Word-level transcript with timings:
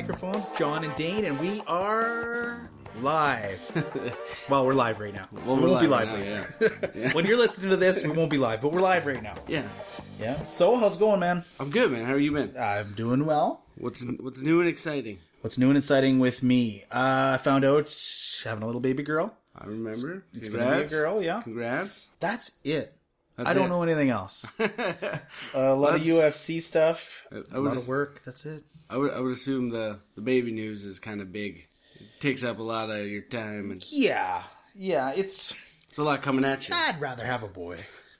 microphones, 0.00 0.48
John 0.56 0.82
and 0.82 0.96
Dane, 0.96 1.26
and 1.26 1.38
we 1.38 1.60
are 1.66 2.70
live. 3.02 3.60
well, 4.48 4.64
we're 4.64 4.72
live 4.72 4.98
right 4.98 5.12
now. 5.12 5.28
Well, 5.44 5.58
we 5.58 5.66
won't 5.66 5.78
be 5.82 5.86
live 5.86 6.08
live 6.08 6.18
right 6.18 6.58
later. 6.58 6.90
Yeah. 6.94 7.12
when 7.12 7.26
you're 7.26 7.36
listening 7.36 7.68
to 7.68 7.76
this, 7.76 8.02
we 8.02 8.08
won't 8.08 8.30
be 8.30 8.38
live, 8.38 8.62
but 8.62 8.72
we're 8.72 8.80
live 8.80 9.04
right 9.04 9.22
now. 9.22 9.34
yeah. 9.46 9.68
Yeah. 10.18 10.42
So, 10.44 10.78
how's 10.78 10.96
it 10.96 11.00
going, 11.00 11.20
man? 11.20 11.44
I'm 11.60 11.68
good, 11.68 11.92
man. 11.92 12.06
How 12.06 12.14
are 12.14 12.18
you 12.18 12.32
been? 12.32 12.56
I'm 12.58 12.94
doing 12.94 13.26
well. 13.26 13.66
What's 13.76 14.02
what's 14.20 14.40
new 14.40 14.60
and 14.60 14.70
exciting? 14.70 15.18
What's 15.42 15.58
new 15.58 15.68
and 15.68 15.76
exciting 15.76 16.18
with 16.18 16.42
me? 16.42 16.84
Uh, 16.90 17.32
I 17.34 17.36
found 17.36 17.66
out 17.66 17.94
having 18.42 18.62
a 18.62 18.66
little 18.66 18.80
baby 18.80 19.02
girl. 19.02 19.34
I 19.54 19.66
remember. 19.66 20.24
It's 20.32 20.48
gonna 20.48 20.76
be 20.78 20.82
a 20.84 20.88
girl, 20.88 21.22
yeah. 21.22 21.42
Congrats. 21.42 22.08
That's 22.20 22.52
it. 22.64 22.96
That's 23.44 23.50
I 23.50 23.54
don't 23.54 23.66
it. 23.66 23.68
know 23.70 23.82
anything 23.82 24.10
else. 24.10 24.46
a 24.58 25.74
lot 25.74 25.94
of 25.96 26.02
UFC 26.02 26.62
stuff. 26.62 27.26
I 27.32 27.36
A 27.36 27.38
would 27.38 27.56
lot 27.58 27.72
just- 27.74 27.82
of 27.84 27.88
work. 27.88 28.22
That's 28.24 28.46
it. 28.46 28.64
I 28.88 28.96
would 28.96 29.12
I 29.12 29.20
would 29.20 29.32
assume 29.32 29.70
the 29.70 29.98
the 30.14 30.20
baby 30.20 30.50
news 30.52 30.84
is 30.84 30.98
kind 30.98 31.20
of 31.20 31.32
big. 31.32 31.66
It 32.00 32.20
takes 32.20 32.42
up 32.44 32.58
a 32.58 32.62
lot 32.62 32.90
of 32.90 33.06
your 33.06 33.22
time, 33.22 33.70
and 33.70 33.84
Yeah. 33.90 34.42
Yeah. 34.74 35.12
It's. 35.14 35.54
it's 35.88 35.98
a 35.98 36.02
lot 36.04 36.22
coming 36.22 36.44
at 36.44 36.68
you. 36.68 36.74
I'd 36.74 37.00
rather 37.00 37.24
have 37.24 37.42
a 37.42 37.48
boy. 37.48 37.78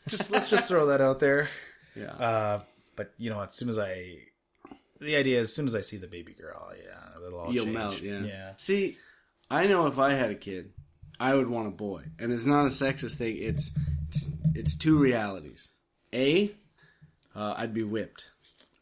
Just 0.09 0.31
let's 0.31 0.49
just 0.49 0.69
throw 0.69 0.87
that 0.87 1.01
out 1.01 1.21
there. 1.21 1.49
Yeah. 1.97 2.13
Uh, 2.13 2.61
but 2.95 3.13
you 3.19 3.31
know, 3.31 3.41
as 3.41 3.57
soon 3.57 3.69
as 3.69 3.77
I, 3.77 4.19
the 5.01 5.17
idea 5.17 5.41
is, 5.41 5.49
as 5.49 5.55
soon 5.57 5.67
as 5.67 5.75
I 5.75 5.81
see 5.81 5.97
the 5.97 6.07
baby 6.07 6.33
girl, 6.35 6.71
yeah, 6.81 7.01
that'll 7.21 7.41
all 7.41 7.53
You'll 7.53 7.65
change. 7.65 7.77
melt. 7.77 8.01
Yeah. 8.01 8.21
yeah. 8.21 8.53
See, 8.59 8.97
I 9.51 9.67
know 9.67 9.89
if 9.89 9.99
I 9.99 10.13
had 10.13 10.31
a 10.31 10.37
kid, 10.37 10.71
I 11.19 11.35
would 11.35 11.49
want 11.49 11.67
a 11.67 11.73
boy, 11.73 12.05
and 12.21 12.33
it's 12.33 12.47
not 12.47 12.65
a 12.67 12.69
sexist 12.69 13.17
thing. 13.17 13.39
It's 13.41 13.73
it's, 14.11 14.31
it's 14.55 14.77
two 14.77 14.99
realities. 14.99 15.71
A, 16.13 16.51
uh, 17.35 17.55
I'd 17.57 17.73
be 17.75 17.83
whipped 17.85 18.31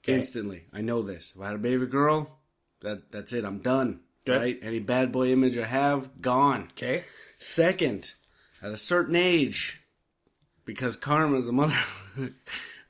Okay. 0.02 0.14
instantly. 0.14 0.64
I 0.72 0.80
know 0.80 1.02
this. 1.02 1.32
If 1.36 1.42
I 1.42 1.46
had 1.46 1.54
a 1.54 1.58
baby 1.58 1.86
girl, 1.86 2.38
that 2.80 3.12
that's 3.12 3.32
it. 3.32 3.44
I'm 3.44 3.58
done. 3.58 4.00
Right? 4.26 4.58
Any 4.62 4.78
bad 4.78 5.10
boy 5.12 5.28
image 5.32 5.56
I 5.56 5.64
have, 5.66 6.20
gone. 6.20 6.68
Okay. 6.72 7.04
Second, 7.38 8.12
at 8.62 8.70
a 8.72 8.76
certain 8.76 9.16
age, 9.16 9.80
because 10.66 10.96
karma's 10.96 11.48
a 11.48 11.52
mother, 11.52 11.78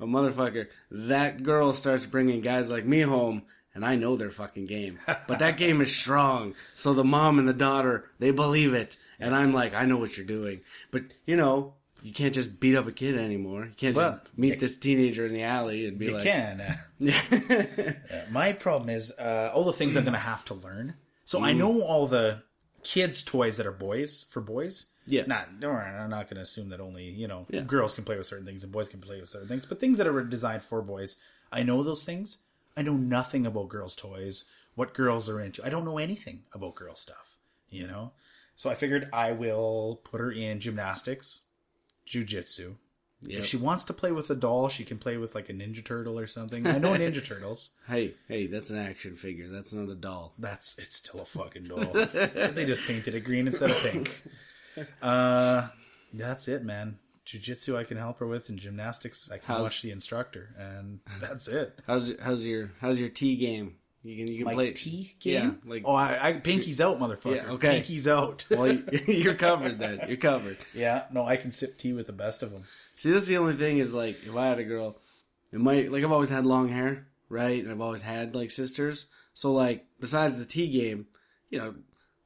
a 0.00 0.04
motherfucker. 0.04 0.66
That 0.90 1.42
girl 1.44 1.72
starts 1.72 2.06
bringing 2.06 2.40
guys 2.40 2.70
like 2.72 2.84
me 2.84 3.00
home, 3.02 3.42
and 3.74 3.84
I 3.84 3.94
know 3.94 4.16
their 4.16 4.30
fucking 4.30 4.66
game. 4.66 4.98
But 5.06 5.38
that 5.38 5.56
game 5.58 5.80
is 5.80 5.94
strong, 5.94 6.54
so 6.74 6.92
the 6.92 7.04
mom 7.04 7.38
and 7.38 7.46
the 7.48 7.52
daughter 7.52 8.10
they 8.18 8.32
believe 8.32 8.74
it, 8.74 8.96
and 9.20 9.32
I'm 9.34 9.52
like, 9.52 9.74
I 9.74 9.84
know 9.84 9.96
what 9.96 10.16
you're 10.16 10.26
doing. 10.26 10.60
But 10.90 11.04
you 11.24 11.36
know, 11.36 11.74
you 12.08 12.14
can't 12.14 12.34
just 12.34 12.58
beat 12.58 12.74
up 12.74 12.86
a 12.86 12.92
kid 12.92 13.16
anymore. 13.16 13.66
You 13.66 13.72
can't 13.76 13.94
Well, 13.96 14.12
just 14.12 14.38
meet 14.38 14.54
you- 14.54 14.60
this 14.60 14.76
teenager 14.76 15.26
in 15.26 15.32
the 15.32 15.42
alley 15.42 15.86
and 15.86 15.98
be 15.98 16.06
You 16.06 16.12
like, 16.14 16.24
"You 16.24 16.30
can. 16.30 16.60
Uh, 16.60 16.76
yeah, 16.98 17.92
my 18.30 18.52
problem 18.52 18.90
is 18.90 19.12
uh, 19.18 19.50
all 19.54 19.64
the 19.64 19.72
things 19.72 19.96
I'm 19.96 20.04
going 20.04 20.12
to 20.14 20.18
have 20.18 20.44
to 20.46 20.54
learn. 20.54 20.94
So 21.24 21.40
Mm. 21.40 21.44
I 21.44 21.52
know 21.52 21.82
all 21.82 22.06
the 22.06 22.42
kids' 22.82 23.22
toys 23.22 23.56
that 23.58 23.66
are 23.66 23.72
boys 23.72 24.26
for 24.30 24.40
boys. 24.40 24.86
Yeah. 25.06 25.24
Not, 25.26 25.48
I'm 25.62 26.10
not 26.10 26.24
going 26.28 26.36
to 26.36 26.42
assume 26.42 26.68
that 26.70 26.80
only 26.80 27.04
you 27.04 27.28
know 27.28 27.46
Yeah. 27.50 27.60
girls 27.62 27.94
can 27.94 28.04
play 28.04 28.16
with 28.16 28.26
certain 28.26 28.46
things 28.46 28.62
and 28.62 28.72
boys 28.72 28.88
can 28.88 29.00
play 29.00 29.20
with 29.20 29.28
certain 29.28 29.48
things, 29.48 29.66
but 29.66 29.80
things 29.80 29.98
that 29.98 30.06
are 30.06 30.24
designed 30.24 30.62
for 30.62 30.82
boys, 30.82 31.18
I 31.52 31.62
know 31.62 31.82
those 31.82 32.04
things. 32.04 32.42
I 32.76 32.82
know 32.82 32.94
nothing 32.94 33.44
about 33.46 33.68
girls' 33.68 33.96
toys, 33.96 34.44
what 34.74 34.94
girls 34.94 35.28
are 35.28 35.40
into. 35.40 35.64
I 35.64 35.70
don't 35.70 35.84
know 35.84 35.98
anything 35.98 36.44
about 36.52 36.74
girl 36.76 36.94
stuff. 36.94 37.36
You 37.70 37.86
know, 37.86 38.12
so 38.56 38.70
I 38.70 38.74
figured 38.74 39.08
I 39.12 39.32
will 39.32 40.00
put 40.04 40.20
her 40.20 40.32
in 40.32 40.58
gymnastics, 40.60 41.42
jujitsu. 42.08 42.74
Yep. 43.22 43.38
If 43.40 43.46
she 43.46 43.56
wants 43.56 43.82
to 43.84 43.92
play 43.92 44.12
with 44.12 44.30
a 44.30 44.36
doll, 44.36 44.68
she 44.68 44.84
can 44.84 44.96
play 44.98 45.16
with 45.16 45.34
like 45.34 45.48
a 45.48 45.52
Ninja 45.52 45.84
Turtle 45.84 46.18
or 46.20 46.28
something. 46.28 46.64
I 46.68 46.78
know 46.78 46.90
Ninja 46.92 47.24
Turtles. 47.24 47.70
hey, 47.88 48.14
hey, 48.28 48.46
that's 48.46 48.70
an 48.70 48.78
action 48.78 49.16
figure. 49.16 49.48
That's 49.48 49.72
not 49.72 49.88
a 49.88 49.96
doll. 49.96 50.34
That's 50.38 50.78
it's 50.78 50.96
still 50.96 51.20
a 51.22 51.24
fucking 51.24 51.64
doll. 51.64 51.78
they 51.78 52.64
just 52.64 52.86
painted 52.86 53.16
it 53.16 53.20
green 53.24 53.48
instead 53.48 53.70
of 53.70 53.76
pink. 53.82 54.22
Uh, 55.02 55.68
that's 56.12 56.46
it, 56.48 56.62
man. 56.64 56.98
Jiu-jitsu 57.24 57.76
I 57.76 57.84
can 57.84 57.98
help 57.98 58.20
her 58.20 58.26
with, 58.26 58.48
and 58.48 58.58
gymnastics 58.58 59.30
I 59.30 59.38
can 59.38 59.46
How's- 59.46 59.62
watch 59.64 59.82
the 59.82 59.90
instructor, 59.90 60.54
and 60.56 61.00
that's 61.20 61.48
it. 61.48 61.78
How's 61.86 62.14
how's 62.22 62.46
your 62.46 62.70
how's 62.80 63.00
your 63.00 63.08
T 63.10 63.36
game? 63.36 63.74
You 64.08 64.24
can 64.24 64.32
you 64.32 64.38
can 64.38 64.44
My 64.46 64.54
play 64.54 64.72
T 64.72 65.14
Yeah, 65.20 65.40
game. 65.40 65.60
like 65.66 65.82
oh, 65.84 65.94
I, 65.94 66.28
I 66.28 66.32
pinky's 66.34 66.80
out, 66.80 66.98
motherfucker. 66.98 67.36
Yeah, 67.36 67.50
okay. 67.52 67.70
pinky's 67.72 68.08
out. 68.08 68.46
well, 68.50 68.72
you- 68.72 68.84
you're 69.06 69.34
covered 69.34 69.78
then. 69.78 70.00
You're 70.08 70.16
covered. 70.16 70.56
yeah, 70.72 71.04
no, 71.12 71.26
I 71.26 71.36
can 71.36 71.50
sip 71.50 71.76
tea 71.76 71.92
with 71.92 72.06
the 72.06 72.12
best 72.12 72.42
of 72.42 72.50
them. 72.50 72.64
See, 72.96 73.10
that's 73.12 73.26
the 73.26 73.36
only 73.36 73.54
thing 73.54 73.78
is 73.78 73.92
like 73.94 74.16
if 74.24 74.34
I 74.34 74.46
had 74.46 74.58
a 74.58 74.64
girl, 74.64 74.96
it 75.52 75.60
might 75.60 75.92
like 75.92 76.02
I've 76.02 76.12
always 76.12 76.30
had 76.30 76.46
long 76.46 76.68
hair, 76.68 77.06
right? 77.28 77.62
And 77.62 77.70
I've 77.70 77.80
always 77.82 78.02
had 78.02 78.34
like 78.34 78.50
sisters. 78.50 79.08
So 79.34 79.52
like 79.52 79.84
besides 80.00 80.38
the 80.38 80.46
T 80.46 80.68
game, 80.68 81.06
you 81.50 81.58
know, 81.58 81.74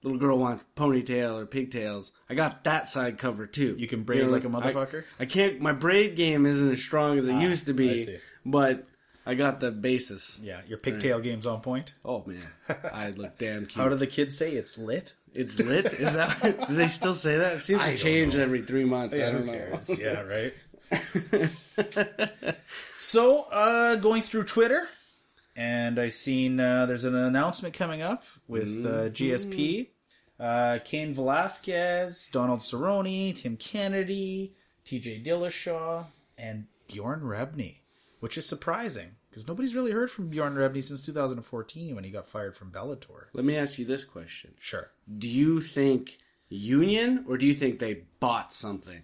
little 0.04 0.18
girl 0.20 0.38
wants 0.38 0.64
ponytail 0.76 1.34
or 1.40 1.46
pigtails. 1.46 2.12
I 2.30 2.34
got 2.34 2.64
that 2.64 2.90
side 2.90 3.18
covered 3.18 3.52
too. 3.52 3.74
You 3.76 3.88
can 3.88 4.04
braid 4.04 4.24
know, 4.24 4.30
like 4.30 4.44
a 4.44 4.48
motherfucker? 4.48 5.04
I, 5.18 5.26
can't. 5.26 5.60
My 5.60 5.72
braid 5.72 6.16
game 6.16 6.46
isn't 6.46 6.70
as 6.70 6.80
strong 6.80 7.18
as 7.18 7.26
it 7.26 7.34
ah, 7.34 7.40
used 7.40 7.66
to 7.66 7.72
I 7.72 7.76
be, 7.76 8.18
but 8.44 8.86
I 9.24 9.34
got 9.34 9.60
the 9.60 9.70
basis. 9.70 10.40
Yeah, 10.42 10.60
your 10.66 10.78
pigtail 10.78 11.20
game's 11.20 11.46
on 11.46 11.60
point. 11.60 11.94
Oh 12.04 12.24
man, 12.26 12.46
I 12.92 13.10
look 13.10 13.38
damn 13.38 13.66
cute. 13.66 13.74
How 13.74 13.88
do 13.88 13.94
the 13.94 14.06
kids 14.06 14.36
say 14.36 14.52
it's 14.52 14.76
lit? 14.76 15.14
It's 15.32 15.58
lit. 15.60 15.92
Is 15.94 16.12
that? 16.14 16.66
do 16.68 16.74
they 16.74 16.88
still 16.88 17.14
say 17.14 17.38
that? 17.38 17.56
It 17.56 17.60
seems 17.60 17.82
I 17.82 17.92
to 17.92 17.96
change 17.96 18.36
know. 18.36 18.42
every 18.42 18.62
three 18.62 18.84
months. 18.84 19.14
I 19.14 19.30
don't 19.30 19.46
know. 19.46 19.80
yeah, 19.98 20.22
right. 20.22 20.52
so, 22.94 23.44
uh, 23.44 23.96
going 23.96 24.22
through 24.22 24.44
Twitter, 24.44 24.88
and 25.56 25.98
I 25.98 26.08
seen 26.08 26.60
uh, 26.60 26.86
there's 26.86 27.04
an 27.04 27.14
announcement 27.14 27.74
coming 27.74 28.02
up 28.02 28.24
with 28.48 28.84
uh, 28.84 29.10
GSP. 29.10 29.88
Uh, 30.38 30.80
Cain 30.84 31.14
Velasquez, 31.14 32.28
Donald 32.32 32.60
Cerrone, 32.60 33.36
Tim 33.40 33.56
Kennedy, 33.56 34.54
TJ 34.84 35.24
Dillashaw, 35.24 36.06
and 36.36 36.66
Bjorn 36.88 37.20
Rebney, 37.20 37.76
which 38.22 38.38
is 38.38 38.46
surprising 38.46 39.16
because 39.28 39.48
nobody's 39.48 39.74
really 39.74 39.90
heard 39.90 40.08
from 40.08 40.28
Bjorn 40.28 40.54
Rebney 40.54 40.84
since 40.84 41.04
2014 41.04 41.92
when 41.92 42.04
he 42.04 42.10
got 42.10 42.28
fired 42.28 42.56
from 42.56 42.70
Bellator. 42.70 43.24
Let 43.32 43.44
me 43.44 43.56
ask 43.56 43.80
you 43.80 43.84
this 43.84 44.04
question: 44.04 44.54
Sure. 44.60 44.92
Do 45.18 45.28
you 45.28 45.60
think 45.60 46.18
union, 46.48 47.24
or 47.28 47.36
do 47.36 47.46
you 47.46 47.54
think 47.54 47.80
they 47.80 48.04
bought 48.20 48.54
something? 48.54 49.02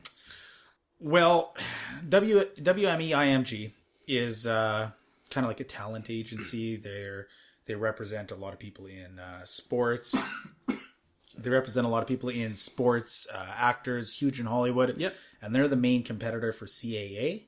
Well, 1.01 1.57
W 2.09 2.45
WME 2.61 3.09
IMG 3.09 3.73
is 4.07 4.47
uh, 4.47 4.93
kind 5.31 5.45
of 5.45 5.51
like 5.51 5.59
a 5.59 5.65
talent 5.65 6.11
agency. 6.11 6.77
They're 6.85 7.27
they 7.67 7.75
represent 7.75 8.31
a 8.31 8.37
lot 8.37 8.53
of 8.53 8.61
people 8.61 8.87
in 8.87 9.19
uh, 9.19 9.45
sports. 9.45 10.17
they 11.37 11.51
represent 11.51 11.89
a 11.89 11.91
lot 11.91 12.03
of 12.03 12.09
people 12.09 12.29
in 12.29 12.55
sports, 12.55 13.27
uh, 13.35 13.53
actors, 13.57 14.15
huge 14.17 14.39
in 14.39 14.47
Hollywood. 14.47 14.97
Yep. 14.97 15.13
and 15.43 15.53
they're 15.53 15.67
the 15.67 15.75
main 15.75 16.05
competitor 16.05 16.53
for 16.53 16.67
CAA, 16.67 17.48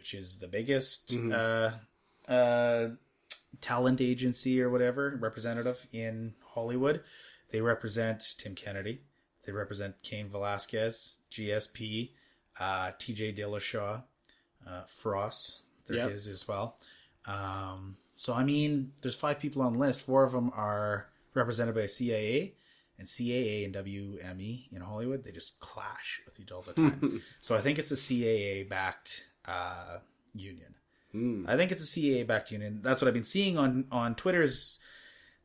which 0.00 0.14
is 0.14 0.38
the 0.38 0.48
biggest 0.48 1.14
uh, 1.14 1.72
uh, 2.26 2.88
talent 3.60 4.00
agency 4.00 4.60
or 4.62 4.70
whatever 4.70 5.16
representative 5.20 5.86
in 5.92 6.32
Hollywood. 6.42 7.02
They 7.50 7.60
represent 7.60 8.34
Tim 8.38 8.54
Kennedy. 8.54 9.02
They 9.44 9.52
represent 9.52 9.96
Cain 10.02 10.30
Velasquez, 10.30 11.16
GSP, 11.30 12.12
uh, 12.58 12.92
TJ 12.98 13.36
Dillashaw, 13.38 14.02
uh, 14.66 14.82
Frost. 14.88 15.62
There 15.86 15.96
Yep. 15.98 16.10
is 16.12 16.26
as 16.28 16.48
well. 16.48 16.78
Um, 17.26 17.96
so 18.16 18.32
I 18.32 18.42
mean, 18.44 18.92
there's 19.02 19.14
five 19.16 19.38
people 19.38 19.60
on 19.60 19.74
the 19.74 19.78
list. 19.78 20.00
Four 20.00 20.24
of 20.24 20.32
them 20.32 20.50
are 20.54 21.08
represented 21.34 21.74
by 21.74 21.82
CAA, 21.82 22.52
and 22.98 23.06
CAA 23.08 23.64
and 23.66 23.74
WME 23.74 24.68
in 24.72 24.80
Hollywood 24.82 25.24
they 25.24 25.32
just 25.32 25.58
clash 25.60 26.20
with 26.24 26.38
each 26.40 26.52
all 26.52 26.62
the 26.62 26.72
time. 26.74 27.22
so 27.40 27.56
I 27.56 27.60
think 27.60 27.78
it's 27.78 27.90
a 27.90 27.96
CAA 27.96 28.68
backed 28.68 29.26
uh, 29.50 29.98
union. 30.34 30.74
I 31.48 31.56
think 31.56 31.72
it's 31.72 31.82
a 31.82 32.00
CAA 32.00 32.24
backed 32.26 32.52
union. 32.52 32.80
That's 32.82 33.00
what 33.02 33.08
I've 33.08 33.14
been 33.14 33.24
seeing 33.24 33.58
on 33.58 33.86
on 33.90 34.14
Twitter's. 34.14 34.78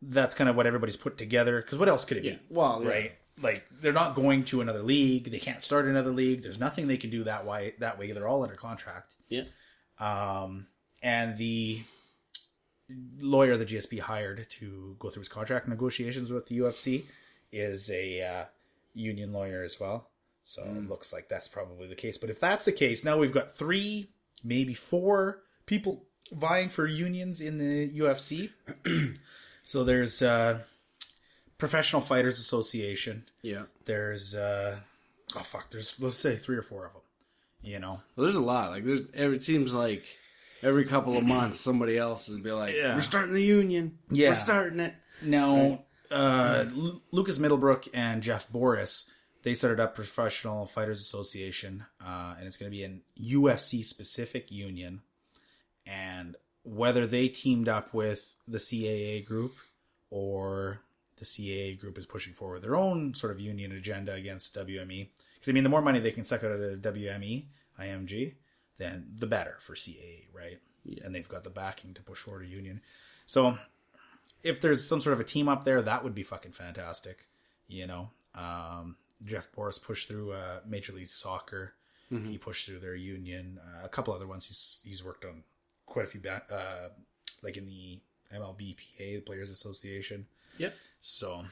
That's 0.01 0.35
kind 0.35 0.47
of 0.49 0.55
what 0.55 0.67
everybody's 0.67 0.97
put 0.97 1.17
together. 1.17 1.59
Because 1.61 1.79
what 1.79 1.89
else 1.89 2.05
could 2.05 2.17
it 2.17 2.23
Yeah. 2.23 2.33
be? 2.33 2.39
Well, 2.49 2.81
yeah. 2.83 2.89
right? 2.89 3.11
Like 3.41 3.65
they're 3.81 3.91
not 3.91 4.15
going 4.15 4.43
to 4.45 4.61
another 4.61 4.83
league. 4.83 5.31
They 5.31 5.39
can't 5.39 5.63
start 5.63 5.87
another 5.87 6.11
league. 6.11 6.43
There's 6.43 6.59
nothing 6.59 6.85
they 6.87 6.97
can 6.97 7.09
do 7.09 7.23
that 7.23 7.45
way. 7.47 7.73
That 7.79 7.97
way, 7.97 8.11
they're 8.11 8.27
all 8.27 8.43
under 8.43 8.55
contract. 8.55 9.15
Yeah. 9.27 9.45
Um, 9.99 10.67
and 11.01 11.35
the 11.37 11.81
lawyer 13.19 13.57
the 13.57 13.65
GSP 13.65 13.99
hired 13.99 14.45
to 14.49 14.95
go 14.99 15.09
through 15.09 15.21
his 15.21 15.29
contract 15.29 15.67
negotiations 15.67 16.31
with 16.31 16.45
the 16.45 16.59
UFC 16.59 17.05
is 17.51 17.89
a 17.89 18.21
uh, 18.21 18.45
union 18.93 19.33
lawyer 19.33 19.63
as 19.63 19.79
well. 19.79 20.09
So 20.47 20.61
it 20.61 20.87
looks 20.87 21.11
like 21.11 21.27
that's 21.27 21.47
probably 21.47 21.87
the 21.87 21.95
case. 21.95 22.19
But 22.19 22.29
if 22.29 22.39
that's 22.39 22.65
the 22.65 22.71
case, 22.71 23.03
now 23.03 23.17
we've 23.17 23.33
got 23.33 23.51
three, 23.57 24.11
maybe 24.43 24.75
four 24.75 25.41
people 25.65 26.03
vying 26.31 26.69
for 26.69 26.85
unions 26.85 27.41
in 27.41 27.57
the 27.57 27.89
UFC. 27.99 28.51
so 29.63 29.83
there's 29.83 30.21
uh, 30.21 30.59
Professional 31.57 32.01
Fighters 32.03 32.37
Association. 32.37 33.23
Yeah. 33.41 33.63
There's 33.85 34.35
uh, 34.35 34.77
oh 35.35 35.39
fuck, 35.39 35.71
there's 35.71 35.95
let's 35.99 36.15
say 36.17 36.35
three 36.37 36.57
or 36.57 36.61
four 36.63 36.85
of 36.85 36.93
them. 36.93 37.01
You 37.63 37.79
know, 37.79 38.01
Well, 38.15 38.25
there's 38.27 38.35
a 38.35 38.41
lot. 38.41 38.69
Like 38.69 38.85
there's. 38.85 39.07
It 39.13 39.43
seems 39.43 39.73
like 39.73 40.05
Every 40.61 40.85
couple 40.85 41.17
of 41.17 41.23
months, 41.23 41.59
somebody 41.59 41.97
else 41.97 42.29
is 42.29 42.37
be 42.37 42.51
like, 42.51 42.75
Yeah. 42.75 42.95
"We're 42.95 43.01
starting 43.01 43.33
the 43.33 43.43
union. 43.43 43.97
Yeah. 44.09 44.29
We're 44.29 44.35
starting 44.35 44.79
it." 44.79 44.93
Now, 45.21 45.83
uh, 46.09 46.65
Lu- 46.71 47.01
Lucas 47.11 47.37
Middlebrook 47.39 47.87
and 47.93 48.23
Jeff 48.23 48.47
Borris, 48.51 49.09
they 49.45 49.53
started 49.53 49.79
up 49.79 49.93
Professional 49.93 50.65
Fighters 50.65 50.99
Association, 50.99 51.85
uh, 52.03 52.33
and 52.35 52.47
it's 52.47 52.57
going 52.57 52.71
to 52.71 52.75
be 52.75 52.83
an 52.83 53.03
UFC 53.21 53.85
specific 53.85 54.51
union. 54.51 55.01
And 55.85 56.35
whether 56.63 57.05
they 57.05 57.27
teamed 57.27 57.69
up 57.69 57.93
with 57.93 58.37
the 58.47 58.57
CAA 58.57 59.23
group 59.23 59.53
or 60.09 60.81
the 61.17 61.25
CAA 61.25 61.79
group 61.79 61.95
is 61.99 62.07
pushing 62.07 62.33
forward 62.33 62.63
their 62.63 62.75
own 62.75 63.13
sort 63.13 63.31
of 63.31 63.39
union 63.39 63.71
agenda 63.71 64.13
against 64.13 64.55
WME. 64.55 65.09
Because 65.35 65.49
I 65.49 65.51
mean, 65.51 65.63
the 65.63 65.69
more 65.69 65.83
money 65.83 65.99
they 65.99 66.09
can 66.09 66.25
suck 66.25 66.43
out 66.43 66.51
of 66.51 66.79
WME, 66.79 67.45
IMG, 67.79 68.33
then 68.79 69.05
the 69.15 69.27
better 69.27 69.57
for 69.59 69.75
CAA, 69.75 70.23
right? 70.33 70.57
And 71.03 71.13
they've 71.13 71.29
got 71.29 71.43
the 71.43 71.51
backing 71.51 71.93
to 71.93 72.01
push 72.01 72.17
forward 72.17 72.45
a 72.45 72.47
union. 72.47 72.81
So 73.27 73.59
if 74.41 74.59
there's 74.59 74.83
some 74.83 75.01
sort 75.01 75.13
of 75.13 75.19
a 75.19 75.23
team 75.23 75.47
up 75.47 75.65
there, 75.65 75.83
that 75.83 76.03
would 76.03 76.15
be 76.15 76.23
fucking 76.23 76.53
fantastic. 76.53 77.27
You 77.67 77.85
know, 77.85 78.09
um, 78.33 78.95
Jeff 79.23 79.47
Borris 79.55 79.81
pushed 79.81 80.07
through 80.07 80.31
uh, 80.33 80.59
Major 80.67 80.93
League 80.93 81.07
Soccer. 81.07 81.73
He 82.11 82.37
pushed 82.37 82.65
through 82.67 82.79
their 82.79 82.95
union. 82.95 83.59
Uh, 83.61 83.85
a 83.85 83.89
couple 83.89 84.13
other 84.13 84.27
ones 84.27 84.45
he's 84.45 84.81
he's 84.85 85.03
worked 85.03 85.25
on 85.25 85.43
quite 85.85 86.05
a 86.05 86.07
few, 86.07 86.21
ba- 86.21 86.43
uh, 86.49 86.89
like 87.43 87.57
in 87.57 87.65
the 87.65 87.99
MLBPA, 88.33 89.15
the 89.15 89.19
Players 89.19 89.49
Association. 89.49 90.25
Yep. 90.57 90.73
So, 91.01 91.43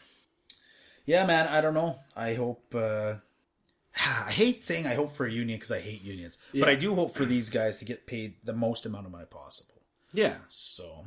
yeah, 1.06 1.26
man, 1.26 1.48
I 1.48 1.60
don't 1.60 1.74
know. 1.74 1.98
I 2.16 2.36
hope. 2.36 2.74
Uh, 2.74 3.16
I 3.98 4.32
hate 4.32 4.64
saying 4.64 4.88
I 4.88 4.94
hope 4.94 5.16
for 5.16 5.26
a 5.26 5.32
union 5.32 5.58
because 5.58 5.72
I 5.72 5.82
hate 5.82 6.02
unions, 6.04 6.38
but 6.54 6.70
I 6.70 6.76
do 6.76 6.96
hope 6.96 7.14
for 7.14 7.26
these 7.26 7.50
guys 7.50 7.78
to 7.78 7.86
get 7.86 8.06
paid 8.08 8.36
the 8.46 8.54
most 8.54 8.86
amount 8.86 9.06
of 9.06 9.12
money 9.12 9.26
possible. 9.26 9.82
Yeah. 10.14 10.36
So, 10.48 11.06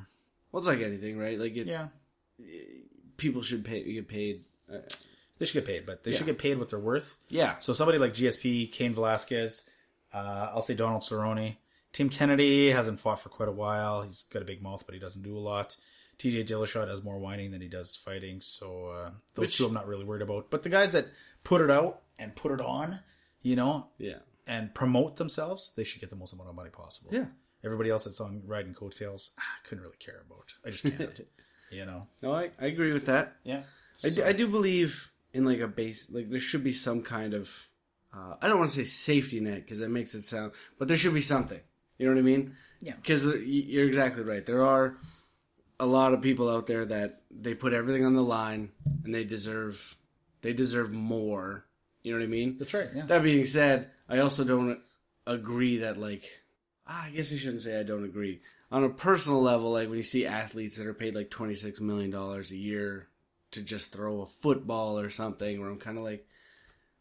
Well, 0.52 0.58
it's 0.58 0.68
like 0.68 0.80
anything, 0.80 1.16
right? 1.18 1.38
Like, 1.38 1.56
it, 1.56 1.66
yeah, 1.66 1.86
people 3.16 3.42
should 3.42 3.64
pay 3.64 3.82
get 3.90 4.08
paid. 4.08 4.44
Uh, 4.70 4.78
they 5.38 5.46
should 5.46 5.54
get 5.54 5.66
paid, 5.66 5.86
but 5.86 6.02
they 6.04 6.12
should 6.12 6.26
get 6.26 6.38
paid 6.38 6.58
what 6.58 6.70
they're 6.70 6.78
worth. 6.78 7.16
yeah. 7.28 7.58
So 7.58 7.72
somebody 7.72 7.98
like 7.98 8.14
GSP, 8.14 8.72
Cain 8.72 8.94
Velasquez, 8.94 9.68
uh, 10.14 10.50
I'll 10.52 10.62
say 10.62 10.74
Donald 10.74 11.02
Cerrone. 11.02 11.56
Tim 11.92 12.08
Kennedy 12.10 12.70
hasn't 12.70 13.00
fought 13.00 13.20
for 13.20 13.28
quite 13.30 13.48
a 13.48 13.52
while. 13.52 14.02
He's 14.02 14.24
got 14.24 14.42
a 14.42 14.44
big 14.46 14.62
mouth, 14.62 14.84
but 14.86 14.94
he 14.94 15.00
doesn't 15.00 15.22
do 15.22 15.36
a 15.36 15.40
lot. 15.40 15.76
TJ 16.18 16.46
Dillashaw 16.48 16.86
does 16.86 17.02
more 17.02 17.18
whining 17.18 17.50
than 17.50 17.60
he 17.60 17.68
does 17.68 17.94
fighting, 17.96 18.40
so 18.40 18.88
uh, 18.88 19.10
those 19.34 19.42
Which- 19.48 19.56
two 19.58 19.66
I'm 19.66 19.74
not 19.74 19.86
really 19.86 20.04
worried 20.04 20.22
about. 20.22 20.50
But 20.50 20.62
the 20.62 20.68
guys 20.70 20.92
that 20.92 21.06
put 21.44 21.60
it 21.60 21.70
out 21.70 22.02
and 22.18 22.34
put 22.34 22.52
it 22.52 22.60
on, 22.60 23.00
you 23.42 23.56
know, 23.56 23.88
Yeah. 23.98 24.18
and 24.46 24.74
promote 24.74 25.16
themselves, 25.16 25.72
they 25.76 25.84
should 25.84 26.00
get 26.00 26.10
the 26.10 26.16
most 26.16 26.32
amount 26.32 26.48
of 26.48 26.54
money 26.54 26.70
possible. 26.70 27.10
Yeah. 27.12 27.26
Everybody 27.64 27.90
else 27.90 28.04
that's 28.04 28.20
on 28.20 28.42
riding 28.46 28.72
coattails, 28.74 29.32
ah, 29.38 29.42
I 29.42 29.68
couldn't 29.68 29.82
really 29.84 29.96
care 29.98 30.22
about. 30.26 30.54
I 30.64 30.70
just 30.70 30.84
can't. 30.98 31.20
you 31.70 31.84
know. 31.84 32.06
No, 32.22 32.32
I, 32.32 32.50
I 32.60 32.66
agree 32.66 32.92
with 32.92 33.06
that. 33.06 33.36
Yeah. 33.44 33.62
I, 34.04 34.08
do, 34.10 34.24
I 34.24 34.32
do 34.32 34.46
believe 34.46 35.10
in 35.36 35.44
like 35.44 35.60
a 35.60 35.68
base, 35.68 36.10
like 36.10 36.30
there 36.30 36.40
should 36.40 36.64
be 36.64 36.72
some 36.72 37.02
kind 37.02 37.34
of, 37.34 37.68
uh, 38.14 38.34
I 38.40 38.48
don't 38.48 38.58
want 38.58 38.70
to 38.70 38.76
say 38.76 38.84
safety 38.84 39.40
net 39.40 39.64
because 39.64 39.80
that 39.80 39.90
makes 39.90 40.14
it 40.14 40.22
sound, 40.22 40.52
but 40.78 40.88
there 40.88 40.96
should 40.96 41.14
be 41.14 41.20
something. 41.20 41.60
You 41.98 42.06
know 42.06 42.12
what 42.12 42.18
I 42.18 42.22
mean? 42.22 42.56
Yeah. 42.80 42.94
Because 42.96 43.26
you're 43.26 43.86
exactly 43.86 44.22
right. 44.22 44.44
There 44.44 44.64
are 44.64 44.96
a 45.78 45.86
lot 45.86 46.14
of 46.14 46.22
people 46.22 46.48
out 46.48 46.66
there 46.66 46.84
that 46.86 47.20
they 47.30 47.54
put 47.54 47.72
everything 47.72 48.04
on 48.04 48.14
the 48.14 48.22
line 48.22 48.70
and 49.04 49.14
they 49.14 49.24
deserve, 49.24 49.96
they 50.42 50.52
deserve 50.52 50.92
more. 50.92 51.64
You 52.02 52.12
know 52.12 52.18
what 52.18 52.24
I 52.24 52.28
mean? 52.28 52.56
That's 52.58 52.74
right. 52.74 52.88
Yeah. 52.94 53.06
That 53.06 53.22
being 53.22 53.44
said, 53.46 53.90
I 54.08 54.18
also 54.18 54.44
don't 54.44 54.80
agree 55.26 55.78
that 55.78 55.98
like 55.98 56.24
ah, 56.86 57.04
I 57.06 57.10
guess 57.10 57.32
I 57.32 57.36
shouldn't 57.36 57.62
say 57.62 57.78
I 57.78 57.82
don't 57.82 58.04
agree. 58.04 58.40
On 58.70 58.84
a 58.84 58.88
personal 58.88 59.42
level, 59.42 59.72
like 59.72 59.88
when 59.88 59.98
you 59.98 60.04
see 60.04 60.26
athletes 60.26 60.76
that 60.76 60.86
are 60.86 60.94
paid 60.94 61.14
like 61.14 61.30
twenty 61.30 61.54
six 61.54 61.80
million 61.80 62.10
dollars 62.10 62.50
a 62.50 62.56
year 62.56 63.08
to 63.56 63.62
just 63.62 63.92
throw 63.92 64.22
a 64.22 64.26
football 64.26 64.98
or 64.98 65.10
something, 65.10 65.60
where 65.60 65.68
I'm 65.68 65.78
kind 65.78 65.98
of 65.98 66.04
like, 66.04 66.26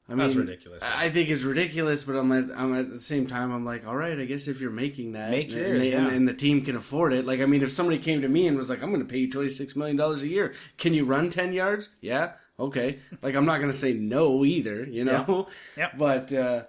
I 0.07 0.11
mean, 0.11 0.19
That's 0.19 0.35
ridiculous. 0.35 0.83
I 0.83 1.09
think 1.09 1.29
it's 1.29 1.41
ridiculous, 1.41 2.03
but 2.03 2.15
I'm 2.15 2.31
at, 2.31 2.55
I'm 2.55 2.75
at 2.75 2.91
the 2.91 2.99
same 2.99 3.25
time 3.25 3.51
I'm 3.51 3.65
like, 3.65 3.87
all 3.87 3.95
right, 3.95 4.19
I 4.19 4.25
guess 4.25 4.47
if 4.47 4.61
you're 4.61 4.69
making 4.69 5.13
that, 5.13 5.31
Make 5.31 5.47
and, 5.47 5.57
yours, 5.57 5.81
and, 5.81 5.83
yeah. 5.83 6.11
and 6.11 6.27
the 6.27 6.33
team 6.33 6.63
can 6.63 6.75
afford 6.75 7.13
it. 7.13 7.25
Like, 7.25 7.39
I 7.39 7.47
mean, 7.47 7.63
if 7.63 7.71
somebody 7.71 7.97
came 7.97 8.21
to 8.21 8.27
me 8.27 8.47
and 8.47 8.55
was 8.55 8.69
like, 8.69 8.83
I'm 8.83 8.89
going 8.89 9.01
to 9.01 9.11
pay 9.11 9.17
you 9.17 9.31
twenty 9.31 9.49
six 9.49 9.75
million 9.75 9.97
dollars 9.97 10.21
a 10.21 10.27
year, 10.27 10.53
can 10.77 10.93
you 10.93 11.05
run 11.05 11.31
ten 11.31 11.53
yards? 11.53 11.89
Yeah, 12.01 12.33
okay. 12.59 12.99
Like, 13.23 13.33
I'm 13.33 13.45
not 13.45 13.57
going 13.57 13.71
to 13.71 13.77
say 13.77 13.93
no 13.93 14.45
either, 14.45 14.85
you 14.85 15.05
know. 15.05 15.47
Yeah. 15.75 15.89
But 15.97 16.31
uh, 16.31 16.65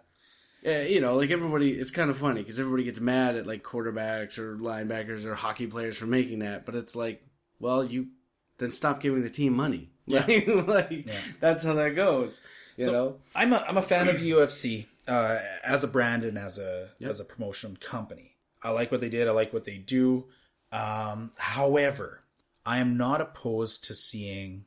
yeah, 0.63 0.83
you 0.83 1.03
know, 1.03 1.17
like 1.17 1.31
everybody, 1.31 1.73
it's 1.73 1.91
kind 1.91 2.09
of 2.09 2.17
funny 2.17 2.41
because 2.41 2.59
everybody 2.59 2.85
gets 2.85 3.01
mad 3.01 3.37
at 3.37 3.47
like 3.47 3.63
quarterbacks 3.63 4.39
or 4.39 4.57
linebackers 4.57 5.27
or 5.27 5.35
hockey 5.35 5.67
players 5.67 5.99
for 5.99 6.07
making 6.07 6.39
that, 6.39 6.65
but 6.65 6.75
it's 6.75 6.97
like, 6.97 7.23
well, 7.61 7.85
you 7.85 8.09
then 8.59 8.73
stop 8.73 9.01
giving 9.01 9.23
the 9.23 9.31
team 9.31 9.55
money. 9.55 9.91
Yeah. 10.09 10.21
Like, 10.25 10.47
like, 10.69 11.09
that's 11.41 11.65
how 11.65 11.75
that 11.75 11.97
goes. 11.97 12.41
You 12.77 12.85
So- 12.87 12.93
know. 12.93 13.17
I'm 13.35 13.53
a 13.53 13.57
I'm 13.67 13.77
a 13.77 13.83
fan 13.83 14.09
of 14.09 14.21
the 14.21 14.31
UFC 14.31 14.87
uh, 15.09 15.39
as 15.65 15.83
a 15.83 15.89
brand 15.89 16.23
and 16.25 16.39
as 16.39 16.59
a 16.61 16.91
as 17.01 17.19
a 17.19 17.25
promotion 17.25 17.77
company. 17.77 18.37
I 18.63 18.71
like 18.71 18.93
what 18.93 19.01
they 19.01 19.09
did. 19.09 19.27
I 19.27 19.33
like 19.33 19.53
what 19.53 19.65
they 19.65 19.79
do. 19.79 20.27
Um, 20.71 21.33
however, 21.37 22.23
I 22.65 22.79
am 22.79 22.97
not 22.97 23.21
opposed 23.21 23.87
to 23.87 23.95
seeing. 23.95 24.65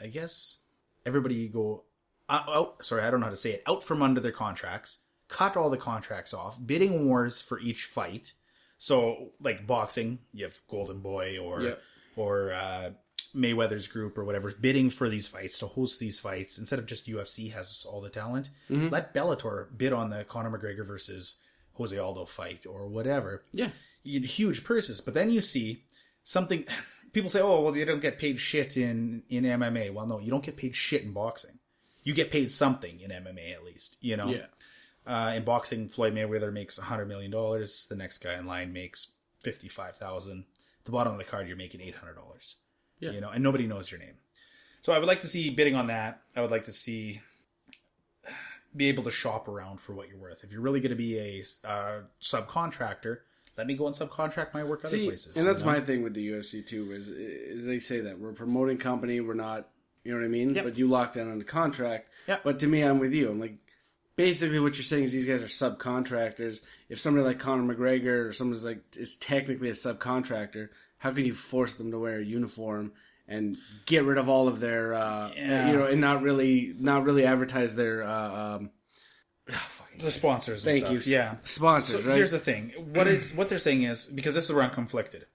I 0.00 0.08
guess 0.08 0.60
everybody 1.06 1.48
go 1.48 1.84
uh, 2.28 2.42
out. 2.48 2.84
Sorry, 2.84 3.02
I 3.02 3.10
don't 3.10 3.20
know 3.20 3.26
how 3.26 3.30
to 3.30 3.36
say 3.36 3.52
it. 3.52 3.62
Out 3.66 3.82
from 3.82 4.02
under 4.02 4.20
their 4.20 4.32
contracts, 4.32 4.98
cut 5.28 5.56
all 5.56 5.70
the 5.70 5.76
contracts 5.78 6.34
off. 6.34 6.58
Bidding 6.64 7.06
wars 7.06 7.40
for 7.40 7.58
each 7.60 7.84
fight. 7.86 8.32
So, 8.78 9.30
like 9.40 9.66
boxing, 9.66 10.18
you 10.34 10.44
have 10.44 10.58
Golden 10.68 11.00
Boy 11.00 11.38
or 11.38 11.62
Yep. 11.62 11.82
Or 12.16 12.52
uh, 12.52 12.90
Mayweather's 13.34 13.86
group 13.86 14.16
or 14.18 14.24
whatever 14.24 14.52
bidding 14.58 14.90
for 14.90 15.08
these 15.08 15.26
fights 15.26 15.58
to 15.58 15.66
host 15.66 16.00
these 16.00 16.18
fights 16.18 16.58
instead 16.58 16.78
of 16.78 16.86
just 16.86 17.06
UFC 17.06 17.52
has 17.52 17.86
all 17.88 18.00
the 18.00 18.08
talent. 18.10 18.50
Let 18.90 19.14
Bellator 19.14 19.68
bid 19.76 19.92
on 19.92 20.10
the 20.10 20.24
Conor 20.24 20.58
McGregor 20.58 20.86
versus 20.86 21.38
Jose 21.74 21.96
Aldo 21.96 22.24
fight 22.24 22.66
or 22.66 22.86
whatever. 22.88 23.44
Yeah. 23.52 23.70
Huge 24.02 24.64
purses, 24.64 25.00
but 25.00 25.14
then 25.14 25.30
you 25.30 25.40
see 25.40 25.84
something. 26.24 26.64
People 27.12 27.30
say, 27.30 27.40
"Oh, 27.40 27.62
well, 27.62 27.72
they 27.72 27.84
don't 27.84 28.00
get 28.00 28.18
paid 28.18 28.38
shit 28.38 28.76
in 28.76 29.22
in 29.28 29.44
MMA." 29.44 29.92
Well, 29.92 30.06
no, 30.06 30.18
you 30.18 30.30
don't 30.30 30.44
get 30.44 30.56
paid 30.56 30.76
shit 30.76 31.02
in 31.02 31.12
boxing. 31.12 31.58
You 32.04 32.14
get 32.14 32.30
paid 32.30 32.52
something 32.52 33.00
in 33.00 33.10
MMA 33.10 33.52
at 33.52 33.64
least. 33.64 33.96
You 34.00 34.16
know. 34.16 34.28
Yeah. 34.28 34.46
Uh, 35.06 35.32
in 35.34 35.44
boxing, 35.44 35.88
Floyd 35.88 36.14
Mayweather 36.14 36.52
makes 36.52 36.78
hundred 36.78 37.06
million 37.06 37.30
dollars. 37.30 37.86
The 37.88 37.96
next 37.96 38.18
guy 38.18 38.34
in 38.34 38.46
line 38.46 38.72
makes 38.72 39.12
fifty 39.42 39.68
five 39.68 39.96
thousand. 39.96 40.44
The 40.86 40.92
bottom 40.92 41.12
of 41.12 41.18
the 41.18 41.24
card, 41.24 41.46
you're 41.48 41.56
making 41.56 41.82
eight 41.82 41.96
hundred 41.96 42.14
dollars. 42.14 42.56
Yeah. 42.98 43.10
You 43.10 43.20
know, 43.20 43.28
and 43.28 43.42
nobody 43.42 43.66
knows 43.66 43.90
your 43.90 44.00
name. 44.00 44.14
So 44.80 44.92
I 44.92 44.98
would 44.98 45.08
like 45.08 45.20
to 45.20 45.26
see 45.26 45.50
bidding 45.50 45.74
on 45.74 45.88
that. 45.88 46.22
I 46.34 46.40
would 46.40 46.50
like 46.50 46.64
to 46.64 46.72
see 46.72 47.20
be 48.74 48.88
able 48.88 49.02
to 49.04 49.10
shop 49.10 49.48
around 49.48 49.80
for 49.80 49.94
what 49.94 50.08
you're 50.08 50.18
worth. 50.18 50.44
If 50.44 50.52
you're 50.52 50.60
really 50.60 50.80
going 50.80 50.90
to 50.90 50.96
be 50.96 51.18
a 51.18 51.44
uh, 51.68 52.00
subcontractor, 52.22 53.18
let 53.56 53.66
me 53.66 53.74
go 53.74 53.86
and 53.86 53.96
subcontract 53.96 54.52
my 54.54 54.62
work 54.64 54.84
other 54.84 54.96
places. 54.98 55.36
and 55.36 55.44
you 55.44 55.52
that's 55.52 55.64
know? 55.64 55.72
my 55.72 55.80
thing 55.80 56.02
with 56.02 56.14
the 56.14 56.28
UFC 56.28 56.64
too. 56.66 56.92
Is 56.92 57.08
is 57.08 57.64
they 57.64 57.78
say 57.78 58.00
that 58.00 58.18
we're 58.18 58.30
a 58.30 58.34
promoting 58.34 58.78
company, 58.78 59.20
we're 59.20 59.34
not. 59.34 59.68
You 60.04 60.12
know 60.12 60.20
what 60.20 60.26
I 60.26 60.28
mean? 60.28 60.54
Yep. 60.54 60.64
But 60.64 60.78
you 60.78 60.86
lock 60.86 61.14
down 61.14 61.28
on 61.32 61.38
the 61.38 61.44
contract. 61.44 62.10
Yep. 62.28 62.44
But 62.44 62.60
to 62.60 62.68
me, 62.68 62.82
I'm 62.82 63.00
with 63.00 63.12
you. 63.12 63.28
I'm 63.28 63.40
like, 63.40 63.56
basically, 64.16 64.58
what 64.58 64.74
you're 64.76 64.82
saying 64.84 65.04
is 65.04 65.12
these 65.12 65.26
guys 65.26 65.42
are 65.42 65.46
subcontractors. 65.46 66.60
If 66.88 66.98
somebody 67.00 67.24
like 67.24 67.38
Conor 67.38 67.74
McGregor 67.74 68.26
or 68.28 68.32
someone's 68.32 68.64
like 68.64 68.82
is 68.96 69.16
technically 69.16 69.68
a 69.68 69.72
subcontractor, 69.72 70.70
how 70.98 71.12
can 71.12 71.24
you 71.24 71.34
force 71.34 71.74
them 71.74 71.90
to 71.92 71.98
wear 71.98 72.18
a 72.18 72.24
uniform 72.24 72.92
and 73.28 73.56
get 73.86 74.04
rid 74.04 74.18
of 74.18 74.28
all 74.28 74.48
of 74.48 74.60
their, 74.60 74.94
uh, 74.94 75.32
Yeah. 75.36 75.68
you 75.68 75.76
know, 75.76 75.86
and 75.86 76.00
not 76.00 76.22
really, 76.22 76.74
not 76.78 77.04
really 77.04 77.24
advertise 77.26 77.74
their, 77.74 78.02
uh, 78.04 78.56
um, 78.56 78.70
the 79.98 80.10
sponsors. 80.10 80.64
And 80.64 80.72
Thank 80.72 80.84
stuff. 80.86 81.06
you. 81.06 81.12
Yeah, 81.12 81.36
Sponsors, 81.44 82.02
So 82.02 82.08
right? 82.08 82.16
here's 82.16 82.30
the 82.32 82.38
thing: 82.38 82.70
what 82.92 83.06
is 83.06 83.34
what 83.34 83.48
they're 83.48 83.58
saying 83.58 83.82
is 83.84 84.06
because 84.06 84.34
this 84.34 84.44
is 84.46 84.52
where 84.52 84.62
I'm 84.64 84.70
conflicted. 84.74 85.26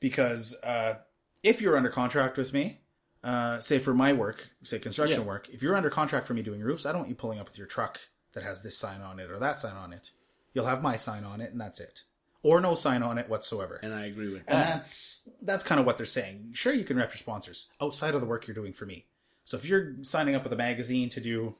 Because 0.00 0.54
uh, 0.62 0.96
if 1.42 1.60
you're 1.62 1.76
under 1.76 1.88
contract 1.88 2.36
with 2.36 2.52
me, 2.52 2.80
uh, 3.24 3.60
say 3.60 3.78
for 3.78 3.94
my 3.94 4.12
work, 4.12 4.48
say 4.62 4.78
construction 4.78 5.20
Yeah. 5.20 5.26
work, 5.26 5.48
if 5.50 5.62
you're 5.62 5.74
under 5.74 5.88
contract 5.90 6.26
for 6.26 6.34
me 6.34 6.42
doing 6.42 6.60
roofs, 6.60 6.84
I 6.84 6.92
don't 6.92 7.00
want 7.00 7.08
you 7.08 7.14
pulling 7.14 7.38
up 7.38 7.48
with 7.48 7.56
your 7.58 7.66
truck 7.66 7.98
that 8.36 8.44
has 8.44 8.62
this 8.62 8.76
sign 8.76 9.00
on 9.00 9.18
it 9.18 9.30
or 9.30 9.38
that 9.38 9.58
sign 9.58 9.74
on 9.76 9.92
it. 9.94 10.10
You'll 10.52 10.66
have 10.66 10.82
my 10.82 10.96
sign 10.98 11.24
on 11.24 11.40
it, 11.40 11.50
and 11.52 11.60
that's 11.60 11.80
it, 11.80 12.02
or 12.42 12.60
no 12.60 12.74
sign 12.74 13.02
on 13.02 13.16
it 13.18 13.28
whatsoever. 13.30 13.80
and 13.82 13.92
I 13.94 14.04
agree 14.06 14.28
with 14.32 14.42
And 14.46 14.60
that. 14.60 14.74
that's 14.76 15.28
that's 15.42 15.64
kind 15.64 15.80
of 15.80 15.86
what 15.86 15.96
they're 15.96 16.06
saying. 16.06 16.50
Sure, 16.52 16.72
you 16.74 16.84
can 16.84 16.96
rep 16.98 17.10
your 17.10 17.16
sponsors 17.18 17.72
outside 17.80 18.14
of 18.14 18.20
the 18.20 18.26
work 18.26 18.46
you're 18.46 18.54
doing 18.54 18.72
for 18.74 18.84
me. 18.86 19.06
So 19.46 19.56
if 19.56 19.64
you're 19.64 19.96
signing 20.02 20.34
up 20.34 20.42
with 20.44 20.52
a 20.52 20.56
magazine 20.56 21.08
to 21.10 21.20
do 21.20 21.56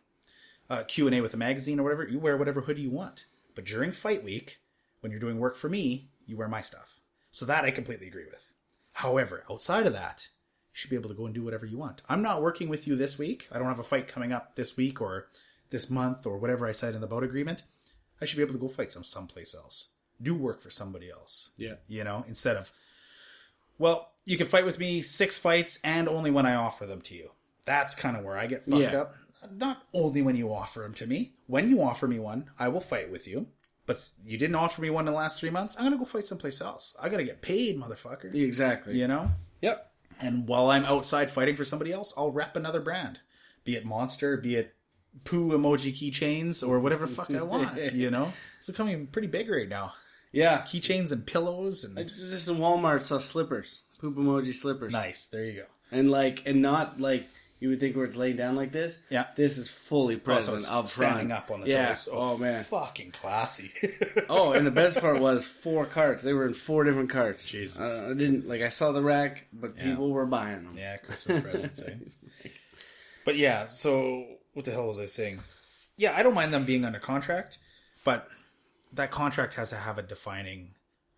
uh, 0.69 0.83
Q 0.85 1.07
and 1.07 1.15
A 1.17 1.21
with 1.23 1.35
a 1.35 1.39
magazine 1.39 1.81
or 1.81 1.83
whatever, 1.85 2.07
you 2.07 2.19
wear 2.19 2.37
whatever 2.37 2.61
hoodie 2.63 2.83
you 2.83 2.91
want. 2.91 3.27
But 3.55 3.65
during 3.65 3.91
fight 3.93 4.23
week, 4.23 4.59
when 5.01 5.11
you're 5.11 5.21
doing 5.21 5.39
work 5.39 5.57
for 5.57 5.69
me, 5.71 6.09
you 6.27 6.37
wear 6.37 6.49
my 6.49 6.61
stuff. 6.63 7.01
So 7.31 7.47
that 7.47 7.65
I 7.65 7.71
completely 7.71 8.07
agree 8.09 8.27
with. 8.31 8.53
However, 8.93 9.45
outside 9.51 9.87
of 9.87 9.93
that, 9.93 10.29
you 10.29 10.79
should 10.79 10.91
be 10.91 10.97
able 10.97 11.09
to 11.11 11.15
go 11.15 11.27
and 11.27 11.35
do 11.35 11.43
whatever 11.45 11.67
you 11.67 11.79
want. 11.79 12.03
I'm 12.09 12.23
not 12.23 12.43
working 12.43 12.69
with 12.69 12.87
you 12.87 12.97
this 12.97 13.19
week. 13.19 13.47
I 13.53 13.59
don't 13.59 13.69
have 13.69 13.79
a 13.79 13.85
fight 13.85 14.09
coming 14.09 14.33
up 14.33 14.57
this 14.57 14.77
week 14.77 15.01
or 15.01 15.29
this 15.71 15.91
month 15.91 16.27
or 16.27 16.39
whatever 16.39 16.67
I 16.67 16.73
said 16.73 16.95
in 16.95 17.01
the 17.01 17.07
boat 17.07 17.25
agreement. 17.25 17.63
I 18.21 18.25
should 18.25 18.37
be 18.37 18.43
able 18.43 18.55
to 18.55 18.59
go 18.61 18.69
fight 18.69 18.93
some 18.93 19.05
someplace 19.05 19.55
else. 19.55 19.89
do 20.23 20.35
work 20.35 20.63
for 20.63 20.71
somebody 20.71 21.11
else. 21.11 21.51
Yeah. 21.59 21.75
You 21.89 22.03
know, 22.05 22.25
instead 22.27 22.57
of, 22.57 22.73
well, 23.79 24.13
you 24.25 24.37
can 24.39 24.47
fight 24.47 24.65
with 24.65 24.79
me 24.79 25.03
six 25.03 25.37
fights 25.39 25.79
and 25.85 26.09
only 26.09 26.31
when 26.31 26.47
I 26.47 26.55
offer 26.55 26.87
them 26.87 27.03
to 27.03 27.15
you. 27.15 27.31
That's 27.67 27.95
kind 27.95 28.17
of 28.17 28.25
where 28.25 28.39
I 28.39 28.47
get 28.47 28.65
fucked 28.65 28.81
Yeah. 28.81 29.01
up. 29.03 29.17
Not 29.51 29.83
only 29.93 30.23
when 30.23 30.35
you 30.37 30.53
offer 30.55 30.81
them 30.81 30.95
to 30.95 31.07
me. 31.07 31.35
When 31.47 31.69
you 31.69 31.83
offer 31.83 32.09
me 32.09 32.19
one, 32.19 32.51
I 32.59 32.69
will 32.69 32.81
fight 32.81 33.11
with 33.11 33.27
you. 33.29 33.49
But 33.85 34.09
you 34.25 34.39
didn't 34.39 34.57
offer 34.57 34.81
me 34.81 34.89
one 34.91 35.07
in 35.07 35.13
the 35.13 35.19
last 35.19 35.39
three 35.39 35.51
months. 35.51 35.77
I'm 35.77 35.85
gonna 35.85 35.99
go 35.99 36.05
fight 36.07 36.25
someplace 36.25 36.61
else. 36.61 36.97
I 37.01 37.09
gotta 37.09 37.23
get 37.25 37.43
paid, 37.43 37.79
motherfucker. 37.79 38.35
Exactly. 38.35 38.99
You 38.99 39.07
know. 39.07 39.31
Yep. 39.61 39.93
And 40.19 40.49
while 40.49 40.71
I'm 40.71 40.85
outside 40.87 41.31
fighting 41.31 41.55
for 41.57 41.65
somebody 41.67 41.93
else, 41.93 42.15
I'll 42.17 42.33
rep 42.33 42.57
another 42.57 42.81
brand, 42.81 43.21
be 43.65 43.77
it 43.77 43.85
Monster, 43.85 44.37
be 44.39 44.57
it 44.57 44.75
poo 45.25 45.51
emoji 45.51 45.93
keychains, 45.93 46.67
or 46.67 46.81
whatever 46.81 47.07
the 47.07 47.13
fuck 47.15 47.31
I 47.31 47.43
want. 47.43 47.93
you 47.95 48.11
know, 48.11 48.33
it's 48.59 48.69
becoming 48.69 49.07
pretty 49.07 49.29
big 49.29 49.49
right 49.51 49.69
now. 49.69 49.93
Yeah. 50.33 50.59
Keychains 50.63 51.13
and 51.13 51.27
pillows 51.27 51.85
and 51.85 51.99
I 51.99 52.03
just 52.03 52.31
just 52.31 52.49
in 52.49 52.57
Walmart 52.57 53.03
saw 53.03 53.19
slippers, 53.19 53.83
poop 54.01 54.17
emoji 54.17 54.53
slippers. 54.53 54.93
nice. 54.93 55.27
There 55.27 55.45
you 55.45 55.61
go. 55.61 55.67
And 55.91 56.11
like, 56.11 56.43
and 56.47 56.61
not 56.63 57.01
like 57.01 57.27
you 57.59 57.71
would 57.71 57.81
think 57.81 57.97
where 57.97 58.05
it's 58.05 58.17
laying 58.17 58.37
down 58.37 58.55
like 58.55 58.71
this. 58.71 59.01
Yeah. 59.09 59.27
This 59.35 59.57
is 59.57 59.71
fully 59.71 60.17
Oh, 60.17 60.19
so 60.19 60.25
present 60.25 60.57
it's 60.59 60.71
up 60.71 60.89
standing 60.89 61.29
front. 61.29 61.45
up 61.45 61.51
on 61.51 61.61
the 61.63 61.69
yeah. 61.69 61.89
toes. 61.89 62.09
Oh, 62.13 62.37
man. 62.37 62.65
fucking 62.65 63.13
classy. 63.13 63.73
Oh, 64.29 64.53
and 64.53 64.67
the 64.67 64.71
best 64.73 65.01
part 65.01 65.21
was 65.21 65.47
four 65.47 65.87
carts. 65.87 66.23
They 66.25 66.33
were 66.35 66.47
in 66.47 66.53
four 66.55 66.83
different 66.85 67.09
carts. 67.11 67.49
Jesus. 67.49 67.81
Uh, 67.81 68.09
I 68.11 68.15
didn't 68.15 68.47
like. 68.49 68.61
I 68.61 68.69
saw 68.71 68.91
the 68.93 69.01
rack, 69.03 69.45
but 69.53 69.77
people 69.79 70.11
were 70.11 70.27
buying 70.27 70.65
them. 70.65 70.75
Yeah, 70.77 70.97
Christmas 70.99 71.43
presents. 71.43 71.83
eh? 71.83 71.95
But 73.25 73.37
yeah, 73.37 73.67
so 73.67 74.25
what 74.57 74.65
the 74.65 74.71
hell 74.73 74.87
was 74.87 74.99
I 74.99 75.05
saying? 75.05 75.41
Yeah, 75.99 76.17
I 76.17 76.23
don't 76.23 76.33
mind 76.33 76.55
them 76.55 76.65
being 76.65 76.87
under 76.87 76.99
contract, 76.99 77.59
but 78.05 78.27
that 78.95 79.11
contract 79.11 79.53
has 79.55 79.69
to 79.69 79.77
have 79.77 79.99
a 79.99 80.03
defining 80.03 80.71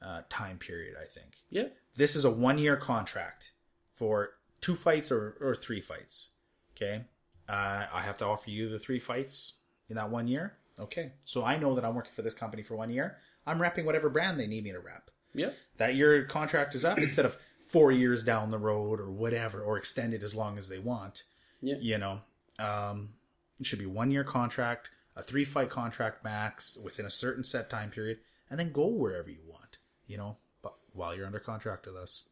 uh, 0.03 0.23
time 0.29 0.59
period. 0.59 0.97
I 1.01 1.05
think 1.07 1.35
Yeah. 1.49 1.69
this 1.95 2.17
is 2.17 2.25
a 2.25 2.31
one-year 2.31 2.77
contract 2.79 3.53
for 3.95 4.31
two 4.61 4.75
fights 4.75 5.13
or, 5.13 5.37
or 5.41 5.55
three 5.55 5.81
fights. 5.81 6.31
Okay, 6.77 7.05
uh, 7.49 7.87
I 7.93 8.03
have 8.03 8.17
to 8.19 8.25
offer 8.25 8.51
you 8.51 8.69
the 8.69 8.79
three 8.81 8.99
fights 8.99 9.59
in 9.89 9.95
that 9.95 10.11
one 10.11 10.27
year. 10.27 10.55
Okay, 10.81 11.13
so 11.23 11.45
I 11.45 11.59
know 11.59 11.77
that 11.77 11.85
I'm 11.85 11.95
working 11.95 12.13
for 12.13 12.23
this 12.23 12.35
company 12.35 12.65
for 12.65 12.75
one 12.75 12.91
year. 12.91 13.19
I'm 13.47 13.61
repping 13.61 13.85
whatever 13.85 14.11
brand 14.11 14.39
they 14.41 14.49
need 14.49 14.65
me 14.65 14.73
to 14.73 14.81
rep 14.81 15.11
Yeah. 15.33 15.51
that 15.77 15.95
your 15.95 16.25
contract 16.25 16.75
is 16.75 16.85
up 16.85 16.99
instead 16.99 17.25
of 17.25 17.37
four 17.69 17.93
years 17.93 18.25
down 18.25 18.51
the 18.51 18.59
road 18.59 18.99
or 19.01 19.11
whatever, 19.13 19.61
or 19.61 19.79
extended 19.79 20.25
as 20.25 20.35
long 20.35 20.59
as 20.59 20.69
they 20.69 20.79
want. 20.81 21.23
Yeah. 21.61 21.77
You 21.81 21.99
know, 21.99 22.21
um, 22.59 23.11
it 23.61 23.67
should 23.67 23.79
be 23.79 23.87
one 23.87 24.11
year 24.11 24.25
contract, 24.25 24.91
a 25.17 25.23
three 25.23 25.45
fight 25.45 25.71
contract 25.71 26.23
max 26.25 26.79
within 26.83 27.07
a 27.07 27.11
certain 27.11 27.45
set 27.45 27.69
time 27.71 27.91
period, 27.91 28.19
and 28.51 28.59
then 28.59 28.73
go 28.73 28.87
wherever 28.87 29.31
you 29.31 29.41
want. 29.49 29.79
You 30.07 30.17
know, 30.19 30.37
but 30.63 30.75
while 30.93 31.15
you're 31.15 31.27
under 31.27 31.41
contract 31.41 31.87
with 31.87 31.97
us, 31.97 32.29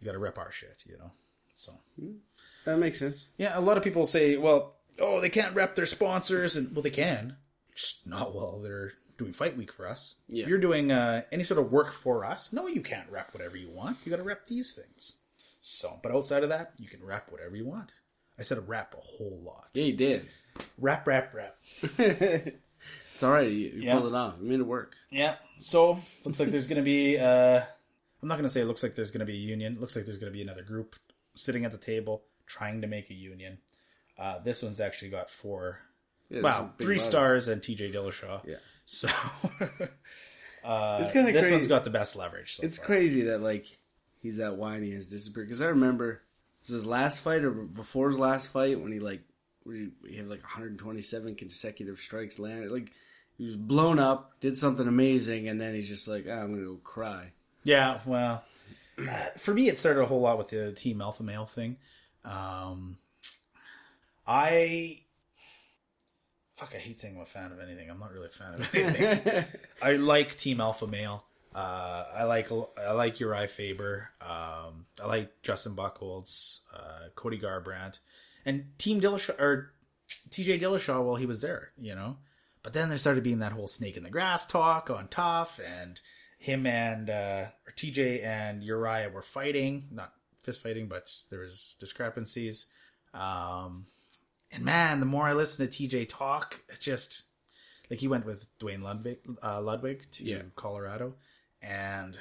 you 0.00 0.04
got 0.04 0.12
to 0.12 0.18
rep 0.18 0.38
our 0.38 0.52
shit. 0.52 0.84
You 0.86 0.98
know, 0.98 1.10
so 1.54 1.72
That 2.64 2.78
makes 2.78 2.98
sense. 2.98 3.26
yeah, 3.38 3.58
a 3.58 3.60
lot 3.60 3.76
of 3.76 3.84
people 3.84 4.06
say, 4.06 4.36
well, 4.36 4.74
oh, 4.98 5.20
they 5.20 5.30
can't 5.30 5.54
rep 5.54 5.76
their 5.76 5.86
sponsors, 5.86 6.56
and 6.56 6.74
well, 6.74 6.82
they 6.82 6.90
can, 6.90 7.36
just 7.74 8.06
not 8.06 8.34
while 8.34 8.60
they're 8.60 8.92
doing 9.16 9.32
Fight 9.32 9.56
Week 9.56 9.72
for 9.72 9.88
us. 9.88 10.20
Yeah. 10.28 10.42
If 10.42 10.48
you're 10.48 10.58
doing 10.58 10.90
uh, 10.92 11.22
any 11.32 11.44
sort 11.44 11.60
of 11.60 11.70
work 11.70 11.92
for 11.92 12.24
us, 12.24 12.52
no, 12.52 12.66
you 12.66 12.80
can't 12.82 13.08
rep 13.10 13.32
whatever 13.32 13.56
you 13.56 13.70
want. 13.70 13.98
You 14.04 14.10
got 14.10 14.16
to 14.16 14.22
rep 14.24 14.46
these 14.46 14.74
things. 14.74 15.18
So, 15.60 15.98
but 16.02 16.12
outside 16.12 16.42
of 16.42 16.48
that, 16.50 16.72
you 16.78 16.88
can 16.88 17.02
rep 17.04 17.30
whatever 17.32 17.56
you 17.56 17.64
want. 17.64 17.90
I 18.38 18.42
said 18.42 18.68
rap 18.68 18.94
a 18.96 19.00
whole 19.00 19.40
lot. 19.44 19.68
Yeah, 19.74 19.84
you 19.84 19.92
did. 19.92 20.28
Rap, 20.78 21.06
rap, 21.06 21.32
rap. 21.34 21.56
It's 23.14 23.22
all 23.22 23.30
right. 23.30 23.48
You, 23.48 23.56
you 23.68 23.72
Yeah. 23.82 23.92
pulled 23.94 24.08
it 24.12 24.14
off. 24.16 24.34
You 24.42 24.48
made 24.48 24.58
it 24.58 24.64
work. 24.66 24.96
Yeah. 25.08 25.36
So 25.60 26.00
looks 26.24 26.40
like 26.40 26.50
there's 26.50 26.66
going 26.66 26.78
to 26.78 26.84
be. 26.84 27.16
Uh, 27.16 27.60
I'm 28.20 28.28
not 28.28 28.34
going 28.34 28.42
to 28.42 28.48
say 28.50 28.60
it 28.60 28.64
looks 28.64 28.82
like 28.82 28.96
there's 28.96 29.12
going 29.12 29.20
to 29.20 29.24
be 29.26 29.34
a 29.34 29.40
union. 29.40 29.74
It 29.74 29.80
looks 29.80 29.94
like 29.94 30.04
there's 30.04 30.18
going 30.18 30.32
to 30.32 30.36
be 30.36 30.42
another 30.42 30.64
group 30.64 30.96
sitting 31.36 31.64
at 31.64 31.70
the 31.70 31.78
table 31.78 32.24
trying 32.48 32.80
to 32.80 32.88
make 32.88 33.10
a 33.10 33.14
union. 33.14 33.58
Uh, 34.18 34.40
this 34.40 34.64
one's 34.64 34.80
actually 34.80 35.10
got 35.12 35.30
four 35.30 35.78
Yeah, 36.28 36.40
Wow, 36.40 36.72
three 36.76 36.96
letters. 36.96 37.04
stars 37.04 37.46
and 37.48 37.62
TJ 37.62 37.94
Dillashaw. 37.94 38.44
Yeah. 38.44 38.56
So 38.84 39.08
uh, 40.64 40.98
It's 41.00 41.12
kinda 41.12 41.30
this 41.32 41.42
crazy. 41.42 41.54
one's 41.54 41.68
got 41.68 41.84
the 41.84 41.90
best 41.90 42.16
leverage. 42.16 42.56
So 42.56 42.64
It's 42.66 42.78
far. 42.78 42.86
crazy 42.86 43.22
that 43.22 43.38
like 43.38 43.66
he's 44.22 44.38
that 44.38 44.56
whiny 44.56 44.90
has 44.90 45.06
disappeared. 45.06 45.46
Because 45.46 45.62
I 45.62 45.66
remember 45.66 46.22
was 46.66 46.74
his 46.74 46.86
last 46.86 47.20
fight 47.20 47.44
or 47.44 47.50
before 47.50 48.08
his 48.08 48.18
last 48.18 48.48
fight 48.48 48.80
when 48.80 48.92
he 48.92 49.00
like 49.00 49.22
he 49.66 50.16
had 50.16 50.28
like 50.28 50.42
127 50.42 51.34
consecutive 51.34 51.98
strikes 51.98 52.38
landed. 52.38 52.70
Like 52.70 52.92
he 53.36 53.44
was 53.44 53.56
blown 53.56 53.98
up, 53.98 54.38
did 54.40 54.56
something 54.56 54.86
amazing, 54.86 55.48
and 55.48 55.60
then 55.60 55.74
he's 55.74 55.88
just 55.88 56.08
like, 56.08 56.26
ah, 56.28 56.32
I'm 56.32 56.54
gonna 56.54 56.66
go 56.66 56.80
cry. 56.82 57.32
Yeah, 57.64 58.00
well, 58.04 58.44
for 59.38 59.54
me, 59.54 59.68
it 59.68 59.78
started 59.78 60.02
a 60.02 60.06
whole 60.06 60.20
lot 60.20 60.38
with 60.38 60.48
the 60.48 60.72
Team 60.72 61.00
Alpha 61.00 61.22
Male 61.22 61.46
thing. 61.46 61.76
Um, 62.24 62.98
I 64.26 65.00
fuck, 66.56 66.74
I 66.74 66.78
hate 66.78 67.00
saying 67.00 67.16
I'm 67.16 67.22
a 67.22 67.26
fan 67.26 67.52
of 67.52 67.60
anything. 67.60 67.90
I'm 67.90 67.98
not 67.98 68.12
really 68.12 68.26
a 68.26 68.30
fan 68.30 68.54
of 68.54 68.74
anything. 68.74 69.44
I 69.82 69.92
like 69.94 70.36
Team 70.36 70.60
Alpha 70.60 70.86
Male. 70.86 71.24
Uh, 71.54 72.04
I 72.14 72.24
like 72.24 72.50
I 72.76 72.92
like 72.92 73.20
Uriah 73.20 73.48
Faber. 73.48 74.10
Um, 74.20 74.86
I 75.02 75.06
like 75.06 75.42
Justin 75.42 75.76
Buchholz, 75.76 76.64
uh, 76.74 77.08
Cody 77.14 77.38
Garbrandt, 77.38 77.98
and 78.44 78.76
Team 78.78 79.00
Dillashaw 79.00 79.38
or 79.40 79.72
TJ 80.30 80.60
Dillashaw 80.60 81.02
while 81.04 81.16
he 81.16 81.26
was 81.26 81.40
there. 81.42 81.70
You 81.80 81.94
know, 81.94 82.16
but 82.62 82.72
then 82.72 82.88
there 82.88 82.98
started 82.98 83.22
being 83.22 83.38
that 83.38 83.52
whole 83.52 83.68
snake 83.68 83.96
in 83.96 84.02
the 84.02 84.10
grass 84.10 84.46
talk 84.46 84.90
on 84.90 85.08
Tough, 85.08 85.60
and 85.64 86.00
him 86.38 86.66
and 86.66 87.08
uh, 87.08 87.46
or 87.66 87.72
TJ 87.76 88.24
and 88.24 88.64
Uriah 88.64 89.10
were 89.10 89.22
fighting, 89.22 89.84
not 89.92 90.12
fist 90.42 90.60
fighting, 90.62 90.88
but 90.88 91.10
there 91.30 91.40
was 91.40 91.76
discrepancies. 91.78 92.66
Um, 93.14 93.86
and 94.50 94.64
man, 94.64 95.00
the 95.00 95.06
more 95.06 95.24
I 95.24 95.32
listen 95.34 95.66
to 95.68 95.72
TJ 95.88 96.08
talk, 96.08 96.60
it 96.68 96.80
just 96.80 97.26
like 97.90 98.00
he 98.00 98.08
went 98.08 98.26
with 98.26 98.46
Duane 98.58 98.82
Ludwig, 98.82 99.18
uh, 99.42 99.60
Ludwig 99.60 100.10
to 100.12 100.24
Yeah. 100.24 100.42
Colorado, 100.56 101.14
and 101.64 102.16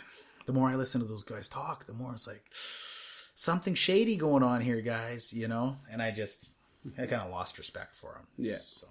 the 0.46 0.54
more 0.54 0.70
I 0.70 0.76
listen 0.76 1.02
to 1.02 1.08
those 1.08 1.24
guys 1.24 1.50
talk, 1.50 1.86
the 1.86 1.94
more 1.94 2.12
it's 2.14 2.28
like 2.28 2.44
something 3.36 3.76
shady 3.76 4.16
going 4.18 4.44
on 4.44 4.62
here, 4.62 4.82
guys. 4.82 5.34
You 5.34 5.48
know, 5.48 5.78
and 5.92 6.02
I 6.02 6.12
just 6.12 6.50
I 6.98 7.06
kind 7.06 7.22
of 7.22 7.32
lost 7.32 7.58
respect 7.58 7.96
for 7.96 8.14
him. 8.16 8.28
Yeah. 8.38 8.56
So 8.58 8.88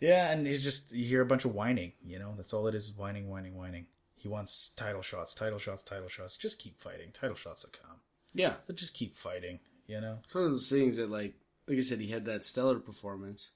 yeah, 0.00 0.30
and 0.30 0.46
he's 0.46 0.62
just 0.62 0.92
you 0.92 1.04
hear 1.06 1.20
a 1.22 1.26
bunch 1.26 1.44
of 1.44 1.54
whining. 1.54 1.92
You 2.04 2.18
know, 2.18 2.34
that's 2.36 2.52
all 2.54 2.66
it 2.66 2.74
is: 2.74 2.92
whining, 2.96 3.28
whining, 3.28 3.56
whining. 3.56 3.86
He 4.16 4.28
wants 4.28 4.70
title 4.76 5.02
shots, 5.02 5.34
title 5.34 5.58
shots, 5.58 5.82
title 5.82 6.08
shots. 6.08 6.36
Just 6.36 6.58
keep 6.58 6.80
fighting. 6.80 7.08
Title 7.12 7.36
shots 7.36 7.64
will 7.64 7.72
come. 7.72 7.96
yeah, 8.34 8.54
But 8.66 8.76
just 8.76 8.92
keep 8.92 9.16
fighting. 9.16 9.60
You 9.86 10.00
know, 10.00 10.18
it's 10.22 10.34
one 10.34 10.44
of 10.44 10.50
those 10.50 10.68
things 10.68 10.96
that 10.96 11.10
like 11.10 11.34
like 11.66 11.78
I 11.78 11.80
said, 11.80 12.00
he 12.00 12.08
had 12.08 12.26
that 12.26 12.44
stellar 12.44 12.78
performance. 12.78 13.50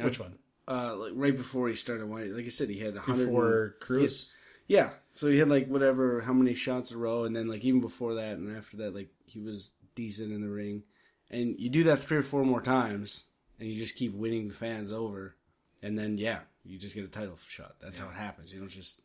which 0.00 0.18
one? 0.20 0.38
Uh, 0.66 0.94
like 0.96 1.12
right 1.14 1.36
before 1.36 1.68
he 1.68 1.74
started 1.74 2.06
whining. 2.08 2.34
Like 2.34 2.44
I 2.44 2.50
said, 2.50 2.68
he 2.68 2.78
had 2.78 2.94
100 2.94 3.24
Before 3.26 3.74
Cruz. 3.80 4.30
Yeah. 4.68 4.90
So 5.14 5.28
he 5.28 5.38
had 5.38 5.48
like 5.50 5.66
whatever, 5.66 6.20
how 6.20 6.32
many 6.32 6.54
shots 6.54 6.92
a 6.92 6.96
row, 6.98 7.24
and 7.24 7.34
then 7.34 7.48
like 7.48 7.64
even 7.64 7.80
before 7.80 8.14
that 8.14 8.36
and 8.36 8.56
after 8.56 8.76
that, 8.76 8.94
like 8.94 9.08
he 9.26 9.40
was 9.40 9.72
decent 9.96 10.32
in 10.32 10.40
the 10.40 10.48
ring. 10.48 10.84
And 11.30 11.58
you 11.58 11.68
do 11.68 11.82
that 11.84 11.98
three 12.04 12.18
or 12.18 12.22
four 12.22 12.44
more 12.44 12.62
times, 12.62 13.24
and 13.58 13.68
you 13.68 13.76
just 13.76 13.96
keep 13.96 14.14
winning 14.14 14.48
the 14.48 14.54
fans 14.54 14.92
over, 14.92 15.34
and 15.82 15.98
then 15.98 16.16
yeah, 16.16 16.40
you 16.64 16.78
just 16.78 16.94
get 16.94 17.04
a 17.04 17.08
title 17.08 17.38
shot. 17.48 17.74
That's 17.80 17.98
how 17.98 18.08
it 18.08 18.14
happens. 18.14 18.52
You 18.54 18.60
don't 18.60 18.68
just 18.68 19.02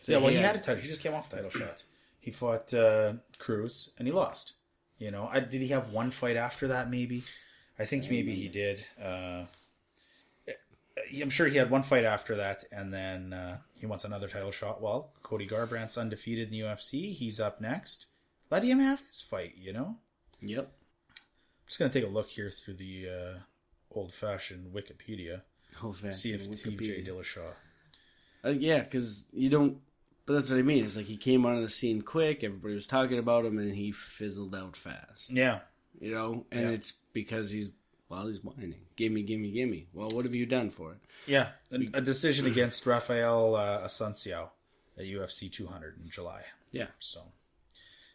say, 0.00 0.14
Yeah, 0.14 0.18
well, 0.18 0.28
he 0.30 0.36
"Hey, 0.36 0.42
had 0.42 0.56
a 0.56 0.60
title. 0.60 0.82
He 0.82 0.88
just 0.88 1.00
came 1.00 1.14
off 1.14 1.30
title 1.30 1.50
shot. 1.50 1.84
He 2.18 2.32
fought 2.32 2.74
uh, 2.74 3.12
Cruz 3.38 3.92
and 3.98 4.08
he 4.08 4.12
lost. 4.12 4.54
You 4.98 5.10
know, 5.10 5.28
I, 5.30 5.40
did 5.40 5.60
he 5.60 5.68
have 5.68 5.90
one 5.90 6.10
fight 6.10 6.36
after 6.36 6.68
that? 6.68 6.90
Maybe. 6.90 7.22
I 7.78 7.84
think 7.84 8.10
maybe 8.10 8.34
he 8.34 8.48
did. 8.48 8.84
Uh, 9.00 9.44
I'm 11.22 11.30
sure 11.30 11.46
he 11.46 11.56
had 11.58 11.70
one 11.70 11.82
fight 11.82 12.04
after 12.04 12.34
that, 12.36 12.64
and 12.72 12.92
then 12.92 13.32
uh, 13.32 13.58
he 13.74 13.86
wants 13.86 14.04
another 14.04 14.28
title 14.28 14.50
shot. 14.50 14.80
Well, 14.82 15.10
Cody 15.22 15.46
Garbrandt's 15.46 15.98
undefeated 15.98 16.48
in 16.48 16.52
the 16.52 16.60
UFC. 16.60 17.12
He's 17.12 17.40
up 17.40 17.60
next. 17.60 18.06
Let 18.50 18.62
him 18.62 18.78
have 18.78 19.00
his 19.06 19.20
fight. 19.20 19.54
You 19.56 19.72
know. 19.72 19.96
Yep. 20.40 20.64
I'm 20.64 21.66
just 21.66 21.78
gonna 21.78 21.92
take 21.92 22.04
a 22.04 22.08
look 22.08 22.28
here 22.28 22.50
through 22.50 22.74
the 22.74 23.08
uh, 23.08 23.38
old-fashioned 23.90 24.72
Wikipedia. 24.74 25.42
Oh, 25.82 25.92
fan. 25.92 26.12
See 26.12 26.32
if 26.32 26.48
Wikipedia. 26.48 27.04
TJ 27.04 27.08
Dillashaw. 27.08 27.52
Uh, 28.44 28.48
yeah, 28.50 28.80
because 28.80 29.26
you 29.32 29.48
don't. 29.50 29.78
But 30.24 30.34
that's 30.34 30.50
what 30.50 30.58
I 30.58 30.62
mean. 30.62 30.84
It's 30.84 30.96
like 30.96 31.06
he 31.06 31.16
came 31.16 31.46
onto 31.46 31.62
the 31.62 31.68
scene 31.68 32.02
quick. 32.02 32.42
Everybody 32.42 32.74
was 32.74 32.86
talking 32.86 33.18
about 33.18 33.44
him, 33.44 33.58
and 33.58 33.74
he 33.74 33.92
fizzled 33.92 34.54
out 34.54 34.76
fast. 34.76 35.30
Yeah. 35.30 35.60
You 36.00 36.12
know, 36.14 36.46
and 36.52 36.62
Yeah. 36.62 36.70
it's 36.70 36.92
because 37.12 37.50
he's 37.50 37.70
well, 38.08 38.26
he's 38.26 38.42
whining. 38.42 38.74
Gimme, 38.96 39.22
gimme, 39.22 39.50
gimme. 39.50 39.88
Well, 39.92 40.08
what 40.10 40.24
have 40.24 40.34
you 40.34 40.46
done 40.46 40.70
for 40.70 40.92
it? 40.92 40.98
Yeah, 41.26 41.48
a, 41.72 41.98
a 41.98 42.00
decision 42.00 42.46
against 42.52 42.86
Rafael 42.86 43.56
uh, 43.56 43.86
Assunção 43.86 44.48
at 44.98 45.04
UFC 45.04 45.50
200 45.50 45.98
in 46.02 46.10
July. 46.10 46.42
Yeah. 46.72 46.86
So 46.98 47.20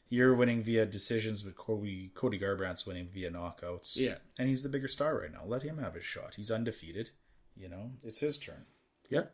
you're 0.10 0.34
winning 0.36 0.64
via 0.64 0.86
decisions, 0.86 1.44
but 1.44 1.56
Cody 1.56 2.12
Cody 2.16 2.40
Garbrandt's 2.40 2.86
winning 2.86 3.10
via 3.14 3.32
knockouts. 3.32 3.96
Yeah. 3.98 4.16
and 4.40 4.48
he's 4.48 4.64
the 4.64 4.70
bigger 4.70 4.88
star 4.88 5.20
right 5.20 5.32
now. 5.32 5.44
Let 5.46 5.64
him 5.64 5.78
have 5.78 5.94
his 5.96 6.06
shot. 6.06 6.36
He's 6.36 6.52
undefeated. 6.52 7.12
You 7.56 7.70
know, 7.70 7.92
it's 8.04 8.20
his 8.20 8.38
turn. 8.38 8.66
Yep. 9.10 9.34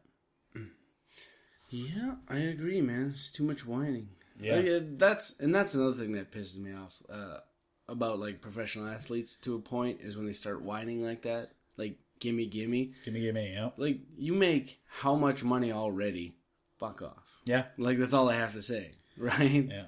Yeah, 1.70 2.16
I 2.30 2.38
agree, 2.38 2.82
man. 2.82 3.12
It's 3.14 3.32
too 3.32 3.44
much 3.44 3.66
whining. 3.66 4.10
Yeah. 4.40 4.56
Like, 4.56 4.68
uh, 4.68 4.80
that's 4.98 5.40
and 5.40 5.54
that's 5.54 5.76
another 5.76 5.96
thing 5.98 6.14
that 6.14 6.32
pisses 6.32 6.58
me 6.58 6.74
off 6.74 7.02
uh, 7.10 7.40
about 7.90 8.20
like 8.20 8.42
professional 8.42 8.88
athletes 8.88 9.36
to 9.38 9.56
a 9.56 9.60
point 9.60 10.00
is 10.02 10.18
when 10.18 10.26
they 10.26 10.34
start 10.34 10.62
whining 10.62 11.04
like 11.04 11.22
that, 11.24 11.52
like 11.78 11.98
gimme, 12.20 12.46
gimme. 12.46 12.94
Gimme, 13.06 13.20
gimme, 13.20 13.54
yeah. 13.54 13.70
Like 13.78 14.00
you 14.18 14.34
make 14.34 14.80
how 14.88 15.16
much 15.16 15.44
money 15.44 15.72
already? 15.72 16.36
Fuck 16.80 17.02
off. 17.02 17.24
Yeah, 17.46 17.64
Like 17.78 17.98
that's 17.98 18.14
all 18.14 18.30
I 18.30 18.36
have 18.36 18.54
to 18.54 18.62
say, 18.62 18.92
right? 19.18 19.68
yeah. 19.70 19.86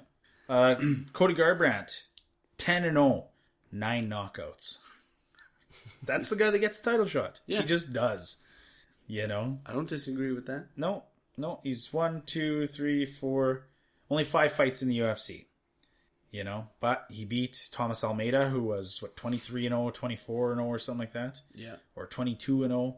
Uh, 0.48 0.74
Cody 1.12 1.34
Garbrandt, 1.34 2.08
10 2.58 2.84
and 2.84 2.96
0, 2.96 3.26
nine 3.70 4.08
knockouts. 4.08 4.78
That's 6.02 6.30
the 6.30 6.36
guy 6.36 6.50
that 6.50 6.58
gets 6.58 6.80
the 6.80 6.90
title 6.90 7.06
shot. 7.06 7.40
Yeah. 7.46 7.60
He 7.60 7.66
just 7.66 7.92
does. 7.92 8.38
You 9.06 9.26
know? 9.26 9.58
I 9.66 9.72
don't 9.72 9.88
disagree 9.88 10.32
with 10.32 10.46
that. 10.46 10.66
No, 10.76 11.02
no. 11.36 11.60
He's 11.62 11.92
one, 11.92 12.22
two, 12.24 12.66
three, 12.66 13.04
four, 13.04 13.66
only 14.10 14.24
five 14.24 14.52
fights 14.52 14.82
in 14.82 14.88
the 14.88 14.98
UFC. 15.00 15.44
You 16.30 16.44
know? 16.44 16.68
But 16.80 17.06
he 17.10 17.24
beat 17.24 17.68
Thomas 17.72 18.04
Almeida, 18.04 18.48
who 18.48 18.62
was, 18.62 19.02
what, 19.02 19.16
23 19.16 19.66
and 19.66 19.72
0, 19.72 19.90
24 19.90 20.52
and 20.52 20.60
0, 20.60 20.68
or 20.68 20.78
something 20.78 21.00
like 21.00 21.12
that? 21.12 21.40
Yeah. 21.54 21.76
or 21.96 22.06
22 22.06 22.62
and 22.64 22.70
0, 22.70 22.96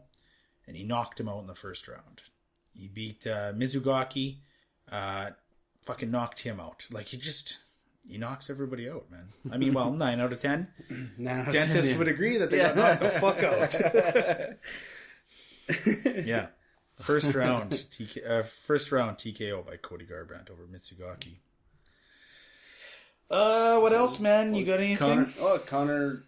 and 0.67 0.75
he 0.77 0.83
knocked 0.83 1.19
him 1.19 1.27
out 1.29 1.39
in 1.41 1.47
the 1.47 1.55
first 1.55 1.87
round. 1.87 2.21
He 2.75 2.87
beat 2.87 3.25
uh, 3.27 3.53
Mizugaki, 3.53 4.37
uh, 4.91 5.31
fucking 5.85 6.11
knocked 6.11 6.41
him 6.41 6.59
out. 6.59 6.85
Like 6.91 7.07
he 7.07 7.17
just 7.17 7.59
he 8.07 8.17
knocks 8.17 8.49
everybody 8.49 8.89
out, 8.89 9.09
man. 9.11 9.29
I 9.51 9.57
mean, 9.57 9.73
well, 9.73 9.91
nine 9.93 10.19
out 10.19 10.33
of 10.33 10.39
ten. 10.39 10.67
Now 11.17 11.43
Dentists 11.45 11.95
would 11.97 12.07
agree 12.07 12.37
that 12.37 12.49
they 12.49 12.57
got 12.57 12.75
knocked 12.75 13.01
the 13.01 13.09
fuck 13.19 13.43
out. 13.43 13.75
yeah, 16.25 16.47
first 16.99 17.33
round, 17.33 17.71
TK, 17.71 18.29
uh, 18.29 18.43
first 18.43 18.91
round 18.91 19.17
TKO 19.17 19.65
by 19.65 19.77
Cody 19.77 20.05
Garbrandt 20.05 20.51
over 20.51 20.63
Mizugaki. 20.63 21.37
Uh, 23.33 23.79
what 23.79 23.93
else, 23.93 24.19
man? 24.19 24.53
You 24.53 24.65
got 24.65 24.79
anything? 24.79 24.97
Conor. 24.97 25.29
Oh, 25.39 25.59
Conor 25.65 26.23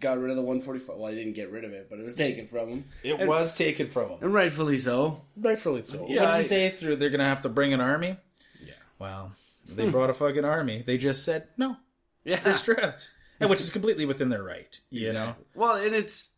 got 0.00 0.18
rid 0.18 0.30
of 0.30 0.36
the 0.36 0.42
145. 0.42 0.96
Well, 0.96 1.10
he 1.10 1.16
didn't 1.16 1.34
get 1.34 1.50
rid 1.50 1.64
of 1.64 1.72
it, 1.72 1.88
but 1.88 1.98
it 1.98 2.04
was 2.04 2.14
taken 2.14 2.46
from 2.46 2.68
him, 2.68 2.84
It 3.02 3.26
was 3.26 3.54
taken 3.54 3.88
from 3.88 4.10
him. 4.10 4.18
and 4.20 4.34
rightfully 4.34 4.76
so. 4.78 5.22
Rightfully 5.36 5.84
so. 5.84 5.94
Yeah, 5.94 6.00
what 6.02 6.08
did 6.08 6.22
I- 6.22 6.38
you 6.40 6.44
say? 6.44 6.70
Through 6.70 6.96
they're 6.96 7.10
gonna 7.10 7.24
have 7.24 7.42
to 7.42 7.48
bring 7.48 7.72
an 7.72 7.80
army. 7.80 8.16
Yeah. 8.64 8.72
Well, 8.98 9.32
they 9.68 9.88
brought 9.88 10.10
a 10.10 10.14
fucking 10.14 10.44
army. 10.44 10.82
They 10.84 10.98
just 10.98 11.24
said 11.24 11.48
no, 11.56 11.76
Yeah. 12.24 12.40
they're 12.40 12.52
stripped, 12.52 13.10
and 13.40 13.48
which 13.48 13.60
is 13.60 13.70
completely 13.70 14.04
within 14.06 14.28
their 14.28 14.42
right. 14.42 14.78
You 14.90 15.12
know, 15.12 15.34
Well, 15.54 15.76
and 15.76 15.94
it's 15.94 16.30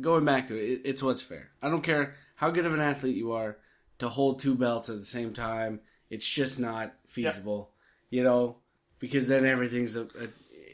going 0.00 0.24
back 0.24 0.48
to 0.48 0.56
it, 0.58 0.64
it. 0.70 0.80
It's 0.84 1.02
what's 1.02 1.22
fair. 1.22 1.50
I 1.62 1.68
don't 1.68 1.82
care 1.82 2.14
how 2.36 2.50
good 2.50 2.64
of 2.66 2.74
an 2.74 2.80
athlete 2.80 3.16
you 3.16 3.32
are 3.32 3.58
to 3.98 4.08
hold 4.08 4.40
two 4.40 4.54
belts 4.54 4.88
at 4.88 4.98
the 4.98 5.04
same 5.04 5.32
time. 5.34 5.80
It's 6.08 6.28
just 6.28 6.58
not 6.58 6.94
feasible, 7.06 7.70
you 8.08 8.22
know, 8.24 8.56
because 9.00 9.26
then 9.26 9.44
everything's 9.44 9.96
a, 9.96 10.02
a. 10.02 10.28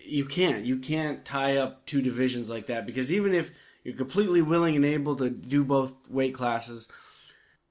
You 0.04 0.26
can't. 0.26 0.64
You 0.64 0.78
can't 0.78 1.25
tie 1.25 1.56
up 1.56 1.87
two 1.87 2.02
divisions 2.02 2.50
like 2.50 2.66
that 2.66 2.87
because 2.87 3.11
even 3.11 3.35
if 3.35 3.50
you're 3.83 3.97
completely 3.97 4.42
willing 4.42 4.76
and 4.76 4.85
able 4.85 5.16
to 5.16 5.30
do 5.30 5.64
both 5.64 5.95
weight 6.09 6.35
classes, 6.35 6.88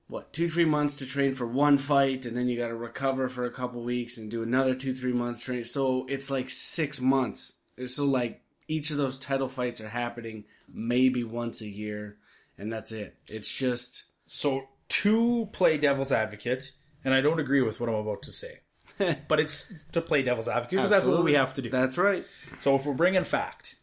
what 0.07 0.33
two 0.33 0.47
three 0.47 0.65
months 0.65 0.97
to 0.97 1.05
train 1.05 1.33
for 1.35 1.45
one 1.45 1.77
fight 1.77 2.25
and 2.25 2.35
then 2.35 2.47
you 2.47 2.57
got 2.57 2.69
to 2.69 2.75
recover 2.75 3.29
for 3.29 3.45
a 3.45 3.51
couple 3.51 3.83
weeks 3.83 4.17
and 4.17 4.31
do 4.31 4.41
another 4.41 4.75
two 4.75 4.93
three 4.93 5.13
months 5.13 5.43
training 5.43 5.63
so 5.63 6.05
it's 6.07 6.29
like 6.29 6.50
six 6.50 7.01
months 7.01 7.55
so 7.88 8.05
like 8.05 8.41
each 8.67 8.91
of 8.91 8.97
those 8.97 9.17
title 9.17 9.50
fights 9.50 9.81
are 9.81 9.89
happening 9.89 10.43
maybe 10.71 11.24
once 11.24 11.62
a 11.62 11.67
year 11.67 12.17
and 12.57 12.71
that's 12.71 12.91
it 12.91 13.15
it's 13.27 13.51
just 13.51 14.03
so 14.27 14.67
to 14.88 15.50
play 15.51 15.77
devil's 15.77 16.12
advocate, 16.12 16.71
and 17.03 17.13
I 17.13 17.21
don't 17.21 17.39
agree 17.39 17.62
with 17.62 17.79
what 17.79 17.89
I'm 17.89 17.95
about 17.95 18.24
to 18.24 18.31
say, 18.31 18.59
but 19.28 19.40
it's 19.40 19.72
to 19.92 20.02
play 20.02 20.22
devil's 20.24 20.48
advocate 20.48 20.78
because 20.78 20.90
that's 20.90 21.06
what 21.06 21.24
we 21.24 21.34
have 21.34 21.54
to 21.54 21.62
do. 21.62 21.70
that's 21.70 21.98
right 21.98 22.25
So 22.60 22.75
if 22.75 22.86
we're 22.86 22.94
bringing 22.94 23.24
fact, 23.24 23.75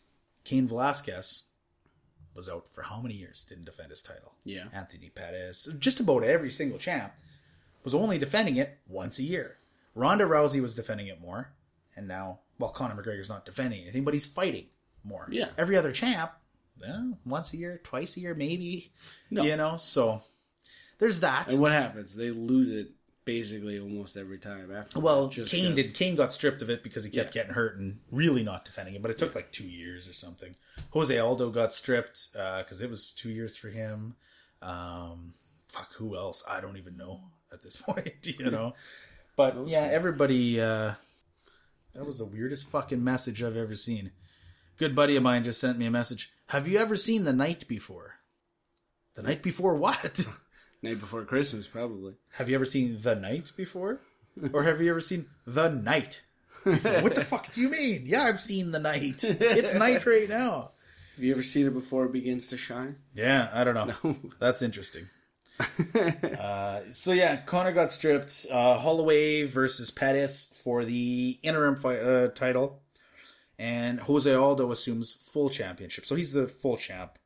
Cain 0.45 0.67
Velasquez 0.69 1.47
was 2.35 2.49
out 2.49 2.67
for 2.73 2.83
how 2.83 3.01
many 3.01 3.15
years? 3.15 3.45
Didn't 3.49 3.65
defend 3.65 3.91
his 3.91 4.03
title. 4.03 4.33
Yeah. 4.45 4.65
Anthony 4.73 5.11
Pettis, 5.11 5.69
just 5.79 6.01
about 6.01 6.25
every 6.25 6.51
single 6.51 6.79
champ, 6.79 7.13
was 7.85 7.95
only 7.95 8.19
defending 8.19 8.57
it 8.57 8.79
once 8.87 9.19
a 9.19 9.23
year. 9.23 9.57
Ronda 9.95 10.25
Rousey 10.25 10.63
was 10.63 10.75
defending 10.75 11.09
it 11.09 11.21
more, 11.21 11.53
and 11.97 12.09
now, 12.09 12.41
well, 12.59 12.71
Conor 12.71 12.95
McGregor's 13.01 13.29
not 13.29 13.45
defending 13.45 13.83
anything, 13.83 14.05
but 14.05 14.15
he's 14.15 14.25
fighting 14.25 14.67
more. 15.05 15.29
Yeah. 15.31 15.49
Every 15.59 15.77
other 15.77 15.93
champ, 15.93 16.33
eh, 16.83 17.11
once 17.27 17.53
a 17.53 17.59
year, 17.59 17.81
twice 17.85 18.17
a 18.17 18.21
year, 18.21 18.35
maybe. 18.35 18.93
No. 19.31 19.43
You 19.43 19.57
know, 19.57 19.77
so 19.77 20.23
there's 20.99 21.21
that. 21.21 21.51
and 21.51 21.61
what 21.61 21.73
happens 21.73 22.15
they 22.17 22.31
lose 22.31 22.71
it 22.71 22.93
basically 23.25 23.79
almost 23.79 24.17
every 24.17 24.39
time 24.39 24.75
after 24.75 24.99
Well, 25.01 25.29
just 25.29 25.51
Cain 25.53 25.75
'cause- 25.77 25.87
did. 25.87 25.95
Cain 25.95 26.17
got 26.17 26.33
stripped 26.33 26.61
of 26.63 26.71
it 26.71 26.83
because 26.83 27.05
he 27.05 27.11
kept 27.11 27.35
Yeah. 27.35 27.43
getting 27.43 27.55
hurt 27.55 27.79
and 27.79 28.01
really 28.11 28.43
not 28.43 28.65
defending 28.65 28.95
it. 28.95 29.03
But 29.03 29.11
it 29.11 29.19
took 29.19 29.35
like 29.35 29.53
two 29.53 29.69
years 29.69 30.09
or 30.09 30.13
something. 30.13 30.55
Jose 30.91 31.17
Aldo 31.17 31.51
got 31.51 31.73
stripped 31.75 32.33
because 32.33 32.81
it 32.81 32.91
was 32.91 33.13
two 33.13 33.31
years 33.31 33.57
for 33.57 33.69
him. 33.71 34.17
Um, 34.61 35.35
fuck, 35.69 35.93
who 35.95 36.17
else? 36.17 36.45
I 36.49 36.61
don't 36.61 36.77
even 36.77 36.97
know 36.97 37.31
at 37.53 37.63
this 37.63 37.77
point. 37.81 38.15
You 38.25 38.51
know, 38.51 38.75
but 39.37 39.69
yeah, 39.69 39.83
everybody. 39.85 40.61
Uh, 40.61 40.95
that 41.95 42.07
was 42.07 42.19
the 42.19 42.25
weirdest 42.25 42.69
fucking 42.71 43.03
message 43.05 43.43
I've 43.43 43.57
ever 43.57 43.77
seen. 43.77 44.13
Good 44.79 44.95
buddy 44.97 45.15
of 45.17 45.23
mine 45.23 45.45
just 45.45 45.61
sent 45.61 45.79
me 45.79 45.87
a 45.87 45.91
message. 45.91 46.33
Have 46.47 46.67
you 46.67 46.79
ever 46.79 46.97
seen 46.97 47.25
the 47.25 47.33
night 47.33 47.69
before? 47.69 48.17
The 49.15 49.23
night 49.23 49.43
before 49.43 49.75
what? 49.77 50.25
night 50.83 51.01
before 51.01 51.25
christmas 51.25 51.67
probably 51.67 52.15
Have 52.33 52.49
you 52.49 52.55
ever 52.55 52.65
seen 52.65 52.99
The 53.03 53.15
Night 53.15 53.53
before? 53.57 54.01
Or 54.53 54.63
have 54.65 54.81
you 54.81 54.91
ever 54.91 55.01
seen 55.01 55.27
The 55.47 55.69
Night 55.69 56.23
before? 56.65 57.03
What 57.03 57.15
the 57.15 57.25
fuck 57.25 57.53
do 57.53 57.61
you 57.61 57.71
mean? 57.71 58.03
Yeah, 58.07 58.25
I've 58.25 58.41
seen 58.41 58.71
The 58.71 58.79
Night. 58.79 59.23
It's 59.25 59.75
night 59.75 60.05
right 60.07 60.29
now. 60.29 60.71
have 61.17 61.25
you 61.25 61.33
ever 61.33 61.43
seen 61.43 61.67
it 61.67 61.75
before 61.75 62.07
it 62.07 62.13
begins 62.13 62.49
to 62.49 62.57
shine 62.57 62.97
Yeah, 63.15 63.51
I 63.53 63.65
don't 63.65 63.77
know. 64.03 64.17
That's 64.39 64.63
interesting. 64.63 65.09
uh, 65.95 66.81
so 66.91 67.13
yeah, 67.13 67.37
Conor 67.37 67.73
got 67.73 67.93
stripped. 67.93 68.47
Uh, 68.51 68.79
Holloway 68.79 69.45
versus 69.45 69.91
Pettis 69.91 70.55
for 70.65 70.85
the 70.85 71.39
interim 71.43 71.77
fight, 71.77 72.01
uh, 72.01 72.29
title, 72.29 72.81
and 73.59 74.01
Jose 74.01 74.33
Aldo 74.33 74.71
assumes 74.73 75.13
full 75.13 75.51
championship. 75.51 76.07
So 76.07 76.15
he's 76.17 76.33
the 76.33 76.49
full 76.49 76.77
champ. 76.77 77.19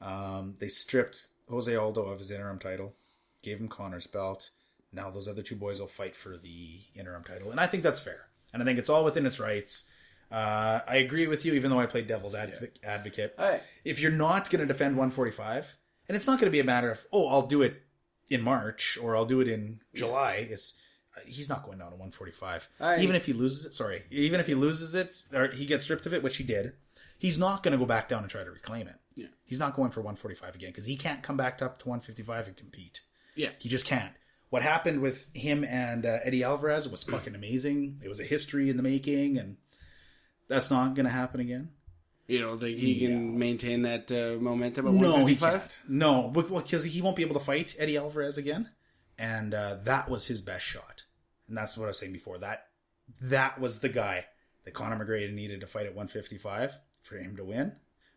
Um, 0.00 0.56
they 0.58 0.68
stripped 0.68 1.28
Jose 1.48 1.74
Aldo 1.74 2.02
of 2.02 2.18
his 2.18 2.30
interim 2.30 2.58
title, 2.58 2.94
gave 3.42 3.58
him 3.58 3.68
Conor's 3.68 4.06
belt. 4.06 4.50
Now 4.92 5.10
those 5.10 5.28
other 5.28 5.42
two 5.42 5.56
boys 5.56 5.80
will 5.80 5.86
fight 5.88 6.14
for 6.14 6.36
the 6.36 6.80
interim 6.94 7.24
title, 7.24 7.50
and 7.50 7.60
I 7.60 7.66
think 7.66 7.82
that's 7.82 8.00
fair. 8.00 8.26
And 8.52 8.62
I 8.62 8.64
think 8.64 8.78
it's 8.78 8.88
all 8.88 9.04
within 9.04 9.26
its 9.26 9.40
rights. 9.40 9.90
Uh, 10.30 10.80
I 10.86 10.96
agree 10.96 11.26
with 11.26 11.44
you, 11.44 11.54
even 11.54 11.70
though 11.70 11.80
I 11.80 11.86
played 11.86 12.06
devil's 12.06 12.34
adv- 12.34 12.70
advocate. 12.82 13.34
Hey. 13.38 13.60
If 13.84 14.00
you're 14.00 14.12
not 14.12 14.48
going 14.50 14.60
to 14.60 14.66
defend 14.66 14.96
145, 14.96 15.76
and 16.08 16.16
it's 16.16 16.26
not 16.26 16.38
going 16.38 16.46
to 16.46 16.52
be 16.52 16.60
a 16.60 16.64
matter 16.64 16.90
of 16.90 17.04
oh, 17.12 17.26
I'll 17.28 17.46
do 17.46 17.62
it 17.62 17.82
in 18.30 18.40
March 18.42 18.96
or 19.02 19.16
I'll 19.16 19.26
do 19.26 19.40
it 19.40 19.48
in 19.48 19.80
July. 19.94 20.46
It's 20.50 20.80
uh, 21.16 21.20
he's 21.26 21.48
not 21.48 21.64
going 21.64 21.78
down 21.78 21.90
to 21.90 21.96
145. 21.96 22.68
I- 22.80 23.00
even 23.00 23.16
if 23.16 23.26
he 23.26 23.32
loses 23.32 23.66
it, 23.66 23.74
sorry, 23.74 24.04
even 24.10 24.40
if 24.40 24.46
he 24.46 24.54
loses 24.54 24.94
it 24.94 25.22
or 25.32 25.48
he 25.48 25.66
gets 25.66 25.84
stripped 25.84 26.06
of 26.06 26.14
it, 26.14 26.22
which 26.22 26.36
he 26.36 26.44
did, 26.44 26.72
he's 27.18 27.38
not 27.38 27.62
going 27.62 27.72
to 27.72 27.78
go 27.78 27.86
back 27.86 28.08
down 28.08 28.22
and 28.22 28.30
try 28.30 28.44
to 28.44 28.50
reclaim 28.50 28.86
it. 28.88 28.96
Yeah. 29.14 29.26
He's 29.44 29.58
not 29.60 29.76
going 29.76 29.90
for 29.90 30.00
145 30.00 30.54
again 30.54 30.70
because 30.70 30.86
he 30.86 30.96
can't 30.96 31.22
come 31.22 31.36
back 31.36 31.62
up 31.62 31.78
to 31.80 31.88
155 31.88 32.48
and 32.48 32.56
compete. 32.56 33.00
yeah 33.34 33.50
He 33.58 33.68
just 33.68 33.86
can't. 33.86 34.12
What 34.50 34.62
happened 34.62 35.00
with 35.00 35.28
him 35.34 35.64
and 35.64 36.06
uh, 36.06 36.18
Eddie 36.24 36.44
Alvarez 36.44 36.88
was 36.88 37.02
fucking 37.02 37.34
amazing. 37.34 38.00
It 38.04 38.08
was 38.08 38.20
a 38.20 38.24
history 38.24 38.70
in 38.70 38.76
the 38.76 38.84
making, 38.84 39.36
and 39.36 39.56
that's 40.48 40.70
not 40.70 40.94
going 40.94 41.06
to 41.06 41.12
happen 41.12 41.40
again. 41.40 41.70
you 42.28 42.40
know 42.40 42.56
think 42.56 42.78
he 42.78 43.00
can 43.00 43.36
maintain 43.38 43.82
that 43.82 44.12
uh, 44.12 44.40
momentum 44.40 44.86
at 44.86 44.94
No, 44.94 45.26
he 45.26 45.34
can't. 45.36 45.62
No, 45.88 46.30
because 46.30 46.84
he 46.84 47.02
won't 47.02 47.16
be 47.16 47.22
able 47.22 47.34
to 47.34 47.44
fight 47.44 47.74
Eddie 47.78 47.96
Alvarez 47.96 48.38
again, 48.38 48.70
and 49.18 49.54
uh, 49.54 49.78
that 49.84 50.08
was 50.08 50.26
his 50.28 50.40
best 50.40 50.64
shot. 50.64 51.02
And 51.48 51.56
that's 51.56 51.76
what 51.76 51.84
I 51.84 51.88
was 51.88 51.98
saying 51.98 52.12
before. 52.12 52.38
That 52.38 52.66
that 53.22 53.60
was 53.60 53.80
the 53.80 53.88
guy 53.88 54.26
that 54.64 54.72
Conor 54.72 55.04
McGregor 55.04 55.32
needed 55.32 55.60
to 55.60 55.66
fight 55.66 55.86
at 55.86 55.94
155 55.94 56.78
for 57.02 57.16
him 57.16 57.36
to 57.36 57.44
win, 57.44 57.72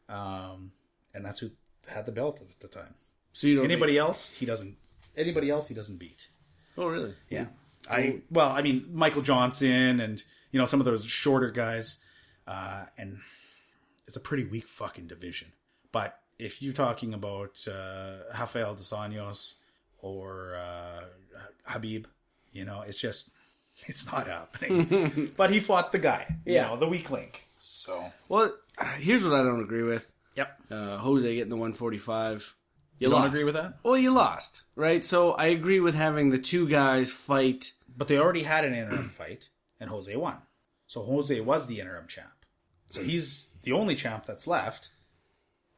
um, 0.08 0.72
and 1.18 1.26
that's 1.26 1.40
who 1.42 1.50
had 1.88 2.06
the 2.06 2.12
belt 2.14 2.40
at 2.42 2.60
the 2.60 2.68
time. 2.68 2.94
so 3.34 3.48
you 3.48 3.56
don't 3.56 3.66
Anybody 3.66 3.98
else, 3.98 4.32
he 4.34 4.46
doesn't. 4.46 4.78
Anybody 5.18 5.50
else, 5.50 5.68
he 5.68 5.74
doesn't 5.74 5.98
beat. 5.98 6.30
oh 6.78 6.88
really 6.88 7.14
Yeah. 7.30 7.48
I 7.90 8.22
well, 8.30 8.50
I 8.50 8.62
mean 8.62 8.86
Michael 8.94 9.22
Johnson 9.24 10.00
and 10.00 10.22
you 10.52 10.60
know 10.60 10.66
some 10.66 10.80
of 10.82 10.86
those 10.86 11.06
shorter 11.06 11.52
guys, 11.52 12.04
uh, 12.48 12.86
and 12.98 13.18
it's 14.08 14.16
a 14.18 14.20
pretty 14.20 14.44
weak 14.46 14.68
fucking 14.68 15.08
division. 15.08 15.50
But 15.92 16.20
if 16.38 16.62
you're 16.62 16.74
talking 16.74 17.14
about 17.14 17.66
uh, 17.68 18.18
Rafael 18.38 18.76
dos 18.76 18.92
Anjos 18.92 19.56
or 20.00 20.56
uh, 20.56 21.06
Khabib, 21.70 22.06
you 22.52 22.66
know, 22.66 22.82
it's 22.88 23.00
just 23.00 23.32
it's 23.88 24.12
not 24.12 24.28
happening. 24.28 25.32
but 25.38 25.50
he 25.50 25.60
fought 25.62 25.92
the 25.92 26.00
guy, 26.00 26.26
you 26.46 26.54
Yeah. 26.56 26.68
know, 26.68 26.78
the 26.78 26.88
weak 26.88 27.10
link. 27.10 27.48
So 27.58 28.12
Well, 28.30 28.54
here's 29.00 29.24
what 29.24 29.34
I 29.34 29.44
don't 29.44 29.62
agree 29.64 29.84
with. 29.84 30.12
Yep, 30.38 30.58
Uh, 30.72 30.98
Jose 30.98 31.36
getting 31.36 31.50
the 31.50 31.58
145. 31.58 32.56
You 33.00 33.10
don't 33.10 33.26
agree 33.26 33.44
with 33.44 33.56
that? 33.56 33.80
Well, 33.84 33.98
you 33.98 34.12
lost, 34.12 34.64
right? 34.76 35.04
So 35.04 35.34
I 35.34 35.48
agree 35.48 35.80
with 35.80 35.94
having 35.96 36.30
the 36.30 36.40
two 36.40 36.68
guys 36.68 37.12
fight. 37.12 37.74
But 37.96 38.08
they 38.08 38.18
already 38.18 38.44
had 38.44 38.64
an 38.66 38.74
interim 38.74 39.10
fight, 39.18 39.50
and 39.80 39.90
Jose 39.90 40.16
won. 40.16 40.38
So 40.88 41.04
Jose 41.04 41.40
was 41.42 41.68
the 41.68 41.80
interim 41.80 42.08
champ. 42.08 42.30
So 42.90 43.04
he's 43.04 43.54
the 43.64 43.74
only 43.74 43.96
champ 43.96 44.26
that's 44.26 44.48
left. 44.48 44.90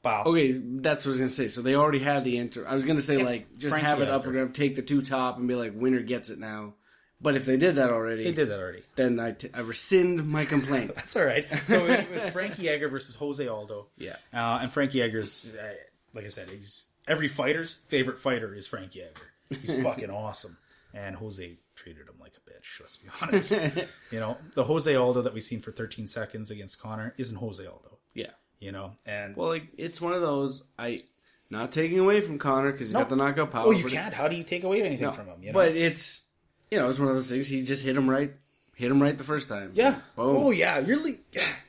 Wow. 0.03 0.23
Okay, 0.27 0.51
that's 0.51 1.03
what 1.05 1.09
I 1.09 1.13
was 1.13 1.17
gonna 1.19 1.29
say. 1.29 1.47
So 1.49 1.61
they 1.61 1.75
already 1.75 1.99
had 1.99 2.23
the 2.23 2.37
inter. 2.37 2.65
I 2.65 2.73
was 2.73 2.85
gonna 2.85 3.01
say 3.01 3.17
like 3.17 3.57
just 3.57 3.71
Frankie 3.73 3.85
have 3.85 4.01
it 4.01 4.07
up 4.07 4.21
Edgar. 4.21 4.25
for 4.25 4.31
grab, 4.31 4.53
take 4.53 4.75
the 4.75 4.81
two 4.81 5.01
top, 5.01 5.37
and 5.37 5.47
be 5.47 5.55
like 5.55 5.73
winner 5.75 5.99
gets 6.01 6.29
it 6.29 6.39
now. 6.39 6.75
But 7.21 7.36
if 7.36 7.45
they 7.45 7.58
did 7.58 7.75
that 7.75 7.89
already, 7.89 8.23
They 8.23 8.32
did 8.32 8.49
that 8.49 8.60
already. 8.60 8.84
then 8.95 9.19
I, 9.19 9.32
t- 9.32 9.49
I 9.53 9.60
rescind 9.60 10.25
my 10.27 10.45
complaint. 10.45 10.91
That's 10.95 11.15
all 11.17 11.25
right. 11.25 11.45
So 11.67 11.86
it 11.86 12.10
was 12.12 12.25
Frankie 12.29 12.69
Edgar 12.69 12.88
versus 12.88 13.15
Jose 13.15 13.45
Aldo. 13.45 13.88
Yeah. 13.97 14.15
Uh, 14.34 14.60
and 14.62 14.71
Frankie 14.71 15.01
Edgar's, 15.01 15.53
uh, 15.53 15.73
like 16.13 16.23
I 16.25 16.29
said, 16.29 16.49
he's 16.49 16.86
every 17.08 17.27
fighter's 17.27 17.73
favorite 17.88 18.19
fighter 18.19 18.53
is 18.55 18.67
Frankie 18.67 19.01
Edgar. 19.03 19.60
He's 19.62 19.73
fucking 19.84 20.10
awesome. 20.10 20.58
And 20.93 21.15
Jose 21.17 21.58
treated 21.75 22.08
him 22.08 22.15
like 22.21 22.34
a 22.38 22.49
bitch, 22.49 22.79
let's 22.79 22.97
be 22.97 23.10
honest. 23.21 23.51
you 24.12 24.19
know, 24.19 24.38
the 24.55 24.63
Jose 24.63 24.93
Aldo 24.95 25.21
that 25.23 25.34
we've 25.34 25.43
seen 25.43 25.62
for 25.62 25.71
13 25.71 26.08
seconds 26.08 26.51
against 26.51 26.82
Conor 26.82 27.13
isn't 27.17 27.36
Jose 27.38 27.65
Aldo, 27.65 27.99
yeah. 28.15 28.32
you 28.60 28.71
know? 28.71 28.93
And, 29.05 29.36
Well, 29.36 29.49
like 29.49 29.67
it's 29.77 29.99
one 30.01 30.13
of 30.13 30.21
those. 30.21 30.63
I 30.79 31.01
not 31.49 31.71
taking 31.71 31.99
away 31.99 32.21
from 32.21 32.38
Conor 32.39 32.71
because 32.71 32.88
he 32.89 32.93
No. 32.93 32.99
got 33.01 33.10
the 33.10 33.15
knockout 33.17 33.51
power. 33.51 33.67
oh, 33.67 33.71
you 33.71 33.86
can't. 33.86 34.13
How 34.13 34.27
do 34.29 34.36
you 34.36 34.43
take 34.43 34.63
away 34.63 34.82
anything 34.82 35.08
No, 35.08 35.12
from 35.12 35.25
him? 35.27 35.41
You 35.43 35.47
know? 35.51 35.53
But 35.60 35.75
it's 35.75 36.25
you 36.71 36.77
know 36.79 36.89
it's 36.89 36.99
one 36.99 37.10
of 37.10 37.15
those 37.15 37.29
things. 37.29 37.47
He 37.47 37.63
just 37.63 37.84
hit 37.84 37.95
him 37.97 38.10
right, 38.10 38.34
hit 38.75 38.91
him 38.91 39.01
right 39.01 39.17
the 39.17 39.23
first 39.23 39.49
time. 39.49 39.71
Yeah. 39.73 39.95
Boom. 40.15 40.36
Oh 40.38 40.51
yeah. 40.51 40.79
You're 40.79 41.01
le- 41.01 41.15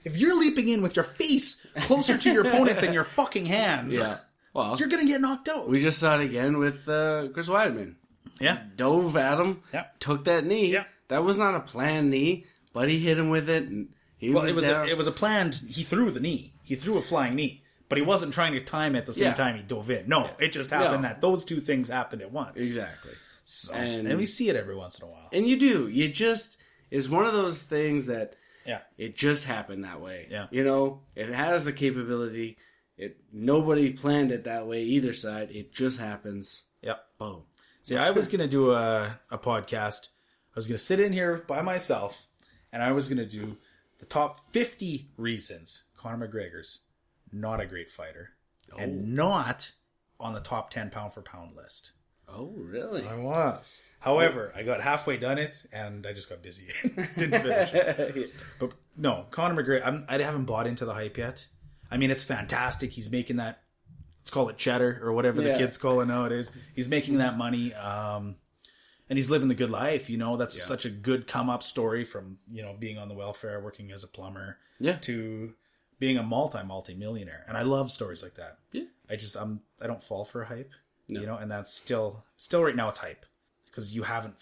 if 0.05 0.17
you're 0.17 0.39
leaping 0.39 0.69
in 0.69 0.83
with 0.83 0.97
your 0.97 1.05
face 1.05 1.67
closer 1.83 2.17
to 2.19 2.33
your 2.33 2.47
opponent 2.47 2.81
than 2.81 2.93
your 2.93 3.05
fucking 3.05 3.47
hands, 3.47 3.99
yeah. 3.99 4.19
Well, 4.55 4.77
you're 4.79 4.89
gonna 4.89 5.07
get 5.07 5.21
knocked 5.21 5.49
out. 5.49 5.69
we 5.69 5.81
just 5.81 5.99
saw 5.99 6.19
it 6.19 6.25
again 6.25 6.59
with 6.59 6.89
uh, 6.89 7.29
Chris 7.33 7.49
Weidman. 7.49 7.95
yeah. 8.41 8.63
Dove 8.77 9.17
at 9.17 9.39
him. 9.39 9.63
Yeah. 9.73 9.85
Took 10.01 10.25
that 10.25 10.45
knee. 10.45 10.73
Yeah. 10.73 10.85
That 11.09 11.25
was 11.25 11.37
not 11.37 11.55
a 11.55 11.61
planned 11.61 12.11
knee, 12.11 12.47
but 12.73 12.89
he 12.89 12.99
hit 12.99 13.19
him 13.19 13.31
with 13.31 13.49
it. 13.49 13.65
And 13.65 13.89
he 14.19 14.31
Well, 14.31 14.43
was 14.45 14.53
it 14.53 14.57
was 14.57 14.65
down. 14.65 14.87
a, 14.87 14.89
it 14.91 14.97
was 14.99 15.07
a 15.07 15.13
planned. 15.13 15.55
He 15.69 15.83
threw 15.83 16.11
the 16.11 16.21
knee. 16.21 16.53
He 16.63 16.75
threw 16.77 16.99
a 16.99 17.03
flying 17.03 17.35
knee, 17.35 17.63
but 17.89 17.99
he 17.99 18.03
wasn't 18.03 18.33
trying 18.35 18.53
to 18.53 18.61
time 18.61 18.95
it 18.95 18.99
at 18.99 19.07
the 19.07 19.13
same 19.13 19.25
Yeah. 19.25 19.35
time 19.35 19.57
he 19.57 19.63
dove 19.63 19.91
in. 19.91 20.09
No, 20.09 20.31
it 20.39 20.53
just 20.53 20.71
happened 20.71 21.03
No. 21.03 21.09
that 21.09 21.21
those 21.21 21.45
two 21.45 21.61
things 21.61 21.89
happened 21.89 22.23
at 22.23 22.31
once. 22.33 22.57
exactly. 22.57 23.13
So, 23.45 23.75
And- 23.75 24.07
and, 24.07 24.19
we 24.19 24.27
see 24.27 24.49
it 24.49 24.57
every 24.57 24.77
once 24.77 24.99
in 24.99 25.09
a 25.09 25.11
while. 25.11 25.29
And 25.33 25.47
you 25.47 25.59
do. 25.59 25.89
You 25.89 26.09
just 26.09 26.59
is 26.91 27.09
one 27.09 27.27
of 27.27 27.33
those 27.33 27.63
things 27.63 28.07
that 28.07 28.37
Yeah. 28.67 28.81
it 28.99 29.17
just 29.17 29.45
happened 29.45 29.85
that 29.85 30.01
way. 30.01 30.29
Yeah. 30.31 30.49
You 30.51 30.65
know, 30.65 31.03
it 31.15 31.29
has 31.29 31.65
the 31.65 31.73
capability. 31.73 32.59
It 32.97 33.19
nobody 33.33 33.93
planned 33.93 34.31
it 34.31 34.45
that 34.45 34.67
way 34.67 34.83
either 34.83 35.13
side. 35.13 35.51
It 35.51 35.73
just 35.73 35.99
happens. 35.99 36.65
Yep. 36.83 37.19
Boom. 37.19 37.45
See, 37.83 37.97
I 37.97 38.11
was 38.11 38.29
gonna 38.29 38.47
do 38.47 38.73
a 38.73 39.19
a 39.31 39.39
podcast. 39.39 40.09
I 40.55 40.57
was 40.57 40.67
gonna 40.67 40.79
sit 40.79 41.01
in 41.01 41.13
here 41.13 41.39
by 41.47 41.63
myself, 41.63 42.27
and 42.73 42.83
I 42.83 42.93
was 42.93 43.09
gonna 43.09 43.25
do 43.25 43.57
the 43.99 44.07
top 44.07 44.51
fifty 44.53 45.11
reasons 45.17 45.85
Conor 45.97 46.29
McGregor's 46.29 46.83
not 47.33 47.61
a 47.61 47.67
great 47.67 47.91
fighter, 47.91 48.31
and 48.79 49.03
oh. 49.03 49.25
not 49.25 49.73
on 50.19 50.35
the 50.35 50.41
top 50.41 50.71
ten 50.71 50.91
pound 50.91 51.15
for 51.15 51.23
pound 51.23 51.57
list. 51.57 51.93
Oh, 52.33 52.53
really? 52.57 53.07
I 53.07 53.17
was. 53.17 53.81
However, 53.99 54.53
I 54.57 54.63
got 54.63 54.81
halfway 54.81 55.17
done 55.19 55.39
it, 55.39 55.63
and 55.73 56.07
I 56.07 56.13
just 56.13 56.29
got 56.31 56.43
busy. 56.43 56.69
Didn't 57.17 57.43
finish 57.43 57.73
it. 57.75 58.31
But 58.59 58.73
no, 58.97 59.27
Conor 59.31 59.63
McGregor. 59.63 59.87
I'm, 59.87 60.05
I 60.09 60.19
haven't 60.19 60.45
bought 60.45 60.67
into 60.67 60.85
the 60.85 60.95
hype 60.95 61.19
yet. 61.19 61.47
I 61.91 61.97
mean, 61.97 62.11
it's 62.11 62.23
fantastic. 62.25 62.93
He's 62.93 63.11
making 63.11 63.37
that. 63.37 63.63
Let's 64.23 64.31
call 64.31 64.49
it 64.49 64.57
cheddar 64.59 65.01
or 65.03 65.13
whatever 65.13 65.43
Yeah. 65.43 65.53
the 65.53 65.59
kids 65.59 65.77
call 65.79 66.01
it 66.01 66.07
nowadays. 66.07 66.53
He's 66.75 66.89
making 66.89 67.19
that 67.19 67.37
money, 67.37 67.75
um, 67.75 68.37
and 69.09 69.19
he's 69.19 69.31
living 69.31 69.49
the 69.49 69.55
good 69.55 69.71
life. 69.71 70.09
You 70.09 70.19
know, 70.19 70.37
that's 70.37 70.63
such 70.63 70.85
a 70.85 70.91
good 70.91 71.27
come 71.27 71.51
up 71.51 71.63
story 71.63 72.05
from 72.05 72.39
you 72.51 72.63
know 72.63 72.75
being 72.79 72.97
on 72.99 73.09
the 73.09 73.15
welfare, 73.15 73.61
working 73.61 73.91
as 73.93 74.05
a 74.05 74.09
plumber, 74.09 74.59
Yeah. 74.79 74.97
to 75.03 75.55
being 75.99 76.17
a 76.17 76.23
multi 76.23 76.63
multi 76.65 76.95
millionaire. 76.95 77.45
And 77.49 77.57
I 77.57 77.63
love 77.63 77.91
stories 77.91 78.23
like 78.23 78.35
that. 78.37 78.59
Yeah. 78.73 78.85
I 79.09 79.17
just 79.17 79.37
I'm 79.37 79.61
I 79.81 79.87
don't 79.87 80.03
fall 80.05 80.25
for 80.25 80.45
hype, 80.45 80.71
No. 81.11 81.21
you 81.21 81.27
know, 81.27 81.37
and 81.37 81.51
that's 81.51 81.75
still 81.75 82.25
still 82.37 82.63
right 82.65 82.77
now 82.77 82.89
it's 82.89 82.99
hype 82.99 83.25
because 83.67 83.95
you 83.95 84.03
haven't. 84.03 84.35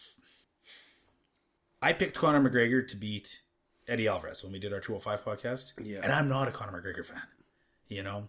I 1.80 1.92
picked 1.92 2.16
Conor 2.16 2.48
McGregor 2.48 2.86
to 2.88 2.96
beat 2.96 3.42
Eddie 3.86 4.08
Alvarez 4.08 4.42
when 4.42 4.52
we 4.52 4.58
did 4.58 4.72
our 4.72 4.80
205 4.80 5.24
podcast, 5.24 5.72
Yeah. 5.80 6.00
and 6.02 6.12
I'm 6.12 6.28
not 6.28 6.48
a 6.48 6.50
Conor 6.50 6.80
McGregor 6.82 7.06
fan. 7.06 7.22
You 7.88 8.02
know, 8.02 8.28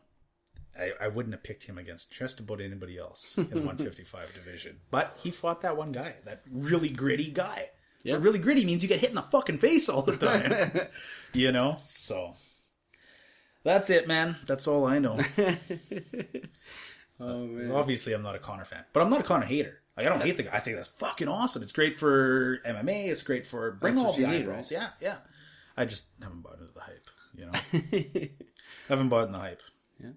I, 0.79 0.91
I 1.01 1.07
wouldn't 1.07 1.33
have 1.33 1.43
picked 1.43 1.63
him 1.63 1.77
against 1.77 2.11
just 2.13 2.39
about 2.39 2.61
anybody 2.61 2.97
else 2.97 3.37
in 3.37 3.49
the 3.49 3.55
155 3.57 4.33
division, 4.33 4.77
but 4.91 5.17
he 5.21 5.31
fought 5.31 5.61
that 5.61 5.75
one 5.77 5.91
guy, 5.91 6.15
that 6.25 6.43
really 6.51 6.89
gritty 6.89 7.31
guy. 7.31 7.69
Yeah. 8.03 8.13
But 8.15 8.21
really 8.21 8.39
gritty 8.39 8.63
means 8.65 8.81
you 8.83 8.87
get 8.87 9.01
hit 9.01 9.09
in 9.09 9.15
the 9.15 9.21
fucking 9.23 9.57
face 9.57 9.89
all 9.89 10.03
the 10.03 10.15
time. 10.15 10.87
you 11.33 11.51
know, 11.51 11.79
so 11.83 12.35
that's 13.63 13.89
it, 13.89 14.07
man. 14.07 14.37
That's 14.47 14.67
all 14.67 14.85
I 14.85 14.99
know. 14.99 15.19
Oh 17.19 17.75
obviously, 17.75 18.13
I'm 18.13 18.21
not 18.23 18.35
a 18.35 18.39
Conor 18.39 18.65
fan, 18.65 18.85
but 18.93 19.01
I'm 19.01 19.09
not 19.09 19.19
a 19.21 19.23
Conor 19.23 19.45
hater. 19.45 19.81
Like, 19.97 20.05
I 20.05 20.09
don't 20.09 20.21
hate 20.21 20.37
the 20.37 20.43
guy. 20.43 20.51
I 20.55 20.59
think 20.59 20.77
that's 20.77 20.87
fucking 20.89 21.27
awesome. 21.27 21.61
It's 21.61 21.73
great 21.73 21.97
for 21.97 22.59
MMA. 22.65 23.07
It's 23.07 23.23
great 23.23 23.45
for 23.45 23.71
bring 23.71 23.97
all 23.97 24.13
the 24.13 24.25
need, 24.27 24.43
eyeballs. 24.43 24.71
Yeah, 24.71 24.89
yeah. 25.01 25.17
I 25.75 25.83
just 25.85 26.07
haven't 26.21 26.41
bought 26.41 26.59
into 26.59 26.73
the 26.73 26.79
hype. 26.79 27.09
You 27.35 27.45
know, 27.45 28.29
haven't 28.89 29.09
bought 29.09 29.25
in 29.25 29.33
the 29.33 29.39
hype. 29.39 29.61
Yeah. 30.01 30.11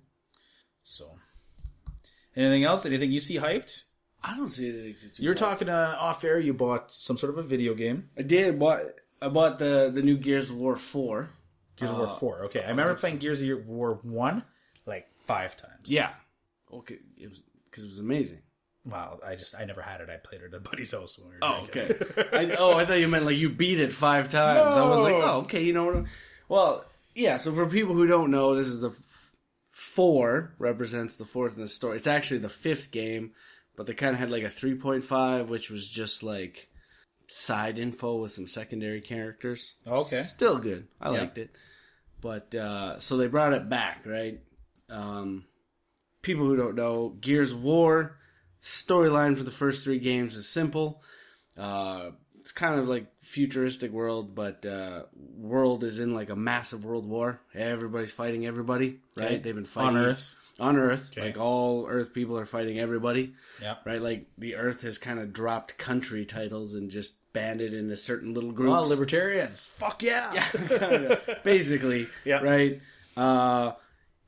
So, 0.84 1.18
anything 2.36 2.64
else? 2.64 2.86
Anything 2.86 3.10
you 3.10 3.20
see 3.20 3.36
hyped? 3.36 3.82
I 4.22 4.36
don't 4.36 4.48
see 4.48 4.68
anything. 4.68 4.94
You're 5.16 5.34
talking 5.34 5.68
uh, 5.68 5.96
off 5.98 6.22
air. 6.22 6.38
You 6.38 6.54
bought 6.54 6.92
some 6.92 7.16
sort 7.16 7.32
of 7.32 7.38
a 7.38 7.42
video 7.42 7.74
game, 7.74 8.10
I 8.16 8.22
did. 8.22 8.58
Bought. 8.58 8.80
I 9.20 9.28
bought 9.28 9.58
the 9.58 9.90
the 9.92 10.02
new 10.02 10.16
Gears 10.16 10.50
of 10.50 10.56
War 10.56 10.76
four. 10.76 11.30
Gears 11.76 11.90
of 11.90 11.96
Uh, 11.96 12.04
War 12.04 12.08
Four. 12.18 12.44
Okay, 12.44 12.62
I 12.62 12.68
remember 12.68 12.94
playing 12.94 13.18
Gears 13.18 13.42
of 13.42 13.66
War 13.66 13.98
One 14.02 14.44
like 14.86 15.08
five 15.26 15.56
times. 15.56 15.90
Yeah. 15.90 16.10
Okay. 16.72 16.98
It 17.16 17.28
was 17.28 17.44
because 17.70 17.84
it 17.84 17.88
was 17.88 17.98
amazing. 17.98 18.40
Wow, 18.84 19.20
I 19.24 19.36
just 19.36 19.54
I 19.54 19.64
never 19.64 19.80
had 19.80 20.00
it. 20.00 20.08
I 20.10 20.16
played 20.16 20.40
it 20.40 20.46
at 20.52 20.54
a 20.54 20.60
buddy's 20.60 20.90
house 20.92 21.18
when 21.18 21.28
we 21.28 21.34
were 21.34 21.38
Oh, 21.42 21.66
drinking. 21.70 21.96
okay. 22.18 22.28
I, 22.52 22.56
oh, 22.56 22.72
I 22.76 22.84
thought 22.84 22.98
you 22.98 23.06
meant 23.08 23.24
like 23.26 23.36
you 23.36 23.48
beat 23.48 23.78
it 23.78 23.92
five 23.92 24.28
times. 24.28 24.76
I 24.76 24.88
was 24.88 25.02
like, 25.04 25.14
oh, 25.14 25.40
okay. 25.42 25.62
You 25.62 25.72
know 25.72 25.84
what? 25.84 25.94
I'm- 25.94 26.06
Well, 26.48 26.84
yeah. 27.14 27.36
So 27.36 27.52
for 27.52 27.66
people 27.66 27.94
who 27.94 28.06
don't 28.08 28.30
know, 28.32 28.54
this 28.56 28.66
is 28.66 28.80
the 28.80 28.90
f- 28.90 29.32
four 29.70 30.54
represents 30.58 31.16
the 31.16 31.24
fourth 31.24 31.54
in 31.56 31.62
the 31.62 31.68
story. 31.68 31.96
It's 31.96 32.06
actually 32.06 32.38
the 32.38 32.48
fifth 32.48 32.90
game, 32.90 33.32
but 33.76 33.86
they 33.86 33.94
kind 33.94 34.14
of 34.14 34.18
had 34.20 34.30
like 34.30 34.42
a 34.42 34.50
three 34.50 34.74
point 34.74 35.04
five, 35.04 35.48
which 35.48 35.70
was 35.70 35.88
just 35.88 36.22
like 36.22 36.68
side 37.28 37.78
info 37.78 38.16
with 38.16 38.32
some 38.32 38.48
secondary 38.48 39.00
characters. 39.00 39.74
Okay. 39.86 40.22
still 40.22 40.58
good. 40.58 40.88
I 41.00 41.12
Yeah. 41.12 41.20
liked 41.20 41.38
it, 41.38 41.50
but 42.20 42.54
uh, 42.54 42.98
so 43.00 43.16
they 43.16 43.28
brought 43.28 43.52
it 43.54 43.68
back, 43.68 44.02
right? 44.06 44.40
Um, 44.90 45.44
people 46.22 46.46
who 46.46 46.56
don't 46.56 46.74
know, 46.76 47.10
Gears 47.20 47.52
of 47.52 47.62
War 47.62 48.16
storyline 48.62 49.36
for 49.36 49.42
the 49.42 49.50
first 49.50 49.84
three 49.84 49.98
games 49.98 50.36
is 50.36 50.48
simple. 50.48 51.02
Uh, 51.58 52.10
it's 52.38 52.52
kind 52.52 52.78
of 52.78 52.88
like 52.88 53.06
futuristic 53.20 53.90
world, 53.92 54.34
but 54.34 54.64
uh, 54.66 55.02
world 55.36 55.84
is 55.84 55.98
in 56.00 56.14
like 56.14 56.30
a 56.30 56.36
massive 56.36 56.84
world 56.84 57.06
war. 57.08 57.40
Everybody's 57.54 58.10
fighting 58.12 58.46
everybody, 58.46 58.98
right? 59.16 59.26
Okay. 59.26 59.38
They've 59.38 59.54
been 59.54 59.64
fighting 59.64 59.96
on 59.96 60.04
Earth. 60.04 60.36
On 60.60 60.76
Earth, 60.76 61.10
Okay. 61.12 61.26
like 61.28 61.38
all 61.38 61.86
Earth 61.88 62.12
people 62.12 62.38
are 62.38 62.44
fighting 62.46 62.78
everybody, 62.78 63.34
Yeah. 63.60 63.76
right? 63.86 64.00
Like 64.02 64.26
the 64.38 64.56
Earth 64.56 64.82
has 64.82 64.98
kind 64.98 65.18
of 65.18 65.32
dropped 65.32 65.78
country 65.78 66.24
titles 66.26 66.74
and 66.74 66.90
just 66.90 67.32
banded 67.32 67.72
into 67.72 67.96
certain 67.96 68.34
little 68.34 68.52
groups. 68.52 68.76
Oh, 68.76 68.82
libertarians. 68.82 69.64
Fuck 69.64 70.02
yeah. 70.02 70.40
Kinda, 70.68 71.40
basically, 71.42 72.08
Yeah. 72.24 72.42
right? 72.42 72.80
Uh, 73.16 73.72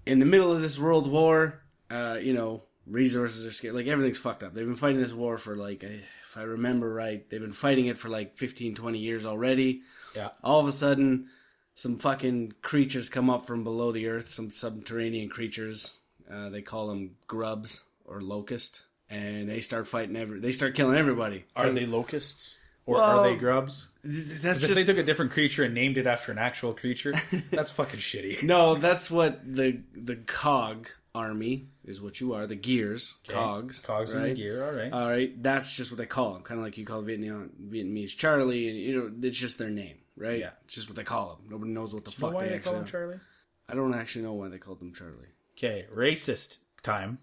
in 0.07 0.19
the 0.19 0.25
middle 0.27 0.51
of 0.53 0.63
this 0.63 0.79
world 0.79 1.11
war, 1.11 1.61
uh, 1.95 2.19
you 2.21 2.33
know, 2.35 2.63
resources 2.87 3.47
are 3.47 3.53
scarce. 3.53 3.75
Like, 3.75 3.87
everything's 3.87 4.19
fucked 4.19 4.43
up. 4.43 4.55
They've 4.55 4.67
been 4.67 4.75
fighting 4.75 5.01
this 5.01 5.13
war 5.15 5.39
for, 5.39 5.57
like, 5.57 5.83
if 5.83 6.37
I 6.37 6.43
remember 6.43 6.93
right, 6.93 7.29
they've 7.31 7.41
been 7.41 7.53
fighting 7.53 7.87
it 7.87 7.99
for, 7.99 8.09
like, 8.09 8.37
15, 8.37 8.75
20 8.75 8.99
years 8.99 9.25
already. 9.27 9.83
Yeah. 10.17 10.31
All 10.43 10.61
of 10.61 10.67
a 10.69 10.73
sudden, 10.73 11.29
some 11.75 11.99
fucking 11.99 12.55
creatures 12.63 13.09
come 13.11 13.31
up 13.31 13.47
from 13.47 13.65
below 13.65 13.93
the 13.93 14.09
earth, 14.09 14.29
some 14.31 14.51
subterranean 14.51 15.29
creatures. 15.29 16.01
Uh, 16.31 16.49
they 16.49 16.63
call 16.63 16.89
them 16.89 17.13
grubs 17.27 17.83
or 18.05 18.21
locust. 18.21 18.83
And 19.11 19.49
they 19.49 19.61
start 19.61 19.87
fighting 19.87 20.17
every. 20.17 20.41
They 20.41 20.53
start 20.53 20.75
killing 20.75 20.97
everybody. 20.97 21.45
Are 21.55 21.71
they 21.71 21.85
locusts 21.87 22.59
or 22.87 22.97
Well, 22.97 23.21
are 23.21 23.29
they 23.31 23.37
grubs? 23.37 23.89
Th- 24.03 24.15
That's 24.15 24.61
'Cause 24.61 24.65
if 24.65 24.69
just 24.71 24.75
they 24.75 24.85
took 24.85 24.97
a 24.99 25.03
different 25.07 25.33
creature 25.33 25.63
and 25.63 25.75
named 25.75 25.99
it 25.99 26.07
after 26.07 26.33
an 26.33 26.39
actual 26.39 26.73
creature, 26.73 27.13
that's 27.51 27.71
fucking 27.71 28.01
shitty. 28.01 28.43
No, 28.43 28.75
that's 28.77 29.11
what 29.11 29.41
the 29.45 29.81
the 29.95 30.17
cog 30.17 30.89
army 31.15 31.69
is. 31.85 32.01
What 32.01 32.21
you 32.21 32.35
are, 32.35 32.47
the 32.47 32.55
gears, 32.57 33.19
cogs, 33.29 33.81
Cogs 33.81 34.15
right? 34.15 34.29
the 34.29 34.35
gear. 34.35 34.65
All 34.65 34.73
right. 34.73 34.93
All 34.93 35.09
right, 35.09 35.43
that's 35.43 35.73
just 35.75 35.91
what 35.91 35.99
they 35.99 36.07
call 36.07 36.33
them. 36.35 36.43
Kind 36.43 36.59
of 36.61 36.65
like 36.65 36.77
you 36.79 36.85
call 36.85 37.03
Vietnam, 37.03 37.51
Vietnamese 37.71 38.17
Charlie, 38.17 38.69
and 38.69 38.77
you 38.79 38.97
know 38.97 39.13
it's 39.29 39.37
just 39.39 39.59
their 39.59 39.71
name, 39.71 39.97
right? 40.17 40.39
Yeah. 40.41 40.51
it's 40.65 40.75
just 40.75 40.89
what 40.89 40.97
they 40.97 41.05
call 41.05 41.37
them. 41.37 41.51
Nobody 41.51 41.73
knows 41.73 41.95
what 41.95 42.05
the 42.05 42.11
fuck 42.11 42.33
why 42.35 42.45
they 42.45 42.51
they 42.51 42.59
call 42.59 42.77
him 42.77 42.85
Charlie? 42.87 43.21
I 43.69 43.75
don't 43.75 43.95
actually 43.95 44.25
know 44.25 44.35
why 44.35 44.49
they 44.49 44.59
called 44.59 44.81
them 44.81 44.93
Charlie. 44.93 45.29
Okay, 45.57 45.87
racist 45.95 46.59
time. 46.83 47.19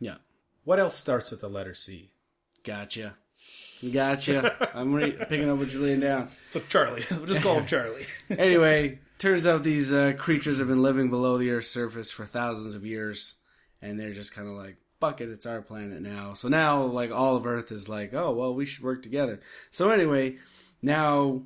Yeah, 0.00 0.16
What 0.64 0.78
else 0.80 0.96
starts 0.96 1.30
with 1.30 1.40
the 1.40 1.48
letter 1.48 1.74
C? 1.74 2.10
Gotcha. 2.62 3.14
Gotcha. 3.92 4.70
I'm 4.74 4.92
re- 4.94 5.12
picking 5.28 5.48
up 5.50 5.58
what 5.58 5.72
you're 5.72 5.82
laying 5.82 6.00
down. 6.00 6.28
So 6.44 6.60
Charlie. 6.68 7.04
We'll 7.10 7.26
just 7.26 7.42
call 7.42 7.58
him 7.58 7.66
Charlie. 7.66 8.06
Anyway, 8.30 8.98
turns 9.18 9.46
out 9.46 9.62
these 9.62 9.92
uh, 9.92 10.14
creatures 10.16 10.58
have 10.58 10.68
been 10.68 10.82
living 10.82 11.10
below 11.10 11.36
the 11.38 11.50
Earth's 11.50 11.68
surface 11.68 12.10
for 12.10 12.24
thousands 12.26 12.74
of 12.74 12.84
years, 12.86 13.34
and 13.84 14.00
they're 14.00 14.12
just 14.12 14.34
kind 14.34 14.48
of 14.48 14.54
like, 14.54 14.76
fuck 15.00 15.20
it, 15.20 15.28
it's 15.28 15.46
our 15.46 15.60
planet 15.60 16.00
now. 16.00 16.32
So 16.32 16.48
now, 16.48 16.84
like, 16.84 17.10
all 17.10 17.36
of 17.36 17.46
Earth 17.46 17.70
is 17.70 17.88
like, 17.88 18.14
oh, 18.14 18.32
well, 18.32 18.54
we 18.54 18.64
should 18.64 18.82
work 18.82 19.02
together. 19.02 19.40
So 19.70 19.90
anyway, 19.90 20.38
now 20.80 21.42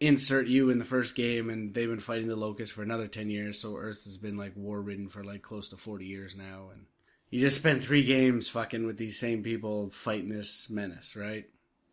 insert 0.00 0.46
you 0.46 0.70
in 0.70 0.78
the 0.78 0.84
first 0.84 1.14
game, 1.14 1.50
and 1.50 1.74
they've 1.74 1.88
been 1.88 2.00
fighting 2.00 2.26
the 2.26 2.34
locusts 2.34 2.74
for 2.74 2.82
another 2.82 3.06
10 3.06 3.30
years, 3.30 3.60
so 3.60 3.76
Earth 3.76 4.04
has 4.04 4.16
been, 4.16 4.36
like, 4.36 4.52
war 4.56 4.80
ridden 4.80 5.08
for, 5.08 5.22
like, 5.22 5.42
close 5.42 5.68
to 5.68 5.76
40 5.76 6.06
years 6.06 6.34
now, 6.34 6.70
and 6.72 6.86
you 7.30 7.40
just 7.40 7.58
spent 7.58 7.84
three 7.84 8.04
games 8.04 8.48
fucking 8.48 8.86
with 8.86 8.96
these 8.96 9.18
same 9.18 9.42
people 9.42 9.90
fighting 9.90 10.30
this 10.30 10.70
menace, 10.70 11.14
right? 11.14 11.44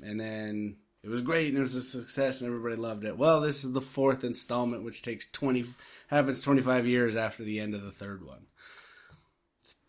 And 0.02 0.20
then 0.20 0.78
it 1.04 1.10
was 1.10 1.22
great 1.22 1.50
and 1.50 1.58
it 1.58 1.62
was 1.62 1.76
a 1.76 1.82
success 1.82 2.42
and 2.42 2.48
everybody 2.48 2.76
loved 2.76 3.06
it. 3.06 3.18
Well, 3.18 3.42
this 3.42 3.64
is 3.64 3.72
the 3.72 3.82
fourth 3.82 4.24
installment, 4.24 4.84
which 4.84 5.02
takes 5.02 5.30
20, 5.32 5.66
happens 6.08 6.42
25 6.42 6.86
years 6.86 7.16
after 7.16 7.44
the 7.44 7.60
end 7.60 7.74
of 7.74 7.82
the 7.82 7.92
third 7.92 8.24
one. 8.24 8.46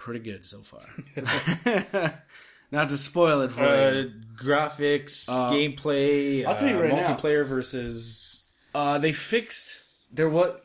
It's 0.02 0.04
pretty 0.04 0.20
good 0.20 0.44
so 0.44 0.62
far. 0.62 0.82
Not 2.72 2.88
to 2.88 2.96
spoil 2.96 3.42
it 3.42 3.52
for 3.52 3.62
Uh, 3.64 3.90
you. 3.92 4.12
graphics, 4.36 5.28
Uh, 5.28 5.50
gameplay, 5.52 6.44
I'll 6.44 6.56
tell 6.56 6.68
you 6.68 6.76
uh, 6.76 6.80
right 6.80 6.92
now. 6.92 7.16
multiplayer 7.16 7.46
versus. 7.46 8.48
Uh, 8.74 8.98
they 8.98 9.12
fixed 9.12 9.82
there 10.10 10.28
what 10.28 10.64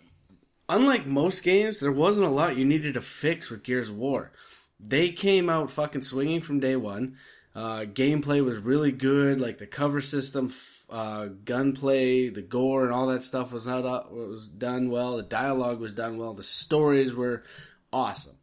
unlike 0.69 1.05
most 1.05 1.43
games, 1.43 1.79
there 1.79 1.91
wasn't 1.91 2.25
a 2.25 2.29
lot 2.31 2.57
you 2.57 2.65
needed 2.65 2.93
to 2.95 3.01
fix 3.01 3.49
with 3.51 3.63
Gears 3.63 3.89
of 3.89 3.97
War. 3.97 4.31
They 4.79 5.11
came 5.11 5.49
out 5.49 5.69
fucking 5.69 6.01
swinging 6.03 6.41
from 6.41 6.59
day 6.59 6.75
one. 6.75 7.17
Uh, 7.53 7.81
gameplay 7.81 8.43
was 8.43 8.57
really 8.57 8.91
good, 8.91 9.39
like 9.41 9.57
the 9.57 9.67
cover 9.67 9.99
system, 10.01 10.53
uh, 10.89 11.25
gunplay, 11.43 12.29
the 12.29 12.41
gore, 12.41 12.85
and 12.85 12.93
all 12.93 13.07
that 13.07 13.23
stuff 13.23 13.51
was 13.51 13.67
not 13.67 13.85
uh, 13.85 14.03
was 14.09 14.47
done 14.47 14.89
well. 14.89 15.17
The 15.17 15.23
dialogue 15.23 15.79
was 15.79 15.93
done 15.93 16.17
well. 16.17 16.33
The 16.33 16.43
stories 16.43 17.13
were 17.13 17.43
awesome. 17.91 18.36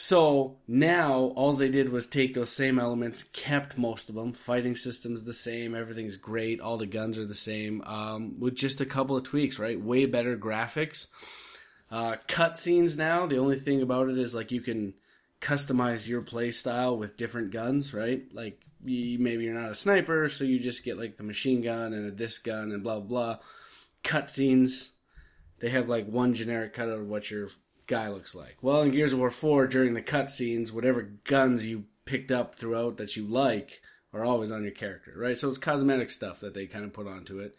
So 0.00 0.58
now 0.68 1.32
all 1.34 1.52
they 1.54 1.68
did 1.68 1.88
was 1.88 2.06
take 2.06 2.32
those 2.32 2.50
same 2.50 2.78
elements, 2.78 3.24
kept 3.24 3.76
most 3.76 4.08
of 4.08 4.14
them. 4.14 4.32
Fighting 4.32 4.76
systems 4.76 5.24
the 5.24 5.32
same, 5.32 5.74
everything's 5.74 6.16
great, 6.16 6.60
all 6.60 6.76
the 6.76 6.86
guns 6.86 7.18
are 7.18 7.26
the 7.26 7.34
same, 7.34 7.82
um, 7.82 8.38
with 8.38 8.54
just 8.54 8.80
a 8.80 8.86
couple 8.86 9.16
of 9.16 9.24
tweaks, 9.24 9.58
right? 9.58 9.78
Way 9.78 10.06
better 10.06 10.38
graphics. 10.38 11.08
Uh, 11.90 12.14
cutscenes 12.28 12.96
now. 12.96 13.26
The 13.26 13.38
only 13.38 13.58
thing 13.58 13.82
about 13.82 14.08
it 14.08 14.16
is 14.18 14.36
like 14.36 14.52
you 14.52 14.60
can 14.60 14.94
customize 15.40 16.06
your 16.06 16.22
play 16.22 16.52
style 16.52 16.96
with 16.96 17.16
different 17.16 17.50
guns, 17.50 17.92
right? 17.92 18.22
Like 18.32 18.62
you, 18.84 19.18
maybe 19.18 19.42
you're 19.42 19.60
not 19.60 19.72
a 19.72 19.74
sniper, 19.74 20.28
so 20.28 20.44
you 20.44 20.60
just 20.60 20.84
get 20.84 20.96
like 20.96 21.16
the 21.16 21.24
machine 21.24 21.60
gun 21.60 21.92
and 21.92 22.06
a 22.06 22.12
disc 22.12 22.44
gun 22.44 22.70
and 22.70 22.84
blah 22.84 23.00
blah. 23.00 23.34
blah. 23.34 23.38
Cutscenes. 24.04 24.90
They 25.58 25.70
have 25.70 25.88
like 25.88 26.06
one 26.06 26.34
generic 26.34 26.72
cut 26.74 26.88
of 26.88 27.08
what 27.08 27.32
your 27.32 27.48
guy 27.88 28.08
looks 28.08 28.34
like. 28.34 28.56
Well, 28.62 28.82
in 28.82 28.92
Gears 28.92 29.12
of 29.12 29.18
War 29.18 29.30
4, 29.30 29.66
during 29.66 29.94
the 29.94 30.02
cutscenes, 30.02 30.70
whatever 30.72 31.02
guns 31.24 31.66
you 31.66 31.84
picked 32.04 32.30
up 32.30 32.54
throughout 32.54 32.96
that 32.98 33.16
you 33.16 33.24
like 33.24 33.80
are 34.14 34.24
always 34.24 34.52
on 34.52 34.62
your 34.62 34.72
character, 34.72 35.12
right? 35.16 35.36
So 35.36 35.48
it's 35.48 35.58
cosmetic 35.58 36.10
stuff 36.10 36.40
that 36.40 36.54
they 36.54 36.66
kind 36.66 36.84
of 36.84 36.92
put 36.92 37.06
onto 37.08 37.40
it, 37.40 37.56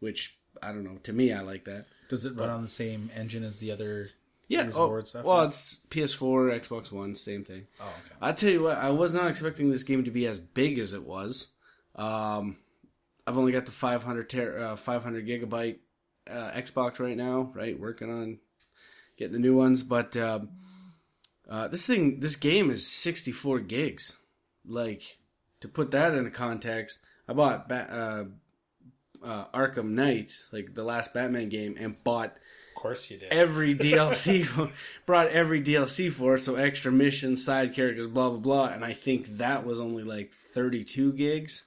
which 0.00 0.36
I 0.62 0.72
don't 0.72 0.84
know. 0.84 0.98
To 1.04 1.12
me, 1.12 1.32
I 1.32 1.40
like 1.42 1.64
that. 1.66 1.86
Does 2.10 2.26
it 2.26 2.36
run 2.36 2.50
on 2.50 2.62
the 2.62 2.68
same 2.68 3.10
engine 3.14 3.44
as 3.44 3.58
the 3.58 3.70
other? 3.72 4.10
Yeah. 4.48 4.64
Gears 4.64 4.74
of 4.74 4.80
Oh, 4.82 4.88
War 4.88 5.06
stuff, 5.06 5.24
well, 5.24 5.44
it's 5.44 5.86
PS4, 5.88 6.60
Xbox 6.60 6.92
One, 6.92 7.14
same 7.14 7.44
thing. 7.44 7.66
Oh, 7.80 7.84
okay. 7.84 8.14
I 8.20 8.32
tell 8.32 8.50
you 8.50 8.62
what, 8.64 8.76
I 8.76 8.90
was 8.90 9.14
not 9.14 9.30
expecting 9.30 9.70
this 9.70 9.82
game 9.84 10.04
to 10.04 10.10
be 10.10 10.26
as 10.26 10.38
big 10.38 10.78
as 10.78 10.92
it 10.92 11.04
was. 11.04 11.48
Um, 11.94 12.56
I've 13.26 13.38
only 13.38 13.52
got 13.52 13.64
the 13.66 13.72
500 13.72 14.28
ter- 14.28 14.58
uh, 14.58 14.76
500 14.76 15.26
gigabyte 15.26 15.78
uh, 16.28 16.50
Xbox 16.52 16.98
right 16.98 17.16
now, 17.16 17.50
right? 17.54 17.78
Working 17.78 18.10
on 18.10 18.38
getting 19.16 19.32
the 19.34 19.38
new 19.38 19.56
ones, 19.56 19.82
but 19.82 20.16
um, 20.16 20.48
uh, 21.48 21.68
this 21.68 21.86
thing, 21.86 22.20
this 22.20 22.36
game 22.36 22.70
is 22.70 22.86
64 22.86 23.60
gigs. 23.60 24.16
Like 24.64 25.18
to 25.60 25.68
put 25.68 25.90
that 25.90 26.14
into 26.14 26.30
context, 26.30 27.00
I 27.28 27.32
bought 27.32 27.68
ba- 27.68 28.28
uh, 29.22 29.26
uh, 29.26 29.44
Arkham 29.54 29.90
Knight, 29.90 30.32
like 30.52 30.74
the 30.74 30.84
last 30.84 31.12
Batman 31.14 31.48
game, 31.48 31.76
and 31.78 32.02
bought 32.04 32.36
Of 32.76 32.82
course 32.82 33.10
you 33.10 33.18
did. 33.18 33.32
every 33.32 33.74
DLC 33.76 34.44
for, 34.44 34.70
brought 35.06 35.28
every 35.28 35.62
DLC 35.62 36.10
for 36.10 36.34
it, 36.34 36.40
so 36.40 36.54
extra 36.56 36.90
missions, 36.92 37.44
side 37.44 37.74
characters, 37.74 38.06
blah 38.06 38.30
blah 38.30 38.38
blah, 38.38 38.66
and 38.66 38.84
I 38.84 38.92
think 38.92 39.26
that 39.38 39.64
was 39.66 39.80
only 39.80 40.04
like 40.04 40.32
32 40.32 41.12
gigs, 41.14 41.64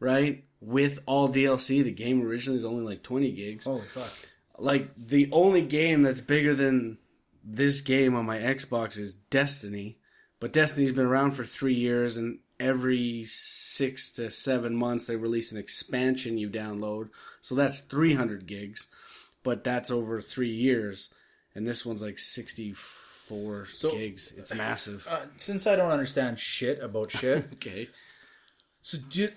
right? 0.00 0.44
With 0.60 1.00
all 1.06 1.28
DLC, 1.28 1.84
the 1.84 1.90
game 1.92 2.22
originally 2.26 2.56
is 2.56 2.64
only 2.64 2.84
like 2.84 3.02
20 3.02 3.32
gigs. 3.32 3.66
Holy 3.66 3.82
fuck! 3.82 4.12
Like 4.58 4.88
the 4.96 5.28
only 5.32 5.62
game 5.62 6.02
that's 6.02 6.20
bigger 6.20 6.54
than 6.54 6.98
this 7.44 7.80
game 7.80 8.14
on 8.14 8.24
my 8.26 8.38
Xbox 8.38 8.98
is 8.98 9.14
Destiny, 9.14 9.98
but 10.40 10.52
Destiny's 10.52 10.92
been 10.92 11.06
around 11.06 11.32
for 11.32 11.44
3 11.44 11.74
years 11.74 12.16
and 12.16 12.38
every 12.58 13.24
6 13.24 14.12
to 14.12 14.30
7 14.30 14.74
months 14.74 15.06
they 15.06 15.16
release 15.16 15.52
an 15.52 15.58
expansion 15.58 16.38
you 16.38 16.48
download. 16.48 17.10
So 17.40 17.54
that's 17.54 17.80
300 17.80 18.46
gigs 18.46 18.86
but 19.42 19.62
that's 19.62 19.92
over 19.92 20.20
three 20.20 20.50
years, 20.50 21.14
and 21.54 21.64
this 21.68 21.86
one's 21.86 22.02
like 22.02 22.18
sixty-four 22.18 23.66
So- 23.66 23.92
gigs. 23.92 24.32
It's 24.36 24.52
massive. 24.52 25.06
Uh, 25.08 25.26
since 25.36 25.68
I 25.68 25.76
don't 25.76 25.92
understand 25.92 26.40
shit 26.40 26.82
about 26.82 27.12
shit, 27.12 27.46
Okay, 27.52 27.88
so 28.82 28.98
do, 29.08 29.28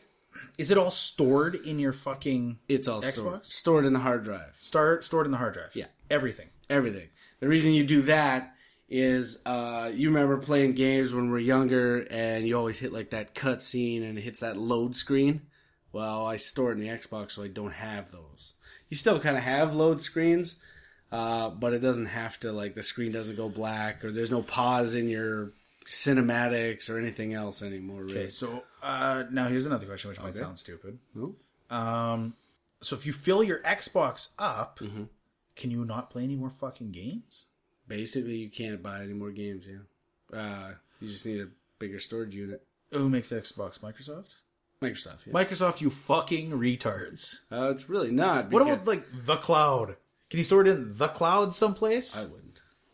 is 0.58 0.72
it 0.72 0.78
all 0.78 0.92
stored 0.92 1.56
in 1.56 1.80
your 1.80 1.94
fucking 1.94 2.60
it's 2.68 2.88
all 2.88 3.02
Xbox? 3.02 3.46
stored 3.46 3.86
in 3.86 3.94
the 3.94 4.00
hard 4.00 4.24
drive. 4.24 4.56
start 4.60 5.04
stored 5.04 5.26
in 5.26 5.32
the 5.32 5.38
hard 5.38 5.54
drive? 5.54 5.72
Yeah. 5.76 5.86
everything. 6.10 6.48
Everything. 6.70 7.08
The 7.40 7.48
reason 7.48 7.74
you 7.74 7.84
do 7.84 8.02
that 8.04 8.54
is 8.90 9.42
uh, 9.46 9.92
you 9.94 10.10
remember 10.10 10.38
playing 10.38 10.74
games 10.74 11.14
when 11.14 11.30
we 11.32 11.38
are 11.38 11.42
younger, 11.42 12.00
and 12.10 12.48
you 12.48 12.58
always 12.58 12.80
hit 12.80 12.92
like 12.92 13.12
that 13.12 13.36
cut 13.36 13.62
scene, 13.62 14.04
and 14.04 14.18
it 14.18 14.22
hits 14.22 14.40
that 14.40 14.58
load 14.58 14.96
screen. 14.96 15.42
Well, 15.92 16.26
I 16.26 16.38
store 16.38 16.72
it 16.72 16.74
in 16.76 16.82
the 16.82 16.88
Xbox, 16.88 17.32
so 17.32 17.44
I 17.44 17.48
don't 17.48 17.74
have 17.74 18.12
those. 18.12 18.54
You 18.90 18.98
still 18.98 19.20
kind 19.20 19.38
of 19.38 19.44
have 19.44 19.74
load 19.74 20.02
screens, 20.02 20.58
uh, 21.12 21.50
but 21.50 21.74
it 21.74 21.80
doesn't 21.80 22.08
have 22.08 22.40
to 22.42 22.52
like 22.52 22.76
the 22.76 22.84
screen 22.84 23.12
doesn't 23.12 23.36
go 23.36 23.50
black 23.50 24.04
or 24.06 24.12
there's 24.12 24.32
no 24.32 24.42
pause 24.44 24.94
in 24.94 25.08
your 25.10 25.52
cinematics 25.86 26.90
or 26.90 26.98
anything 26.98 27.34
else 27.34 27.62
anymore. 27.62 28.04
Really. 28.04 28.20
Okay, 28.20 28.30
so 28.30 28.64
uh, 28.84 29.24
now 29.32 29.48
here's 29.48 29.66
another 29.66 29.86
question, 29.86 30.10
which 30.10 30.20
might 30.20 30.30
Okay. 30.30 30.40
sound 30.40 30.60
stupid. 30.60 31.00
Um, 31.70 32.36
so 32.82 32.96
if 32.96 33.06
you 33.06 33.14
fill 33.14 33.44
your 33.44 33.60
Xbox 33.60 34.34
up, 34.40 34.80
Mm-hmm. 34.80 35.04
can 35.56 35.72
you 35.72 35.86
not 35.86 36.10
play 36.10 36.24
any 36.24 36.36
more 36.36 36.50
fucking 36.50 36.92
games? 36.92 37.46
Basically, 37.88 38.36
you 38.38 38.50
can't 38.50 38.82
buy 38.84 39.02
any 39.04 39.14
more 39.14 39.32
games. 39.32 39.66
Yeah, 39.68 40.38
uh, 40.40 40.72
you 41.00 41.08
just 41.08 41.26
need 41.26 41.42
a 41.42 41.48
bigger 41.80 42.00
storage 42.00 42.36
unit. 42.36 42.64
Who 42.92 43.10
makes 43.10 43.30
Xbox? 43.32 43.80
Microsoft. 43.80 44.36
Microsoft. 44.82 45.26
Yeah. 45.28 45.34
Microsoft, 45.34 45.82
you 45.82 45.90
fucking 45.90 46.52
retards. 46.52 47.40
Uh, 47.52 47.70
it's 47.72 47.90
really 47.90 48.12
not. 48.12 48.50
What 48.52 48.62
about 48.62 48.86
like 48.88 49.04
the 49.26 49.36
cloud? 49.36 49.98
Can 50.30 50.38
you 50.38 50.44
store 50.44 50.62
it 50.62 50.68
in 50.68 50.98
the 50.98 51.08
cloud 51.08 51.56
someplace? 51.56 52.16
I 52.18 52.26
wouldn't. 52.26 52.49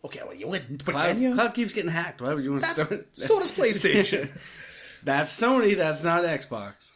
Okay, 0.06 0.22
well 0.24 0.34
you 0.34 0.48
wouldn't, 0.48 0.84
but 0.86 0.94
Cloud, 0.94 1.08
can 1.16 1.22
you? 1.22 1.34
Cloud 1.34 1.54
keeps 1.54 1.74
getting 1.74 1.92
hacked. 1.92 2.22
Why 2.22 2.34
would 2.34 2.44
you 2.44 2.52
want 2.52 2.64
to 2.64 2.76
That's- 2.76 3.00
store 3.14 3.38
so 3.38 3.40
does 3.40 3.52
PlayStation. 3.52 4.30
That's 5.04 5.40
Sony. 5.40 5.76
That's 5.78 6.04
not 6.04 6.24
Xbox. 6.24 6.92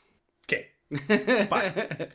okay, 0.47 0.67
but 1.49 2.11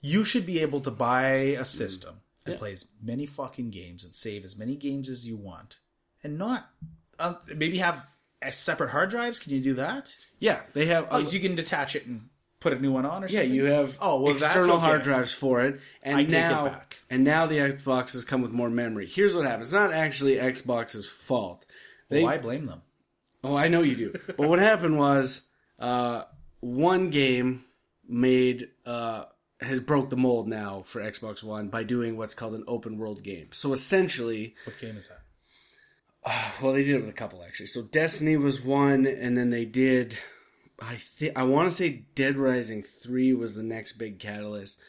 you 0.00 0.24
should 0.24 0.46
be 0.46 0.60
able 0.60 0.80
to 0.80 0.90
buy 0.90 1.26
a 1.58 1.64
system 1.64 2.20
and 2.46 2.54
Yeah. 2.54 2.58
play 2.58 2.72
as 2.72 2.88
many 3.02 3.26
fucking 3.26 3.70
games 3.70 4.04
and 4.04 4.16
save 4.16 4.44
as 4.44 4.56
many 4.58 4.76
games 4.76 5.08
as 5.10 5.26
you 5.26 5.36
want, 5.36 5.78
and 6.24 6.38
not 6.38 6.70
uh, 7.18 7.34
maybe 7.54 7.78
have 7.78 8.06
uh, 8.42 8.50
separate 8.50 8.90
hard 8.90 9.10
drives. 9.10 9.38
Can 9.38 9.52
you 9.52 9.60
do 9.60 9.74
that? 9.74 10.14
Yeah, 10.38 10.60
they 10.72 10.86
have. 10.86 11.08
Oh, 11.10 11.18
you 11.18 11.40
can 11.40 11.54
detach 11.54 11.94
it 11.94 12.06
and 12.06 12.28
put 12.60 12.72
a 12.72 12.78
new 12.78 12.92
one 12.92 13.06
on, 13.06 13.24
or 13.24 13.28
yeah, 13.28 13.42
you 13.42 13.64
have 13.64 13.96
Oh, 14.00 14.20
well, 14.20 14.32
that's 14.34 14.44
external 14.44 14.76
okay. 14.76 14.86
hard 14.86 15.02
drives 15.02 15.32
for 15.32 15.62
it, 15.62 15.80
and 16.02 16.16
I 16.16 16.20
take 16.24 16.28
it 16.28 16.32
now 16.32 16.64
back. 16.68 16.98
and 17.10 17.24
now 17.24 17.46
the 17.46 17.56
Xboxes 17.56 18.26
come 18.26 18.42
with 18.42 18.52
more 18.52 18.70
memory. 18.70 19.06
Here's 19.06 19.34
what 19.34 19.46
happens: 19.46 19.66
it's 19.68 19.72
not 19.72 19.92
actually 19.92 20.36
Xbox's 20.36 21.08
fault. 21.08 21.64
They, 22.08 22.22
Why 22.22 22.38
blame 22.38 22.66
them? 22.66 22.82
Oh, 23.42 23.56
I 23.56 23.68
know 23.68 23.82
you 23.82 23.96
do. 23.96 24.14
but 24.26 24.48
what 24.48 24.58
happened 24.58 24.98
was 24.98 25.42
uh, 25.78 26.24
one 26.60 27.10
game 27.10 27.64
made 28.06 28.68
uh, 28.84 29.24
has 29.60 29.80
broke 29.80 30.10
the 30.10 30.16
mold 30.16 30.48
now 30.48 30.82
for 30.84 31.00
Xbox 31.00 31.42
One 31.42 31.68
by 31.68 31.82
doing 31.82 32.16
what's 32.16 32.34
called 32.34 32.54
an 32.54 32.64
open 32.66 32.98
world 32.98 33.22
game. 33.22 33.48
So 33.52 33.72
essentially, 33.72 34.54
What 34.64 34.78
game 34.78 34.96
is 34.96 35.08
that? 35.08 35.20
well, 36.62 36.72
they 36.74 36.82
did 36.84 36.96
it 36.96 37.00
with 37.00 37.08
a 37.08 37.14
couple 37.14 37.42
actually. 37.42 37.66
So 37.66 37.82
Destiny 37.82 38.36
was 38.36 38.60
one, 38.60 39.06
and 39.06 39.38
then 39.38 39.50
they 39.50 39.64
did. 39.64 40.18
I 40.80 40.96
think 40.96 41.36
I 41.36 41.42
want 41.42 41.68
to 41.68 41.74
say 41.74 42.06
Dead 42.14 42.36
Rising 42.36 42.82
Three 42.82 43.32
was 43.32 43.54
the 43.54 43.62
next 43.62 43.92
big 43.92 44.18
catalyst. 44.18 44.80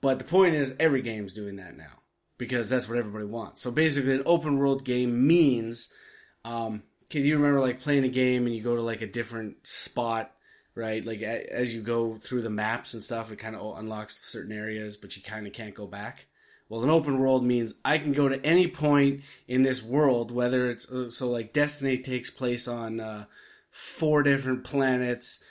But 0.00 0.18
the 0.18 0.24
point 0.24 0.54
is, 0.54 0.74
every 0.80 1.02
game's 1.02 1.34
doing 1.34 1.56
that 1.56 1.76
now 1.76 2.00
because 2.38 2.70
that's 2.70 2.88
what 2.88 2.96
everybody 2.96 3.26
wants. 3.26 3.60
So 3.60 3.70
basically, 3.70 4.14
an 4.14 4.22
open 4.24 4.58
world 4.58 4.84
game 4.84 5.26
means 5.26 5.92
um, 6.44 6.82
can 7.10 7.24
you 7.24 7.36
remember 7.36 7.60
like 7.60 7.80
playing 7.80 8.04
a 8.04 8.08
game 8.08 8.46
and 8.46 8.54
you 8.54 8.62
go 8.62 8.76
to 8.76 8.82
like 8.82 9.02
a 9.02 9.06
different 9.06 9.66
spot, 9.66 10.32
right? 10.74 11.04
Like 11.04 11.20
a, 11.20 11.52
as 11.52 11.74
you 11.74 11.82
go 11.82 12.16
through 12.16 12.42
the 12.42 12.50
maps 12.50 12.94
and 12.94 13.02
stuff, 13.02 13.30
it 13.30 13.38
kind 13.38 13.56
of 13.56 13.78
unlocks 13.78 14.24
certain 14.24 14.52
areas, 14.52 14.96
but 14.96 15.16
you 15.16 15.22
kind 15.22 15.46
of 15.46 15.52
can't 15.52 15.74
go 15.74 15.86
back. 15.86 16.26
Well, 16.68 16.84
an 16.84 16.90
open 16.90 17.18
world 17.18 17.44
means 17.44 17.74
I 17.84 17.98
can 17.98 18.12
go 18.12 18.28
to 18.28 18.44
any 18.46 18.68
point 18.68 19.22
in 19.48 19.62
this 19.62 19.82
world, 19.82 20.30
whether 20.30 20.70
it's 20.70 20.90
uh, 20.90 21.10
so 21.10 21.28
like 21.28 21.52
Destiny 21.52 21.98
takes 21.98 22.30
place 22.30 22.68
on 22.68 23.00
uh, 23.00 23.24
four 23.70 24.22
different 24.22 24.64
planets, 24.64 25.42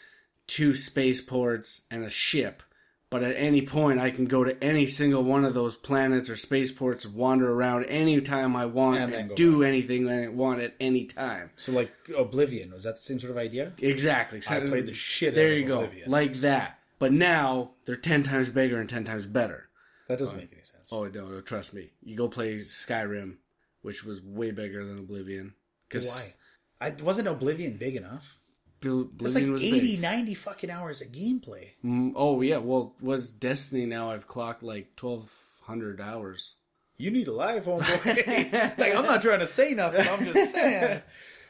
two 0.47 0.73
spaceports, 0.73 1.81
and 1.89 2.03
a 2.03 2.09
ship. 2.09 2.63
But 3.09 3.23
at 3.23 3.35
any 3.37 3.63
point, 3.63 3.99
I 3.99 4.11
can 4.11 4.25
go 4.25 4.43
to 4.43 4.63
any 4.63 4.85
single 4.85 5.23
one 5.23 5.43
of 5.43 5.55
those 5.55 5.75
planets 5.75 6.29
or 6.29 6.35
spaceports, 6.35 7.07
wander 7.07 7.51
around 7.51 7.85
anytime 7.85 8.55
I 8.55 8.67
want, 8.67 8.99
And 8.99 9.13
and, 9.13 9.35
do 9.35 9.63
anything 9.63 10.07
I 10.07 10.27
want 10.27 10.61
at 10.61 10.75
any 10.79 11.05
time. 11.05 11.49
So 11.55 11.71
like 11.71 11.91
Oblivion, 12.15 12.71
was 12.71 12.83
that 12.83 12.97
the 12.97 13.01
same 13.01 13.19
sort 13.19 13.31
of 13.31 13.37
idea? 13.37 13.73
Exactly. 13.79 14.41
I 14.47 14.59
played 14.59 14.85
the 14.85 14.93
shit 14.93 15.29
out 15.29 15.35
There 15.35 15.53
you 15.53 15.65
go. 15.65 15.79
Oblivion. 15.85 16.11
Like 16.11 16.35
that. 16.41 16.77
But 16.99 17.11
now 17.11 17.71
they're 17.85 17.95
ten 17.95 18.21
times 18.21 18.49
bigger 18.49 18.79
and 18.79 18.87
ten 18.87 19.05
times 19.05 19.25
better. 19.25 19.69
That 20.07 20.19
doesn't 20.19 20.37
make 20.37 20.51
any 20.51 20.63
sense. 20.63 20.91
Oh 20.91 21.07
no, 21.07 21.41
trust 21.41 21.73
me. 21.73 21.91
You 22.03 22.15
go 22.15 22.27
play 22.27 22.55
Skyrim, 22.57 23.37
which 23.81 24.03
was 24.03 24.21
way 24.21 24.51
bigger 24.51 24.85
than 24.85 24.99
Oblivion. 24.99 25.55
Because 25.87 26.07
Why? 26.07 26.33
I, 26.81 26.91
wasn't 27.03 27.27
Oblivion 27.27 27.77
big 27.77 27.95
enough? 27.95 28.37
Oblivion 28.81 29.11
It's 29.19 29.35
like 29.35 29.47
was 29.47 29.63
80, 29.63 29.79
big. 29.79 30.01
90 30.01 30.33
fucking 30.35 30.71
hours 30.71 31.01
of 31.01 31.09
gameplay. 31.11 31.69
Mm, 31.83 32.13
oh 32.15 32.41
yeah, 32.41 32.57
well, 32.57 32.95
was 33.01 33.31
Destiny 33.31 33.85
now? 33.85 34.11
I've 34.11 34.27
clocked 34.27 34.63
like 34.63 34.95
twelve 34.95 35.33
hundred 35.63 35.99
hours. 35.99 36.55
You 36.97 37.11
need 37.11 37.27
a 37.27 37.33
live 37.33 37.65
homeboy. 37.65 38.77
like 38.77 38.95
I'm 38.95 39.05
not 39.05 39.21
trying 39.21 39.39
to 39.39 39.47
say 39.47 39.73
nothing. 39.73 40.07
I'm 40.07 40.23
just 40.33 40.51
saying. 40.53 41.01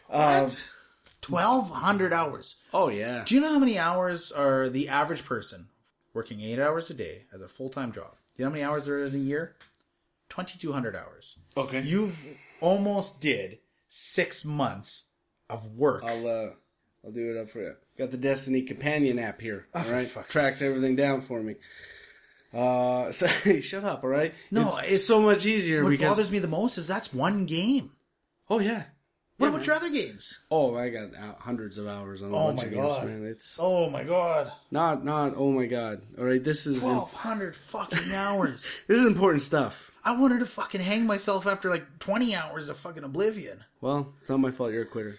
Um, 0.09 0.43
What? 0.43 0.59
Twelve 1.21 1.69
hundred 1.69 2.13
hours. 2.13 2.61
Oh 2.73 2.89
yeah. 2.89 3.23
Do 3.25 3.35
you 3.35 3.41
know 3.41 3.53
how 3.53 3.59
many 3.59 3.77
hours 3.77 4.31
are 4.31 4.69
the 4.69 4.89
average 4.89 5.25
person 5.25 5.67
working 6.13 6.41
eight 6.41 6.59
hours 6.59 6.89
a 6.89 6.93
day 6.95 7.25
as 7.33 7.41
a 7.41 7.47
full 7.47 7.69
time 7.69 7.91
job? 7.91 8.11
Do 8.35 8.41
you 8.41 8.45
know 8.45 8.49
how 8.49 8.53
many 8.53 8.63
hours 8.63 8.85
there 8.85 8.95
are 8.95 9.05
in 9.05 9.13
a 9.13 9.19
year? 9.19 9.55
Twenty 10.29 10.57
two 10.57 10.71
hundred 10.71 10.95
hours. 10.95 11.37
Okay. 11.55 11.81
You've 11.81 12.17
almost 12.61 13.21
did 13.21 13.59
six 13.87 14.45
months 14.45 15.08
of 15.49 15.75
work. 15.75 16.03
I'll 16.05 16.27
uh, 16.27 16.49
I'll 17.05 17.11
do 17.11 17.31
it 17.35 17.39
up 17.41 17.49
for 17.49 17.59
you. 17.61 17.73
Got 17.97 18.11
the 18.11 18.17
Destiny 18.17 18.61
companion 18.63 19.19
app 19.19 19.41
here. 19.41 19.67
Oh, 19.73 19.79
all 19.79 20.05
for 20.05 20.23
tracks 20.23 20.57
sakes. 20.57 20.69
everything 20.69 20.95
down 20.95 21.21
for 21.21 21.41
me. 21.41 21.55
Uh, 22.53 23.11
so 23.11 23.27
hey, 23.27 23.61
shut 23.61 23.83
up. 23.83 24.03
All 24.03 24.09
right. 24.09 24.33
No, 24.51 24.67
it's, 24.67 24.77
it's- 24.79 25.05
so 25.05 25.21
much 25.21 25.45
easier 25.45 25.83
what 25.83 25.89
because. 25.89 26.09
bothers 26.13 26.31
me 26.31 26.39
the 26.39 26.47
most 26.47 26.77
is 26.77 26.87
that's 26.87 27.13
one 27.13 27.45
game. 27.45 27.91
oh 28.49 28.59
yeah. 28.59 28.83
What 29.37 29.45
Yeah, 29.45 29.49
about 29.51 29.57
man. 29.59 29.65
your 29.67 29.75
other 29.75 29.89
games? 29.89 30.43
Oh, 30.51 30.75
I 30.75 30.89
got 30.89 31.13
uh, 31.15 31.35
hundreds 31.39 31.77
of 31.77 31.87
hours 31.87 32.21
on 32.23 32.31
a 32.31 32.35
Oh 32.35 32.47
bunch 32.47 32.61
my 32.63 32.67
of 32.67 32.73
God. 32.73 33.01
games, 33.07 33.21
man. 33.21 33.25
It's 33.31 33.57
Oh 33.61 33.89
my 33.89 34.03
god, 34.03 34.51
not 34.69 35.05
not. 35.05 35.33
Oh 35.37 35.51
my 35.51 35.65
god. 35.65 36.01
All 36.17 36.25
right, 36.25 36.43
this 36.43 36.65
is 36.67 36.81
twelve 36.81 37.13
hundred 37.13 37.55
fucking 37.55 38.13
hours. 38.13 38.81
this 38.87 38.99
is 38.99 39.05
important 39.05 39.41
stuff. 39.41 39.91
I 40.03 40.17
wanted 40.17 40.39
to 40.39 40.45
fucking 40.45 40.81
hang 40.81 41.05
myself 41.05 41.47
after 41.47 41.69
like 41.69 41.99
twenty 41.99 42.35
hours 42.35 42.67
of 42.67 42.75
fucking 42.77 43.03
Oblivion. 43.05 43.63
Well, 43.79 44.13
it's 44.19 44.29
not 44.29 44.39
my 44.41 44.51
fault. 44.51 44.73
You're 44.73 44.83
a 44.83 44.87
quitter. 44.87 45.17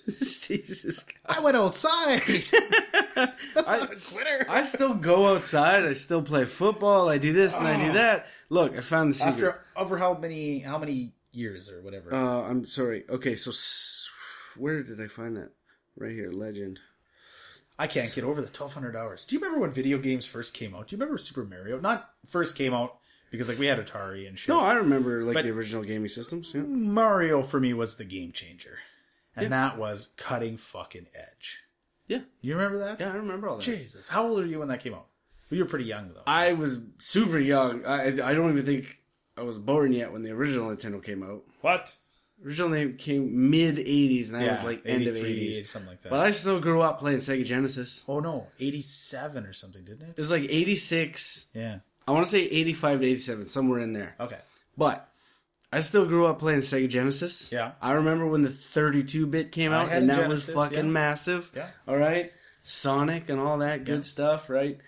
Jesus. 0.18 1.04
God. 1.04 1.36
I 1.36 1.40
went 1.40 1.56
outside. 1.56 2.22
That's 3.14 3.68
not 3.68 3.92
a 3.92 3.96
quitter. 3.96 4.46
I 4.48 4.62
still 4.64 4.94
go 4.94 5.34
outside. 5.34 5.84
I 5.84 5.92
still 5.92 6.22
play 6.22 6.44
football. 6.44 7.08
I 7.08 7.18
do 7.18 7.32
this 7.32 7.54
and 7.56 7.66
I 7.66 7.86
do 7.86 7.92
that. 7.94 8.26
Look, 8.48 8.76
I 8.76 8.80
found 8.80 9.10
the 9.10 9.14
secret. 9.14 9.32
After 9.34 9.64
over 9.76 9.98
how 9.98 10.14
many 10.14 10.60
how 10.60 10.78
many 10.78 11.12
years 11.32 11.70
or 11.70 11.82
whatever? 11.82 12.12
Uh, 12.14 12.42
I'm 12.42 12.66
sorry. 12.66 13.04
Okay, 13.08 13.36
so 13.36 13.52
where 14.56 14.82
did 14.82 15.00
I 15.00 15.06
find 15.08 15.36
that? 15.36 15.50
Right 15.96 16.12
here, 16.12 16.30
legend. 16.30 16.80
I 17.78 17.86
can't 17.86 18.12
get 18.14 18.24
over 18.24 18.40
the 18.42 18.48
twelve 18.48 18.74
hundred 18.74 18.96
hours. 18.96 19.24
Do 19.24 19.34
you 19.34 19.40
remember 19.40 19.60
when 19.60 19.72
video 19.72 19.98
games 19.98 20.26
first 20.26 20.54
came 20.54 20.74
out? 20.74 20.88
Do 20.88 20.96
you 20.96 21.00
remember 21.00 21.18
Super 21.18 21.44
Mario? 21.44 21.80
Not 21.80 22.08
first 22.28 22.56
came 22.56 22.72
out 22.74 22.96
because 23.30 23.48
like 23.48 23.58
we 23.58 23.66
had 23.66 23.84
Atari 23.84 24.28
and 24.28 24.38
shit. 24.38 24.48
No, 24.50 24.60
I 24.60 24.74
remember 24.74 25.24
like 25.24 25.34
But- 25.34 25.44
the 25.44 25.50
original 25.50 25.82
gaming 25.82 26.08
systems. 26.08 26.52
Yeah. 26.54 26.62
Mario 26.62 27.42
for 27.42 27.58
me 27.60 27.72
was 27.74 27.96
the 27.96 28.04
game 28.04 28.32
changer, 28.32 28.78
and 29.36 29.52
that 29.52 29.78
was 29.78 30.10
cutting 30.16 30.56
fucking 30.56 31.06
edge. 31.14 31.60
yeah, 32.06 32.20
You 32.40 32.54
remember 32.54 32.78
that? 32.78 33.00
yeah, 33.00 33.10
I 33.12 33.16
remember 33.16 33.48
all 33.48 33.56
that. 33.58 33.62
Jesus, 33.64 34.08
how 34.08 34.26
old 34.26 34.38
were 34.38 34.44
you 34.46 34.58
when 34.58 34.68
that 34.68 34.80
came 34.80 34.94
out? 34.94 35.06
Well, 35.50 35.58
you 35.58 35.64
were 35.64 35.70
pretty 35.70 35.84
young 35.86 36.12
though. 36.14 36.22
I 36.26 36.52
was 36.54 36.80
super 36.98 37.38
young. 37.38 37.84
I 37.84 38.06
I 38.08 38.34
don't 38.34 38.50
even 38.50 38.64
think 38.64 38.98
I 39.36 39.42
was 39.42 39.58
born 39.58 39.92
yet 39.92 40.12
when 40.12 40.22
the 40.22 40.30
original 40.30 40.70
Nintendo 40.70 41.02
came 41.02 41.22
out. 41.22 41.42
what? 41.60 41.94
Original 42.44 42.70
name 42.70 42.96
came 42.96 43.50
mid 43.50 43.76
'80s, 43.76 44.32
and 44.32 44.42
I 44.42 44.48
was 44.48 44.64
like 44.64 44.82
end 44.84 45.06
of 45.06 45.14
83, 45.16 45.62
'80s. 45.62 45.68
something 45.68 45.90
like 45.90 46.02
that. 46.02 46.08
But 46.10 46.20
I 46.20 46.32
still 46.32 46.58
grew 46.60 46.80
up 46.82 46.98
playing 46.98 47.18
Sega 47.18 47.44
Genesis. 47.44 48.02
oh 48.08 48.18
no, 48.18 48.48
eighty-seven 48.58 49.46
or 49.46 49.52
something, 49.52 49.84
didn't 49.84 50.02
It 50.08 50.10
it? 50.10 50.16
was 50.18 50.30
like 50.32 50.42
'86. 50.50 51.48
Yeah. 51.54 51.78
I 52.08 52.10
want 52.10 52.24
to 52.24 52.30
say 52.30 52.40
'85 52.40 53.00
to 53.00 53.06
'87, 53.06 53.46
somewhere 53.46 53.78
in 53.78 53.92
there. 53.92 54.16
Okay. 54.18 54.38
But 54.76 55.08
I 55.72 55.80
still 55.80 56.04
grew 56.04 56.26
up 56.26 56.38
playing 56.38 56.60
Sega 56.60 56.88
Genesis. 56.88 57.50
Yeah. 57.50 57.72
I 57.80 57.92
remember 57.92 58.26
when 58.26 58.42
the 58.42 58.50
32-bit 58.50 59.52
came 59.52 59.72
out, 59.72 59.90
and 59.90 60.10
that 60.10 60.20
Genesis, 60.20 60.48
was 60.48 60.54
fucking 60.54 60.84
yeah. 60.84 60.90
massive. 60.90 61.50
Yeah. 61.56 61.68
All 61.88 61.96
right. 61.96 62.30
Sonic 62.62 63.30
and 63.30 63.40
all 63.40 63.58
that 63.58 63.84
good 63.84 64.04
stuff, 64.04 64.50
right? 64.50 64.78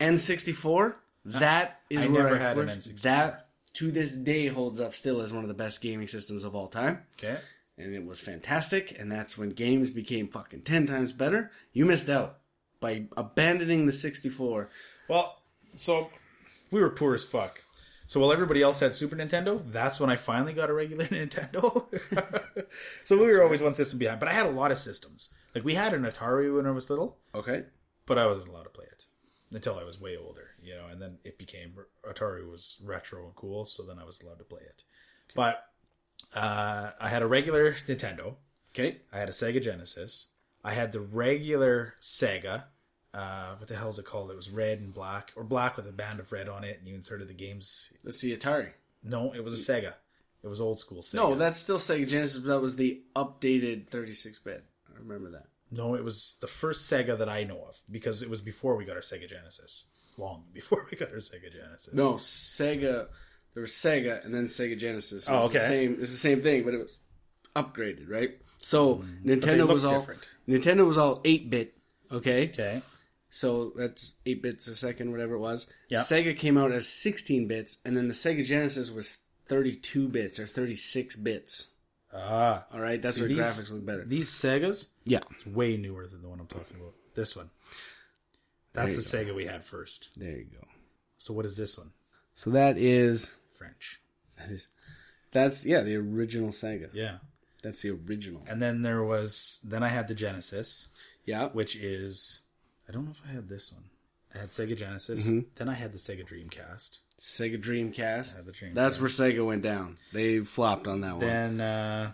N64. 0.00 0.94
That 1.24 1.80
is 1.90 2.04
I 2.04 2.08
where 2.08 2.34
I 2.34 2.54
first, 2.54 2.88
N64. 2.88 3.02
That 3.02 3.48
to 3.74 3.90
this 3.90 4.16
day 4.16 4.46
holds 4.46 4.80
up 4.80 4.94
still 4.94 5.20
as 5.20 5.32
one 5.32 5.42
of 5.42 5.48
the 5.48 5.54
best 5.54 5.80
gaming 5.80 6.06
systems 6.06 6.44
of 6.44 6.54
all 6.54 6.68
time. 6.68 7.00
Okay. 7.18 7.36
And 7.76 7.94
it 7.94 8.04
was 8.04 8.20
fantastic, 8.20 8.98
and 8.98 9.10
that's 9.10 9.36
when 9.36 9.50
games 9.50 9.90
became 9.90 10.28
fucking 10.28 10.62
10 10.62 10.86
times 10.86 11.12
better. 11.12 11.50
You 11.72 11.84
missed 11.84 12.08
out 12.08 12.38
by 12.80 13.04
abandoning 13.16 13.86
the 13.86 13.92
64. 13.92 14.70
Well, 15.08 15.42
so 15.76 16.10
we 16.70 16.80
were 16.80 16.90
poor 16.90 17.14
as 17.14 17.24
fuck. 17.24 17.62
So 18.08 18.20
while 18.20 18.32
everybody 18.32 18.62
else 18.62 18.80
had 18.80 18.94
Super 18.96 19.16
Nintendo, 19.16 19.62
that's 19.70 20.00
when 20.00 20.08
I 20.08 20.16
finally 20.16 20.54
got 20.54 20.70
a 20.70 20.72
regular 20.72 21.04
Nintendo. 21.08 21.84
so 23.04 23.16
we 23.18 23.26
were 23.26 23.42
always 23.42 23.60
one 23.60 23.74
system 23.74 23.98
behind, 23.98 24.18
but 24.18 24.28
I 24.30 24.32
had 24.32 24.46
a 24.46 24.50
lot 24.50 24.72
of 24.72 24.78
systems. 24.78 25.34
Like 25.54 25.62
we 25.62 25.74
had 25.74 25.92
an 25.94 26.04
Atari 26.04 26.54
when 26.54 26.66
I 26.66 26.70
was 26.70 26.88
little, 26.90 27.18
Okay. 27.34 27.64
but 28.06 28.18
I 28.18 28.26
wasn't 28.26 28.48
allowed 28.48 28.62
to 28.64 28.70
play 28.70 28.86
it 28.90 29.04
until 29.52 29.78
I 29.78 29.84
was 29.84 30.00
way 30.00 30.16
older, 30.16 30.48
you 30.62 30.74
know. 30.74 30.86
And 30.90 31.00
then 31.02 31.18
it 31.22 31.38
became 31.38 31.74
Atari 32.02 32.50
was 32.50 32.80
retro 32.82 33.26
and 33.26 33.36
cool, 33.36 33.66
so 33.66 33.82
then 33.82 33.98
I 33.98 34.04
was 34.04 34.22
allowed 34.22 34.38
to 34.38 34.44
play 34.44 34.62
it. 34.62 34.84
But 35.34 35.64
uh, 36.34 36.92
I 36.98 37.08
had 37.10 37.20
a 37.22 37.26
regular 37.26 37.74
Nintendo. 37.86 38.36
Okay. 38.74 39.02
I 39.12 39.18
had 39.18 39.28
a 39.28 39.32
Sega 39.32 39.62
Genesis. 39.62 40.28
I 40.64 40.72
had 40.72 40.92
the 40.92 41.00
regular 41.00 41.94
Sega. 42.00 42.64
Uh, 43.14 43.54
what 43.56 43.68
the 43.68 43.74
hell 43.76 43.88
is 43.88 43.98
it 43.98 44.04
called? 44.04 44.30
It 44.30 44.36
was 44.36 44.50
red 44.50 44.80
and 44.80 44.92
black, 44.92 45.32
or 45.34 45.42
black 45.44 45.76
with 45.76 45.88
a 45.88 45.92
band 45.92 46.20
of 46.20 46.30
red 46.30 46.48
on 46.48 46.62
it, 46.64 46.78
and 46.78 46.86
you 46.86 46.94
inserted 46.94 47.28
the 47.28 47.34
games. 47.34 47.92
Let's 48.04 48.20
see, 48.20 48.36
Atari. 48.36 48.70
No, 49.02 49.32
it 49.32 49.42
was 49.42 49.54
a 49.54 49.72
Sega. 49.72 49.94
It 50.42 50.48
was 50.48 50.60
old 50.60 50.78
school 50.78 51.00
Sega. 51.02 51.14
No, 51.14 51.34
that's 51.34 51.58
still 51.58 51.78
Sega 51.78 52.06
Genesis, 52.06 52.38
but 52.38 52.48
that 52.48 52.60
was 52.60 52.76
the 52.76 53.00
updated 53.16 53.88
36 53.88 54.38
bit. 54.40 54.64
I 54.94 54.98
remember 54.98 55.30
that. 55.30 55.46
no, 55.70 55.94
it 55.94 56.04
was 56.04 56.36
the 56.40 56.46
first 56.46 56.90
Sega 56.90 57.18
that 57.18 57.28
I 57.28 57.44
know 57.44 57.64
of 57.68 57.80
because 57.90 58.22
it 58.22 58.28
was 58.30 58.40
before 58.40 58.76
we 58.76 58.84
got 58.84 58.96
our 58.96 59.02
Sega 59.02 59.28
Genesis. 59.28 59.86
Long 60.16 60.44
before 60.52 60.86
we 60.90 60.96
got 60.96 61.10
our 61.10 61.16
Sega 61.18 61.52
Genesis. 61.52 61.94
No, 61.94 62.14
Sega. 62.14 63.06
There 63.54 63.60
was 63.62 63.72
Sega 63.72 64.24
and 64.24 64.34
then 64.34 64.46
Sega 64.46 64.78
Genesis. 64.78 65.28
Oh, 65.28 65.48
the 65.48 65.56
okay. 65.58 65.66
same. 65.66 65.92
It's 66.00 66.10
the 66.12 66.18
same 66.18 66.42
thing, 66.42 66.64
but 66.64 66.74
it 66.74 66.78
was 66.78 66.98
upgraded, 67.56 68.08
right? 68.08 68.38
So 68.58 68.96
Mm, 68.96 69.24
Nintendo 69.24 69.66
was 69.66 69.84
all 69.84 69.98
different. 70.00 70.28
Nintendo 70.48 70.86
was 70.86 70.98
all 70.98 71.20
eight 71.24 71.48
bit. 71.50 71.74
Okay, 72.12 72.48
Okay. 72.48 72.82
So 73.30 73.72
that's 73.76 74.14
eight 74.26 74.42
bits 74.42 74.66
a 74.68 74.74
second, 74.74 75.10
whatever 75.10 75.34
it 75.34 75.38
was. 75.40 75.70
Yeah. 75.88 75.98
Sega 76.00 76.36
came 76.36 76.56
out 76.56 76.72
as 76.72 76.88
sixteen 76.88 77.46
bits, 77.46 77.78
and 77.84 77.96
then 77.96 78.08
the 78.08 78.14
Sega 78.14 78.44
Genesis 78.44 78.90
was 78.90 79.18
thirty-two 79.46 80.08
bits 80.08 80.38
or 80.38 80.46
thirty-six 80.46 81.16
bits. 81.16 81.68
Ah, 82.12 82.64
All 82.72 82.80
right, 82.80 83.00
that's 83.02 83.16
See, 83.16 83.22
where 83.22 83.28
these- 83.28 83.38
graphics 83.38 83.70
look 83.70 83.84
better. 83.84 84.04
these 84.04 84.30
Segas, 84.30 84.88
Yeah, 85.04 85.20
it's 85.30 85.44
way 85.46 85.76
newer 85.76 86.06
than 86.06 86.22
the 86.22 86.28
one 86.28 86.40
I'm 86.40 86.46
talking 86.46 86.76
about. 86.80 86.94
This 87.14 87.36
one. 87.36 87.50
That's 88.72 88.96
the 88.96 89.16
Sega 89.18 89.34
we 89.34 89.46
had 89.46 89.64
first. 89.64 90.10
there 90.16 90.36
you 90.38 90.44
go. 90.52 90.66
So 91.18 91.34
what 91.34 91.44
is 91.44 91.56
this 91.56 91.76
one? 91.76 91.90
So 92.34 92.50
that 92.50 92.78
is 92.78 93.30
French. 93.58 94.00
that 94.38 94.50
is 94.50 94.68
that's 95.32 95.66
yeah 95.66 95.80
the 95.82 95.96
original 95.96 96.50
Sega. 96.50 96.88
Yeah. 96.92 97.18
That's 97.62 97.82
the 97.82 97.90
original. 97.90 98.42
And 98.46 98.62
then 98.62 98.82
there 98.82 99.02
was 99.02 99.58
then 99.64 99.82
I 99.82 99.88
had 99.88 100.06
the 100.08 100.14
Genesis. 100.14 100.88
Yeah, 101.26 101.48
which 101.48 101.76
is 101.76 102.42
I 102.88 102.92
don't 102.92 103.04
know 103.04 103.10
if 103.12 103.22
I 103.28 103.32
had 103.34 103.48
this 103.48 103.72
one. 103.72 103.84
I 104.34 104.38
had 104.38 104.50
Sega 104.50 104.76
Genesis. 104.76 105.26
Mm-hmm. 105.26 105.40
Then 105.56 105.68
I 105.68 105.74
had 105.74 105.92
the 105.92 105.98
Sega 105.98 106.26
Dreamcast. 106.26 106.98
Sega 107.18 107.60
Dreamcast. 107.60 108.44
The 108.44 108.52
Dreamcast. 108.52 108.74
That's 108.74 109.00
where 109.00 109.08
Sega 109.10 109.44
went 109.44 109.62
down. 109.62 109.96
They 110.12 110.40
flopped 110.40 110.86
on 110.86 111.00
that 111.00 111.12
one. 111.16 111.20
Then 111.20 111.60
uh, 111.60 112.12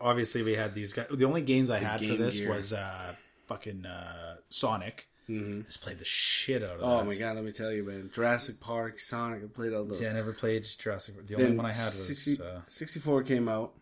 obviously 0.00 0.42
we 0.42 0.54
had 0.54 0.74
these 0.74 0.92
guys. 0.92 1.06
The 1.10 1.24
only 1.24 1.42
games 1.42 1.70
I 1.70 1.78
had 1.78 2.00
for 2.00 2.14
this 2.14 2.38
Gear. 2.38 2.50
was 2.50 2.72
uh, 2.72 3.14
fucking 3.46 3.86
uh, 3.86 4.36
Sonic. 4.48 5.08
Mm-hmm. 5.28 5.62
Just 5.62 5.82
played 5.82 5.98
the 5.98 6.04
shit 6.04 6.62
out 6.62 6.76
of 6.76 6.82
oh 6.82 6.98
that. 6.98 7.06
my 7.06 7.16
god, 7.16 7.34
let 7.34 7.44
me 7.44 7.50
tell 7.50 7.72
you, 7.72 7.82
man. 7.82 8.10
Jurassic 8.12 8.60
Park, 8.60 9.00
Sonic, 9.00 9.42
I 9.42 9.46
played 9.48 9.72
all 9.72 9.84
those. 9.84 10.00
Yeah, 10.00 10.10
I 10.10 10.12
never 10.12 10.32
played 10.32 10.64
Jurassic. 10.78 11.16
The 11.26 11.34
Then 11.34 11.44
only 11.46 11.56
one 11.56 11.66
I 11.66 11.74
had 11.74 11.84
was 11.86 12.06
60 12.06 12.44
uh, 12.44 12.60
64 12.68 13.24
came 13.24 13.48
out, 13.48 13.72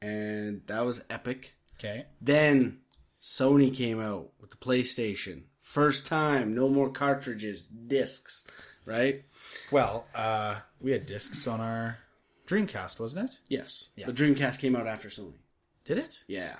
and 0.00 0.62
that 0.68 0.84
was 0.86 1.02
epic. 1.10 1.54
Okay. 1.78 2.06
Then 2.20 2.78
Sony 3.20 3.74
came 3.74 4.00
out 4.00 4.28
with 4.40 4.50
the 4.50 4.56
PlayStation. 4.56 5.42
First 5.72 6.06
time, 6.06 6.54
no 6.54 6.68
more 6.68 6.90
cartridges, 6.90 7.66
discs, 7.66 8.46
right? 8.84 9.24
Well, 9.70 10.04
uh, 10.14 10.56
we 10.82 10.90
had 10.90 11.06
discs 11.06 11.46
on 11.46 11.62
our 11.62 11.96
Dreamcast, 12.46 13.00
wasn't 13.00 13.30
it? 13.30 13.38
Yes. 13.48 13.88
Yeah. 13.96 14.04
The 14.04 14.12
Dreamcast 14.12 14.58
came 14.60 14.76
out 14.76 14.86
after 14.86 15.08
Sony. 15.08 15.38
Did 15.86 15.96
it? 15.96 16.24
Yeah. 16.26 16.56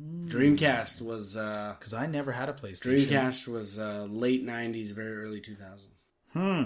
Dreamcast 0.00 1.02
was 1.02 1.36
uh 1.36 1.74
Because 1.76 1.94
I 1.94 2.06
never 2.06 2.30
had 2.30 2.48
a 2.48 2.52
PlayStation. 2.52 3.08
Dreamcast 3.08 3.48
was 3.48 3.80
uh 3.80 4.06
late 4.08 4.46
90s, 4.46 4.92
very 4.92 5.24
early 5.24 5.40
2000s. 5.40 5.86
Hmm. 6.32 6.62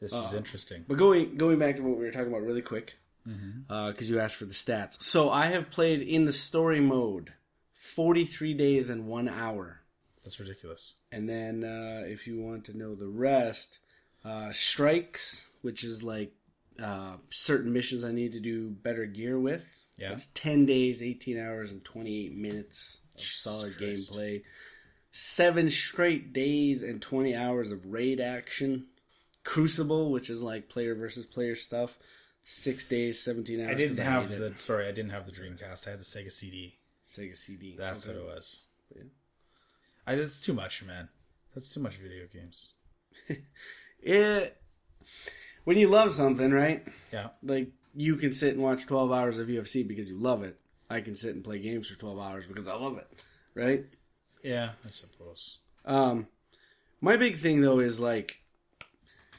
This 0.00 0.12
is 0.12 0.34
interesting. 0.34 0.84
But 0.86 0.98
going 0.98 1.38
going 1.38 1.58
back 1.58 1.76
to 1.76 1.82
what 1.82 1.96
we 1.96 2.04
were 2.04 2.10
talking 2.10 2.28
about 2.28 2.42
really 2.42 2.60
quick, 2.60 2.98
because 3.24 4.10
you 4.10 4.20
asked 4.20 4.36
for 4.36 4.44
the 4.44 4.52
stats. 4.52 5.02
So 5.02 5.30
I 5.30 5.46
have 5.46 5.70
played 5.70 6.02
in 6.02 6.26
the 6.26 6.32
story 6.32 6.80
mode 6.80 7.32
43 7.72 8.52
days 8.52 8.90
and 8.90 9.06
one 9.06 9.30
hour. 9.30 9.78
That's 10.24 10.38
ridiculous. 10.38 10.96
And 11.10 11.28
then 11.28 11.64
uh, 11.64 12.04
if 12.06 12.26
you 12.26 12.40
want 12.40 12.64
to 12.66 12.76
know 12.76 12.94
the 12.94 13.08
rest, 13.08 13.78
uh, 14.24 14.52
strikes, 14.52 15.50
which 15.62 15.82
is 15.84 16.02
like 16.02 16.32
uh, 16.82 17.16
certain 17.30 17.72
missions 17.72 18.04
I 18.04 18.12
need 18.12 18.32
to 18.32 18.40
do 18.40 18.70
better 18.70 19.04
gear 19.06 19.38
with. 19.38 19.88
Yeah. 19.98 20.10
That's 20.10 20.26
10 20.28 20.64
days, 20.66 21.02
18 21.02 21.38
hours, 21.38 21.72
and 21.72 21.84
28 21.84 22.34
minutes 22.36 23.00
of 23.16 23.22
solid 23.22 23.76
Christ. 23.76 24.12
gameplay. 24.12 24.42
Seven 25.10 25.68
straight 25.70 26.32
days 26.32 26.82
and 26.82 27.02
20 27.02 27.36
hours 27.36 27.70
of 27.72 27.84
raid 27.92 28.20
action. 28.20 28.86
Crucible, 29.44 30.10
which 30.12 30.30
is 30.30 30.42
like 30.42 30.68
player 30.68 30.94
versus 30.94 31.26
player 31.26 31.56
stuff. 31.56 31.98
Six 32.44 32.86
days, 32.88 33.20
17 33.22 33.60
hours. 33.60 33.70
I 33.70 33.74
didn't 33.74 33.98
have 33.98 34.30
hate 34.30 34.38
the 34.38 34.52
sorry, 34.56 34.86
I 34.88 34.92
didn't 34.92 35.10
have 35.10 35.26
the 35.26 35.32
Dreamcast. 35.32 35.86
I 35.86 35.90
had 35.90 36.00
the 36.00 36.04
Sega 36.04 36.32
CD. 36.32 36.76
Sega 37.04 37.36
CD. 37.36 37.76
That's 37.76 38.08
Okay. 38.08 38.18
what 38.18 38.24
it 38.30 38.34
was. 38.34 38.66
Yeah. 38.96 39.02
I, 40.06 40.14
it's 40.14 40.40
too 40.40 40.52
much, 40.52 40.82
man. 40.84 41.08
That's 41.54 41.68
too 41.68 41.80
much 41.80 41.96
video 41.96 42.26
games. 42.32 42.74
It, 44.04 44.56
when 45.62 45.78
you 45.78 45.88
love 45.88 46.12
something, 46.12 46.50
right? 46.50 46.84
Yeah. 47.12 47.28
like 47.40 47.68
you 47.94 48.16
can 48.16 48.32
sit 48.32 48.54
and 48.54 48.62
watch 48.62 48.86
12 48.86 49.12
hours 49.12 49.38
of 49.38 49.46
UFC 49.46 49.86
because 49.86 50.10
you 50.10 50.16
love 50.16 50.42
it. 50.42 50.58
I 50.90 51.00
can 51.00 51.14
sit 51.14 51.34
and 51.34 51.44
play 51.44 51.60
games 51.60 51.88
for 51.88 51.98
12 51.98 52.18
hours 52.18 52.46
because 52.46 52.66
I 52.66 52.74
love 52.74 52.98
it, 52.98 53.08
right? 53.54 53.84
Yeah, 54.42 54.70
I 54.84 54.90
suppose. 54.90 55.60
Um 55.84 56.26
my 57.00 57.16
big 57.16 57.36
thing 57.38 57.60
though 57.60 57.78
is 57.78 58.00
like 58.00 58.40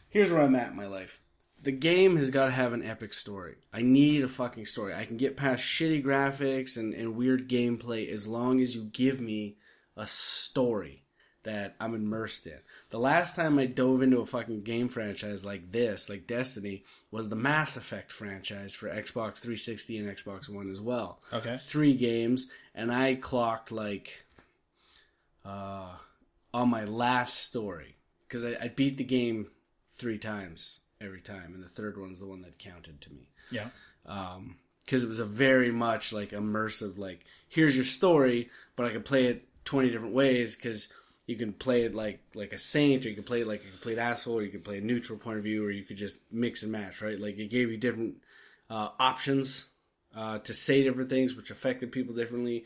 here's 0.10 0.32
where 0.32 0.42
I'm 0.42 0.56
at 0.56 0.72
in 0.72 0.78
my 0.78 0.88
life. 0.88 1.20
The 1.62 1.72
game 1.72 2.18
has 2.18 2.30
got 2.30 2.46
to 2.46 2.52
have 2.52 2.74
an 2.74 2.84
epic 2.86 3.14
story. 3.14 3.56
I 3.74 3.82
need 3.82 4.24
a 4.24 4.28
fucking 4.28 4.66
story. 4.66 4.94
I 4.94 5.06
can 5.06 5.16
get 5.18 5.38
past 5.38 5.64
shitty 5.64 6.04
graphics 6.04 6.76
and, 6.78 6.94
and 6.94 7.16
weird 7.16 7.50
gameplay 7.50 8.10
as 8.10 8.28
long 8.28 8.60
as 8.60 8.76
you 8.76 8.84
give 8.84 9.22
me 9.22 9.56
a 9.98 10.08
story 10.08 11.04
that 11.44 11.76
I'm 11.80 11.94
immersed 11.94 12.48
in. 12.48 12.58
The 12.90 13.00
last 13.00 13.36
time 13.36 13.60
I 13.60 13.66
dove 13.66 14.02
into 14.02 14.20
a 14.20 14.26
fucking 14.26 14.62
game 14.64 14.88
franchise 14.88 15.44
like 15.44 15.72
this, 15.74 16.10
like 16.10 16.26
Destiny, 16.26 16.86
was 17.12 17.28
the 17.28 17.36
Mass 17.36 17.76
Effect 17.76 18.14
franchise 18.14 18.74
for 18.74 18.88
Xbox 18.88 19.40
360 19.40 19.98
and 19.98 20.08
Xbox 20.18 20.48
One 20.48 20.72
as 20.72 20.80
well. 20.80 21.20
Okay. 21.34 21.58
Three 21.60 21.96
games, 21.96 22.50
and 22.74 22.92
I 22.94 23.16
clocked 23.16 23.74
like 23.74 24.24
uh, 25.46 25.90
on 26.54 26.70
my 26.70 26.86
last 26.86 27.40
story 27.44 27.98
because 28.28 28.46
I, 28.46 28.56
I 28.62 28.68
beat 28.70 28.98
the 28.98 29.04
game 29.04 29.48
three 29.92 30.18
times 30.18 30.80
every 31.02 31.22
time, 31.22 31.54
and 31.54 31.64
the 31.64 31.68
third 31.70 31.98
one's 32.00 32.20
the 32.20 32.26
one 32.28 32.42
that 32.44 32.58
counted 32.58 33.02
to 33.02 33.12
me 33.12 33.28
Yeah. 33.52 33.68
because 34.86 35.04
it 35.04 35.10
was 35.10 35.20
a 35.20 35.26
very 35.26 35.72
much 35.72 36.14
like 36.14 36.32
immersive 36.32 36.98
like 36.98 37.26
here's 37.50 37.76
your 37.76 37.84
story 37.86 38.50
but 38.78 38.86
i 38.86 38.92
could 38.92 39.04
play 39.06 39.26
it 39.26 39.46
20 39.66 39.90
different 39.90 40.14
ways 40.14 40.56
because 40.56 40.92
you 41.26 41.36
can 41.36 41.54
play 41.54 41.84
it 41.84 41.96
like 41.96 42.20
like 42.36 42.52
a 42.52 42.58
saint 42.58 43.06
or 43.06 43.10
you 43.10 43.16
can 43.16 43.24
play 43.24 43.42
it 43.42 43.48
like 43.48 43.64
a 43.64 43.70
complete 43.70 43.98
asshole 43.98 44.40
or 44.40 44.44
you 44.44 44.52
can 44.52 44.62
play 44.62 44.78
a 44.78 44.82
neutral 44.82 45.18
point 45.18 45.38
of 45.38 45.44
view 45.44 45.66
or 45.66 45.72
you 45.72 45.84
could 45.84 45.98
just 45.98 46.20
mix 46.32 46.64
and 46.64 46.72
match 46.72 47.02
right? 47.02 47.20
Like 47.20 47.38
it 47.38 47.50
gave 47.50 47.72
you 47.72 47.78
different 47.78 48.16
uh, 48.70 48.90
options 49.00 49.70
uh, 50.16 50.40
to 50.40 50.54
say 50.54 50.84
different 50.84 51.10
things 51.10 51.36
which 51.36 51.52
affected 51.52 51.92
people 51.92 52.14
differently 52.14 52.66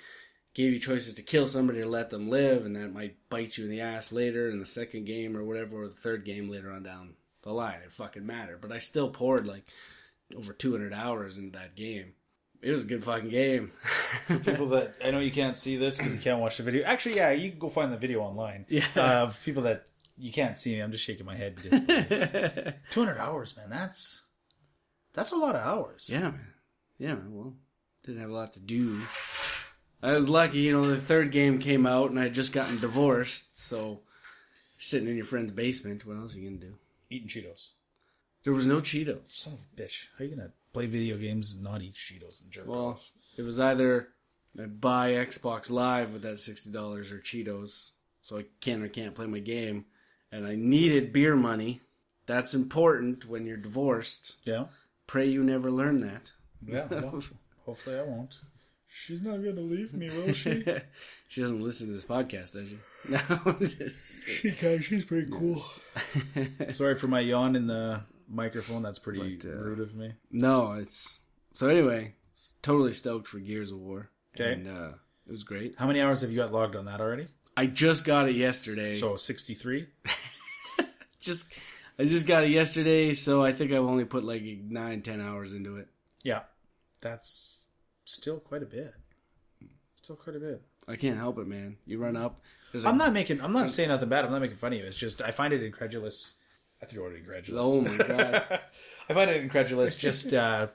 gave 0.53 0.73
you 0.73 0.79
choices 0.79 1.13
to 1.13 1.21
kill 1.21 1.47
somebody 1.47 1.79
or 1.79 1.85
let 1.85 2.09
them 2.09 2.29
live 2.29 2.65
and 2.65 2.75
that 2.75 2.91
might 2.91 3.15
bite 3.29 3.57
you 3.57 3.65
in 3.65 3.69
the 3.69 3.81
ass 3.81 4.11
later 4.11 4.49
in 4.49 4.59
the 4.59 4.65
second 4.65 5.05
game 5.05 5.37
or 5.37 5.43
whatever 5.43 5.83
or 5.83 5.87
the 5.87 5.93
third 5.93 6.25
game 6.25 6.47
later 6.47 6.71
on 6.71 6.81
down 6.81 7.13
the 7.43 7.51
line. 7.51 7.79
It 7.85 7.91
fucking 7.91 8.25
mattered. 8.25 8.61
But 8.61 8.71
i 8.71 8.79
still 8.79 9.09
poured 9.09 9.45
like 9.45 9.65
over 10.35 10.53
200 10.53 10.93
hours 10.93 11.37
into 11.37 11.57
that 11.57 11.75
game. 11.75 12.13
It 12.61 12.71
was 12.71 12.83
a 12.83 12.85
good 12.85 13.03
fucking 13.03 13.29
game. 13.29 13.71
people 14.27 14.67
that 14.67 14.95
I 15.03 15.11
know 15.11 15.19
you 15.19 15.31
can't 15.31 15.57
see 15.57 15.77
this 15.77 15.97
because 15.97 16.13
you 16.13 16.19
can't 16.19 16.39
watch 16.39 16.57
the 16.57 16.63
video. 16.63 16.83
Actually, 16.85 17.17
yeah, 17.17 17.31
you 17.31 17.51
can 17.51 17.59
go 17.59 17.69
find 17.69 17.91
the 17.93 17.97
video 17.97 18.21
online. 18.21 18.65
Yeah. 18.67 18.85
Uh, 18.95 19.31
people 19.45 19.63
that 19.63 19.85
you 20.17 20.31
can't 20.31 20.57
see 20.57 20.75
me, 20.75 20.81
I'm 20.81 20.91
just 20.91 21.03
shaking 21.03 21.25
my 21.25 21.35
head. 21.35 21.57
200 22.91 23.17
hours, 23.17 23.55
man. 23.55 23.69
That's 23.69 24.25
that's 25.13 25.31
a 25.31 25.35
lot 25.35 25.55
of 25.55 25.61
hours. 25.61 26.09
yeah, 26.11 26.21
man. 26.21 26.53
Yeah, 26.97 27.15
man. 27.15 27.33
Well, 27.33 27.53
didn't 28.03 28.21
have 28.21 28.29
a 28.29 28.33
lot 28.33 28.53
to 28.53 28.59
do. 28.59 29.01
I 30.01 30.13
was 30.13 30.29
lucky, 30.29 30.59
you 30.59 30.71
know, 30.71 30.87
the 30.87 31.01
third 31.01 31.31
game 31.31 31.59
came 31.59 31.85
out 31.87 32.11
and 32.11 32.19
I 32.19 32.23
had 32.23 32.33
just 32.33 32.53
gotten 32.53 32.79
divorced, 32.79 33.59
so 33.59 34.01
sitting 34.77 35.09
in 35.09 35.15
your 35.15 35.25
friend's 35.25 35.51
basement, 35.51 36.05
what 36.05 36.17
else 36.17 36.35
are 36.35 36.39
you 36.39 36.49
gonna 36.49 36.61
do? 36.61 36.75
Eating 37.09 37.27
Cheetos. 37.27 37.71
There 38.43 38.53
was 38.53 38.67
no 38.67 38.77
Cheetos. 38.77 39.27
Son 39.27 39.53
of 39.53 39.59
a 39.59 39.81
bitch. 39.81 40.05
How 40.17 40.25
you 40.25 40.35
gonna 40.35 40.51
play 40.78 40.86
video 40.86 41.17
games 41.17 41.59
not 41.61 41.82
eat 41.82 41.95
Cheetos 41.95 42.43
and 42.43 42.51
jerk 42.51 42.67
Well, 42.67 42.86
off? 42.86 43.11
it 43.36 43.41
was 43.41 43.59
either 43.59 44.09
I 44.61 44.65
buy 44.67 45.13
Xbox 45.13 45.71
Live 45.71 46.11
with 46.11 46.21
that 46.21 46.39
sixty 46.39 46.71
dollars 46.71 47.11
or 47.11 47.17
Cheetos, 47.19 47.91
so 48.21 48.38
I 48.38 48.45
can 48.61 48.84
or 48.84 48.88
can't 48.88 49.15
play 49.15 49.25
my 49.25 49.39
game, 49.39 49.86
and 50.32 50.45
I 50.45 50.55
needed 50.55 51.13
beer 51.13 51.36
money. 51.36 51.82
That's 52.28 52.53
important 52.53 53.25
when 53.28 53.47
you're 53.47 53.57
divorced. 53.57 54.36
Yeah. 54.45 54.65
Pray 55.07 55.28
you 55.28 55.43
never 55.43 55.71
learn 55.71 56.01
that. 56.01 56.32
Yeah. 56.63 56.86
Well, 56.91 57.21
hopefully 57.65 57.97
I 57.97 58.03
won't. 58.03 58.36
She's 58.88 59.21
not 59.21 59.38
gonna 59.38 59.61
leave 59.61 59.93
me, 59.93 60.09
will 60.09 60.34
she? 60.34 60.63
she 61.28 61.41
doesn't 61.41 61.61
listen 61.61 61.88
to 61.88 61.93
this 61.93 62.05
podcast, 62.05 62.53
does 62.53 62.69
she? 62.69 62.78
No. 63.09 63.57
she 64.41 64.51
can. 64.51 64.82
She's 64.84 65.05
pretty 65.05 65.32
cool. 65.32 65.63
Sorry 66.71 66.95
for 66.99 67.07
my 67.07 67.21
yawn 67.21 67.55
in 67.55 67.65
the 67.67 68.01
microphone. 68.28 68.84
That's 68.84 68.99
pretty 68.99 69.36
But, 69.38 69.49
uh, 69.49 69.55
rude 69.55 69.80
of 69.80 69.95
me. 69.95 70.13
no, 70.32 70.73
it's 70.73 71.19
so 71.51 71.67
anyway. 71.67 72.13
Totally 72.61 72.93
stoked 72.93 73.28
for 73.28 73.39
Gears 73.39 73.71
of 73.71 73.80
War. 73.80 74.09
Okay. 74.36 74.53
and 74.53 74.67
uh, 74.67 74.91
it 75.25 75.32
was 75.32 75.43
great. 75.43 75.75
How 75.78 75.88
many 75.88 75.99
hours 76.01 76.21
have 76.21 76.30
you 76.32 76.38
got 76.38 76.51
logged 76.53 76.75
on 76.75 76.86
that 76.86 77.01
already? 77.01 77.28
I 77.55 77.65
just 77.65 78.05
got 78.05 78.30
it 78.30 78.36
yesterday. 78.36 78.93
So 78.93 79.17
63. 79.17 79.88
just 81.19 81.51
I 81.97 82.05
just 82.05 82.28
got 82.28 82.43
it 82.43 82.49
yesterday, 82.51 83.13
so 83.13 83.43
I 83.43 83.51
think 83.51 83.71
I've 83.71 83.80
only 83.80 84.05
put 84.05 84.23
like 84.23 84.43
nine, 84.43 85.01
ten 85.01 85.19
hours 85.19 85.53
into 85.53 85.78
it. 85.78 85.88
Yeah. 86.23 86.41
That's 87.01 87.65
still 88.05 88.39
quite 88.39 88.61
a 88.61 88.67
bit. 88.67 88.93
Still 90.03 90.15
quite 90.15 90.36
a 90.36 90.39
bit. 90.39 90.61
I 90.88 90.95
can't 90.95 91.17
help 91.17 91.38
it, 91.39 91.47
man. 91.47 91.78
You 91.86 91.97
run 91.99 92.15
up. 92.15 92.41
A, 92.73 92.88
I'm 92.88 92.97
not 92.97 93.11
making. 93.11 93.41
I'm 93.41 93.51
not 93.51 93.71
saying 93.71 93.89
nothing 93.89 94.09
bad. 94.09 94.23
I'm 94.25 94.32
not 94.32 94.41
making 94.41 94.57
fun 94.57 94.73
of 94.73 94.80
you. 94.80 94.86
It's 94.86 94.95
just 94.95 95.21
I 95.21 95.32
find 95.32 95.53
it 95.53 95.63
incredulous. 95.63 96.36
I 96.82 96.86
threw 96.86 97.07
it 97.07 97.15
incredulous. 97.17 97.67
Oh 97.67 97.82
my 97.82 97.97
god. 97.97 98.59
I 99.09 99.13
find 99.13 99.32
it 99.32 99.41
incredulous 99.41 99.97
just 99.97 100.34
uh, 100.34 100.67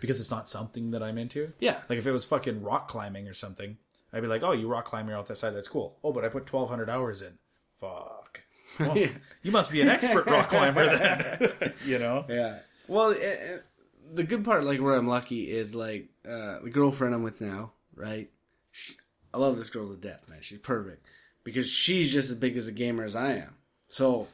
because 0.00 0.20
it's 0.20 0.30
not 0.30 0.48
something 0.48 0.92
that 0.92 1.02
I'm 1.02 1.18
into. 1.18 1.52
Yeah. 1.58 1.78
Like 1.88 1.98
if 1.98 2.06
it 2.06 2.12
was 2.12 2.24
fucking 2.24 2.62
rock 2.62 2.88
climbing 2.88 3.28
or 3.28 3.34
something, 3.34 3.76
I'd 4.12 4.22
be 4.22 4.28
like, 4.28 4.42
"Oh, 4.42 4.52
you 4.52 4.68
rock 4.68 4.84
climb, 4.86 5.08
you're 5.08 5.16
out 5.16 5.26
that 5.26 5.38
side. 5.38 5.54
That's 5.54 5.68
cool." 5.68 5.98
Oh, 6.04 6.12
but 6.12 6.24
I 6.24 6.28
put 6.28 6.50
1,200 6.52 6.88
hours 6.88 7.22
in. 7.22 7.38
Fuck. 7.80 8.42
Well. 8.78 8.96
You 9.42 9.52
must 9.52 9.72
be 9.72 9.80
an 9.80 9.88
expert 9.88 10.26
rock 10.26 10.48
climber 10.50 10.96
then. 10.96 11.72
you 11.86 11.98
know. 11.98 12.24
Yeah. 12.28 12.58
Well, 12.86 13.12
eh, 13.12 13.16
eh, 13.20 13.58
the 14.12 14.24
good 14.24 14.44
part, 14.44 14.64
like 14.64 14.80
where 14.80 14.94
I'm 14.94 15.08
lucky, 15.08 15.50
is 15.50 15.74
like 15.74 16.08
uh, 16.28 16.58
the 16.62 16.70
girlfriend 16.70 17.14
I'm 17.14 17.22
with 17.22 17.40
now. 17.40 17.72
Right. 17.94 18.30
She, 18.70 18.94
I 19.32 19.38
love 19.38 19.56
this 19.56 19.70
girl 19.70 19.88
to 19.88 19.96
death, 19.96 20.28
man. 20.28 20.38
She's 20.42 20.58
perfect 20.58 21.06
because 21.44 21.68
she's 21.68 22.12
just 22.12 22.30
as 22.30 22.36
big 22.36 22.56
as 22.56 22.66
a 22.66 22.72
gamer 22.72 23.04
as 23.04 23.16
I 23.16 23.34
am. 23.34 23.56
So 23.88 24.26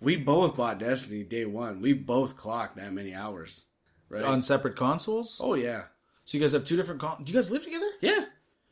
we 0.00 0.16
both 0.16 0.56
bought 0.56 0.78
Destiny 0.78 1.22
day 1.24 1.44
one. 1.44 1.80
We 1.80 1.92
both 1.92 2.36
clocked 2.36 2.76
that 2.76 2.92
many 2.92 3.14
hours. 3.14 3.66
Right. 4.10 4.24
On 4.24 4.40
separate 4.42 4.76
consoles. 4.76 5.40
oh 5.42 5.54
yeah. 5.54 5.84
So 6.24 6.36
you 6.38 6.42
guys 6.44 6.52
have 6.52 6.64
two 6.64 6.76
different. 6.76 7.00
Con- 7.00 7.22
Do 7.24 7.32
you 7.32 7.38
guys 7.38 7.50
live 7.50 7.64
together? 7.64 7.86
Yeah. 8.00 8.24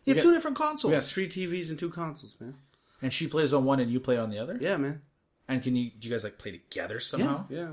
You 0.05 0.15
have 0.15 0.17
got- 0.17 0.23
two 0.23 0.35
different 0.35 0.57
consoles. 0.57 0.91
We 0.91 0.97
got 0.97 1.05
three 1.05 1.29
TVs 1.29 1.71
and 1.71 1.79
two 1.79 1.91
consoles, 1.91 2.37
man. 2.41 2.55
And 3.03 3.13
she 3.13 3.27
plays 3.29 3.53
on 3.53 3.65
one, 3.65 3.81
and 3.81 3.91
you 3.91 4.01
play 4.01 4.17
on 4.17 4.31
the 4.31 4.39
other. 4.39 4.57
Yeah, 4.61 4.77
man. 4.79 5.03
And 5.49 5.63
can 5.63 5.77
you? 5.77 5.91
Do 5.91 6.09
you 6.09 6.15
guys 6.15 6.25
like 6.25 6.39
play 6.39 6.53
together 6.53 7.01
somehow? 7.01 7.45
Yeah. 7.51 7.69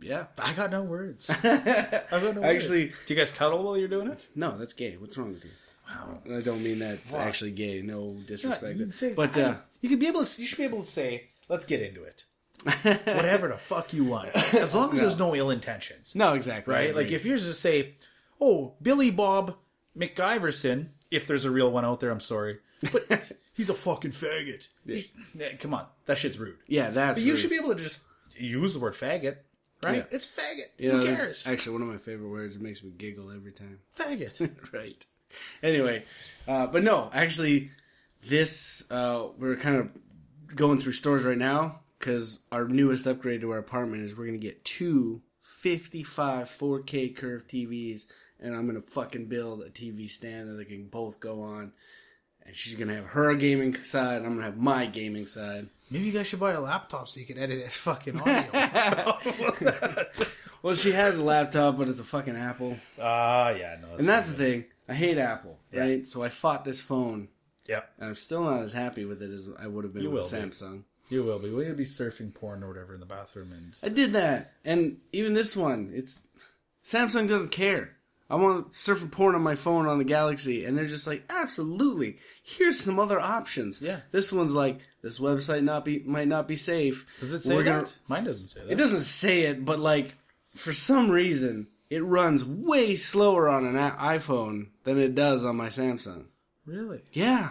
Yeah. 0.00 0.26
I 0.38 0.52
got 0.54 0.70
no 0.70 0.82
words. 0.82 1.30
I 1.42 2.04
got 2.10 2.12
no 2.12 2.40
words 2.40 2.44
Actually- 2.44 2.84
words. 2.86 2.96
do 3.06 3.14
you 3.14 3.20
guys 3.20 3.32
cuddle 3.32 3.62
while 3.62 3.76
you're 3.76 3.88
doing 3.88 4.08
it? 4.08 4.28
No, 4.34 4.56
that's 4.58 4.74
gay. 4.74 4.96
What's 4.96 5.16
wrong 5.18 5.32
with 5.32 5.44
you? 5.44 5.50
Wow. 5.88 6.18
I 6.36 6.40
don't 6.40 6.62
mean 6.62 6.78
that's 6.78 7.14
Wow. 7.14 7.20
actually 7.20 7.50
gay. 7.52 7.82
No 7.82 8.16
disrespect. 8.26 8.78
can 8.78 8.92
say, 8.92 9.12
but 9.12 9.36
uh, 9.38 9.56
you 9.80 9.88
could 9.88 10.00
be 10.00 10.06
able 10.08 10.24
to. 10.24 10.40
You 10.40 10.46
should 10.46 10.58
be 10.58 10.64
able 10.64 10.80
to 10.80 10.88
say, 10.88 11.24
"Let's 11.48 11.66
get 11.66 11.82
into 11.82 12.02
it." 12.04 12.24
Whatever 12.82 13.48
the 13.48 13.58
fuck 13.58 13.92
you 13.92 14.04
want, 14.04 14.34
as 14.54 14.74
long 14.74 14.92
as 14.94 15.00
there's 15.00 15.18
no 15.18 15.34
ill 15.34 15.50
intentions, 15.50 16.14
no, 16.14 16.32
exactly. 16.32 16.74
Right? 16.74 16.96
Like 16.96 17.10
if 17.10 17.26
you're 17.26 17.36
just 17.36 17.60
say, 17.60 17.94
"Oh, 18.40 18.72
Billy 18.80 19.10
Bob 19.10 19.56
MacGyverson, 19.98 20.88
if 21.10 21.26
there's 21.26 21.44
a 21.44 21.50
real 21.50 21.70
one 21.70 21.84
out 21.84 22.00
there, 22.00 22.10
I'm 22.10 22.20
sorry, 22.20 22.60
but 22.90 23.06
he's 23.52 23.68
a 23.68 23.74
fucking 23.74 24.12
faggot. 24.12 24.66
Yeah, 24.86 25.52
come 25.60 25.74
on, 25.74 25.86
that 26.06 26.16
shit's 26.16 26.38
rude. 26.38 26.56
Yeah, 26.66 26.88
that's. 26.90 27.20
But 27.20 27.26
you 27.26 27.32
rude. 27.32 27.40
should 27.40 27.50
be 27.50 27.56
able 27.56 27.74
to 27.74 27.82
just 27.82 28.06
use 28.34 28.72
the 28.72 28.80
word 28.80 28.94
faggot, 28.94 29.36
right? 29.82 29.96
Yeah. 29.96 30.04
It's 30.10 30.26
faggot. 30.26 30.68
You 30.78 30.92
Who 30.92 30.98
know, 31.00 31.04
cares? 31.04 31.46
actually 31.46 31.74
one 31.74 31.82
of 31.82 31.88
my 31.88 31.98
favorite 31.98 32.30
words. 32.30 32.56
It 32.56 32.62
makes 32.62 32.82
me 32.82 32.92
giggle 32.96 33.30
every 33.30 33.52
time. 33.52 33.80
Faggot. 33.98 34.50
right. 34.72 35.04
Anyway, 35.62 36.04
uh, 36.48 36.66
but 36.68 36.82
no, 36.82 37.10
actually, 37.12 37.72
this 38.22 38.90
uh, 38.90 39.26
we're 39.38 39.56
kind 39.56 39.76
of 39.76 39.90
going 40.54 40.78
through 40.78 40.92
stores 40.92 41.24
right 41.24 41.36
now 41.36 41.80
because 42.04 42.40
our 42.52 42.68
newest 42.68 43.06
upgrade 43.06 43.40
to 43.40 43.50
our 43.50 43.56
apartment 43.58 44.02
is 44.04 44.14
we're 44.14 44.26
gonna 44.26 44.36
get 44.36 44.62
two 44.62 45.22
55 45.40 46.46
4K 46.48 47.16
curved 47.16 47.48
TVs, 47.50 48.04
and 48.38 48.54
I'm 48.54 48.66
gonna 48.66 48.82
fucking 48.82 49.26
build 49.26 49.62
a 49.62 49.70
TV 49.70 50.08
stand 50.10 50.50
that 50.50 50.54
they 50.54 50.66
can 50.66 50.84
both 50.88 51.18
go 51.18 51.42
on. 51.42 51.72
And 52.46 52.54
she's 52.54 52.74
gonna 52.74 52.94
have 52.94 53.06
her 53.06 53.34
gaming 53.34 53.74
side, 53.84 54.18
and 54.18 54.26
I'm 54.26 54.34
gonna 54.34 54.44
have 54.44 54.58
my 54.58 54.84
gaming 54.84 55.26
side. 55.26 55.68
Maybe 55.90 56.04
you 56.04 56.12
guys 56.12 56.26
should 56.26 56.40
buy 56.40 56.52
a 56.52 56.60
laptop 56.60 57.08
so 57.08 57.20
you 57.20 57.26
can 57.26 57.38
edit 57.38 57.72
fucking 57.72 58.20
audio. 58.20 59.16
Well, 60.62 60.74
she 60.74 60.92
has 60.92 61.18
a 61.18 61.22
laptop, 61.22 61.78
but 61.78 61.88
it's 61.88 62.00
a 62.00 62.04
fucking 62.04 62.36
Apple, 62.36 62.78
Ah, 63.00 63.50
yeah, 63.50 63.76
no. 63.80 63.96
and 63.96 64.06
that's 64.06 64.28
the 64.28 64.34
thing. 64.34 64.64
I 64.88 64.94
hate 64.94 65.16
Apple, 65.18 65.58
Yeah. 65.72 65.80
right? 65.80 66.06
So 66.08 66.22
I 66.22 66.28
fought 66.28 66.64
this 66.66 66.80
phone 66.82 67.28
yeah. 67.66 67.80
And 67.98 68.10
I'm 68.10 68.14
still 68.14 68.44
not 68.44 68.60
as 68.60 68.74
happy 68.74 69.06
with 69.06 69.22
it 69.22 69.30
as 69.30 69.48
I 69.58 69.66
would 69.66 69.84
have 69.84 69.94
been 69.94 70.02
You 70.02 70.10
with 70.10 70.26
Samsung. 70.26 70.80
be. 70.80 70.84
You 71.10 71.22
will 71.22 71.38
be. 71.38 71.50
Will 71.50 71.64
you 71.64 71.74
be 71.74 71.84
surfing 71.84 72.32
porn 72.32 72.62
or 72.62 72.68
whatever 72.68 72.94
in 72.94 73.00
the 73.00 73.06
bathroom? 73.06 73.52
And 73.52 73.74
I 73.82 73.88
did 73.88 74.14
that, 74.14 74.52
and 74.64 74.98
even 75.12 75.34
this 75.34 75.56
one, 75.56 75.92
it's 75.94 76.20
Samsung 76.84 77.28
doesn't 77.28 77.50
care. 77.50 77.90
I 78.30 78.36
want 78.36 78.72
to 78.72 78.78
surf 78.78 79.02
a 79.02 79.06
porn 79.06 79.34
on 79.34 79.42
my 79.42 79.54
phone 79.54 79.86
on 79.86 79.98
the 79.98 80.04
Galaxy, 80.04 80.64
and 80.64 80.76
they're 80.76 80.86
just 80.86 81.06
like, 81.06 81.24
absolutely. 81.28 82.16
Here's 82.42 82.80
some 82.80 82.98
other 82.98 83.20
options. 83.20 83.82
Yeah. 83.82 84.00
This 84.12 84.32
one's 84.32 84.54
like, 84.54 84.78
this 85.02 85.18
website 85.18 85.62
not 85.62 85.84
be 85.84 86.00
might 86.00 86.26
not 86.28 86.48
be 86.48 86.56
safe. 86.56 87.06
does 87.20 87.34
it 87.34 87.42
say 87.42 87.54
We're 87.54 87.64
that? 87.64 87.70
gonna- 87.84 87.90
Mine 88.08 88.24
doesn't 88.24 88.48
say 88.48 88.62
that. 88.62 88.72
It 88.72 88.76
doesn't 88.76 89.02
say 89.02 89.42
it, 89.42 89.64
but 89.64 89.78
like, 89.78 90.14
for 90.54 90.72
some 90.72 91.10
reason, 91.10 91.66
it 91.90 92.02
runs 92.02 92.44
way 92.44 92.94
slower 92.96 93.46
on 93.48 93.66
an 93.66 93.74
iPhone 93.76 94.68
than 94.84 94.98
it 94.98 95.14
does 95.14 95.44
on 95.44 95.56
my 95.56 95.68
Samsung. 95.68 96.24
really. 96.64 97.02
Yeah, 97.12 97.50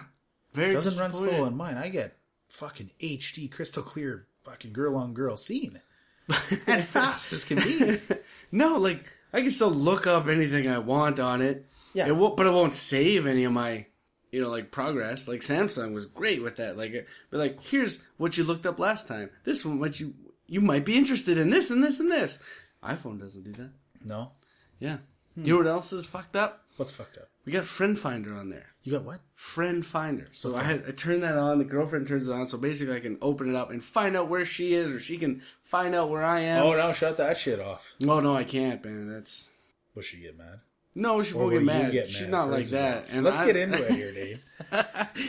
very 0.53 0.73
doesn't 0.73 0.99
run 0.99 1.13
slow 1.13 1.43
on 1.45 1.55
mine. 1.55 1.77
I 1.77 1.89
get 1.89 2.17
fucking 2.53 2.91
HD, 3.01 3.51
crystal 3.51 3.83
clear, 3.83 4.27
fucking 4.45 4.71
girl 4.73 4.95
on 4.95 5.13
girl 5.13 5.35
scene, 5.37 5.81
and 6.67 6.83
fast 6.83 7.33
as 7.33 7.43
can 7.43 7.57
be. 7.59 7.99
No, 8.51 8.77
like 8.77 9.03
I 9.33 9.41
can 9.41 9.49
still 9.49 9.71
look 9.71 10.05
up 10.05 10.27
anything 10.27 10.67
I 10.69 10.77
want 10.77 11.19
on 11.19 11.41
it. 11.41 11.65
Yeah. 11.93 12.07
it 12.07 12.15
won't, 12.15 12.37
but 12.37 12.45
it 12.45 12.51
won't 12.53 12.73
save 12.75 13.25
any 13.27 13.43
of 13.45 13.51
my, 13.51 13.87
you 14.31 14.41
know, 14.41 14.49
like 14.49 14.69
progress. 14.71 15.27
Like 15.27 15.41
Samsung 15.41 15.93
was 15.93 16.05
great 16.05 16.41
with 16.43 16.57
that. 16.57 16.77
Like, 16.77 17.07
but 17.31 17.39
like, 17.39 17.63
here's 17.63 18.03
what 18.17 18.37
you 18.37 18.43
looked 18.43 18.65
up 18.67 18.77
last 18.79 19.07
time. 19.07 19.31
This 19.43 19.65
one, 19.65 19.79
what 19.79 19.99
you 19.99 20.13
you 20.45 20.61
might 20.61 20.85
be 20.85 20.95
interested 20.97 21.37
in 21.39 21.49
this 21.49 21.71
and 21.71 21.83
this 21.83 21.99
and 21.99 22.11
this. 22.11 22.37
iPhone 22.83 23.19
doesn't 23.19 23.43
do 23.43 23.51
that. 23.53 23.71
No, 24.05 24.31
Yeah. 24.79 24.97
Hmm. 25.35 25.45
You 25.45 25.53
know 25.53 25.57
what 25.57 25.67
else 25.67 25.91
is 25.93 26.05
fucked 26.05 26.35
up? 26.35 26.65
what's 26.77 26.93
fucked 26.93 27.17
up? 27.17 27.29
We 27.45 27.51
got 27.51 27.65
Friend 27.65 27.97
Finder 27.97 28.35
on 28.35 28.49
there. 28.49 28.72
You 28.83 28.91
got 28.91 29.03
what? 29.03 29.21
Friend 29.35 29.85
Finder. 29.85 30.27
So 30.33 30.49
What's 30.49 30.59
I 30.59 30.63
had 30.63 30.83
I 30.87 30.91
turn 30.91 31.21
that 31.21 31.37
on. 31.37 31.57
The 31.57 31.63
girlfriend 31.63 32.05
turns 32.07 32.27
it 32.27 32.33
on. 32.33 32.47
So 32.49 32.57
basically, 32.57 32.95
I 32.95 32.99
can 32.99 33.17
open 33.21 33.49
it 33.49 33.55
up 33.55 33.69
and 33.71 33.81
find 33.83 34.17
out 34.17 34.27
where 34.27 34.43
she 34.43 34.73
is, 34.73 34.91
or 34.91 34.99
she 34.99 35.17
can 35.17 35.41
find 35.63 35.95
out 35.95 36.09
where 36.09 36.23
I 36.23 36.41
am. 36.41 36.63
Oh 36.63 36.73
no, 36.75 36.91
shut 36.91 37.15
that 37.17 37.37
shit 37.37 37.59
off. 37.61 37.93
no, 38.01 38.19
no, 38.19 38.35
I 38.35 38.43
can't, 38.43 38.83
man. 38.83 39.07
That's 39.09 39.49
Will 39.95 40.01
she 40.01 40.17
get 40.17 40.37
mad? 40.37 40.59
no. 40.95 41.21
She 41.23 41.33
Or 41.33 41.43
won't 41.43 41.53
get 41.53 41.63
mad. 41.63 41.91
get 41.93 42.09
She's 42.09 42.27
not 42.27 42.51
like 42.51 42.67
that. 42.67 43.07
And 43.09 43.23
let's 43.23 43.39
I- 43.39 43.45
get 43.45 43.55
into 43.55 43.81
it 43.83 43.91
here, 43.95 44.11
Dave. 44.11 44.43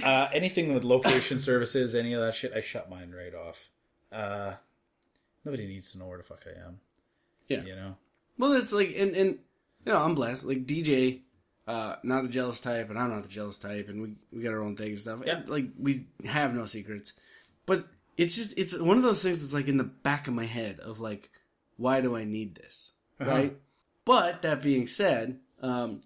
uh, 0.02 0.28
anything 0.32 0.74
with 0.74 0.82
location 0.84 1.38
services, 1.38 1.94
any 1.94 2.12
of 2.12 2.20
that 2.22 2.34
shit, 2.34 2.52
I 2.55 2.61
shut 2.61 2.90
mine 2.90 3.12
right 3.16 3.34
off. 3.34 3.68
Uh, 4.11 4.55
nobody 5.44 5.66
needs 5.66 5.92
to 5.92 5.98
know 5.98 6.07
where 6.07 6.18
the 6.18 6.24
fuck 6.24 6.42
I 6.46 6.66
am. 6.66 6.80
Yeah. 7.48 7.62
You 7.62 7.76
know. 7.76 7.96
Well, 8.36 8.52
it's 8.55 8.72
like, 8.72 8.94
and, 8.96 9.14
and 9.14 9.38
you 9.86 9.92
know, 9.92 9.98
I'm 9.98 10.14
blessed. 10.16 10.44
Like 10.44 10.66
DJ, 10.66 11.20
uh, 11.66 11.96
not 12.02 12.22
the 12.22 12.28
jealous 12.28 12.60
type, 12.60 12.90
and 12.90 12.98
I'm 12.98 13.10
not 13.10 13.22
the 13.22 13.28
jealous 13.28 13.56
type, 13.58 13.88
and 13.88 14.02
we 14.02 14.14
we 14.32 14.42
got 14.42 14.52
our 14.52 14.62
own 14.62 14.76
thing 14.76 14.90
and 14.90 14.98
stuff. 14.98 15.20
Yeah. 15.26 15.42
Like 15.46 15.66
we 15.78 16.06
have 16.24 16.54
no 16.54 16.66
secrets, 16.66 17.12
but 17.66 17.86
it's 18.16 18.36
just 18.36 18.56
it's 18.58 18.78
one 18.78 18.96
of 18.96 19.02
those 19.02 19.22
things 19.22 19.40
that's 19.40 19.54
like 19.54 19.68
in 19.68 19.76
the 19.78 19.84
back 19.84 20.28
of 20.28 20.34
my 20.34 20.44
head 20.46 20.78
of 20.80 21.00
like, 21.00 21.30
why 21.76 22.00
do 22.00 22.14
I 22.16 22.24
need 22.24 22.54
this, 22.54 22.92
Uh-huh. 23.20 23.30
right? 23.30 23.56
But 24.04 24.42
that 24.42 24.60
being 24.62 24.86
said, 24.86 25.38
um, 25.62 26.02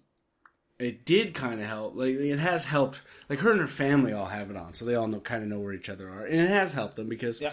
it 0.79 1.03
did 1.05 1.33
kind 1.33 1.59
of 1.59 1.67
help. 1.67 1.95
Like 1.95 2.15
it 2.15 2.39
has 2.39 2.63
helped. 2.63 3.01
Like 3.29 3.39
her 3.39 3.51
and 3.51 3.59
her 3.59 3.67
family 3.67 4.13
all 4.13 4.27
have 4.27 4.49
it 4.49 4.55
on, 4.55 4.73
so 4.73 4.85
they 4.85 4.95
all 4.95 5.07
know 5.07 5.19
kind 5.19 5.43
of 5.43 5.49
know 5.49 5.59
where 5.59 5.73
each 5.73 5.89
other 5.89 6.09
are, 6.09 6.25
and 6.25 6.39
it 6.39 6.49
has 6.49 6.73
helped 6.73 6.95
them 6.95 7.09
because 7.09 7.41
Yeah. 7.41 7.51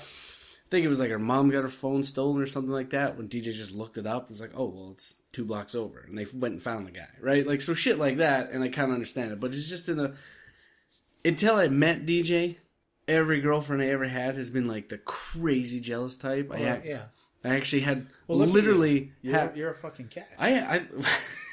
I 0.67 0.69
think 0.69 0.85
it 0.85 0.89
was 0.89 0.99
like 0.99 1.11
her 1.11 1.19
mom 1.19 1.51
got 1.51 1.63
her 1.63 1.69
phone 1.69 2.03
stolen 2.03 2.43
or 2.43 2.47
something 2.47 2.73
like 2.73 2.91
that. 2.91 3.17
When 3.17 3.29
DJ 3.29 3.53
just 3.55 3.73
looked 3.73 3.99
it 3.99 4.07
up, 4.07 4.25
it 4.25 4.31
was 4.31 4.41
like, 4.41 4.51
oh 4.57 4.67
well, 4.67 4.91
it's 4.93 5.15
two 5.33 5.45
blocks 5.45 5.77
over, 5.77 6.01
and 6.01 6.19
they 6.19 6.27
went 6.33 6.55
and 6.55 6.63
found 6.63 6.87
the 6.87 6.91
guy, 6.91 7.09
right? 7.21 7.47
Like 7.47 7.61
so 7.61 7.73
shit 7.73 7.99
like 7.99 8.17
that, 8.17 8.51
and 8.51 8.65
I 8.65 8.69
kind 8.69 8.89
of 8.91 8.95
understand 8.95 9.33
it, 9.33 9.39
but 9.39 9.53
it's 9.53 9.69
just 9.69 9.89
in 9.89 9.97
the 9.97 10.15
until 11.25 11.55
I 11.57 11.69
met 11.69 12.05
DJ, 12.05 12.57
every 13.07 13.41
girlfriend 13.41 13.83
I 13.83 13.87
ever 13.89 14.07
had 14.07 14.37
has 14.37 14.51
been 14.51 14.67
like 14.67 14.89
the 14.89 14.99
crazy 14.99 15.81
jealous 15.81 16.17
type. 16.17 16.51
I, 16.51 16.57
oh, 16.57 16.61
Well, 16.63 16.81
yeah. 16.85 17.03
I 17.45 17.55
actually 17.55 17.83
had 17.83 18.09
Well, 18.27 18.39
literally 18.39 19.13
you. 19.23 19.31
You're, 19.31 19.35
had 19.39 19.57
you're 19.57 19.71
a 19.71 19.75
fucking 19.75 20.09
cat. 20.09 20.29
I 20.39 20.59
I. 20.61 20.87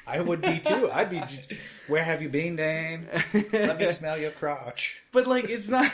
I 0.06 0.20
would 0.20 0.42
be 0.42 0.60
too. 0.60 0.92
I'd 0.92 1.10
be. 1.10 1.22
Where 1.88 2.04
have 2.04 2.22
you 2.22 2.30
been, 2.30 2.56
Dane? 2.56 3.08
Let 3.54 3.80
me 3.80 3.88
smell 3.90 4.18
your 4.18 4.32
crotch. 4.32 5.02
But 5.14 5.28
like, 5.28 5.50
it's 5.50 5.70
not. 5.70 5.90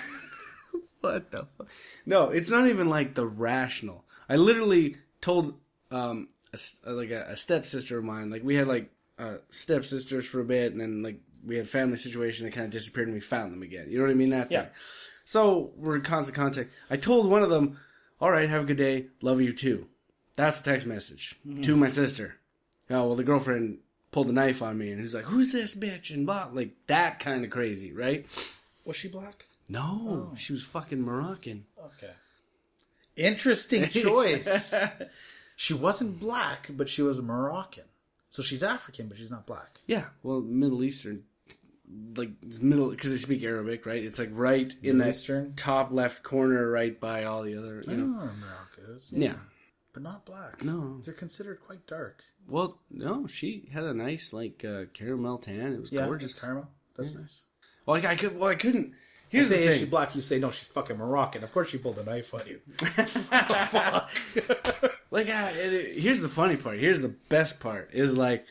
what 1.02 1.30
the? 1.32 1.48
Fuck? 1.58 1.68
No, 2.10 2.30
it's 2.30 2.50
not 2.52 2.68
even 2.68 2.90
like 2.90 3.14
the 3.14 3.28
rational. 3.28 4.04
I 4.28 4.36
literally 4.36 4.98
told 5.22 5.54
um 5.92 6.30
a, 6.52 6.56
s- 6.56 6.82
like 6.86 7.12
a, 7.12 7.26
a 7.30 7.38
stepsister 7.38 7.98
of 8.00 8.04
mine. 8.04 8.30
Like 8.30 8.44
we 8.44 8.56
had 8.56 8.68
like 8.68 8.90
uh, 9.18 9.38
stepsisters 9.50 10.26
for 10.26 10.40
a 10.42 10.46
bit, 10.46 10.72
and 10.72 10.82
then 10.82 11.04
like 11.04 11.20
we 11.46 11.56
had 11.58 11.68
family 11.70 11.98
situation 11.98 12.46
that 12.46 12.54
kind 12.54 12.66
of 12.66 12.72
disappeared, 12.72 13.08
and 13.08 13.14
we 13.16 13.22
found 13.22 13.54
them 13.54 13.62
again. 13.64 13.86
You 13.90 13.98
know 14.00 14.06
what 14.06 14.12
I 14.12 14.16
mean? 14.16 14.32
That 14.32 14.52
Yeah. 14.52 14.62
thing. 14.64 14.72
So 15.26 15.72
we're 15.78 15.96
in 15.98 16.02
constant 16.02 16.36
contact. 16.36 16.72
I 16.90 16.98
told 16.98 17.30
one 17.30 17.44
of 17.44 17.50
them, 17.52 17.78
"All 18.20 18.32
right, 18.32 18.50
have 18.50 18.64
a 18.64 18.66
good 18.66 18.78
day. 18.78 19.08
Love 19.22 19.40
you 19.42 19.54
too." 19.54 19.88
That's 20.36 20.60
a 20.62 20.64
text 20.64 20.88
message 20.88 21.36
to 21.64 21.76
my 21.76 21.90
sister. 21.90 22.36
Oh 22.90 23.06
well, 23.08 23.16
the 23.16 23.24
girlfriend 23.24 23.80
pulled 24.12 24.30
a 24.30 24.32
knife 24.34 24.64
on 24.64 24.78
me, 24.80 24.90
and 24.92 25.00
he's 25.00 25.14
like, 25.14 25.26
"Who's 25.26 25.52
this 25.52 25.76
bitch?" 25.76 26.12
and 26.12 26.26
blah, 26.26 26.48
like 26.52 26.72
that 26.88 27.20
kind 27.20 27.44
of 27.46 27.52
crazy, 27.52 27.94
right? 27.94 28.26
Was 28.86 28.96
she 28.96 29.08
black? 29.10 29.46
No, 29.72 30.34
she 30.36 30.52
was 30.54 30.64
fucking 30.64 31.02
Moroccan. 31.02 31.66
Okay. 31.86 32.14
Interesting 33.16 33.88
choice. 33.90 34.74
she 35.56 35.74
wasn't 35.74 36.20
black, 36.20 36.70
but 36.72 36.90
she 36.90 37.02
was 37.02 37.22
Moroccan. 37.22 37.84
So 38.30 38.44
she's 38.44 38.64
African, 38.64 39.08
but 39.08 39.18
she's 39.18 39.32
not 39.32 39.46
black. 39.46 39.80
Yeah, 39.88 40.06
well, 40.24 40.40
Middle 40.42 40.84
Eastern, 40.84 41.24
like 42.16 42.30
middle 42.62 42.92
because 42.92 43.12
they 43.12 43.18
speak 43.18 43.44
Arabic, 43.44 43.86
right? 43.88 44.04
It's 44.04 44.20
like 44.20 44.30
right 44.32 44.72
in 44.84 44.98
Middle 44.98 45.00
that 45.12 45.16
Eastern? 45.16 45.54
top 45.56 45.92
left 45.92 46.22
corner, 46.24 46.70
right 46.70 46.98
by 47.00 47.24
all 47.24 47.42
the 47.44 47.58
other, 47.58 47.84
I 47.88 47.92
you 47.92 47.98
know 47.98 48.06
know. 48.06 48.18
where 48.20 48.32
Morocco 48.34 48.96
is. 48.96 49.12
Yeah. 49.12 49.34
But 49.94 50.04
not 50.04 50.26
black. 50.26 50.64
No, 50.64 51.00
They're 51.04 51.16
considered 51.16 51.60
quite 51.60 51.88
dark. 51.88 52.24
well, 52.48 52.78
no, 52.92 53.26
she 53.26 53.68
had 53.74 53.84
a 53.84 53.94
nice 53.96 54.32
like 54.32 54.64
uh, 54.64 54.84
caramel 54.94 55.40
tan. 55.40 55.74
It 55.74 55.82
was 55.82 55.92
Yeah, 55.92 56.06
gorgeous. 56.06 56.34
just 56.34 56.42
caramel. 56.44 56.70
That's 56.96 57.16
nice. 57.16 57.42
Well, 57.88 57.96
like, 57.96 58.06
I 58.06 58.16
could, 58.16 58.38
well, 58.40 58.50
I 58.50 58.56
couldn't. 58.56 58.94
You 59.32 59.40
Here's 59.40 59.50
the 59.50 59.56
say, 59.56 59.64
is 59.66 59.74
she 59.76 59.80
thing. 59.82 59.90
black? 59.90 60.16
You 60.16 60.22
say, 60.22 60.40
no, 60.40 60.50
she's 60.50 60.68
fucking 60.70 60.98
Moroccan. 60.98 61.44
Of 61.44 61.52
course 61.54 61.70
she 61.70 61.78
pulled 61.78 62.00
a 62.00 62.04
knife 62.04 62.34
on 62.34 62.42
you. 62.48 62.60
Like, 65.12 65.28
uh, 65.28 65.50
it, 65.58 65.74
it- 65.74 65.98
here's 66.00 66.22
the 66.22 66.30
funny 66.30 66.56
part. 66.56 66.80
Here's 66.80 67.02
the 67.02 67.16
best 67.30 67.60
part. 67.60 67.90
Is 67.94 68.16
like 68.18 68.46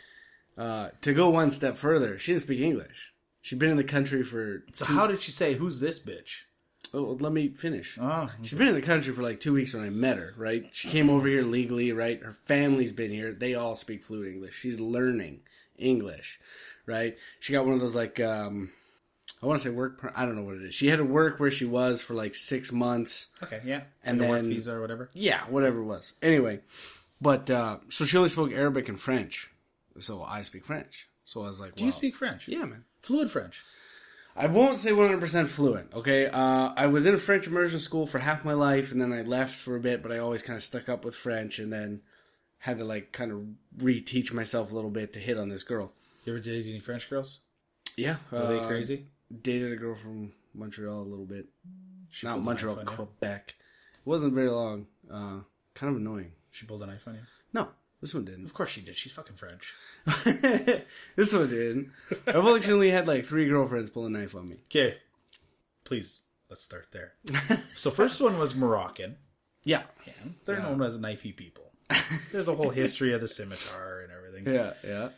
uh, 0.56 0.88
to 1.02 1.14
go 1.14 1.30
one 1.30 1.50
step 1.52 1.76
further. 1.76 2.18
She 2.18 2.32
didn't 2.32 2.42
speak 2.44 2.60
English. 2.60 3.12
She'd 3.42 3.58
been 3.60 3.70
in 3.70 3.76
the 3.76 3.84
country 3.84 4.24
for. 4.24 4.64
So 4.72 4.84
how 4.84 5.06
did 5.06 5.22
she 5.22 5.30
say, 5.30 5.54
who's 5.54 5.78
this 5.80 6.04
bitch? 6.04 6.42
Oh, 6.92 7.16
let 7.20 7.32
me 7.32 7.48
finish. 7.48 7.96
Oh, 8.00 8.28
She's 8.42 8.58
been 8.58 8.68
in 8.68 8.74
the 8.74 8.82
country 8.82 9.12
for 9.12 9.22
like 9.22 9.40
two 9.40 9.52
weeks 9.52 9.74
when 9.74 9.84
I 9.84 9.90
met 9.90 10.16
her, 10.16 10.34
right? 10.36 10.68
She 10.72 10.88
came 10.88 11.10
over 11.10 11.28
here 11.28 11.42
legally, 11.42 11.92
right? 11.92 12.20
Her 12.22 12.32
family's 12.32 12.92
been 12.92 13.10
here. 13.10 13.32
They 13.32 13.54
all 13.54 13.76
speak 13.76 14.04
fluent 14.04 14.32
English. 14.34 14.54
She's 14.58 14.80
learning 14.80 15.40
English, 15.76 16.40
right? 16.86 17.16
She 17.40 17.52
got 17.52 17.66
one 17.66 17.74
of 17.74 17.80
those 17.80 17.94
like, 17.94 18.18
um, 18.20 18.70
I 19.42 19.46
want 19.46 19.60
to 19.60 19.68
say 19.68 19.74
work, 19.74 19.98
per- 20.00 20.12
I 20.16 20.26
don't 20.26 20.34
know 20.36 20.42
what 20.42 20.56
it 20.56 20.62
is. 20.62 20.74
She 20.74 20.88
had 20.88 20.96
to 20.96 21.04
work 21.04 21.38
where 21.38 21.50
she 21.50 21.64
was 21.64 22.02
for 22.02 22.14
like 22.14 22.34
six 22.34 22.72
months. 22.72 23.28
okay, 23.42 23.60
yeah. 23.64 23.82
And 24.04 24.18
Like 24.18 24.26
a 24.26 24.30
work 24.30 24.42
then- 24.42 24.50
visa 24.50 24.74
or 24.74 24.80
whatever. 24.80 25.08
Yeah, 25.14 25.42
whatever 25.48 25.78
it 25.80 25.84
was. 25.84 26.14
Anyway, 26.22 26.60
but, 27.20 27.50
uh, 27.50 27.78
so 27.88 28.04
she 28.04 28.16
only 28.16 28.28
spoke 28.30 28.50
Arabic 28.52 28.88
and 28.88 28.98
French. 28.98 29.50
So 30.00 30.22
I 30.22 30.42
speak 30.42 30.64
French. 30.64 31.08
So 31.24 31.42
I 31.42 31.46
was 31.46 31.60
like, 31.60 31.76
Do 31.76 31.84
you 31.84 31.92
speak 31.92 32.16
French? 32.16 32.48
Yeah, 32.48 32.64
man. 32.64 32.84
Fluid 33.02 33.30
French. 33.30 33.64
I 34.36 34.46
won't 34.46 34.78
say 34.78 34.92
100% 34.92 35.48
fluent, 35.48 35.92
okay? 35.92 36.26
Uh, 36.26 36.72
I 36.76 36.86
was 36.86 37.06
in 37.06 37.14
a 37.14 37.18
French 37.18 37.46
immersion 37.48 37.80
school 37.80 38.06
for 38.06 38.20
half 38.20 38.44
my 38.44 38.52
life, 38.52 38.92
and 38.92 39.00
then 39.00 39.12
I 39.12 39.22
left 39.22 39.54
for 39.56 39.74
a 39.74 39.80
bit, 39.80 40.00
but 40.02 40.12
I 40.12 40.18
always 40.18 40.42
kind 40.42 40.56
of 40.56 40.62
stuck 40.62 40.88
up 40.88 41.04
with 41.04 41.16
French, 41.16 41.58
and 41.58 41.72
then 41.72 42.02
had 42.58 42.78
to, 42.78 42.84
like, 42.84 43.10
kind 43.12 43.32
of 43.32 43.42
reteach 43.84 44.32
myself 44.32 44.70
a 44.70 44.74
little 44.76 44.90
bit 44.90 45.12
to 45.14 45.20
hit 45.20 45.38
on 45.38 45.48
this 45.48 45.64
girl. 45.64 45.92
You 46.24 46.34
ever 46.34 46.40
dated 46.40 46.68
any 46.68 46.78
French 46.78 47.10
girls? 47.10 47.40
Yeah, 47.96 48.16
Were 48.30 48.46
they 48.46 48.58
uh, 48.60 48.66
crazy? 48.68 49.06
Dated 49.42 49.72
a 49.72 49.76
girl 49.76 49.94
from 49.94 50.32
Montreal 50.54 51.02
a 51.02 51.02
little 51.02 51.26
bit. 51.26 51.46
She 52.10 52.26
Not 52.26 52.40
Montreal, 52.40 52.76
knife 52.76 52.86
on 52.88 52.92
you? 52.92 52.96
Quebec. 52.96 53.54
It 53.94 54.08
wasn't 54.08 54.32
very 54.34 54.48
long. 54.48 54.86
Uh, 55.10 55.40
kind 55.74 55.90
of 55.94 55.96
annoying. 55.96 56.32
She 56.50 56.64
pulled 56.66 56.82
a 56.82 56.86
knife 56.86 57.06
on 57.06 57.14
you. 57.14 57.20
No, 57.52 57.68
this 58.00 58.14
one 58.14 58.24
didn't. 58.24 58.46
Of 58.46 58.54
course 58.54 58.70
she 58.70 58.80
did. 58.80 58.96
She's 58.96 59.12
fucking 59.12 59.36
French. 59.36 59.74
this 61.16 61.32
one 61.32 61.48
didn't. 61.48 61.90
I've 62.26 62.46
actually 62.46 62.90
had 62.90 63.06
like 63.06 63.26
three 63.26 63.46
girlfriends 63.48 63.90
pull 63.90 64.06
a 64.06 64.10
knife 64.10 64.34
on 64.34 64.48
me. 64.48 64.56
Okay, 64.70 64.96
please 65.84 66.26
let's 66.48 66.64
start 66.64 66.86
there. 66.92 67.12
so 67.76 67.90
first 67.90 68.20
one 68.20 68.38
was 68.38 68.54
Moroccan. 68.56 69.16
Yeah. 69.64 69.82
Yeah, 70.06 70.12
they're 70.44 70.56
Yeah. 70.56 70.62
known 70.62 70.82
as 70.82 70.98
knifey 70.98 71.36
people. 71.36 71.64
There's 72.32 72.48
a 72.48 72.54
whole 72.54 72.70
history 72.70 73.12
of 73.12 73.20
the 73.20 73.28
scimitar 73.28 74.00
and 74.00 74.12
everything. 74.12 74.46
Yeah, 74.54 74.72
yeah. 74.86 75.08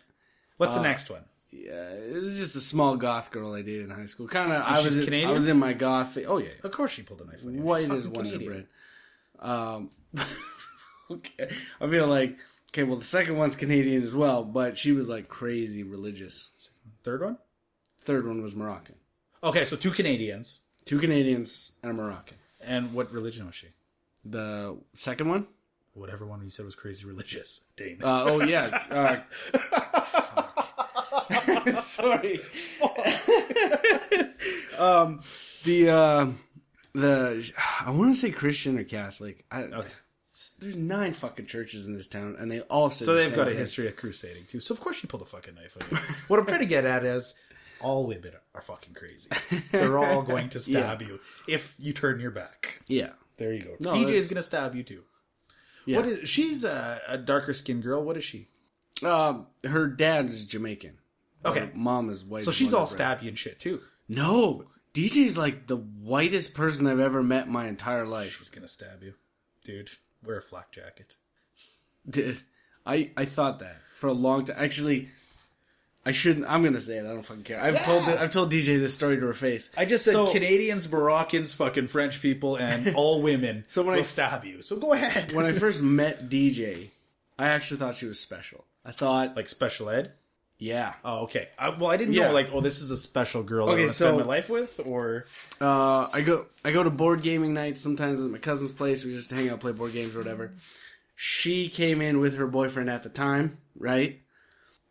What's 0.56 0.74
the 0.74 0.80
Uh, 0.80 0.84
next 0.84 1.08
one? 1.10 1.24
Yeah, 1.52 1.90
it 1.90 2.14
was 2.14 2.38
just 2.38 2.54
a 2.54 2.60
small 2.60 2.96
goth 2.96 3.30
girl 3.32 3.54
I 3.54 3.62
dated 3.62 3.84
in 3.84 3.90
high 3.90 4.04
school. 4.06 4.28
Kind 4.28 4.52
of, 4.52 4.62
I 4.62 4.80
was 4.82 4.96
in, 4.98 5.12
I 5.26 5.32
was 5.32 5.48
in 5.48 5.58
my 5.58 5.72
goth. 5.72 6.14
Fa- 6.14 6.24
oh 6.24 6.38
yeah, 6.38 6.50
Of 6.62 6.70
course 6.70 6.92
she 6.92 7.02
pulled 7.02 7.20
a 7.22 7.24
knife 7.26 7.44
on 7.44 7.54
you. 7.54 7.60
white 7.62 7.86
fucking 7.88 8.12
Wonder 8.12 8.38
Bread. 8.38 8.66
Um, 9.40 9.90
okay, 11.10 11.50
I 11.80 11.88
feel 11.88 12.06
like 12.06 12.38
okay. 12.72 12.84
Well, 12.84 12.96
the 12.96 13.04
second 13.04 13.36
one's 13.36 13.56
Canadian 13.56 14.02
as 14.02 14.14
well, 14.14 14.44
but 14.44 14.78
she 14.78 14.92
was 14.92 15.08
like 15.08 15.28
crazy 15.28 15.82
religious. 15.82 16.50
Third 17.02 17.22
one? 17.22 17.38
Third 17.98 18.26
one 18.26 18.42
was 18.42 18.54
Moroccan. 18.54 18.94
Okay, 19.42 19.64
so 19.64 19.74
two 19.76 19.90
Canadians. 19.90 20.60
Two 20.84 20.98
Canadians 20.98 21.72
and 21.82 21.90
a 21.90 21.94
Moroccan. 21.94 22.36
And 22.60 22.92
what 22.94 23.12
religion 23.12 23.46
was 23.46 23.54
she? 23.54 23.68
The 24.24 24.76
second 24.94 25.28
one? 25.28 25.46
Whatever 25.94 26.26
one 26.26 26.42
you 26.44 26.50
said 26.50 26.64
was 26.64 26.74
crazy 26.74 27.06
religious. 27.06 27.64
Dang. 27.76 27.98
Uh, 28.02 28.24
oh 28.24 28.42
yeah. 28.42 29.22
Uh, 29.52 30.56
sorry. 31.80 32.40
um, 34.78 35.20
the 35.64 35.88
uh, 35.90 36.26
the 36.94 37.52
I 37.84 37.90
want 37.90 38.14
to 38.14 38.20
say 38.20 38.30
Christian 38.30 38.78
or 38.78 38.84
Catholic. 38.84 39.44
I, 39.50 39.62
Okay. 39.64 39.88
There's 40.60 40.76
nine 40.76 41.12
fucking 41.12 41.46
churches 41.46 41.86
in 41.86 41.94
this 41.94 42.08
town, 42.08 42.36
and 42.38 42.50
they 42.50 42.60
all 42.62 42.88
say 42.88 43.04
So 43.04 43.12
the 43.12 43.18
they've 43.20 43.28
same 43.30 43.36
got 43.36 43.48
a 43.48 43.50
thing. 43.50 43.58
history 43.58 43.88
of 43.88 43.96
crusading 43.96 44.44
too. 44.48 44.60
So 44.60 44.72
of 44.72 44.80
course 44.80 45.02
you 45.02 45.08
pull 45.08 45.18
the 45.18 45.26
fucking 45.26 45.54
knife 45.54 45.76
on 45.78 45.86
you. 45.90 45.98
what 46.28 46.40
I'm 46.40 46.46
trying 46.46 46.60
to 46.60 46.66
get 46.66 46.86
at 46.86 47.04
is 47.04 47.34
all 47.80 48.06
women 48.06 48.32
are 48.54 48.62
fucking 48.62 48.94
crazy. 48.94 49.28
They're 49.70 49.98
all 49.98 50.22
going 50.22 50.48
to 50.50 50.60
stab 50.60 51.02
you 51.02 51.20
if 51.46 51.74
you 51.78 51.92
turn 51.92 52.20
your 52.20 52.30
back. 52.30 52.80
Yeah, 52.86 53.10
There 53.36 53.52
you 53.52 53.64
go. 53.64 53.76
No, 53.80 53.90
DJ 53.92 54.12
is 54.12 54.28
gonna 54.28 54.40
stab 54.42 54.74
you 54.74 54.82
too. 54.82 55.02
yeah. 55.84 55.96
What 55.98 56.06
is 56.06 56.26
she's 56.28 56.64
a, 56.64 57.02
a 57.08 57.18
darker 57.18 57.52
skinned 57.52 57.82
girl. 57.82 58.02
What 58.02 58.16
is 58.16 58.24
she? 58.24 58.48
Um, 59.02 59.46
her 59.64 59.88
dad 59.88 60.30
is 60.30 60.46
Jamaican. 60.46 60.96
Okay. 61.44 61.60
Her 61.60 61.70
mom 61.74 62.10
is 62.10 62.24
white. 62.24 62.42
So 62.42 62.50
she's 62.50 62.74
all 62.74 62.86
stabby 62.86 63.28
and 63.28 63.38
shit 63.38 63.58
too. 63.60 63.80
No, 64.08 64.64
DJ's 64.94 65.38
like 65.38 65.66
the 65.66 65.76
whitest 65.76 66.54
person 66.54 66.86
I've 66.86 67.00
ever 67.00 67.22
met 67.22 67.46
in 67.46 67.52
my 67.52 67.66
entire 67.68 68.06
life. 68.06 68.36
She's 68.38 68.50
gonna 68.50 68.68
stab 68.68 69.02
you. 69.02 69.14
Dude, 69.64 69.90
wear 70.24 70.38
a 70.38 70.42
flak 70.42 70.72
jacket. 70.72 71.16
Did 72.08 72.38
I 72.86 73.10
I 73.16 73.24
thought 73.24 73.60
that 73.60 73.76
for 73.94 74.08
a 74.08 74.12
long 74.12 74.44
time. 74.46 74.56
Actually, 74.58 75.08
I 76.04 76.12
shouldn't. 76.12 76.46
I'm 76.48 76.62
gonna 76.64 76.80
say 76.80 76.96
it. 76.98 77.04
I 77.04 77.08
don't 77.08 77.22
fucking 77.22 77.42
care. 77.44 77.62
I've 77.62 77.84
told 77.84 78.04
Yeah. 78.06 78.16
I've 78.20 78.30
told 78.30 78.50
DJ 78.50 78.78
this 78.78 78.94
story 78.94 79.16
to 79.16 79.26
her 79.26 79.34
face. 79.34 79.70
I 79.76 79.84
just 79.84 80.04
said 80.04 80.12
So- 80.12 80.32
Canadians, 80.32 80.90
Moroccans, 80.90 81.52
fucking 81.52 81.88
French 81.88 82.20
people, 82.22 82.56
and 82.56 82.94
all 82.96 83.22
women 83.22 83.64
So 83.68 83.82
when 83.82 83.94
will 83.94 84.00
I- 84.00 84.04
stab 84.04 84.44
you. 84.44 84.62
So 84.62 84.76
go 84.78 84.92
ahead. 84.92 85.32
When 85.32 85.44
I 85.46 85.52
first 85.64 85.82
met 85.82 86.28
DJ, 86.28 86.88
I 87.38 87.48
actually 87.48 87.78
thought 87.78 87.96
she 87.96 88.06
was 88.06 88.18
special. 88.18 88.64
I 88.84 88.92
thought, 88.92 89.36
like 89.36 89.48
special 89.48 89.90
ed. 89.90 90.12
Yeah. 90.60 90.92
Oh, 91.04 91.20
okay. 91.24 91.48
I, 91.58 91.70
well, 91.70 91.90
I 91.90 91.96
didn't 91.96 92.14
Yeah. 92.14 92.26
know 92.28 92.32
like, 92.32 92.50
oh, 92.52 92.60
this 92.60 92.78
is 92.80 92.92
a 92.92 92.96
special 92.96 93.42
girl 93.42 93.68
I 93.68 93.72
Okay, 93.72 93.80
want 93.80 93.90
to 93.90 93.96
spend 93.96 94.12
so- 94.12 94.18
my 94.20 94.24
life 94.24 94.48
with, 94.48 94.78
or 94.84 95.24
Uh, 95.60 96.06
I 96.14 96.20
go 96.20 96.46
I 96.64 96.70
go 96.70 96.82
to 96.84 96.90
board 96.90 97.22
gaming 97.22 97.52
nights 97.54 97.80
sometimes 97.80 98.20
at 98.22 98.30
my 98.30 98.38
cousin's 98.38 98.70
place. 98.70 99.02
We 99.04 99.10
just 99.12 99.30
hang 99.30 99.48
out, 99.48 99.58
play 99.60 99.72
board 99.72 99.92
games 99.92 100.14
or 100.14 100.18
whatever. 100.18 100.52
She 101.16 101.68
came 101.68 102.00
in 102.00 102.20
with 102.20 102.36
her 102.36 102.46
boyfriend 102.46 102.88
at 102.88 103.02
the 103.02 103.08
time, 103.10 103.58
right? 103.76 104.20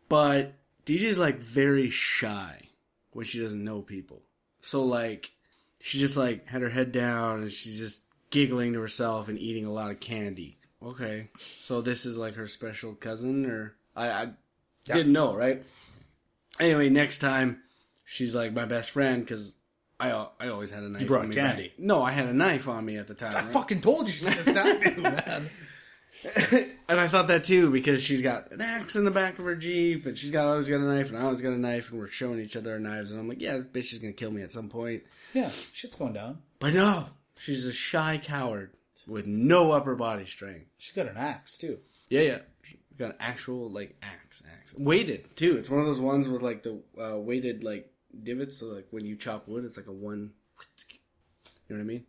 But 0.10 0.54
DJ's 0.86 1.18
like 1.20 1.40
very 1.40 1.90
shy 1.90 2.70
when 3.12 3.26
she 3.26 3.40
doesn't 3.40 3.64
know 3.64 3.82
people. 3.82 4.24
So 4.62 4.84
like 4.84 5.32
she 5.80 6.00
just 6.00 6.18
like 6.18 6.48
had 6.48 6.62
her 6.62 6.70
head 6.70 6.92
down 6.92 7.42
and 7.42 7.52
she's 7.52 7.80
just 7.80 8.04
giggling 8.32 8.74
to 8.74 8.82
herself 8.82 9.28
and 9.30 9.40
eating 9.40 9.66
a 9.66 9.72
lot 9.72 9.92
of 9.92 10.00
candy. 10.00 10.58
Okay, 10.84 11.30
so 11.38 11.82
this 11.82 12.06
is 12.06 12.18
like 12.18 12.36
her 12.36 12.48
special 12.48 12.94
cousin, 12.96 13.46
or 13.46 13.76
I, 13.96 14.08
I 14.10 14.30
didn't 14.86 15.14
know, 15.14 15.36
right? 15.36 15.64
Anyway, 16.60 16.90
next 16.90 17.20
time 17.20 17.62
she's 18.06 18.36
like 18.36 18.54
my 18.54 18.66
best 18.66 18.92
friend 18.92 19.24
because 19.24 19.56
I 20.00 20.12
I 20.40 20.48
always 20.50 20.72
had 20.72 20.84
a 20.84 20.90
knife. 20.90 21.08
brought 21.08 21.24
on 21.24 21.30
me 21.30 21.36
candy. 21.36 21.70
back- 21.70 21.80
No, 21.80 22.02
I 22.04 22.12
had 22.12 22.28
a 22.28 22.34
knife 22.34 22.68
on 22.68 22.86
me 22.86 22.98
at 22.98 23.08
the 23.08 23.14
time. 23.14 23.36
I 23.36 23.42
right? 23.42 23.54
fucking 23.54 23.82
told 23.82 24.08
you 24.08 24.14
she's 24.14 24.26
gonna 24.26 24.44
stab 24.44 24.84
you, 24.84 25.02
man. 25.04 25.50
And 26.90 27.00
I 27.00 27.08
thought 27.08 27.28
that 27.28 27.44
too 27.44 27.70
because 27.70 28.04
she's 28.04 28.22
got 28.22 28.52
an 28.52 28.62
axe 28.62 28.96
in 28.96 29.06
the 29.06 29.12
back 29.12 29.38
of 29.40 29.46
her 29.46 29.56
jeep, 29.56 30.06
and 30.08 30.18
she's 30.18 30.32
got 30.32 30.48
always 30.48 30.68
got 30.68 30.78
a 30.82 30.84
knife, 30.84 31.10
and 31.10 31.18
I 31.18 31.22
always 31.22 31.42
got 31.42 31.54
a 31.54 31.58
knife, 31.58 31.92
and 31.92 32.00
we're 32.00 32.08
showing 32.08 32.40
each 32.40 32.58
other 32.58 32.72
our 32.74 32.80
knives, 32.80 33.12
and 33.12 33.22
I'm 33.22 33.30
like, 33.30 33.40
yeah, 33.42 33.60
this 33.72 33.86
bitch 33.90 33.94
is 33.94 34.00
gonna 34.00 34.14
kill 34.14 34.32
me 34.32 34.42
at 34.42 34.52
some 34.52 34.70
point. 34.70 35.04
Yeah, 35.34 35.50
shit's 35.74 35.96
going 35.96 36.14
down. 36.14 36.40
But 36.60 36.74
no, 36.74 37.06
she's 37.38 37.66
a 37.66 37.72
shy 37.72 38.20
coward 38.24 38.72
with 39.08 39.28
no 39.28 39.72
upper 39.72 39.96
body 39.96 40.26
strength. 40.26 40.66
She's 40.78 40.94
got 40.96 41.08
an 41.08 41.16
axe 41.16 41.58
too. 41.58 41.78
Yeah, 42.10 42.22
yeah. 42.22 42.38
Got 43.00 43.12
an 43.12 43.16
actual 43.22 43.70
like 43.72 43.96
axe, 44.04 44.44
axe 44.60 44.76
weighted 44.78 45.36
too. 45.38 45.56
It's 45.58 45.70
one 45.70 45.80
of 45.80 45.86
those 45.86 46.02
ones 46.02 46.28
with 46.28 46.42
like 46.42 46.64
the 46.64 46.82
uh, 47.02 47.18
weighted 47.18 47.64
like 47.64 47.90
divots. 48.24 48.58
So 48.58 48.66
like 48.68 48.88
when 48.92 49.06
you 49.06 49.16
chop 49.16 49.48
wood, 49.48 49.64
it's 49.66 49.78
like 49.78 49.88
a 49.88 49.92
one. 49.94 50.32
You 51.70 51.76
know 51.76 51.78
what 51.78 51.82
I 51.82 51.88
mean? 51.88 52.04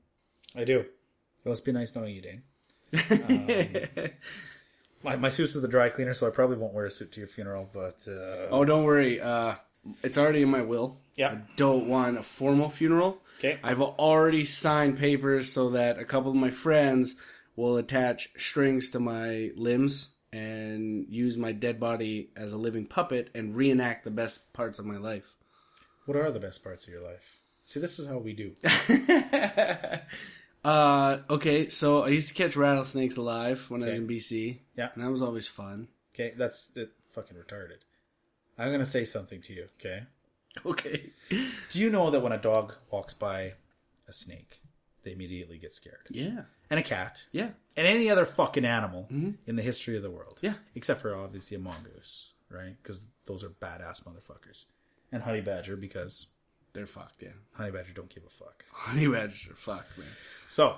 I 0.57 0.64
do. 0.64 0.80
It 0.80 1.49
must 1.49 1.64
be 1.64 1.72
nice 1.72 1.95
knowing 1.95 2.14
you, 2.14 2.22
Dane. 2.22 2.43
Um, 4.03 4.11
My, 5.03 5.16
my 5.16 5.30
suit's 5.30 5.57
is 5.57 5.62
the 5.62 5.68
dry 5.68 5.88
cleaner, 5.88 6.12
so 6.12 6.26
I 6.26 6.30
probably 6.30 6.57
won't 6.59 6.74
wear 6.74 6.84
a 6.84 6.91
suit 6.91 7.12
to 7.12 7.20
your 7.20 7.26
funeral. 7.26 7.70
But 7.72 8.07
uh, 8.07 8.49
oh, 8.51 8.64
don't 8.66 8.84
worry. 8.84 9.20
Uh, 9.20 9.55
it's 10.03 10.18
already 10.18 10.43
in 10.43 10.51
my 10.51 10.61
will. 10.61 10.99
yeah, 11.14 11.28
I 11.30 11.38
don't 11.57 11.88
want 11.88 12.18
a 12.18 12.22
formal 12.22 12.68
funeral. 12.68 13.18
okay. 13.38 13.59
I've 13.62 13.80
already 13.80 14.45
signed 14.45 14.99
papers 14.99 15.51
so 15.53 15.70
that 15.70 15.99
a 15.99 16.05
couple 16.05 16.30
of 16.30 16.36
my 16.36 16.51
friends 16.51 17.16
will 17.57 17.78
attach 17.78 18.28
strings 18.36 18.91
to 18.91 19.01
my 19.01 19.53
limbs 19.57 20.11
and 20.33 21.07
use 21.09 21.37
my 21.37 21.53
dead 21.53 21.81
body 21.81 22.31
as 22.37 22.53
a 22.53 22.59
living 22.59 22.87
puppet 22.87 23.31
and 23.35 23.57
reenact 23.57 24.05
the 24.05 24.11
best 24.11 24.53
parts 24.53 24.78
of 24.78 24.87
my 24.87 24.97
life. 24.97 25.37
What 26.07 26.16
are 26.16 26.31
the 26.31 26.41
best 26.41 26.62
parts 26.62 26.87
of 26.87 26.93
your 26.93 27.03
life? 27.03 27.41
See, 27.64 27.81
this 27.81 27.99
is 27.99 28.09
how 28.09 28.18
we 28.18 28.33
do. 28.33 28.55
uh, 30.64 31.18
okay, 31.28 31.68
so 31.68 32.03
I 32.03 32.09
used 32.09 32.28
to 32.28 32.35
catch 32.35 32.57
rattlesnakes 32.57 33.16
alive 33.16 33.70
when 33.70 33.83
I 33.83 33.89
was 33.89 33.99
in 33.99 34.09
BC. 34.09 34.59
Yeah. 34.76 34.89
And 34.95 35.05
that 35.05 35.11
was 35.11 35.22
always 35.22 35.47
fun. 35.47 35.89
Okay, 36.14 36.35
that's 36.37 36.70
it, 36.74 36.91
fucking 37.12 37.37
retarded. 37.37 37.78
I'm 38.59 38.70
gonna 38.72 38.85
say 38.85 39.05
something 39.05 39.41
to 39.43 39.53
you. 39.53 39.68
Okay. 39.78 40.03
Okay. 40.66 41.11
Do 41.70 41.81
you 41.81 41.91
know 41.91 42.11
that 42.11 42.20
when 42.20 42.33
a 42.33 42.39
dog 42.39 42.74
walks 42.91 43.14
by 43.14 43.55
a 44.09 44.12
snake, 44.12 44.61
they 45.05 45.12
immediately 45.12 45.59
get 45.59 45.74
scared, 45.74 46.07
Yeah. 46.11 46.43
And 46.71 46.79
a 46.81 46.83
cat, 46.83 47.25
Yeah. 47.33 47.51
and 47.77 47.87
any 47.87 48.09
other 48.09 48.25
fucking 48.25 48.64
animal 48.64 49.09
mm-hmm. 49.11 49.33
in 49.47 49.57
the 49.57 49.62
history 49.62 49.97
of 49.97 50.03
the 50.03 50.11
world? 50.11 50.39
Yeah. 50.41 50.55
except 50.75 51.01
for 51.03 51.14
obviously 51.14 51.57
a 51.57 51.61
mongoose, 51.61 52.33
right? 52.49 52.77
Because 52.83 53.03
those 53.27 53.43
are 53.45 53.49
badass 53.51 54.05
motherfuckers, 54.05 54.66
and 55.12 55.23
honey 55.23 55.41
badger 55.41 55.77
because 55.77 56.29
They're 56.73 56.87
fucked, 56.87 57.23
yeah. 57.23 57.31
honey 57.53 57.73
badger 57.73 57.93
don't 57.93 58.14
give 58.14 58.25
a 58.25 58.31
fuck. 58.31 58.64
Honey 58.73 59.09
badgers 59.09 59.49
are 59.51 59.55
fucked, 59.55 59.99
man. 59.99 60.07
So, 60.49 60.77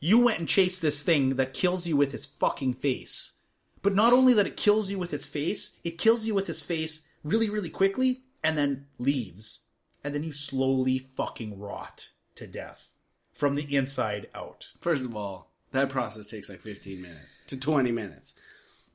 you 0.00 0.18
went 0.18 0.40
and 0.40 0.48
chased 0.48 0.82
this 0.82 1.02
thing 1.02 1.36
that 1.36 1.54
kills 1.54 1.86
you 1.86 1.96
with 1.96 2.12
its 2.14 2.26
fucking 2.26 2.74
face. 2.74 3.32
But 3.80 3.94
not 3.94 4.12
only 4.12 4.32
that 4.34 4.46
it 4.46 4.56
kills 4.56 4.90
you 4.90 4.98
with 4.98 5.12
its 5.14 5.26
face, 5.26 5.78
it 5.84 5.98
kills 5.98 6.26
you 6.26 6.34
with 6.34 6.48
its 6.50 6.62
face 6.62 7.06
really, 7.22 7.48
really 7.48 7.70
quickly 7.70 8.22
and 8.42 8.58
then 8.58 8.86
leaves. 8.98 9.66
And 10.02 10.14
then 10.14 10.22
you 10.24 10.32
slowly 10.32 10.98
fucking 10.98 11.58
rot 11.58 12.08
to 12.34 12.46
death 12.46 12.92
from 13.34 13.54
the 13.56 13.74
inside 13.76 14.28
out. 14.34 14.68
First 14.80 15.04
of 15.04 15.14
all, 15.16 15.50
that 15.72 15.88
process 15.88 16.26
takes 16.28 16.48
like 16.48 16.60
15 16.60 17.02
minutes 17.02 17.42
to 17.48 17.58
20 17.58 17.90
minutes. 17.92 18.34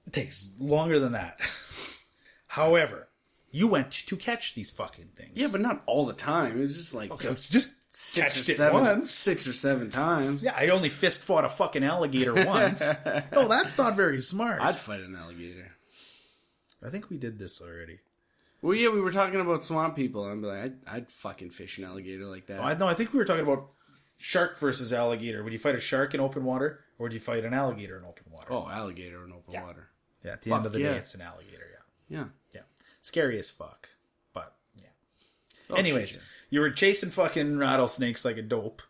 It 0.08 0.14
takes 0.14 0.50
longer 0.60 1.00
than 1.00 1.12
that. 1.12 1.40
However, 2.48 3.10
you 3.52 3.68
went 3.68 3.92
to 3.92 4.16
catch 4.16 4.54
these 4.56 4.70
fucking 4.70 5.10
things. 5.16 5.34
Yeah, 5.36 5.48
but 5.52 5.62
not 5.62 5.84
all 5.86 6.06
the 6.06 6.14
time. 6.14 6.58
It 6.58 6.62
was 6.62 6.78
just 6.78 6.94
like 6.94 7.12
Okay, 7.12 7.28
it's 7.30 7.50
just 7.50 7.74
six 7.92 8.40
or 8.40 8.44
seven, 8.44 8.82
once. 8.82 9.12
six 9.12 9.48
or 9.48 9.54
seven 9.54 9.90
times. 9.90 10.44
Yeah, 10.44 10.54
I 10.56 10.70
only 10.70 10.90
fist 10.90 11.22
fought 11.24 11.46
a 11.46 11.50
fucking 11.50 11.84
alligator 11.84 12.34
once. 12.46 12.82
no, 13.32 13.48
that's 13.48 13.78
not 13.78 13.96
very 13.96 14.22
smart. 14.22 14.62
I'd 14.62 14.76
fight 14.76 15.02
an 15.02 15.16
alligator. 15.16 15.72
I 16.86 16.90
think 16.90 17.10
we 17.10 17.18
did 17.18 17.38
this 17.40 17.62
already. 17.62 18.00
Well, 18.62 18.74
yeah, 18.76 18.90
we 18.90 19.02
were 19.02 19.12
talking 19.12 19.40
about 19.40 19.64
swamp 19.64 19.96
people. 19.96 20.26
I'm 20.26 20.42
like, 20.42 20.64
I'd, 20.64 20.76
I'd 20.88 21.12
fucking 21.12 21.52
fish 21.52 21.78
an 21.78 21.86
alligator 21.86 22.26
like 22.26 22.48
that. 22.48 22.60
Oh, 22.60 22.64
I 22.64 22.74
know. 22.76 22.88
I 22.88 22.94
think 22.94 23.14
we 23.14 23.20
were 23.20 23.26
talking 23.26 23.44
about 23.44 23.70
shark 24.20 24.60
versus 24.60 24.94
alligator. 24.94 25.44
Would 25.44 25.54
you 25.54 25.58
fight 25.60 25.74
a 25.76 25.80
shark 25.80 26.14
in 26.14 26.20
open 26.20 26.44
water, 26.44 26.82
or 27.00 27.04
would 27.06 27.14
you 27.14 27.20
fight 27.20 27.44
an 27.46 27.54
alligator 27.56 27.98
in 27.98 28.04
open 28.06 28.26
water? 28.32 28.48
oh, 28.52 28.70
alligator 28.70 29.26
in 29.26 29.32
open 29.32 29.54
Yeah. 29.54 29.64
water. 29.64 29.90
yeah. 30.24 30.34
At 30.34 30.42
the 30.44 30.52
fuck 30.52 30.58
end 30.58 30.66
of 30.68 30.74
the 30.74 30.82
yeah. 30.82 30.92
day, 30.92 30.98
it's 30.98 31.16
an 31.16 31.22
alligator. 31.22 31.66
Yeah, 32.10 32.18
Yeah. 32.20 32.26
yeah. 32.54 32.62
Scary 33.02 33.40
as 33.40 33.50
fuck, 33.50 33.90
but 34.34 34.54
yeah. 34.82 34.90
Oh, 35.72 35.76
Anyways, 35.76 36.12
shit, 36.12 36.22
you 36.52 36.60
were 36.60 36.70
chasing 36.70 37.10
fucking 37.10 37.58
rattlesnakes 37.58 38.24
like 38.26 38.38
a 38.38 38.42
dope. 38.44 38.82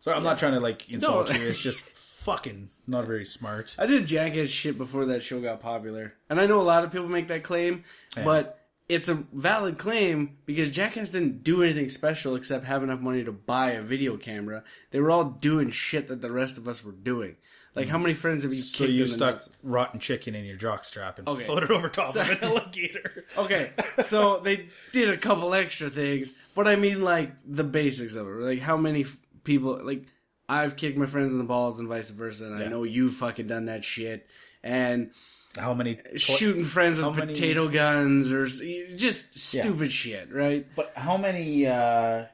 So 0.00 0.12
I'm 0.12 0.22
not 0.24 0.38
trying 0.38 0.52
to 0.54 0.60
like 0.60 0.88
insult 0.90 1.30
No. 1.30 1.36
you. 1.36 1.48
It's 1.48 1.58
just 1.70 1.84
fucking 1.90 2.70
not 2.86 3.06
very 3.06 3.24
smart. 3.26 3.74
I 3.78 3.86
did 3.86 4.06
jackass 4.06 4.48
shit 4.48 4.78
before 4.78 5.04
that 5.06 5.22
show 5.22 5.40
got 5.40 5.60
popular, 5.60 6.14
and 6.30 6.40
I 6.40 6.46
know 6.46 6.60
a 6.60 6.62
lot 6.62 6.84
of 6.84 6.90
people 6.92 7.08
make 7.08 7.28
that 7.28 7.42
claim, 7.44 7.84
but 8.14 8.57
it's 8.88 9.08
a 9.08 9.14
valid 9.14 9.78
claim 9.78 10.38
because 10.46 10.70
Jackass 10.70 11.10
didn't 11.10 11.42
do 11.44 11.62
anything 11.62 11.88
special 11.88 12.34
except 12.36 12.64
have 12.64 12.82
enough 12.82 13.00
money 13.00 13.22
to 13.24 13.32
buy 13.32 13.72
a 13.72 13.82
video 13.82 14.16
camera. 14.16 14.64
They 14.90 15.00
were 15.00 15.10
all 15.10 15.24
doing 15.24 15.70
shit 15.70 16.08
that 16.08 16.20
the 16.22 16.30
rest 16.32 16.56
of 16.58 16.66
us 16.66 16.82
were 16.84 16.92
doing. 16.92 17.36
Like, 17.74 17.88
how 17.88 17.98
many 17.98 18.14
friends 18.14 18.42
have 18.42 18.52
you 18.52 18.60
So 18.62 18.78
kicked 18.86 18.92
you 18.94 19.04
in 19.04 19.08
the 19.10 19.14
stuck 19.14 19.34
nuts? 19.34 19.50
rotten 19.62 20.00
chicken 20.00 20.34
in 20.34 20.44
your 20.44 20.56
jockstrap 20.56 21.18
and 21.18 21.28
Okay. 21.28 21.44
floated 21.44 21.70
over 21.70 21.88
top 21.88 22.08
So- 22.12 22.22
of 22.22 22.30
an 22.30 22.38
alligator. 22.42 23.24
Okay, 23.36 23.70
so 24.02 24.40
they 24.40 24.68
did 24.90 25.10
a 25.10 25.16
couple 25.16 25.54
extra 25.54 25.88
things, 25.90 26.32
but 26.56 26.66
I 26.66 26.74
mean 26.76 27.02
like 27.02 27.32
the 27.46 27.62
basics 27.64 28.14
of 28.16 28.26
it. 28.26 28.30
Like 28.30 28.60
how 28.60 28.76
many 28.76 29.02
f- 29.02 29.16
people 29.44 29.78
like 29.84 30.06
I've 30.48 30.76
kicked 30.76 30.96
my 30.96 31.06
friends 31.06 31.34
in 31.34 31.38
the 31.38 31.44
balls 31.44 31.78
and 31.78 31.86
vice 31.88 32.08
versa, 32.10 32.46
and 32.46 32.54
I 32.56 32.66
know 32.68 32.82
you've 32.82 33.14
fucking 33.14 33.46
done 33.46 33.66
that 33.66 33.84
shit. 33.84 34.26
And 34.64 35.12
How 35.58 35.74
many? 35.74 35.98
shooting 36.16 36.64
friends 36.64 36.96
with 36.98 37.06
how 37.06 37.12
many- 37.12 37.32
potato 37.34 37.68
guns 37.68 38.32
or 38.32 38.44
s- 38.46 38.60
just 38.96 39.54
Yeah. 39.54 39.62
stupid 39.62 39.92
shit, 39.92 40.32
right? 40.32 40.66
But 40.76 40.92
how 40.96 41.16
many? 41.16 41.66
uh 41.66 42.24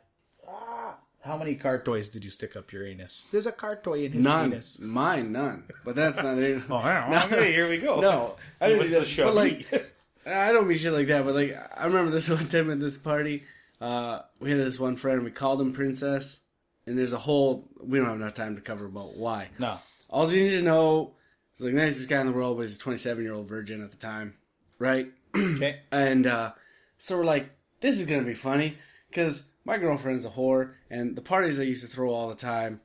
ah, 0.48 0.96
How 1.24 1.36
many 1.38 1.54
car 1.54 1.78
toys 1.82 2.08
did 2.10 2.24
you 2.24 2.30
stick 2.30 2.54
up 2.56 2.72
your 2.72 2.86
anus? 2.86 3.26
There's 3.32 3.46
a 3.46 3.52
car 3.52 3.76
toy 3.76 4.04
in 4.04 4.12
his 4.12 4.24
None, 4.24 4.52
anus. 4.52 4.78
mine, 4.80 5.32
none. 5.32 5.64
But 5.84 5.96
that's 5.96 6.22
not 6.22 6.38
it. 6.38 6.62
Oh, 6.70 6.76
I 6.76 7.10
No. 7.10 7.20
don't 7.20 7.30
know. 7.30 7.36
Okay, 7.38 7.52
here 7.52 7.68
we 7.68 7.78
go. 7.78 8.00
No, 8.00 8.36
I 8.60 8.64
I 8.66 8.68
didn't 8.68 8.80
was 8.80 8.88
do 8.90 8.98
the 9.00 9.04
show. 9.06 9.24
But 9.26 9.34
like, 9.36 9.90
I 10.26 10.52
don't 10.52 10.66
mean 10.68 10.76
shit 10.78 10.92
like 10.92 11.06
that. 11.08 11.24
But 11.24 11.34
like, 11.34 11.56
I 11.78 11.86
remember 11.86 12.10
this 12.10 12.28
one 12.28 12.46
time 12.48 12.70
at 12.70 12.80
this 12.80 12.96
party. 12.96 13.44
Uh, 13.80 14.20
we 14.40 14.50
had 14.50 14.60
this 14.60 14.78
one 14.80 14.96
friend. 14.96 15.22
We 15.24 15.30
called 15.30 15.60
him 15.60 15.72
Princess, 15.72 16.40
and 16.86 16.96
there's 16.98 17.12
a 17.12 17.18
whole. 17.18 17.68
We 17.80 17.98
don't 17.98 18.06
have 18.08 18.16
enough 18.16 18.34
time 18.34 18.54
to 18.56 18.62
cover 18.62 18.86
about 18.86 19.16
why. 19.16 19.48
no. 19.58 19.78
All 20.10 20.30
you 20.30 20.44
need 20.44 20.50
to 20.50 20.62
know 20.62 21.14
is 21.56 21.64
like 21.64 21.74
nicest 21.74 22.08
guy 22.08 22.20
in 22.20 22.26
the 22.26 22.32
world, 22.32 22.56
but 22.56 22.62
he's 22.62 22.76
a 22.76 22.78
27 22.78 23.22
year 23.24 23.32
old 23.34 23.46
virgin 23.46 23.82
at 23.82 23.90
the 23.90 23.96
time, 23.96 24.34
right? 24.78 25.08
Okay. 25.36 25.80
And 25.90 26.26
uh, 26.28 26.52
so 26.98 27.18
we're 27.18 27.24
like, 27.24 27.50
this 27.80 27.98
is 27.98 28.06
gonna 28.06 28.22
be 28.22 28.34
funny 28.34 28.78
because 29.10 29.48
my 29.64 29.78
girlfriend's 29.78 30.24
a 30.24 30.30
whore, 30.30 30.74
and 30.90 31.16
the 31.16 31.22
parties 31.22 31.58
I 31.58 31.64
used 31.64 31.82
to 31.82 31.88
throw 31.88 32.10
all 32.10 32.28
the 32.28 32.34
time 32.36 32.80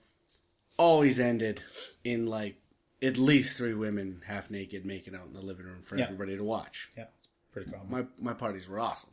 always 0.77 1.19
ended 1.19 1.61
in 2.03 2.25
like 2.25 2.55
at 3.01 3.17
least 3.17 3.55
three 3.57 3.73
women 3.73 4.21
half 4.25 4.49
naked 4.49 4.85
making 4.85 5.13
out 5.15 5.27
in 5.27 5.33
the 5.33 5.41
living 5.41 5.65
room 5.65 5.81
for 5.81 5.97
Yeah. 5.97 6.05
everybody 6.05 6.37
to 6.37 6.43
watch. 6.43 6.89
Yeah, 6.97 7.03
it's 7.19 7.27
pretty 7.51 7.69
common. 7.71 7.87
My 7.89 8.05
my 8.31 8.33
parties 8.33 8.67
were 8.67 8.79
awesome. 8.79 9.11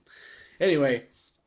Anyway, 0.61 1.05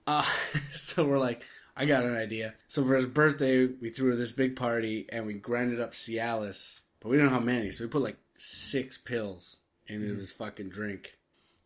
uh, 0.07 0.21
so 0.71 1.05
we're 1.05 1.17
like, 1.19 1.43
I 1.75 1.85
got 1.85 2.03
an 2.05 2.15
idea. 2.15 2.53
So 2.67 2.83
for 2.85 2.95
his 2.95 3.05
birthday, 3.07 3.65
we 3.65 3.89
threw 3.89 4.15
this 4.15 4.31
big 4.31 4.55
party 4.55 5.07
and 5.11 5.25
we 5.25 5.33
grinded 5.33 5.79
up 5.81 5.93
Cialis, 5.93 6.81
but 6.99 7.09
we 7.09 7.17
don't 7.17 7.27
know 7.27 7.33
how 7.33 7.39
many, 7.39 7.71
so 7.71 7.83
we 7.83 7.89
put 7.89 8.01
like 8.01 8.17
six 8.37 8.97
pills 8.97 9.57
into 9.87 10.15
his 10.15 10.31
fucking 10.31 10.69
drink. 10.69 11.13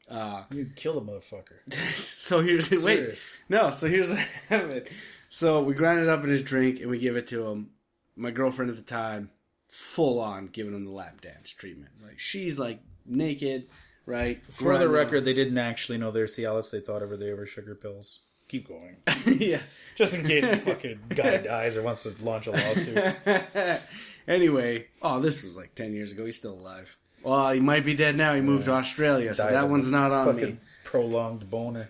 Uh, 0.10 0.44
you 0.54 0.70
kill 0.76 0.98
a 0.98 1.02
motherfucker. 1.02 1.74
so 1.94 2.42
here's 2.42 2.70
wait, 2.70 2.82
Serious. 2.82 3.38
no. 3.50 3.72
So 3.72 3.88
here's 3.88 4.10
what 4.10 4.20
happened. 4.50 4.88
So 5.30 5.64
we 5.64 5.74
grind 5.74 6.02
it 6.02 6.10
up 6.10 6.24
in 6.24 6.30
his 6.30 6.44
drink 6.44 6.80
and 6.80 6.90
we 6.90 7.00
give 7.00 7.16
it 7.16 7.28
to 7.28 7.48
him. 7.48 7.70
My 8.16 8.32
girlfriend 8.32 8.70
at 8.70 8.78
the 8.78 8.84
time, 8.84 9.32
full 9.68 10.20
on 10.20 10.48
giving 10.48 10.74
him 10.74 10.86
the 10.86 10.92
lap 10.92 11.22
dance 11.22 11.52
treatment. 11.52 11.92
Like 12.04 12.20
she's 12.20 12.60
like 12.60 12.80
naked, 13.06 13.68
right? 14.06 14.46
For 14.52 14.78
the 14.78 14.90
record, 14.90 15.26
they 15.26 15.34
didn't 15.34 15.58
actually 15.58 15.98
know 15.98 16.12
their 16.12 16.28
Cialis. 16.28 16.70
They 16.70 16.80
thought 16.80 17.02
ever 17.02 17.18
they 17.18 17.34
were 17.34 17.46
sugar 17.46 17.74
pills. 17.74 18.26
Keep 18.50 18.68
going. 18.68 18.98
yeah. 19.26 19.62
Just 19.96 20.14
in 20.14 20.26
case 20.26 20.50
the 20.50 20.58
fucking 20.58 21.00
guy 21.10 21.38
dies 21.38 21.76
or 21.76 21.82
wants 21.82 22.04
to 22.04 22.14
launch 22.24 22.46
a 22.46 22.52
lawsuit. 22.52 23.82
Anyway, 24.28 24.88
oh, 25.02 25.20
this 25.20 25.44
was 25.44 25.58
like 25.58 25.76
ten 25.76 25.94
years 25.94 26.12
ago. 26.12 26.26
He's 26.26 26.38
still 26.38 26.54
alive. 26.54 26.98
Well, 27.24 27.52
he 27.52 27.60
might 27.60 27.86
be 27.86 27.96
dead 27.96 28.16
now. 28.18 28.34
He 28.36 28.42
moved 28.42 28.66
to 28.66 28.72
Australia, 28.72 29.34
so 29.34 29.44
Died 29.46 29.54
that 29.54 29.64
of 29.66 29.72
one's 29.72 29.90
not 29.90 30.12
on 30.12 30.26
fucking 30.34 30.50
me. 30.56 30.58
prolonged 30.84 31.50
boner. 31.50 31.88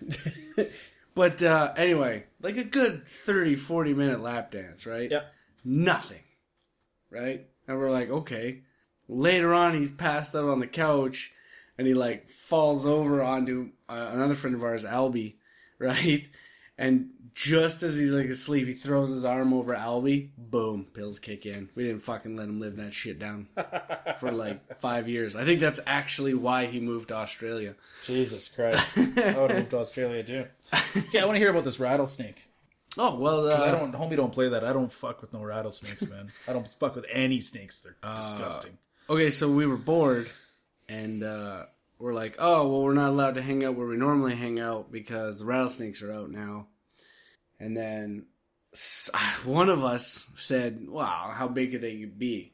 But 1.14 1.44
uh, 1.44 1.72
anyway, 1.76 2.24
like 2.42 2.56
a 2.56 2.64
good 2.64 3.06
30, 3.06 3.54
40 3.54 3.94
minute 3.94 4.20
lap 4.20 4.50
dance, 4.50 4.84
right? 4.84 5.08
Yep. 5.08 5.32
Nothing, 5.64 6.22
right? 7.08 7.46
And 7.68 7.78
we're 7.78 7.92
like, 7.92 8.10
okay. 8.10 8.62
Later 9.08 9.54
on, 9.54 9.74
he's 9.74 9.92
passed 9.92 10.34
out 10.34 10.48
on 10.48 10.58
the 10.58 10.66
couch, 10.66 11.32
and 11.78 11.86
he 11.86 11.94
like 11.94 12.30
falls 12.30 12.84
over 12.84 13.22
onto 13.22 13.70
uh, 13.88 14.10
another 14.12 14.34
friend 14.34 14.56
of 14.56 14.64
ours, 14.64 14.84
Albie, 14.84 15.34
right? 15.78 16.28
And 16.76 17.10
just 17.34 17.82
as 17.82 17.96
he's 17.96 18.12
like 18.12 18.26
asleep, 18.28 18.68
he 18.68 18.74
throws 18.74 19.10
his 19.10 19.24
arm 19.24 19.52
over 19.52 19.74
Albie. 19.74 20.28
Boom, 20.38 20.86
pills 20.92 21.18
kick 21.18 21.46
in. 21.46 21.68
We 21.74 21.84
didn't 21.84 22.04
fucking 22.04 22.36
let 22.36 22.48
him 22.48 22.60
live 22.60 22.76
that 22.76 22.92
shit 22.94 23.18
down 23.18 23.48
for 24.18 24.30
like 24.30 24.80
five 24.80 25.08
years. 25.08 25.34
I 25.34 25.44
think 25.44 25.58
that's 25.60 25.80
actually 25.86 26.34
why 26.34 26.66
he 26.66 26.78
moved 26.80 27.08
to 27.08 27.16
Australia. 27.16 27.74
Jesus 28.06 28.48
Christ. 28.48 28.96
I 29.18 29.38
would 29.38 29.50
have 29.50 29.58
moved 29.58 29.70
to 29.70 29.78
Australia 29.78 30.22
too. 30.22 30.46
Okay, 31.08 31.18
I 31.20 31.24
want 31.24 31.34
to 31.36 31.40
hear 31.40 31.50
about 31.50 31.64
this 31.64 31.80
rattlesnake. 31.80 32.36
Oh 32.96 33.16
well, 33.16 33.48
uh, 33.50 33.56
I 33.56 33.72
don't, 33.72 33.92
homie, 33.92 34.14
don't 34.16 34.32
play 34.32 34.50
that. 34.50 34.62
I 34.64 34.72
don't 34.72 34.92
fuck 34.92 35.20
with 35.20 35.32
no 35.32 35.42
rattlesnakes, 35.42 36.02
man. 36.08 36.30
I 36.46 36.52
don't 36.52 36.68
fuck 36.68 36.94
with 36.94 37.06
any 37.10 37.40
snakes. 37.40 37.80
They're 37.80 37.96
Uh, 38.04 38.14
disgusting. 38.14 38.78
okay, 39.10 39.30
so 39.30 39.50
we 39.50 39.66
were 39.66 39.76
bored, 39.76 40.30
and 40.88 41.24
uh, 41.24 41.64
we're 41.98 42.14
like, 42.14 42.36
oh, 42.38 42.68
well, 42.68 42.82
we're 42.82 42.94
not 42.94 43.08
allowed 43.08 43.34
to 43.34 43.42
hang 43.42 43.64
out 43.64 43.74
where 43.74 43.88
we 43.88 43.96
normally 43.96 44.36
hang 44.36 44.60
out 44.60 44.92
because 44.92 45.40
the 45.40 45.44
rattlesnakes 45.44 46.02
are 46.02 46.12
out 46.12 46.30
now. 46.30 46.68
And 47.64 47.74
then 47.76 48.26
ah, 49.14 49.38
one 49.44 49.68
of 49.70 49.82
us 49.82 50.28
said, 50.36 50.86
wow, 50.88 51.32
how 51.34 51.48
big 51.48 51.72
could 51.72 51.80
they 51.80 52.04
be? 52.04 52.52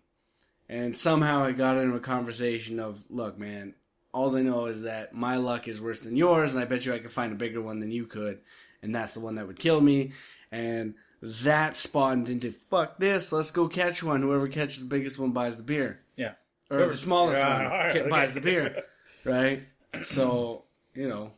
And 0.68 0.96
somehow 0.96 1.42
I 1.42 1.50
got 1.52 1.78
into 1.78 1.96
a 1.96 2.00
conversation 2.00 2.78
of, 2.78 3.02
look, 3.10 3.36
man, 3.36 3.74
all 4.14 4.36
I 4.36 4.42
know 4.42 4.66
is 4.66 4.82
that 4.82 5.12
my 5.14 5.36
luck 5.36 5.66
is 5.66 5.80
worse 5.80 6.00
than 6.00 6.14
yours, 6.16 6.54
and 6.54 6.62
I 6.62 6.64
bet 6.66 6.86
you 6.86 6.94
I 6.94 7.00
could 7.00 7.10
find 7.10 7.32
a 7.32 7.36
bigger 7.36 7.60
one 7.60 7.80
than 7.80 7.90
you 7.90 8.06
could, 8.06 8.38
and 8.82 8.94
that's 8.94 9.14
the 9.14 9.20
one 9.20 9.34
that 9.34 9.48
would 9.48 9.58
kill 9.58 9.80
me. 9.80 10.12
And 10.52 10.94
that 11.22 11.76
spawned 11.76 12.28
into, 12.28 12.52
fuck 12.52 12.98
this, 12.98 13.32
let's 13.32 13.50
go 13.50 13.66
catch 13.68 14.02
one. 14.02 14.22
Whoever 14.22 14.46
catches 14.46 14.80
the 14.80 14.88
biggest 14.88 15.18
one 15.18 15.32
buys 15.32 15.56
the 15.56 15.62
beer 15.64 16.00
Yeah. 16.16 16.34
or 16.70 16.86
the 16.86 16.96
smallest 16.96 17.42
one 17.42 17.50
alright, 17.50 17.92
ca- 17.92 17.98
okay. 18.00 18.08
buys 18.08 18.34
the 18.34 18.40
beer, 18.40 18.84
right? 19.24 19.64
So 20.02 20.64
you 20.94 21.08
know, 21.08 21.32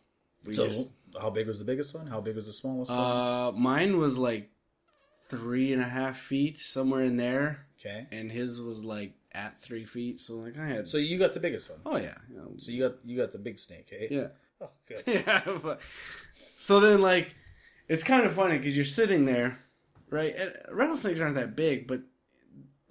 we 0.45 0.53
So, 0.55 0.67
just 0.67 0.91
how 1.21 1.31
big 1.31 1.47
was 1.47 1.59
the 1.59 1.65
biggest 1.65 1.95
one? 1.95 2.07
How 2.07 2.21
big 2.21 2.37
was 2.37 2.47
the 2.47 2.53
smallest 2.53 2.91
one? 2.91 2.99
uh, 3.01 3.53
mine 3.53 3.99
was 3.99 4.17
like 4.19 4.51
three 5.29 5.73
and 5.73 5.81
a 5.83 5.87
half 5.89 6.19
feet 6.19 6.59
somewhere 6.59 7.03
in 7.05 7.17
there, 7.17 7.67
Okay. 7.81 8.07
and 8.13 8.31
his 8.31 8.61
was 8.61 8.85
like 8.85 9.13
at 9.33 9.61
three 9.61 9.85
feet. 9.85 10.21
So 10.21 10.37
like 10.37 10.59
I 10.59 10.67
had, 10.67 10.89
So 10.89 10.99
you 10.99 11.19
got 11.19 11.33
the 11.35 11.41
biggest 11.41 11.71
one. 11.71 11.81
oh 11.87 11.97
yeah, 11.97 12.15
So 12.59 12.71
you 12.73 12.89
got 12.89 12.97
you 13.05 13.17
got 13.17 13.33
the 13.33 13.39
big 13.39 13.59
snake, 13.59 13.89
eh? 13.93 14.07
yeah, 14.11 14.27
Oh, 14.61 14.71
good. 14.87 15.03
yeah. 15.07 15.43
but- 15.63 15.81
so 16.59 16.79
then 16.81 17.01
like, 17.01 17.35
it's 17.89 18.05
kind 18.05 18.25
of 18.25 18.33
funny 18.35 18.57
because 18.59 18.77
you're 18.77 18.85
sitting 18.85 19.25
there, 19.25 19.59
right? 20.11 20.35
And 20.37 20.53
rattlesnakes 20.71 21.21
aren't 21.21 21.35
that 21.37 21.57
big, 21.57 21.87
but 21.89 22.03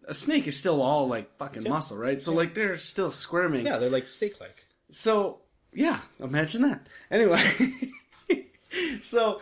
a 0.07 0.13
snake 0.13 0.47
is 0.47 0.57
still 0.57 0.81
all 0.81 1.07
like 1.07 1.37
fucking 1.37 1.63
muscle, 1.63 1.97
right? 1.97 2.19
So 2.19 2.33
like 2.33 2.53
they're 2.53 2.77
still 2.77 3.11
squirming. 3.11 3.65
Yeah, 3.65 3.77
they're 3.77 3.89
like 3.89 4.07
steak-like. 4.09 4.65
So 4.89 5.41
yeah, 5.73 5.99
imagine 6.19 6.63
that. 6.63 6.87
Anyway, 7.09 7.41
so 9.01 9.41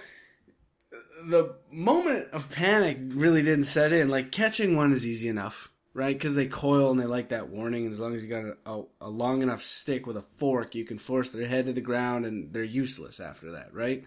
the 1.24 1.56
moment 1.72 2.28
of 2.32 2.50
panic 2.50 2.98
really 3.10 3.42
didn't 3.42 3.66
set 3.66 3.92
in. 3.92 4.10
Like 4.10 4.32
catching 4.32 4.76
one 4.76 4.92
is 4.92 5.06
easy 5.06 5.28
enough, 5.28 5.72
right? 5.94 6.16
Because 6.16 6.36
they 6.36 6.48
coil 6.48 6.92
and 6.92 7.00
they 7.00 7.06
like 7.06 7.30
that 7.30 7.50
warning. 7.50 7.86
And 7.86 7.94
as 7.94 8.00
long 8.00 8.16
as 8.16 8.24
you 8.24 8.30
got 8.30 8.46
a, 8.46 8.56
a, 8.66 8.84
a 9.02 9.10
long 9.10 9.42
enough 9.42 9.62
stick 9.62 10.06
with 10.08 10.18
a 10.18 10.22
fork, 10.38 10.76
you 10.76 10.86
can 10.86 10.98
force 10.98 11.30
their 11.30 11.48
head 11.48 11.66
to 11.66 11.74
the 11.74 11.82
ground, 11.82 12.26
and 12.26 12.54
they're 12.54 12.64
useless 12.64 13.20
after 13.20 13.52
that, 13.52 13.74
right? 13.74 14.06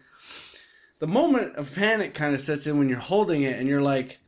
The 0.99 1.07
moment 1.07 1.57
of 1.57 1.75
panic 1.75 2.15
kind 2.15 2.35
of 2.35 2.41
sets 2.41 2.67
in 2.67 2.79
when 2.79 2.89
you're 2.89 2.99
holding 2.99 3.43
it, 3.43 3.59
and 3.59 3.69
you're 3.69 3.83
like, 3.83 4.19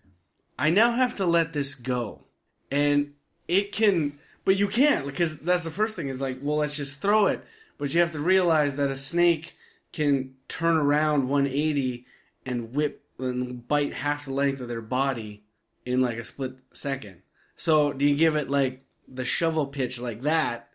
I 0.59 0.71
now 0.71 0.93
have 0.93 1.17
to 1.17 1.27
let 1.27 1.53
this 1.53 1.75
go, 1.75 2.25
and 2.71 3.15
it 3.49 3.73
can, 3.73 4.19
but 4.45 4.57
you 4.57 4.69
can't 4.69 5.07
because 5.07 5.39
that's 5.41 5.65
the 5.65 5.71
first 5.71 5.97
thing 5.97 6.09
is 6.09 6.21
like, 6.21 6.39
well, 6.43 6.57
let's 6.57 6.77
just 6.77 7.01
throw 7.01 7.27
it. 7.27 7.45
But 7.77 7.93
you 7.93 8.01
have 8.01 8.13
to 8.13 8.21
realize 8.21 8.77
that 8.77 8.89
a 8.89 8.97
snake 8.97 9.57
can 9.95 10.35
turn 10.49 10.77
around 10.77 11.29
180 11.29 12.05
and 12.45 12.75
whip 12.75 13.05
and 13.19 13.67
bite 13.67 13.95
half 13.95 14.25
the 14.25 14.33
length 14.33 14.61
of 14.61 14.69
their 14.69 14.83
body 14.83 15.45
in 15.87 16.03
like 16.03 16.19
a 16.19 16.25
split 16.25 16.57
second. 16.73 17.23
So 17.57 17.93
do 17.93 18.05
you 18.05 18.17
give 18.17 18.35
it 18.35 18.51
like 18.51 18.85
the 19.07 19.25
shovel 19.25 19.67
pitch 19.67 20.01
like 20.01 20.23
that, 20.23 20.69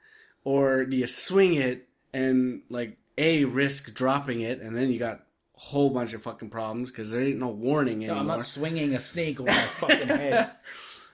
or 0.43 0.85
do 0.85 0.95
you 0.95 1.05
swing 1.05 1.55
it 1.55 1.87
and 2.13 2.61
like 2.69 2.97
a 3.17 3.43
risk 3.43 3.93
dropping 3.93 4.39
it, 4.39 4.61
and 4.61 4.75
then 4.75 4.89
you 4.89 4.97
got 4.97 5.25
a 5.57 5.59
whole 5.59 5.89
bunch 5.89 6.13
of 6.13 6.23
fucking 6.23 6.49
problems 6.49 6.89
because 6.89 7.11
there 7.11 7.21
ain't 7.21 7.39
no 7.39 7.49
warning 7.49 7.99
No, 7.99 8.05
anymore. 8.05 8.21
I'm 8.21 8.27
not 8.27 8.45
swinging 8.45 8.95
a 8.95 8.99
snake 9.01 9.41
over 9.41 9.51
my 9.51 9.61
fucking 9.61 10.07
head. 10.07 10.51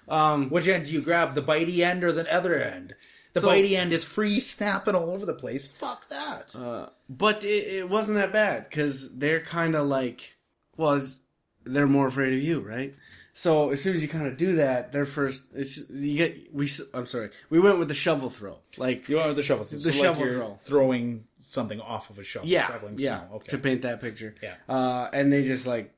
Um, 0.07 0.49
Which 0.49 0.67
end 0.67 0.85
do 0.85 0.91
you 0.91 1.01
grab? 1.01 1.33
The 1.33 1.41
bitey 1.41 1.79
end 1.79 2.03
or 2.03 2.11
the 2.11 2.31
other 2.31 2.55
end? 2.55 2.93
The 3.35 3.41
So- 3.41 3.49
bitey 3.49 3.73
end 3.73 3.93
is 3.93 4.03
free 4.03 4.39
snapping 4.39 4.95
all 4.95 5.11
over 5.11 5.25
the 5.25 5.33
place. 5.35 5.67
Fuck 5.67 6.09
that. 6.09 6.55
Uh, 6.55 6.87
but 7.07 7.43
it, 7.43 7.67
it 7.79 7.89
wasn't 7.89 8.17
that 8.17 8.33
bad 8.33 8.63
because 8.63 9.15
they're 9.17 9.41
kind 9.41 9.75
of 9.75 9.85
like 9.87 10.35
well, 10.77 10.93
it's, 10.95 11.19
they're 11.63 11.85
more 11.87 12.07
afraid 12.07 12.33
of 12.33 12.41
you, 12.41 12.59
right? 12.61 12.95
So 13.37 13.69
as 13.71 13.81
soon 13.81 13.95
as 13.95 14.01
you 14.01 14.07
kind 14.07 14.27
of 14.27 14.37
do 14.37 14.55
that, 14.55 14.93
their 14.93 15.05
first, 15.05 15.47
it's, 15.53 15.89
you 15.89 16.15
get 16.17 16.53
we. 16.53 16.69
I'm 16.93 17.05
sorry, 17.05 17.29
we 17.49 17.59
went 17.59 17.77
with 17.79 17.89
the 17.89 17.93
shovel 17.93 18.29
throw, 18.29 18.57
like 18.77 19.09
You 19.09 19.17
went 19.17 19.27
with 19.27 19.35
the 19.37 19.43
shovel. 19.43 19.65
The 19.65 19.77
so 19.79 19.89
like 19.89 19.97
shovel 19.97 20.25
you're 20.25 20.35
throw. 20.35 20.59
throwing 20.63 21.25
something 21.41 21.81
off 21.81 22.09
of 22.09 22.17
a 22.17 22.23
shovel. 22.23 22.47
yeah, 22.47 22.67
shoveling 22.67 22.95
yeah, 22.97 23.27
snow. 23.27 23.35
Okay. 23.35 23.47
to 23.49 23.57
paint 23.57 23.81
that 23.81 23.99
picture. 24.01 24.33
Yeah. 24.41 24.55
uh, 24.69 25.09
and 25.11 25.31
they 25.33 25.43
just 25.43 25.67
like 25.67 25.93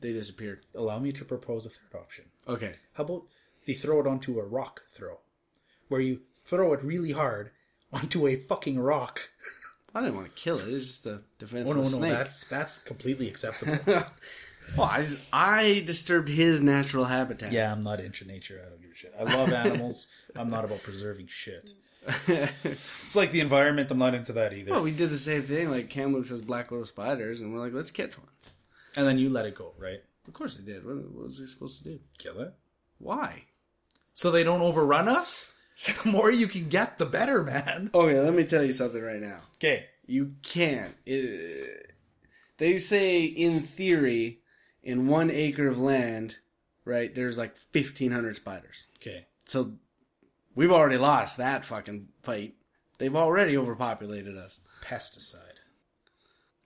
they 0.00 0.12
disappeared. 0.14 0.64
Allow 0.74 0.98
me 1.00 1.12
to 1.12 1.24
propose 1.24 1.66
a 1.66 1.70
third 1.70 2.00
option. 2.00 2.24
Okay, 2.48 2.72
How 2.94 3.04
about 3.04 3.24
if 3.62 3.68
you 3.68 3.74
throw 3.74 4.00
it 4.00 4.06
onto 4.06 4.40
a 4.40 4.44
rock 4.44 4.82
throw, 4.90 5.18
where 5.92 6.00
you 6.00 6.20
throw 6.44 6.72
it 6.72 6.82
really 6.82 7.12
hard 7.12 7.50
onto 7.92 8.26
a 8.26 8.34
fucking 8.36 8.80
rock? 8.80 9.20
I 9.94 10.00
didn't 10.00 10.16
want 10.16 10.34
to 10.34 10.42
kill 10.42 10.58
it. 10.58 10.68
It's 10.68 10.86
just 10.86 11.06
a 11.06 11.10
Oh 11.10 11.20
defenseless 11.38 11.76
no, 11.92 11.98
no, 11.98 12.06
snake. 12.06 12.12
that's 12.12 12.48
that's 12.48 12.78
completely 12.78 13.28
acceptable. 13.28 13.78
well, 14.76 14.88
I, 14.90 15.00
s- 15.00 15.28
I 15.32 15.82
disturbed 15.86 16.28
his 16.28 16.62
natural 16.62 17.04
habitat. 17.04 17.52
yeah, 17.52 17.70
I'm 17.70 17.82
not 17.82 18.00
into 18.00 18.24
nature. 18.26 18.60
I 18.64 18.70
don't 18.70 18.80
give 18.80 18.90
a 18.90 18.94
shit. 18.94 19.14
I 19.18 19.22
love 19.24 19.52
animals. 19.52 20.10
I'm 20.36 20.48
not 20.48 20.64
about 20.64 20.82
preserving 20.82 21.26
shit. 21.28 21.74
It's 22.26 23.14
like 23.14 23.30
the 23.32 23.40
environment. 23.40 23.90
I'm 23.90 23.98
not 23.98 24.14
into 24.14 24.32
that 24.32 24.52
either. 24.54 24.70
well, 24.72 24.82
we 24.82 24.90
did 24.92 25.10
the 25.10 25.18
same 25.18 25.42
thing. 25.42 25.70
Like 25.70 25.90
Kamloops 25.90 26.30
has 26.30 26.42
black 26.42 26.70
widow 26.70 26.84
spiders, 26.84 27.40
and 27.40 27.52
we're 27.52 27.60
like, 27.60 27.74
let's 27.74 27.90
catch 27.90 28.18
one. 28.18 28.28
and 28.96 29.06
then 29.06 29.18
you 29.18 29.28
let 29.28 29.46
it 29.46 29.54
go, 29.54 29.72
right? 29.78 30.00
Of 30.26 30.32
course 30.32 30.56
they 30.56 30.64
did. 30.64 30.84
What, 30.86 30.96
what 30.96 31.24
was 31.24 31.38
he 31.38 31.46
supposed 31.46 31.78
to 31.78 31.84
do? 31.84 32.00
Kill 32.18 32.40
it. 32.40 32.54
Why? 32.98 33.44
So 34.14 34.30
they 34.30 34.42
don't 34.44 34.62
overrun 34.62 35.06
us. 35.08 35.52
The 36.04 36.10
more 36.10 36.30
you 36.30 36.46
can 36.46 36.68
get, 36.68 36.98
the 36.98 37.06
better, 37.06 37.42
man. 37.42 37.90
Okay, 37.94 38.20
let 38.20 38.34
me 38.34 38.44
tell 38.44 38.62
you 38.64 38.72
something 38.72 39.02
right 39.02 39.20
now. 39.20 39.38
Okay. 39.56 39.86
You 40.06 40.34
can't. 40.42 40.94
It, 41.06 41.94
they 42.58 42.78
say 42.78 43.24
in 43.24 43.60
theory, 43.60 44.40
in 44.82 45.06
one 45.08 45.30
acre 45.30 45.66
of 45.68 45.80
land, 45.80 46.36
right? 46.84 47.14
There's 47.14 47.38
like 47.38 47.56
fifteen 47.72 48.12
hundred 48.12 48.36
spiders. 48.36 48.86
Okay. 49.00 49.26
So 49.44 49.72
we've 50.54 50.72
already 50.72 50.98
lost 50.98 51.38
that 51.38 51.64
fucking 51.64 52.08
fight. 52.22 52.54
They've 52.98 53.16
already 53.16 53.56
overpopulated 53.56 54.36
us. 54.36 54.60
Pesticide. 54.84 55.36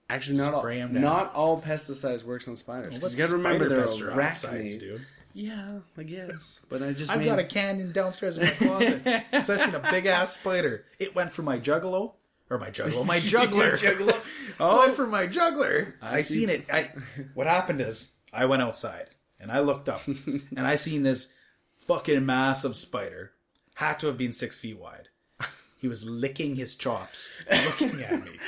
Actually, 0.08 0.38
not 0.38 0.54
all, 0.54 0.60
Spray 0.60 0.80
'em 0.80 0.92
down. 0.94 1.02
not 1.02 1.34
all 1.34 1.60
pesticides 1.60 2.22
works 2.24 2.46
on 2.48 2.56
spiders. 2.56 3.00
What's 3.00 3.14
you 3.14 3.18
got 3.18 3.28
to 3.30 3.36
remember 3.36 3.68
they're 3.68 3.86
spider 3.86 4.12
pesticides, 4.12 4.76
arachnid. 4.76 4.80
dude? 4.80 5.06
Yeah, 5.36 5.80
I 5.98 6.02
guess. 6.02 6.60
But 6.70 6.82
I 6.82 6.94
just 6.94 7.12
I've 7.12 7.18
mean, 7.18 7.28
got 7.28 7.38
a 7.38 7.44
canyon 7.44 7.92
downstairs 7.92 8.38
in 8.38 8.44
my 8.44 8.50
closet. 8.52 9.02
Because 9.30 9.50
I've 9.50 9.60
seen 9.60 9.74
a 9.74 9.90
big 9.90 10.06
ass 10.06 10.32
spider. 10.34 10.86
It 10.98 11.14
went 11.14 11.30
for 11.30 11.42
my 11.42 11.58
juggalo. 11.58 12.14
Or 12.48 12.58
my 12.58 12.70
juggalo. 12.70 13.06
My 13.06 13.18
juggler. 13.20 13.76
Juggalo. 13.76 14.16
Oh, 14.58 14.78
went 14.78 14.96
for 14.96 15.06
my 15.06 15.26
juggler. 15.26 15.94
I, 16.00 16.20
see. 16.22 16.40
seen 16.40 16.48
it. 16.48 16.64
I 16.72 16.88
what 17.34 17.46
happened 17.46 17.82
is 17.82 18.14
I 18.32 18.46
went 18.46 18.62
outside 18.62 19.10
and 19.38 19.52
I 19.52 19.60
looked 19.60 19.90
up 19.90 20.06
and 20.06 20.42
I 20.60 20.76
seen 20.76 21.02
this 21.02 21.34
fucking 21.86 22.24
massive 22.24 22.74
spider. 22.74 23.32
Had 23.74 24.00
to 24.00 24.06
have 24.06 24.16
been 24.16 24.32
six 24.32 24.56
feet 24.56 24.78
wide. 24.78 25.08
He 25.78 25.88
was 25.88 26.08
licking 26.08 26.56
his 26.56 26.74
chops, 26.76 27.30
looking 27.50 28.00
at 28.00 28.24
me. 28.24 28.38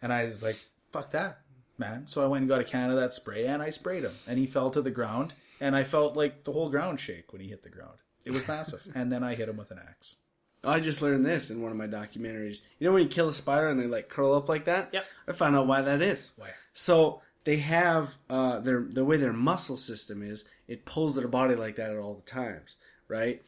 And 0.00 0.12
I 0.12 0.26
was 0.26 0.44
like, 0.44 0.64
fuck 0.92 1.10
that, 1.10 1.40
man. 1.78 2.06
So 2.06 2.22
I 2.22 2.28
went 2.28 2.42
and 2.42 2.48
got 2.48 2.60
a 2.60 2.64
can 2.64 2.90
of 2.90 2.96
that 2.96 3.14
spray 3.14 3.46
and 3.46 3.60
I 3.60 3.70
sprayed 3.70 4.04
him. 4.04 4.14
And 4.28 4.38
he 4.38 4.46
fell 4.46 4.70
to 4.70 4.80
the 4.80 4.92
ground. 4.92 5.34
And 5.60 5.74
I 5.74 5.84
felt 5.84 6.16
like 6.16 6.44
the 6.44 6.52
whole 6.52 6.68
ground 6.68 7.00
shake 7.00 7.32
when 7.32 7.40
he 7.40 7.48
hit 7.48 7.62
the 7.62 7.70
ground. 7.70 7.98
It 8.24 8.32
was 8.32 8.46
massive. 8.46 8.86
and 8.94 9.12
then 9.12 9.22
I 9.22 9.34
hit 9.34 9.48
him 9.48 9.56
with 9.56 9.70
an 9.70 9.80
axe. 9.86 10.16
I 10.64 10.80
just 10.80 11.00
learned 11.00 11.24
this 11.24 11.50
in 11.50 11.62
one 11.62 11.70
of 11.70 11.78
my 11.78 11.86
documentaries. 11.86 12.62
You 12.78 12.88
know 12.88 12.92
when 12.92 13.02
you 13.02 13.08
kill 13.08 13.28
a 13.28 13.32
spider 13.32 13.68
and 13.68 13.78
they 13.78 13.86
like 13.86 14.08
curl 14.08 14.34
up 14.34 14.48
like 14.48 14.64
that? 14.64 14.90
Yep. 14.92 15.04
I 15.28 15.32
found 15.32 15.54
out 15.54 15.66
why 15.66 15.82
that 15.82 16.02
is. 16.02 16.32
Why? 16.36 16.48
So 16.74 17.22
they 17.44 17.58
have 17.58 18.16
uh, 18.28 18.58
their 18.58 18.82
the 18.82 19.04
way 19.04 19.16
their 19.16 19.32
muscle 19.32 19.76
system 19.76 20.22
is. 20.22 20.44
It 20.66 20.84
pulls 20.84 21.14
their 21.14 21.28
body 21.28 21.54
like 21.54 21.76
that 21.76 21.92
at 21.92 21.98
all 21.98 22.14
the 22.14 22.22
times, 22.22 22.76
right? 23.06 23.42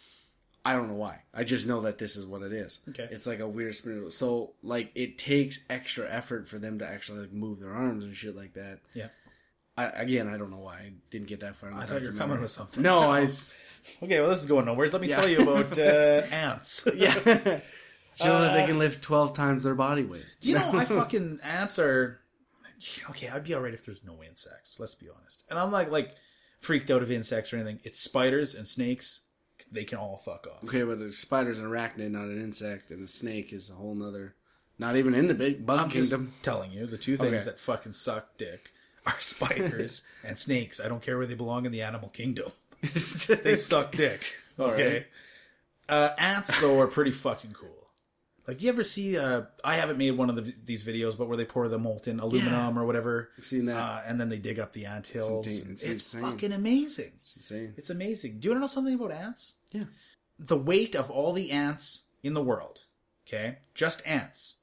I 0.64 0.72
don't 0.72 0.88
know 0.88 0.94
why. 0.94 1.22
I 1.32 1.44
just 1.44 1.66
know 1.66 1.80
that 1.80 1.98
this 1.98 2.14
is 2.14 2.26
what 2.26 2.42
it 2.42 2.52
is. 2.52 2.80
Okay. 2.90 3.08
It's 3.10 3.26
like 3.26 3.40
a 3.40 3.48
weird 3.48 3.74
spin. 3.74 4.10
So 4.10 4.52
like 4.62 4.90
it 4.94 5.18
takes 5.18 5.64
extra 5.70 6.08
effort 6.10 6.46
for 6.48 6.58
them 6.58 6.78
to 6.80 6.86
actually 6.86 7.20
like 7.20 7.32
move 7.32 7.60
their 7.60 7.72
arms 7.72 8.04
and 8.04 8.14
shit 8.14 8.36
like 8.36 8.52
that. 8.54 8.80
Yeah. 8.92 9.08
I, 9.78 9.84
again, 10.02 10.28
I 10.28 10.36
don't 10.36 10.50
know 10.50 10.58
why 10.58 10.74
I 10.76 10.92
didn't 11.10 11.28
get 11.28 11.40
that 11.40 11.56
far. 11.56 11.72
I 11.72 11.84
thought 11.84 12.02
you 12.02 12.08
were 12.12 12.18
coming 12.18 12.40
with 12.40 12.50
something. 12.50 12.82
No, 12.82 13.00
I. 13.00 13.28
Okay, 14.02 14.20
well, 14.20 14.28
this 14.30 14.40
is 14.40 14.46
going 14.46 14.66
nowhere. 14.66 14.88
Let 14.88 15.00
me 15.00 15.08
Yeah. 15.08 15.16
tell 15.16 15.28
you 15.28 15.40
about 15.42 15.78
uh, 15.78 15.82
ants. 16.34 16.86
Yeah. 16.94 17.12
Show 18.14 18.40
that 18.40 18.54
they 18.54 18.64
Uh, 18.64 18.66
can 18.66 18.78
lift 18.78 19.02
twelve 19.02 19.34
times 19.34 19.62
their 19.62 19.74
body 19.76 20.02
weight. 20.02 20.24
You 20.40 20.56
know, 20.56 20.72
I 20.74 20.84
fucking 20.84 21.38
ants 21.42 21.78
are 21.78 22.20
okay. 23.10 23.28
I'd 23.28 23.44
be 23.44 23.54
alright 23.54 23.74
if 23.74 23.86
there's 23.86 24.02
no 24.04 24.22
insects. 24.22 24.78
Let's 24.80 24.94
be 24.96 25.06
honest. 25.08 25.44
And 25.48 25.58
I'm 25.58 25.70
like 25.70 25.90
like 25.90 26.14
freaked 26.60 26.90
out 26.90 27.02
of 27.02 27.10
insects 27.10 27.52
or 27.52 27.56
anything. 27.56 27.80
It's 27.84 28.00
spiders 28.00 28.54
and 28.56 28.66
snakes. 28.66 29.22
They 29.70 29.84
can 29.84 29.98
all 29.98 30.16
fuck 30.18 30.46
off. 30.46 30.64
Okay, 30.64 30.82
but 30.82 30.98
a 30.98 31.12
spider's 31.12 31.58
an 31.58 31.66
arachnid, 31.66 32.10
not 32.10 32.24
an 32.24 32.40
insect, 32.40 32.90
and 32.90 33.02
a 33.04 33.08
snake 33.08 33.52
is 33.52 33.70
a 33.70 33.74
whole 33.74 33.94
nother. 33.94 34.34
Not 34.80 34.96
even 34.96 35.14
in 35.14 35.26
the 35.28 35.34
big 35.34 35.66
bug 35.66 35.78
I'm 35.80 35.90
just 35.90 36.10
kingdom. 36.10 36.32
telling 36.42 36.70
you, 36.72 36.86
the 36.86 36.96
two 36.98 37.16
things 37.16 37.34
Okay. 37.34 37.44
that 37.44 37.58
fucking 37.60 37.92
suck 37.94 38.36
dick 38.38 38.70
are 39.14 39.20
spiders 39.20 40.06
and 40.24 40.38
snakes. 40.38 40.80
I 40.80 40.88
don't 40.88 41.02
care 41.02 41.16
where 41.18 41.26
they 41.26 41.34
belong 41.34 41.66
in 41.66 41.72
the 41.72 41.82
animal 41.82 42.08
kingdom. 42.08 42.50
They 42.82 43.56
suck 43.56 43.92
dick. 43.92 44.32
Okay. 44.58 45.06
Uh, 45.88 46.10
ants 46.18 46.60
though 46.60 46.80
are 46.80 46.86
pretty 46.86 47.10
fucking 47.10 47.52
cool. 47.52 47.74
Like, 48.46 48.62
you 48.62 48.70
ever 48.70 48.82
see? 48.84 49.18
Uh, 49.18 49.42
I 49.62 49.76
haven't 49.76 49.98
made 49.98 50.12
one 50.12 50.30
of 50.30 50.36
the, 50.36 50.54
these 50.64 50.82
videos, 50.82 51.18
but 51.18 51.28
where 51.28 51.36
they 51.36 51.44
pour 51.44 51.68
the 51.68 51.78
molten 51.78 52.18
aluminum 52.18 52.78
or 52.78 52.86
whatever, 52.86 53.28
I've 53.36 53.44
seen 53.44 53.66
that. 53.66 53.76
uh, 53.76 54.00
and 54.06 54.18
then 54.18 54.28
they 54.30 54.38
dig 54.38 54.58
up 54.58 54.72
the 54.72 54.86
ant 54.86 55.06
hills. 55.06 55.46
It's 55.46 55.66
It's, 55.68 55.82
it's 55.84 56.14
fucking 56.14 56.52
amazing. 56.52 57.12
it's 57.20 57.36
insane. 57.36 57.74
It's 57.76 57.90
amazing. 57.90 58.38
Do 58.40 58.46
you 58.48 58.50
want 58.52 58.58
to 58.58 58.60
know 58.62 58.66
something 58.68 58.94
about 58.94 59.12
ants? 59.12 59.54
Yeah. 59.72 59.84
The 60.38 60.56
weight 60.56 60.94
of 60.94 61.10
all 61.10 61.32
the 61.34 61.50
ants 61.50 62.06
in 62.22 62.32
the 62.34 62.42
world, 62.42 62.82
okay, 63.26 63.58
just 63.74 64.00
ants. 64.06 64.60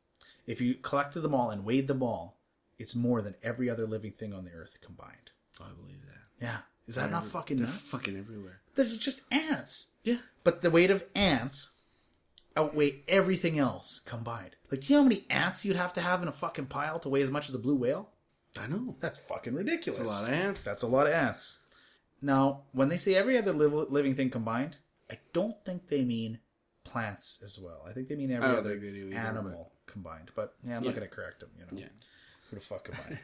If 0.47 0.61
you 0.61 0.75
collected 0.75 1.19
them 1.21 1.35
all 1.35 1.51
and 1.51 1.63
weighed 1.65 1.87
them 1.87 2.01
all, 2.01 2.37
it's 2.77 2.95
more 2.95 3.21
than 3.21 3.35
every 3.43 3.69
other 3.69 3.85
living 3.87 4.11
thing 4.11 4.33
on 4.33 4.45
the 4.45 4.51
earth 4.51 4.79
combined. 4.81 5.31
I 5.61 5.69
believe 5.79 6.01
that. 6.05 6.45
Yeah, 6.45 6.57
is 6.87 6.95
that 6.95 7.11
not 7.11 7.25
fucking 7.25 7.57
They're 7.57 7.67
nuts? 7.67 7.79
fucking 7.89 8.17
everywhere. 8.17 8.61
They're 8.75 8.85
just 8.85 9.21
ants. 9.31 9.93
Yeah. 10.03 10.17
But 10.43 10.61
the 10.61 10.69
weight 10.69 10.91
of 10.91 11.03
ants 11.15 11.73
outweigh 12.57 13.03
everything 13.07 13.57
else 13.59 13.99
combined. 14.05 14.55
Like, 14.71 14.81
do 14.81 14.87
you 14.87 14.95
know 14.97 15.03
how 15.03 15.09
many 15.09 15.25
ants 15.29 15.63
you'd 15.65 15.75
have 15.75 15.93
to 15.93 16.01
have 16.01 16.21
in 16.21 16.27
a 16.27 16.31
fucking 16.33 16.65
pile 16.67 16.99
to 16.99 17.09
weigh 17.09 17.21
as 17.21 17.31
much 17.31 17.49
as 17.49 17.55
a 17.55 17.59
blue 17.59 17.75
whale? 17.75 18.09
I 18.59 18.67
know. 18.67 18.95
That's 18.99 19.19
fucking 19.19 19.53
ridiculous. 19.53 19.99
That's 19.99 20.11
a 20.11 20.13
lot 20.23 20.27
of 20.27 20.33
ants. 20.33 20.63
That's 20.63 20.83
a 20.83 20.87
lot 20.87 21.07
of 21.07 21.13
ants. 21.13 21.59
Now, 22.21 22.63
when 22.71 22.89
they 22.89 22.97
say 22.97 23.15
every 23.15 23.37
other 23.37 23.51
liv- 23.53 23.91
living 23.91 24.15
thing 24.15 24.29
combined, 24.29 24.77
I 25.11 25.19
don't 25.33 25.55
think 25.65 25.89
they 25.89 26.01
mean 26.03 26.39
plants 26.85 27.41
as 27.43 27.59
well. 27.59 27.83
I 27.87 27.91
think 27.91 28.07
they 28.07 28.15
mean 28.15 28.31
every 28.31 28.47
other 28.55 28.77
do 28.77 28.85
either, 28.87 29.17
animal 29.17 29.71
combined. 29.85 30.31
But 30.35 30.55
yeah, 30.63 30.77
I'm 30.77 30.83
Yeah. 30.83 30.89
not 30.91 30.95
going 30.97 31.09
to 31.09 31.13
correct 31.15 31.41
them. 31.41 31.49
You 31.57 31.65
know, 31.77 31.81
Yeah. 31.83 31.87
Who 32.49 32.55
the 32.55 32.61
fuck 32.61 32.89
am 32.91 33.17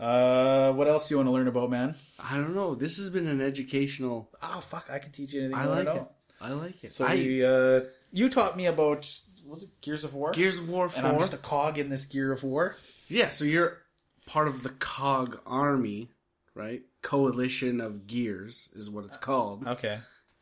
I? 0.00 0.04
uh, 0.04 0.72
what 0.72 0.88
else 0.88 1.08
do 1.08 1.14
you 1.14 1.18
want 1.18 1.28
to 1.28 1.32
learn 1.32 1.48
about, 1.48 1.70
man? 1.70 1.94
I 2.18 2.36
don't 2.36 2.54
know. 2.54 2.74
This 2.74 2.96
has 2.98 3.08
been 3.10 3.26
an 3.26 3.40
educational. 3.40 4.30
Oh 4.42 4.60
fuck, 4.60 4.88
I 4.90 4.98
can 4.98 5.12
teach 5.12 5.32
you 5.32 5.40
anything 5.42 5.58
I 5.58 5.66
like 5.66 5.80
it. 5.80 5.84
know. 5.86 6.08
I 6.40 6.50
like 6.50 6.84
it. 6.84 6.90
So 6.92 7.06
I, 7.06 7.14
we, 7.16 7.44
uh, 7.44 7.80
you 8.12 8.28
taught 8.28 8.56
me 8.56 8.66
about 8.66 9.10
was 9.46 9.62
it 9.62 9.70
Gears 9.80 10.04
of 10.04 10.14
War? 10.14 10.32
Gears 10.32 10.58
of 10.58 10.68
War 10.68 10.90
and 10.96 11.06
I'm 11.06 11.18
just 11.18 11.32
a 11.34 11.38
cog 11.38 11.78
in 11.78 11.88
this 11.88 12.04
Gear 12.06 12.32
of 12.32 12.42
War. 12.42 12.74
Yeah, 13.08 13.28
so 13.30 13.44
you're 13.44 13.78
part 14.26 14.48
of 14.48 14.62
the 14.62 14.70
COG 14.70 15.40
army, 15.46 16.10
right? 16.54 16.82
Coalition 17.02 17.80
of 17.80 18.06
Gears 18.06 18.70
is 18.74 18.90
what 18.90 19.04
it's 19.04 19.16
called. 19.16 19.66
Okay. 19.66 19.98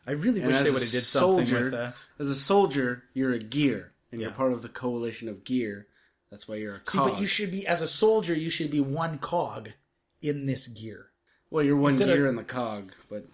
I 0.06 0.12
really 0.12 0.40
And 0.40 0.48
wish 0.50 0.62
they 0.62 0.70
would 0.70 0.82
have 0.82 0.90
did 0.90 1.02
something 1.02 1.46
soldier- 1.46 1.60
with 1.64 1.72
that. 1.72 1.96
As 2.18 2.28
a 2.28 2.34
soldier, 2.34 3.04
you're 3.14 3.32
a 3.32 3.38
gear, 3.38 3.92
and 4.10 4.20
you're 4.20 4.30
part 4.30 4.52
of 4.52 4.62
the 4.62 4.68
coalition 4.68 5.28
of 5.28 5.44
gear. 5.44 5.86
That's 6.34 6.48
why 6.48 6.56
you're 6.56 6.74
a 6.74 6.78
See, 6.80 6.98
cog. 6.98 7.12
but 7.12 7.20
you 7.20 7.28
should 7.28 7.52
be 7.52 7.64
as 7.64 7.80
a 7.80 7.86
soldier. 7.86 8.34
You 8.34 8.50
should 8.50 8.72
be 8.72 8.80
one 8.80 9.18
cog 9.18 9.68
in 10.20 10.46
this 10.46 10.66
gear. 10.66 11.10
well, 11.48 11.62
you're 11.64 11.76
one 11.76 11.92
instead 11.92 12.08
of- 12.08 12.16
gear 12.16 12.26
in 12.26 12.34
the 12.34 12.42
cog, 12.42 12.90
but 13.08 13.24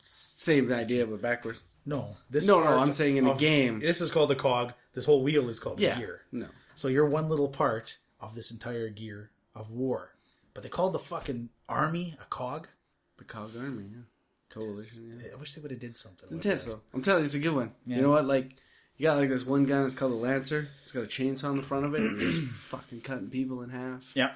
same 0.00 0.70
idea, 0.70 1.06
but 1.06 1.22
backwards. 1.22 1.62
No, 1.86 2.18
this 2.28 2.46
No, 2.46 2.58
no, 2.60 2.66
part 2.66 2.80
I'm 2.80 2.92
saying 2.92 3.16
in 3.16 3.24
the 3.24 3.30
of- 3.30 3.38
game. 3.38 3.80
This 3.80 4.02
is 4.02 4.10
called 4.10 4.28
the 4.28 4.34
cog. 4.36 4.74
This 4.92 5.06
whole 5.06 5.22
wheel 5.22 5.48
is 5.48 5.58
called 5.58 5.80
Yeah, 5.80 5.94
the 5.94 6.00
gear. 6.00 6.20
no. 6.32 6.48
So 6.74 6.88
you're 6.88 7.06
one 7.08 7.30
little 7.30 7.48
part 7.48 7.96
of 8.20 8.34
this 8.34 8.50
entire 8.50 8.90
gear 8.90 9.30
of 9.54 9.70
war. 9.70 10.14
But 10.52 10.62
they 10.64 10.68
called 10.68 10.92
the 10.92 10.98
fucking 10.98 11.48
army 11.66 12.14
a 12.20 12.24
cog. 12.26 12.68
The 13.16 13.24
COG 13.24 13.56
army, 13.56 13.88
yeah. 13.90 14.02
Coalition, 14.50 15.20
yeah. 15.24 15.32
I 15.32 15.36
wish 15.36 15.54
they 15.54 15.62
would 15.62 15.70
have 15.70 15.80
did 15.80 15.96
something. 15.96 16.24
It's 16.24 16.32
with 16.32 16.44
intense, 16.44 16.64
though. 16.66 16.82
I'm 16.92 17.00
telling 17.02 17.22
you, 17.22 17.26
it's 17.26 17.34
a 17.34 17.38
good 17.40 17.54
one. 17.54 17.72
You 17.86 18.02
know 18.02 18.10
what? 18.10 18.26
Like, 18.26 18.56
you 18.96 19.04
got 19.06 19.16
like 19.18 19.28
this 19.28 19.44
one 19.46 19.64
gun 19.64 19.82
that's 19.82 19.94
called 19.94 20.12
a 20.12 20.16
Lancer. 20.16 20.68
It's 20.82 20.92
got 20.92 21.02
a 21.04 21.06
chainsaw 21.06 21.50
in 21.50 21.56
the 21.56 21.62
front 21.62 21.84
of 21.86 21.94
it, 21.94 22.00
and 22.00 22.20
it's 22.20 22.38
fucking 22.54 23.00
cutting 23.02 23.28
people 23.30 23.62
in 23.62 23.70
half. 23.70 24.12
Yeah. 24.14 24.32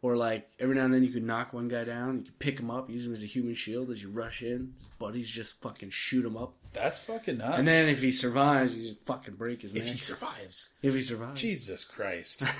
Or 0.00 0.16
like 0.16 0.48
every 0.60 0.76
now 0.76 0.84
and 0.84 0.94
then 0.94 1.02
you 1.02 1.10
could 1.10 1.24
knock 1.24 1.52
one 1.52 1.66
guy 1.66 1.82
down, 1.82 2.18
you 2.18 2.24
could 2.26 2.38
pick 2.38 2.60
him 2.60 2.70
up, 2.70 2.88
use 2.88 3.04
him 3.04 3.12
as 3.12 3.24
a 3.24 3.26
human 3.26 3.54
shield 3.54 3.90
as 3.90 4.00
you 4.00 4.08
rush 4.10 4.42
in. 4.42 4.74
His 4.78 4.86
buddies 5.00 5.28
just 5.28 5.60
fucking 5.60 5.90
shoot 5.90 6.24
him 6.24 6.36
up, 6.36 6.54
That's 6.72 7.00
fucking 7.00 7.38
nuts. 7.38 7.58
and 7.58 7.66
then 7.66 7.88
if 7.88 8.00
he 8.00 8.12
survives, 8.12 8.76
you 8.76 8.82
just 8.84 9.04
fucking 9.06 9.34
break 9.34 9.62
his 9.62 9.74
if 9.74 9.82
neck. 9.84 9.92
he 9.94 9.98
survives, 9.98 10.74
if 10.82 10.94
he 10.94 11.02
survives, 11.02 11.40
Jesus 11.40 11.84
Christ. 11.84 12.44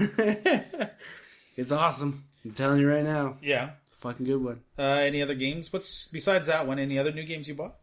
It's 1.56 1.72
awesome. 1.72 2.24
I'm 2.44 2.52
telling 2.52 2.78
you 2.80 2.88
right 2.88 3.02
now. 3.02 3.36
Yeah. 3.42 3.70
It's 3.84 3.92
a 3.94 3.96
fucking 3.96 4.26
good 4.26 4.42
one. 4.44 4.60
Uh, 4.78 4.82
any 4.82 5.20
other 5.22 5.34
games? 5.34 5.72
What's 5.72 6.06
besides 6.06 6.46
that 6.46 6.68
one? 6.68 6.78
Any 6.78 7.00
other 7.00 7.10
new 7.10 7.24
games 7.24 7.48
you 7.48 7.54
bought? 7.54 7.74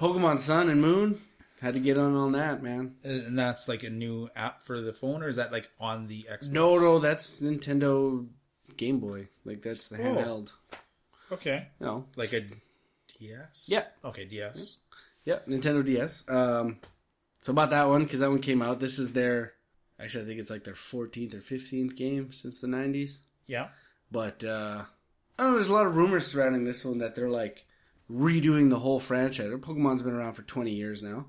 Pokemon 0.00 0.40
Sun 0.40 0.68
and 0.68 0.80
Moon. 0.80 1.20
Had 1.64 1.74
to 1.74 1.80
get 1.80 1.96
on 1.96 2.14
on 2.14 2.32
that, 2.32 2.62
man. 2.62 2.94
And 3.02 3.38
that's 3.38 3.68
like 3.68 3.82
a 3.84 3.90
new 3.90 4.28
app 4.36 4.66
for 4.66 4.80
the 4.82 4.92
phone, 4.92 5.22
or 5.22 5.28
is 5.28 5.36
that 5.36 5.50
like 5.50 5.70
on 5.80 6.06
the 6.08 6.26
Xbox? 6.30 6.50
No, 6.50 6.76
no, 6.76 6.98
that's 6.98 7.40
Nintendo 7.40 8.26
Game 8.76 9.00
Boy. 9.00 9.28
Like 9.46 9.62
that's 9.62 9.88
the 9.88 9.96
Oh. 9.96 10.00
handheld. 10.02 10.52
Okay. 11.32 11.68
Know, 11.80 12.04
Like 12.16 12.32
a 12.34 12.44
DS. 13.18 13.66
Yeah. 13.68 13.84
Okay, 14.04 14.24
DS. 14.26 14.78
yeah, 15.24 15.38
Nintendo 15.48 15.82
DS. 15.84 16.28
Um, 16.28 16.78
so 17.40 17.52
about 17.52 17.70
that 17.70 17.88
one 17.88 18.04
because 18.04 18.20
that 18.20 18.28
one 18.30 18.40
came 18.40 18.60
out. 18.62 18.78
This 18.80 18.98
is 18.98 19.12
their. 19.12 19.54
Actually, 19.98 20.24
I 20.24 20.26
think 20.26 20.40
it's 20.40 20.50
like 20.50 20.64
their 20.64 20.74
14th 20.74 21.34
or 21.34 21.38
15th 21.38 21.96
game 21.96 22.32
since 22.32 22.60
the 22.60 22.66
90s. 22.66 23.20
Yeah. 23.46 23.68
But 24.10 24.44
uh, 24.44 24.82
I 25.38 25.42
don't 25.42 25.52
know. 25.52 25.58
There's 25.58 25.68
a 25.70 25.72
lot 25.74 25.86
of 25.86 25.96
rumors 25.96 26.26
surrounding 26.26 26.64
this 26.64 26.84
one 26.84 26.98
that 26.98 27.14
they're 27.14 27.30
like 27.30 27.64
redoing 28.10 28.68
the 28.70 28.80
whole 28.80 29.00
franchise. 29.00 29.50
Pokemon's 29.50 30.02
been 30.02 30.12
around 30.14 30.34
for 30.34 30.42
20 30.42 30.72
years 30.72 31.02
now. 31.02 31.26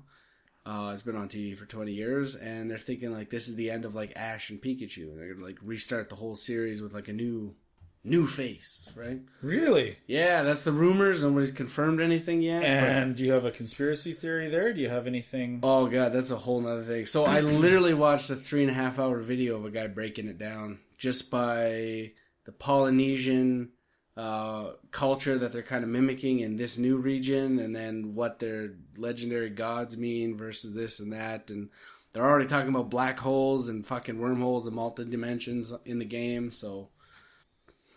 Uh, 0.66 0.90
it's 0.92 1.02
been 1.04 1.14
on 1.16 1.28
TV 1.28 1.56
for 1.56 1.64
20 1.64 1.92
years, 1.92 2.34
and 2.34 2.68
they're 2.68 2.76
thinking 2.76 3.12
like 3.12 3.30
this 3.30 3.46
is 3.46 3.54
the 3.54 3.70
end 3.70 3.84
of 3.84 3.94
like 3.94 4.12
Ash 4.16 4.50
and 4.50 4.60
Pikachu, 4.60 5.10
and 5.10 5.18
they're 5.18 5.32
gonna 5.32 5.46
like 5.46 5.58
restart 5.62 6.08
the 6.08 6.16
whole 6.16 6.34
series 6.34 6.82
with 6.82 6.92
like 6.92 7.06
a 7.06 7.12
new, 7.12 7.54
new 8.02 8.26
face, 8.26 8.90
right? 8.96 9.20
Really? 9.42 9.96
Yeah, 10.08 10.42
that's 10.42 10.64
the 10.64 10.72
rumors. 10.72 11.22
Nobody's 11.22 11.52
confirmed 11.52 12.00
anything 12.00 12.42
yet. 12.42 12.62
but- 12.62 12.68
And 12.68 13.14
do 13.14 13.24
you 13.24 13.30
have 13.32 13.44
a 13.44 13.52
conspiracy 13.52 14.12
theory 14.12 14.48
there? 14.48 14.72
Do 14.72 14.80
you 14.80 14.88
have 14.88 15.06
anything? 15.06 15.60
Oh 15.62 15.86
god, 15.86 16.12
that's 16.12 16.32
a 16.32 16.36
whole 16.36 16.60
nother 16.60 16.82
thing. 16.82 17.06
So 17.06 17.24
I 17.24 17.40
literally 17.40 17.94
watched 17.94 18.28
a 18.30 18.34
three 18.36 18.62
and 18.62 18.70
a 18.70 18.74
half 18.74 18.98
hour 18.98 19.20
video 19.20 19.54
of 19.56 19.64
a 19.66 19.70
guy 19.70 19.86
breaking 19.86 20.26
it 20.26 20.38
down 20.38 20.80
just 20.98 21.30
by 21.30 22.10
the 22.44 22.52
Polynesian 22.58 23.70
uh, 24.16 24.70
culture 24.90 25.38
that 25.38 25.52
they're 25.52 25.62
kind 25.62 25.84
of 25.84 25.90
mimicking 25.90 26.40
in 26.40 26.56
this 26.56 26.78
new 26.78 26.96
region, 26.96 27.58
and 27.58 27.74
then 27.76 28.14
what 28.14 28.38
their 28.38 28.70
legendary 28.96 29.50
gods 29.50 29.96
mean 29.96 30.36
versus 30.36 30.74
this 30.74 31.00
and 31.00 31.12
that, 31.12 31.50
and 31.50 31.68
they're 32.12 32.24
already 32.24 32.48
talking 32.48 32.70
about 32.70 32.88
black 32.88 33.18
holes 33.18 33.68
and 33.68 33.86
fucking 33.86 34.18
wormholes 34.18 34.66
and 34.66 34.74
multi 34.74 35.04
dimensions 35.04 35.72
in 35.84 35.98
the 35.98 36.04
game. 36.06 36.50
So, 36.50 36.88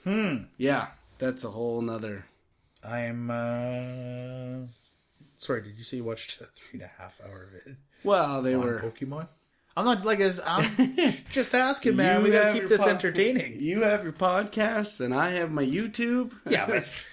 Hmm. 0.03 0.43
yeah, 0.57 0.87
that's 1.19 1.43
a 1.43 1.49
whole 1.51 1.81
nother. 1.81 2.25
I'm. 2.83 3.29
uh 3.31 4.67
Sorry, 5.37 5.61
did 5.61 5.77
you 5.77 5.83
say 5.85 5.97
you 5.97 6.03
watched 6.03 6.41
a 6.41 6.45
three 6.45 6.81
and 6.81 6.83
a 6.83 7.01
half 7.01 7.19
hour 7.25 7.47
vid 7.65 7.77
Well, 8.03 8.41
they 8.41 8.55
were. 8.57 8.79
Pokemon? 8.81 9.27
I'm 9.77 9.85
not 9.85 10.05
like 10.05 10.19
as 10.19 10.41
I'm 10.45 10.69
just 11.31 11.55
asking, 11.55 11.95
man. 11.95 12.17
You 12.17 12.23
we 12.23 12.31
gotta 12.31 12.53
keep 12.53 12.67
this 12.67 12.81
entertaining. 12.81 13.59
You 13.59 13.83
have 13.83 14.03
your 14.03 14.13
podcast, 14.13 14.99
and 14.99 15.13
I 15.13 15.31
have 15.31 15.51
my 15.51 15.65
YouTube. 15.65 16.33
Yeah, 16.49 16.65
but 16.65 17.05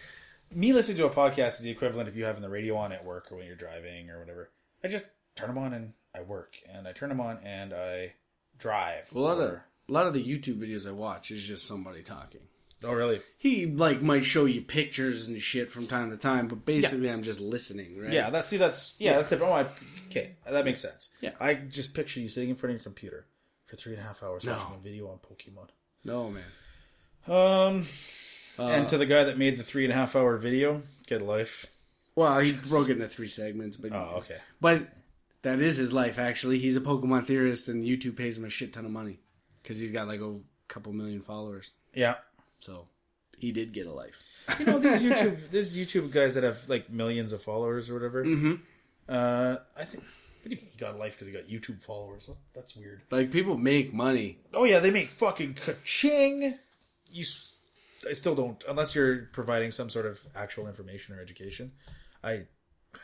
me 0.52 0.72
listening 0.72 0.96
to 0.98 1.06
a 1.06 1.10
podcast 1.10 1.58
is 1.58 1.60
the 1.60 1.70
equivalent 1.70 2.08
of 2.08 2.16
you 2.16 2.24
having 2.24 2.42
the 2.42 2.48
radio 2.48 2.76
on 2.76 2.92
at 2.92 3.04
work 3.04 3.30
or 3.30 3.36
when 3.36 3.46
you're 3.46 3.56
driving 3.56 4.10
or 4.10 4.18
whatever. 4.18 4.50
I 4.82 4.88
just 4.88 5.04
turn 5.34 5.48
them 5.48 5.58
on 5.58 5.74
and 5.74 5.92
I 6.14 6.22
work, 6.22 6.56
and 6.72 6.88
I 6.88 6.92
turn 6.92 7.10
them 7.10 7.20
on 7.20 7.38
and 7.44 7.72
I 7.72 8.14
drive. 8.58 9.12
A 9.14 9.18
lot 9.18 9.38
of 9.38 9.50
a 9.88 9.92
lot 9.92 10.06
of 10.06 10.14
the 10.14 10.24
YouTube 10.24 10.58
videos 10.58 10.88
I 10.88 10.92
watch 10.92 11.30
is 11.30 11.44
just 11.44 11.66
somebody 11.66 12.02
talking. 12.02 12.40
Oh, 12.84 12.92
really? 12.92 13.20
He 13.38 13.66
like 13.66 14.02
might 14.02 14.24
show 14.24 14.44
you 14.44 14.60
pictures 14.62 15.28
and 15.28 15.40
shit 15.40 15.70
from 15.70 15.86
time 15.86 16.10
to 16.10 16.16
time, 16.16 16.48
but 16.48 16.64
basically 16.64 17.10
I'm 17.10 17.22
just 17.22 17.40
listening, 17.40 18.00
right? 18.00 18.12
Yeah, 18.12 18.30
that's 18.30 18.46
see, 18.48 18.56
that's 18.56 19.00
yeah, 19.00 19.16
that's 19.16 19.28
different. 19.30 19.52
Oh, 19.52 19.56
I, 19.56 19.66
okay, 20.10 20.36
that 20.48 20.64
makes 20.64 20.80
sense. 20.82 21.10
Yeah. 21.20 21.32
I 21.40 21.54
just 21.54 21.94
picture 21.94 22.20
you 22.20 22.28
sitting 22.28 22.50
in 22.50 22.56
front 22.56 22.72
of 22.74 22.80
your 22.80 22.84
computer 22.84 23.26
for 23.66 23.76
three 23.76 23.92
and 23.94 24.02
a 24.02 24.04
half 24.04 24.22
hours 24.22 24.44
No. 24.44 24.52
watching 24.56 24.74
a 24.76 24.78
video 24.78 25.08
on 25.08 25.18
Pokemon. 25.18 25.68
No 26.04 26.30
man. 26.30 26.44
Um, 27.26 27.86
Uh, 28.58 28.68
and 28.68 28.88
to 28.88 28.96
the 28.96 29.06
guy 29.06 29.24
that 29.24 29.36
made 29.36 29.56
the 29.58 29.62
three 29.64 29.84
and 29.84 29.92
a 29.92 29.96
half 29.96 30.16
hour 30.16 30.36
video, 30.38 30.82
get 31.06 31.20
life. 31.22 31.66
well, 32.14 32.38
he 32.40 32.52
broke 32.68 32.88
it 32.88 32.92
into 32.92 33.08
three 33.08 33.28
segments, 33.28 33.76
but 33.76 33.92
Oh, 33.92 34.18
okay. 34.18 34.38
but 34.60 34.88
that 35.42 35.60
is 35.60 35.76
his 35.76 35.92
life 35.92 36.18
actually. 36.18 36.58
He's 36.58 36.76
a 36.76 36.80
Pokemon 36.80 37.26
theorist, 37.26 37.68
and 37.68 37.84
YouTube 37.84 38.16
pays 38.16 38.38
him 38.38 38.44
a 38.44 38.48
shit 38.50 38.72
ton 38.72 38.84
of 38.86 38.90
money 38.90 39.18
because 39.62 39.78
he's 39.78 39.92
got 39.92 40.06
like 40.08 40.20
a 40.20 40.38
couple 40.68 40.92
million 40.92 41.20
followers. 41.20 41.72
Yeah. 41.92 42.14
So 42.60 42.88
he 43.38 43.52
did 43.52 43.72
get 43.72 43.86
a 43.86 43.92
life. 43.92 44.24
You 44.58 44.66
know 44.66 44.78
these 44.78 45.02
YouTube 45.08 45.50
these 45.50 45.76
YouTube 45.76 46.10
guys 46.10 46.34
that 46.34 46.44
have 46.44 46.68
like 46.68 46.90
millions 46.90 47.32
of 47.32 47.42
followers 47.42 47.90
or 47.90 47.94
whatever. 47.94 48.24
Mm-hmm. 48.24 48.54
Uh, 49.08 49.56
I 49.76 49.84
think. 49.84 50.02
What 50.42 50.50
do 50.50 50.54
you 50.56 50.62
mean 50.62 50.70
he 50.72 50.78
got 50.78 50.94
a 50.94 50.98
life 50.98 51.14
because 51.14 51.26
he 51.26 51.32
got 51.32 51.48
YouTube 51.48 51.82
followers? 51.82 52.26
That- 52.26 52.36
That's 52.54 52.76
weird. 52.76 53.02
Like 53.10 53.32
people 53.32 53.56
make 53.56 53.92
money. 53.92 54.38
Oh 54.54 54.64
yeah, 54.64 54.78
they 54.78 54.90
make 54.92 55.10
fucking 55.10 55.54
ka-ching. 55.54 56.54
You, 57.10 57.22
s- 57.22 57.54
I 58.08 58.12
still 58.12 58.34
don't 58.36 58.62
unless 58.68 58.94
you're 58.94 59.26
providing 59.32 59.70
some 59.72 59.90
sort 59.90 60.06
of 60.06 60.20
actual 60.36 60.68
information 60.68 61.16
or 61.16 61.20
education. 61.20 61.72
I, 62.22 62.32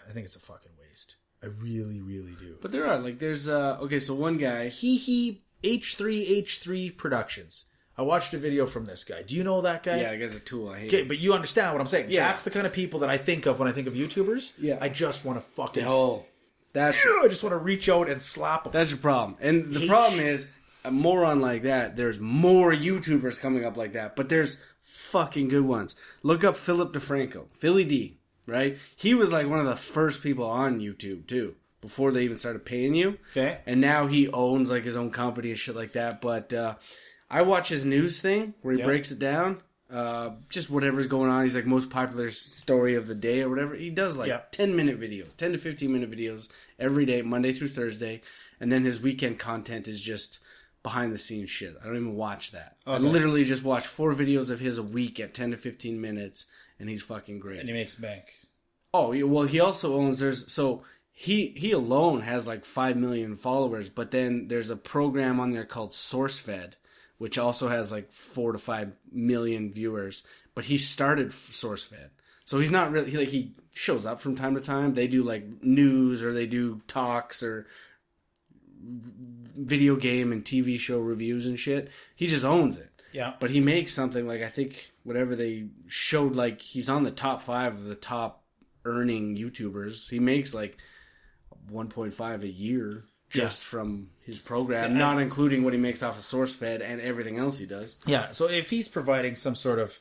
I 0.08 0.12
think 0.12 0.26
it's 0.26 0.36
a 0.36 0.40
fucking 0.40 0.70
waste. 0.80 1.16
I 1.42 1.46
really, 1.46 2.00
really 2.00 2.36
do. 2.38 2.56
But 2.62 2.70
there 2.70 2.86
are 2.86 2.98
like 2.98 3.18
there's 3.18 3.48
uh 3.48 3.78
okay, 3.82 3.98
so 3.98 4.14
one 4.14 4.38
guy 4.38 4.68
Hee 4.68 4.96
hee 4.96 5.42
H3H3 5.64 6.96
Productions. 6.96 7.66
I 7.96 8.02
watched 8.02 8.32
a 8.32 8.38
video 8.38 8.66
from 8.66 8.86
this 8.86 9.04
guy. 9.04 9.22
Do 9.22 9.36
you 9.36 9.44
know 9.44 9.60
that 9.62 9.82
guy? 9.82 9.98
yeah, 10.00 10.10
that 10.10 10.18
guy's 10.18 10.34
a 10.34 10.40
tool. 10.40 10.70
I 10.70 10.80
hate. 10.80 10.88
Okay, 10.88 11.02
him. 11.02 11.08
but 11.08 11.18
you 11.18 11.34
understand 11.34 11.72
what 11.74 11.80
I'm 11.80 11.86
saying. 11.86 12.10
Yeah. 12.10 12.26
That's 12.26 12.42
the 12.42 12.50
kind 12.50 12.66
of 12.66 12.72
people 12.72 13.00
that 13.00 13.10
I 13.10 13.18
think 13.18 13.46
of 13.46 13.58
when 13.58 13.68
I 13.68 13.72
think 13.72 13.86
of 13.86 13.94
YouTubers. 13.94 14.52
Yeah. 14.58 14.78
I 14.80 14.88
just 14.88 15.24
want 15.24 15.38
to 15.38 15.42
fucking. 15.42 15.84
Oh, 15.86 16.24
that's 16.72 16.96
I 17.22 17.28
just 17.28 17.42
want 17.42 17.52
to 17.52 17.58
reach 17.58 17.88
out 17.88 18.08
and 18.08 18.20
slap 18.20 18.64
them. 18.64 18.72
That's 18.72 18.90
your 18.90 18.98
problem. 18.98 19.36
And 19.40 19.74
the 19.74 19.82
H- 19.82 19.88
problem 19.88 20.20
is, 20.20 20.50
a 20.84 20.90
moron 20.90 21.40
like 21.40 21.62
that, 21.62 21.96
there's 21.96 22.18
more 22.18 22.72
YouTubers 22.72 23.38
coming 23.40 23.64
up 23.64 23.76
like 23.76 23.92
that, 23.92 24.16
but 24.16 24.28
there's 24.28 24.60
fucking 24.80 25.48
good 25.48 25.64
ones. 25.64 25.94
Look 26.22 26.42
up 26.44 26.56
Philip 26.56 26.92
DeFranco, 26.94 27.44
Philly 27.52 27.84
D, 27.84 28.18
right? 28.46 28.78
He 28.96 29.14
was 29.14 29.32
like 29.32 29.48
one 29.48 29.58
of 29.58 29.66
the 29.66 29.76
first 29.76 30.22
people 30.22 30.46
on 30.46 30.80
YouTube 30.80 31.26
too, 31.26 31.54
before 31.82 32.10
they 32.10 32.24
even 32.24 32.38
started 32.38 32.64
paying 32.64 32.94
you. 32.94 33.18
Okay. 33.32 33.58
And 33.66 33.80
now 33.80 34.06
he 34.06 34.28
owns 34.28 34.70
like 34.70 34.84
his 34.84 34.96
own 34.96 35.10
company 35.10 35.50
and 35.50 35.58
shit 35.58 35.76
like 35.76 35.92
that. 35.92 36.20
But 36.22 36.52
uh, 36.54 36.76
I 37.32 37.42
watch 37.42 37.68
his 37.70 37.84
news 37.84 38.20
thing 38.20 38.54
where 38.62 38.74
he 38.74 38.80
Yeah. 38.80 38.84
breaks 38.86 39.10
it 39.10 39.18
down. 39.18 39.60
Uh, 39.90 40.36
just 40.48 40.70
whatever's 40.70 41.06
going 41.06 41.28
on. 41.30 41.42
He's 41.44 41.54
like 41.56 41.66
most 41.66 41.90
popular 41.90 42.30
story 42.30 42.94
of 42.94 43.06
the 43.08 43.14
day 43.14 43.42
or 43.42 43.48
whatever. 43.50 43.74
He 43.74 43.90
does 43.90 44.16
like 44.16 44.28
Yeah. 44.28 44.42
10 44.52 44.76
minute 44.76 44.98
videos, 45.00 45.34
10 45.36 45.52
to 45.52 45.58
15 45.58 45.92
minute 45.92 46.10
videos 46.10 46.48
every 46.78 47.04
day, 47.04 47.20
Monday 47.22 47.52
through 47.52 47.68
Thursday. 47.68 48.20
And 48.60 48.70
then 48.70 48.84
his 48.84 49.00
weekend 49.00 49.38
content 49.38 49.88
is 49.88 50.00
just 50.00 50.38
behind 50.82 51.12
the 51.12 51.18
scenes 51.18 51.50
shit. 51.50 51.76
I 51.82 51.86
don't 51.86 51.96
even 51.96 52.14
watch 52.16 52.52
that. 52.52 52.76
I 52.86 52.96
literally 52.98 53.44
just 53.44 53.62
watch 53.64 53.86
four 53.86 54.12
videos 54.14 54.50
of 54.50 54.60
his 54.60 54.78
a 54.78 54.82
week 54.82 55.20
at 55.20 55.34
10 55.34 55.50
to 55.52 55.56
15 55.56 56.00
minutes, 56.00 56.46
and 56.78 56.88
he's 56.88 57.02
fucking 57.02 57.38
great. 57.40 57.60
and 57.60 57.68
he 57.68 57.74
makes 57.74 57.94
bank. 57.94 58.24
Oh, 58.94 59.14
well, 59.26 59.44
he 59.46 59.60
also 59.60 59.94
owns. 59.96 60.18
There's 60.20 60.50
so 60.52 60.82
he 61.12 61.48
he 61.56 61.70
alone 61.72 62.22
has 62.22 62.46
like 62.46 62.64
five 62.64 62.96
million 62.96 63.36
followers, 63.36 63.88
but 63.88 64.10
then 64.10 64.48
there's 64.48 64.70
a 64.70 64.76
program 64.76 65.38
on 65.40 65.50
there 65.50 65.64
called 65.64 65.92
SourceFed, 65.92 66.72
which 67.22 67.38
also 67.38 67.68
has 67.68 67.92
like 67.92 68.10
four 68.10 68.50
to 68.50 68.58
five 68.58 68.90
million 69.12 69.72
viewers. 69.72 70.24
But 70.56 70.64
he 70.64 70.76
started 70.76 71.28
SourceFed, 71.28 72.10
so 72.44 72.58
he's 72.58 72.72
not 72.72 72.90
really 72.90 73.12
he, 73.12 73.16
like 73.16 73.28
he 73.28 73.52
shows 73.72 74.04
up 74.04 74.20
from 74.20 74.34
time 74.34 74.56
to 74.56 74.60
time. 74.60 74.94
They 74.94 75.06
do 75.06 75.22
like 75.22 75.62
news 75.62 76.24
or 76.24 76.32
they 76.32 76.46
do 76.46 76.80
talks 76.88 77.40
or 77.40 77.68
video 78.82 79.94
game 79.94 80.32
and 80.32 80.44
TV 80.44 80.76
show 80.76 80.98
reviews 80.98 81.46
and 81.46 81.56
shit. 81.56 81.90
He 82.16 82.26
just 82.26 82.44
owns 82.44 82.76
it. 82.76 82.90
Yeah. 83.12 83.34
But 83.38 83.50
he 83.50 83.60
makes 83.60 83.94
something 83.94 84.26
like 84.26 84.42
I 84.42 84.48
think 84.48 84.90
whatever 85.04 85.36
they 85.36 85.68
showed 85.86 86.34
like 86.34 86.60
he's 86.60 86.88
on 86.88 87.04
the 87.04 87.12
top 87.12 87.40
five 87.40 87.74
of 87.74 87.84
the 87.84 87.94
top 87.94 88.42
earning 88.84 89.36
YouTubers. 89.36 90.10
He 90.10 90.18
makes 90.18 90.54
like 90.54 90.76
1.5 91.70 92.42
a 92.42 92.48
year 92.48 93.04
just 93.32 93.62
from 93.62 94.10
his 94.24 94.38
program, 94.38 94.92
So, 94.92 94.94
not 94.98 95.20
including 95.20 95.64
what 95.64 95.72
he 95.72 95.78
makes 95.78 96.02
off 96.02 96.16
of 96.16 96.22
SourceFed 96.22 96.80
and 96.82 97.00
everything 97.00 97.38
else 97.38 97.58
he 97.58 97.66
does. 97.66 97.96
Yeah. 98.06 98.30
So 98.32 98.48
if 98.48 98.70
he's 98.70 98.88
providing 98.88 99.36
some 99.36 99.54
sort 99.54 99.78
of 99.78 99.98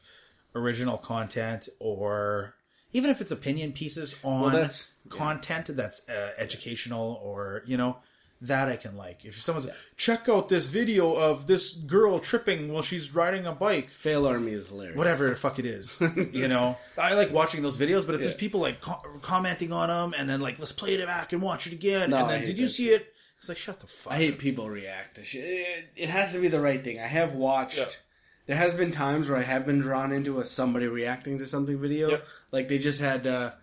original 0.55 0.97
content 0.97 1.69
or 1.79 2.53
even 2.93 3.09
if 3.09 3.21
it's 3.21 3.31
opinion 3.31 3.71
pieces 3.71 4.15
on 4.23 4.51
that's- 4.51 4.91
content 5.09 5.67
that's 5.75 6.07
uh, 6.09 6.31
educational 6.37 7.19
or 7.23 7.63
you 7.65 7.77
know 7.77 7.97
that 8.43 8.67
I 8.69 8.75
can 8.75 8.97
like. 8.97 9.23
If 9.23 9.39
someone's 9.39 9.69
check 9.97 10.27
out 10.27 10.49
this 10.49 10.65
video 10.65 11.13
of 11.13 11.45
this 11.45 11.73
girl 11.75 12.17
tripping 12.19 12.73
while 12.73 12.81
she's 12.81 13.13
riding 13.13 13.45
a 13.45 13.51
bike, 13.51 13.91
FailArmy 13.91 14.53
is 14.53 14.67
hilarious. 14.67 14.97
whatever 14.97 15.29
the 15.29 15.35
fuck 15.35 15.59
it 15.59 15.65
is, 15.65 16.01
you 16.31 16.47
know, 16.47 16.75
I 16.97 17.13
like 17.13 17.31
watching 17.31 17.61
those 17.61 17.77
videos. 17.77 18.03
But 18.05 18.15
if 18.15 18.21
there's 18.21 18.33
people 18.33 18.59
like 18.59 18.81
co- 18.81 19.01
commenting 19.21 19.71
on 19.71 19.89
them 19.89 20.15
and 20.17 20.27
then 20.27 20.41
like 20.41 20.57
let's 20.57 20.71
play 20.71 20.95
it 20.95 21.05
back 21.05 21.33
and 21.33 21.41
watch 21.41 21.67
it 21.67 21.73
again, 21.73 22.09
No, 22.09 22.17
and 22.17 22.29
then 22.31 22.41
did 22.45 22.57
you 22.57 22.65
that 22.65 22.71
see 22.73 22.89
it? 22.89 23.10
It's 23.41 23.49
like 23.49 23.57
shut 23.57 23.79
the 23.79 23.87
fuck. 23.87 24.13
I 24.13 24.17
hate 24.17 24.37
people 24.37 24.69
react 24.69 25.15
to 25.15 25.23
shit. 25.23 25.43
It, 25.43 25.85
it 25.95 26.09
has 26.09 26.33
to 26.33 26.39
be 26.39 26.47
the 26.47 26.61
right 26.61 26.83
thing. 26.83 26.99
I 26.99 27.07
have 27.07 27.33
watched. 27.33 27.79
Yeah. 27.79 27.85
There 28.45 28.55
has 28.55 28.75
been 28.75 28.91
times 28.91 29.29
where 29.29 29.39
I 29.39 29.41
have 29.41 29.65
been 29.65 29.79
drawn 29.79 30.11
into 30.11 30.39
a 30.39 30.45
somebody 30.45 30.85
reacting 30.85 31.39
to 31.39 31.47
something 31.47 31.79
video. 31.79 32.11
Yep. 32.11 32.27
Like 32.51 32.67
they 32.67 32.77
just 32.77 33.01
had 33.01 33.25
uh, 33.25 33.53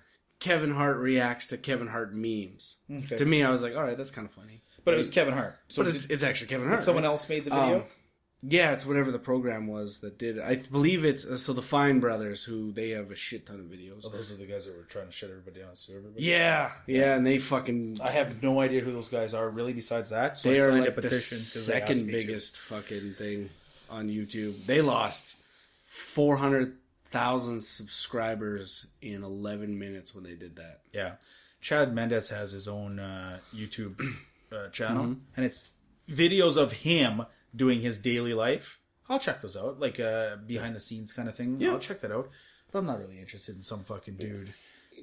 Kevin 0.40 0.72
Hart 0.72 0.96
reacts 0.96 1.46
to 1.48 1.56
Kevin 1.56 1.86
Hart 1.86 2.12
memes. 2.12 2.78
Okay. 2.92 3.14
To 3.14 3.24
me, 3.24 3.44
I 3.44 3.50
was 3.50 3.62
like, 3.62 3.76
all 3.76 3.84
right, 3.84 3.96
that's 3.96 4.10
kind 4.10 4.26
of 4.26 4.34
funny. 4.34 4.64
But 4.84 4.94
it 4.94 4.96
was 4.96 5.10
Kevin 5.10 5.34
Hart. 5.34 5.56
So 5.68 5.84
But 5.84 5.94
it's, 5.94 6.06
it's 6.06 6.24
actually 6.24 6.48
Kevin 6.48 6.66
Hart. 6.66 6.80
someone 6.80 7.04
right? 7.04 7.10
else 7.10 7.28
made 7.28 7.44
the 7.44 7.50
video. 7.50 7.76
Um, 7.76 7.84
Yeah, 8.40 8.70
it's 8.72 8.86
whatever 8.86 9.10
the 9.10 9.18
program 9.18 9.66
was 9.66 9.98
that 9.98 10.16
did 10.16 10.36
it. 10.38 10.44
I 10.44 10.54
believe 10.56 11.04
it's 11.04 11.24
uh, 11.26 11.36
so 11.36 11.52
the 11.52 11.60
Fine 11.62 11.98
Brothers, 11.98 12.44
who 12.44 12.70
they 12.70 12.90
have 12.90 13.10
a 13.10 13.16
shit 13.16 13.46
ton 13.46 13.56
of 13.58 13.66
videos. 13.66 14.02
Oh, 14.04 14.10
those 14.10 14.30
are 14.32 14.36
the 14.36 14.46
guys 14.46 14.66
that 14.66 14.76
were 14.76 14.84
trying 14.84 15.06
to 15.06 15.12
shut 15.12 15.30
everybody 15.30 15.60
down 15.60 15.74
sue 15.74 15.96
everybody. 15.96 16.22
Yeah, 16.24 16.70
yeah, 16.86 17.16
and 17.16 17.26
they 17.26 17.38
fucking 17.38 17.98
I 18.00 18.12
have 18.12 18.40
no 18.40 18.60
idea 18.60 18.80
who 18.80 18.92
those 18.92 19.08
guys 19.08 19.34
are 19.34 19.48
really. 19.50 19.72
Besides 19.72 20.10
that, 20.10 20.38
so 20.38 20.50
they 20.50 20.60
are 20.60 20.70
like 20.70 20.82
a 20.82 20.84
the 20.92 21.02
petition 21.02 21.36
'cause 21.38 21.66
they 21.66 21.80
asked 21.80 21.88
second 21.88 22.06
me 22.06 22.12
to. 22.12 22.18
biggest 22.18 22.58
fucking 22.60 23.14
thing 23.14 23.50
on 23.90 24.08
YouTube. 24.08 24.66
They 24.66 24.82
lost 24.82 25.36
four 25.86 26.36
hundred 26.36 26.76
thousand 27.10 27.62
subscribers 27.64 28.86
in 29.02 29.24
eleven 29.24 29.78
minutes 29.80 30.14
when 30.14 30.22
they 30.24 30.34
did 30.34 30.54
that. 30.56 30.80
Yeah, 30.92 31.12
Chad 31.60 31.92
Mendes 31.92 32.30
has 32.30 32.52
his 32.52 32.68
own 32.68 33.00
uh, 33.00 33.38
YouTube 33.52 33.98
uh, 34.52 34.68
channel, 34.68 35.04
Mm-hmm. 35.06 35.20
and 35.36 35.44
it's 35.44 35.70
videos 36.08 36.56
of 36.56 36.70
him 36.72 37.22
doing 37.58 37.82
his 37.82 37.98
daily 37.98 38.32
life. 38.32 38.80
I'll 39.08 39.18
check 39.18 39.42
those 39.42 39.56
out, 39.56 39.80
like 39.80 40.00
uh, 40.00 40.36
behind 40.46 40.74
the 40.74 40.80
scenes 40.80 41.12
kind 41.12 41.28
of 41.28 41.34
thing. 41.34 41.56
Yeah. 41.58 41.72
I'll 41.72 41.78
check 41.78 42.00
that 42.00 42.12
out. 42.12 42.30
But 42.70 42.78
I'm 42.80 42.86
not 42.86 42.98
really 42.98 43.18
interested 43.18 43.56
in 43.56 43.62
some 43.62 43.84
fucking 43.84 44.16
dude. 44.16 44.52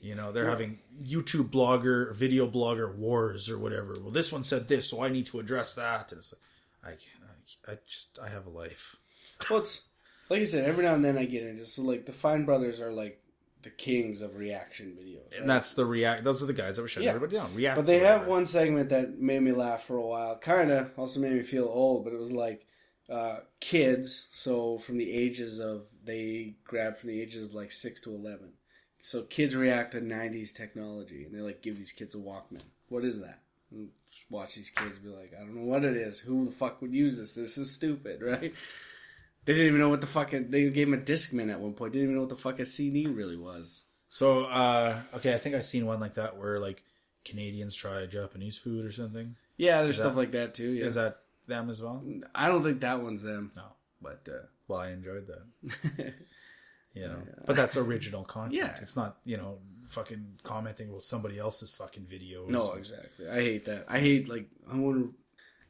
You 0.01 0.15
know, 0.15 0.31
they're 0.31 0.49
having 0.49 0.79
YouTube 1.03 1.49
blogger, 1.49 2.13
video 2.13 2.47
blogger 2.47 2.93
wars 2.95 3.49
or 3.49 3.57
whatever. 3.57 3.95
Well, 3.99 4.11
this 4.11 4.31
one 4.31 4.43
said 4.43 4.67
this, 4.67 4.89
so 4.89 5.03
I 5.03 5.09
need 5.09 5.27
to 5.27 5.39
address 5.39 5.73
that. 5.75 6.11
And 6.11 6.19
it's 6.19 6.33
like, 6.83 6.99
I, 7.67 7.71
I, 7.71 7.73
I 7.73 7.77
just, 7.87 8.19
I 8.21 8.29
have 8.29 8.45
a 8.45 8.49
life. 8.49 8.95
Well, 9.49 9.59
it's 9.59 9.87
like 10.29 10.41
I 10.41 10.45
said, 10.45 10.65
every 10.65 10.83
now 10.83 10.93
and 10.93 11.03
then 11.03 11.17
I 11.17 11.25
get 11.25 11.43
into 11.43 11.65
so 11.65 11.81
like 11.83 12.05
the 12.05 12.13
Fine 12.13 12.45
Brothers 12.45 12.81
are 12.81 12.91
like 12.91 13.21
the 13.65 13.69
kings 13.71 14.21
of 14.21 14.37
reaction 14.37 14.97
videos. 14.97 15.29
right? 15.31 15.41
And 15.41 15.49
that's 15.49 15.73
the 15.73 15.85
react. 15.85 16.23
Those 16.23 16.41
are 16.41 16.45
the 16.45 16.53
guys 16.53 16.77
that 16.77 16.81
were 16.83 16.87
shutting 16.87 17.05
Yeah. 17.07 17.15
everybody 17.15 17.35
down. 17.37 17.53
React, 17.53 17.75
But 17.75 17.85
they 17.85 17.99
have 17.99 18.19
whatever. 18.21 18.29
one 18.31 18.45
segment 18.45 18.89
that 18.89 19.19
made 19.19 19.41
me 19.41 19.51
laugh 19.51 19.83
for 19.83 19.97
a 19.97 20.05
while. 20.05 20.37
Kind 20.37 20.71
of 20.71 20.91
also 20.97 21.19
made 21.19 21.33
me 21.33 21.43
feel 21.43 21.65
old, 21.65 22.05
but 22.05 22.13
it 22.13 22.19
was 22.19 22.31
like 22.31 22.65
uh, 23.09 23.39
kids. 23.59 24.29
So 24.31 24.77
from 24.79 24.97
the 24.97 25.11
ages 25.11 25.59
of 25.59 25.85
they 26.03 26.55
grab 26.63 26.97
from 26.97 27.09
the 27.09 27.21
ages 27.21 27.43
of 27.43 27.53
like 27.53 27.71
six 27.71 27.99
to 28.01 28.15
eleven. 28.15 28.53
So 29.01 29.21
kids 29.23 29.55
react 29.55 29.91
to 29.91 30.01
'90s 30.01 30.53
technology, 30.55 31.23
and 31.25 31.35
they 31.35 31.41
like 31.41 31.61
give 31.61 31.77
these 31.77 31.91
kids 31.91 32.15
a 32.15 32.17
Walkman. 32.17 32.61
What 32.89 33.03
is 33.05 33.19
that? 33.21 33.41
Watch 34.29 34.55
these 34.55 34.69
kids 34.71 34.97
be 34.99 35.09
like, 35.09 35.33
I 35.35 35.41
don't 35.41 35.55
know 35.55 35.65
what 35.65 35.83
it 35.83 35.95
is. 35.97 36.19
Who 36.19 36.45
the 36.45 36.51
fuck 36.51 36.81
would 36.81 36.93
use 36.93 37.19
this? 37.19 37.33
This 37.35 37.57
is 37.57 37.69
stupid, 37.71 38.21
right? 38.23 38.53
They 39.45 39.53
didn't 39.53 39.67
even 39.67 39.79
know 39.79 39.89
what 39.89 40.01
the 40.01 40.07
fuck. 40.07 40.33
It, 40.33 40.51
they 40.51 40.69
gave 40.69 40.87
him 40.87 40.93
a 40.93 40.97
Discman 40.97 41.51
at 41.51 41.59
one 41.59 41.73
point. 41.73 41.93
Didn't 41.93 42.03
even 42.05 42.15
know 42.15 42.21
what 42.21 42.29
the 42.29 42.35
fuck 42.35 42.59
a 42.59 42.65
CD 42.65 43.07
really 43.07 43.37
was. 43.37 43.83
So, 44.09 44.45
uh, 44.45 44.99
okay, 45.15 45.33
I 45.33 45.37
think 45.37 45.55
I've 45.55 45.65
seen 45.65 45.85
one 45.85 45.99
like 45.99 46.15
that 46.15 46.37
where 46.37 46.59
like 46.59 46.83
Canadians 47.23 47.75
try 47.75 48.05
Japanese 48.05 48.57
food 48.57 48.85
or 48.85 48.91
something. 48.91 49.35
Yeah, 49.57 49.81
there's 49.83 49.95
Is 49.95 50.01
stuff 50.01 50.13
that- 50.13 50.19
like 50.19 50.31
that 50.31 50.53
too. 50.55 50.71
Yeah. 50.71 50.85
Is 50.85 50.95
that 50.95 51.19
them 51.47 51.69
as 51.69 51.81
well? 51.81 52.03
I 52.33 52.47
don't 52.47 52.63
think 52.63 52.81
that 52.81 53.01
one's 53.01 53.21
them. 53.21 53.51
No. 53.55 53.63
But 54.01 54.27
uh, 54.31 54.45
Well, 54.67 54.79
I 54.79 54.89
enjoyed 54.91 55.27
that. 55.27 56.13
You 56.93 57.09
know, 57.09 57.17
but 57.45 57.57
that's 57.57 57.75
original 57.75 58.23
content. 58.23 58.53
Yeah. 58.53 58.73
it's 58.81 58.95
not 58.95 59.17
you 59.25 59.35
know 59.35 59.57
fucking 59.89 60.39
commenting 60.43 60.93
with 60.93 61.03
somebody 61.03 61.37
else's 61.37 61.73
fucking 61.73 62.03
videos. 62.03 62.49
no, 62.49 62.71
exactly. 62.75 63.27
I 63.29 63.41
hate 63.41 63.65
that. 63.65 63.83
I 63.89 63.99
hate 63.99 64.29
like 64.29 64.47
I 64.71 64.77
want 64.77 64.99
to. 64.99 65.13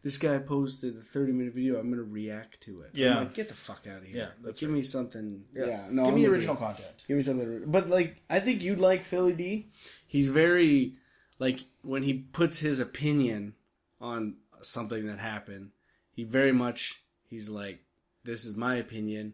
This 0.06 0.20
guy 0.20 0.38
posted 0.38 0.96
a 0.96 1.02
30 1.02 1.32
minute 1.32 1.56
video. 1.56 1.80
I'm 1.80 1.90
gonna 1.90 2.04
react 2.04 2.62
to 2.62 2.82
it. 2.82 2.92
I'm 2.94 3.00
Yeah. 3.00 3.20
like, 3.22 3.34
get 3.34 3.48
the 3.48 3.56
fuck 3.56 3.88
out 3.88 3.98
of 3.98 4.04
here. 4.04 4.18
Yeah, 4.18 4.24
Like, 4.26 4.44
that's 4.44 4.60
give 4.60 4.70
me 4.70 4.84
something. 4.84 5.46
Yeah, 5.52 5.88
no, 5.90 6.04
give 6.04 6.10
I'm 6.10 6.16
me 6.16 6.22
with 6.22 6.32
original 6.34 6.54
you. 6.54 6.60
content. 6.60 7.04
Give 7.08 7.18
me 7.18 7.24
something. 7.24 7.64
But 7.66 7.90
like, 7.90 8.22
I 8.30 8.40
think 8.40 8.62
you'd 8.62 8.78
like 8.80 9.04
Philly 9.04 9.34
D. 9.34 9.72
He's 10.06 10.28
very 10.28 10.94
like 11.40 11.62
when 11.82 12.04
he 12.04 12.14
puts 12.14 12.60
his 12.60 12.80
opinion 12.80 13.56
on 14.00 14.36
something 14.62 15.08
that 15.08 15.18
happened. 15.18 15.72
He 16.12 16.24
very 16.24 16.52
much 16.52 17.04
he's 17.28 17.50
like, 17.50 17.80
this 18.24 18.46
is 18.46 18.56
my 18.56 18.76
opinion. 18.76 19.34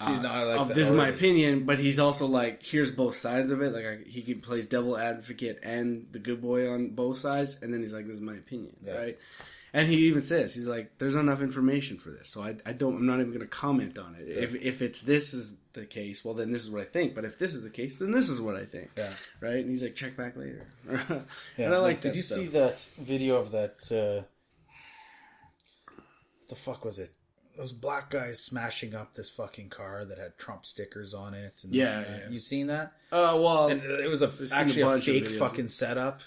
See, 0.00 0.12
uh, 0.12 0.20
no, 0.20 0.28
I 0.28 0.42
like 0.42 0.60
of 0.60 0.68
that 0.68 0.74
this 0.74 0.90
is 0.90 0.94
my 0.94 1.08
opinion, 1.08 1.64
but 1.64 1.78
he's 1.78 1.98
also 1.98 2.26
like, 2.26 2.62
here's 2.62 2.90
both 2.90 3.16
sides 3.16 3.50
of 3.50 3.62
it. 3.62 3.72
Like 3.72 3.86
I, 3.86 3.96
he 4.06 4.20
can 4.20 4.42
plays 4.42 4.66
devil 4.66 4.98
advocate 4.98 5.60
and 5.62 6.08
the 6.12 6.18
good 6.18 6.42
boy 6.42 6.68
on 6.70 6.90
both 6.90 7.16
sides, 7.16 7.58
and 7.62 7.72
then 7.72 7.80
he's 7.80 7.94
like, 7.94 8.06
this 8.06 8.16
is 8.16 8.20
my 8.20 8.34
opinion, 8.36 8.76
Yeah. 8.84 8.92
right? 8.98 9.18
And 9.72 9.88
he 9.88 9.96
even 10.06 10.22
says 10.22 10.54
he's 10.54 10.66
like, 10.68 10.96
there's 10.98 11.14
enough 11.16 11.42
information 11.42 11.98
for 11.98 12.10
this, 12.10 12.28
so 12.30 12.42
I, 12.42 12.56
I 12.64 12.72
don't, 12.72 12.96
I'm 12.96 13.06
not 13.06 13.16
even 13.20 13.28
going 13.28 13.40
to 13.40 13.46
comment 13.46 13.98
on 13.98 14.14
it. 14.14 14.26
If 14.26 14.54
if 14.54 14.80
it's 14.82 15.02
this 15.02 15.34
is 15.34 15.56
the 15.74 15.84
case, 15.84 16.24
well 16.24 16.32
then 16.34 16.52
this 16.52 16.64
is 16.64 16.70
what 16.70 16.80
I 16.80 16.86
think. 16.86 17.14
But 17.14 17.24
if 17.26 17.38
this 17.38 17.54
is 17.54 17.62
the 17.64 17.70
case, 17.70 17.98
then 17.98 18.10
this 18.10 18.28
is 18.30 18.40
what 18.40 18.56
I 18.56 18.64
think, 18.64 18.90
Yeah. 18.96 19.12
right? 19.40 19.56
And 19.56 19.68
he's 19.68 19.82
like, 19.82 19.94
check 19.94 20.16
back 20.16 20.36
later. 20.36 20.66
Yeah. 21.58 21.66
and 21.66 21.74
I 21.74 21.78
like. 21.78 22.00
Did 22.00 22.12
that 22.12 22.16
you 22.16 22.22
stuff. 22.22 22.38
see 22.38 22.46
that 22.48 22.80
video 22.98 23.36
of 23.36 23.50
that? 23.50 23.76
Uh, 23.92 24.24
the 26.48 26.54
fuck 26.54 26.84
was 26.84 26.98
it? 26.98 27.10
Those 27.56 27.72
black 27.72 28.10
guys 28.10 28.40
smashing 28.44 28.94
up 28.94 29.14
this 29.14 29.28
fucking 29.30 29.68
car 29.68 30.04
that 30.04 30.16
had 30.16 30.38
Trump 30.38 30.64
stickers 30.64 31.12
on 31.12 31.34
it. 31.34 31.60
And 31.64 31.74
Yeah, 31.74 31.96
and 31.98 32.06
that. 32.06 32.20
yeah. 32.24 32.28
you 32.30 32.38
seen 32.38 32.68
that? 32.68 32.92
Uh, 33.10 33.36
well, 33.38 33.68
And 33.68 33.82
it 33.82 34.08
was 34.08 34.22
a 34.22 34.30
seen 34.30 34.56
a 34.58 34.60
actually 34.60 34.82
a, 34.82 34.98
fake 35.00 35.24
videos. 35.32 35.38
fucking 35.38 35.68
setup. 35.68 36.20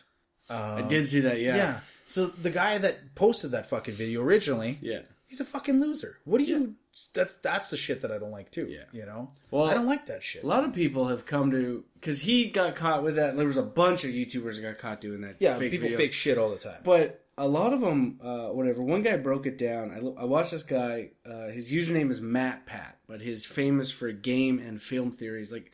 I 0.50 0.82
did 0.82 1.08
see 1.08 1.22
that. 1.22 1.40
Yeah, 1.40 1.56
Yeah. 1.56 1.80
So 2.12 2.26
the 2.26 2.50
guy 2.50 2.78
that 2.78 3.16
posted 3.16 3.52
that 3.52 3.70
fucking 3.70 3.94
video 3.94 4.22
originally, 4.22 4.78
yeah. 4.82 5.00
he's 5.28 5.40
a 5.40 5.46
fucking 5.46 5.80
loser. 5.80 6.18
What 6.26 6.40
do 6.40 6.44
you? 6.44 6.76
That's 7.14 7.34
that's 7.36 7.70
the 7.70 7.78
shit 7.78 8.02
that 8.02 8.12
I 8.12 8.18
don't 8.18 8.32
like 8.32 8.52
too. 8.52 8.68
Yeah. 8.68 8.84
You 8.92 9.06
know. 9.06 9.30
Well, 9.50 9.64
I 9.64 9.74
don't 9.74 9.86
like 9.86 10.08
that 10.08 10.22
shit. 10.22 10.44
A 10.44 10.48
lot 10.48 10.66
of 10.66 10.74
people 10.74 11.08
have 11.08 11.26
come 11.26 11.52
to 11.52 11.86
because 11.94 12.22
he 12.22 12.50
got 12.50 12.76
caught 12.76 13.02
with 13.02 13.16
that. 13.16 13.38
There 13.38 13.48
was 13.48 13.56
a 13.56 13.64
bunch 13.64 14.04
of 14.04 14.12
YouTubers 14.12 14.56
that 14.58 14.62
got 14.62 14.78
caught 14.78 15.00
doing 15.00 15.22
that. 15.22 15.38
Yeah, 15.40 15.58
fake 15.58 15.72
people 15.72 15.88
videos. 15.88 15.98
fake 15.98 16.14
shit 16.14 16.38
all 16.38 16.50
the 16.50 16.58
time. 16.58 16.82
But 16.84 17.24
a 17.38 17.48
lot 17.48 17.72
of 17.72 17.80
them, 17.80 18.20
uh, 18.22 18.48
whatever. 18.48 18.84
One 18.84 19.04
guy 19.04 19.16
broke 19.16 19.46
it 19.46 19.58
down. 19.58 19.92
I, 19.92 20.22
I 20.22 20.26
watched 20.26 20.52
this 20.52 20.64
guy. 20.64 21.12
Uh, 21.26 21.48
his 21.48 21.72
username 21.72 22.12
is 22.12 22.20
MatPat, 22.20 22.96
but 23.08 23.22
he's 23.22 23.46
famous 23.46 23.90
for 23.90 24.12
game 24.12 24.60
and 24.60 24.82
film 24.82 25.12
theories. 25.12 25.54
Like, 25.54 25.72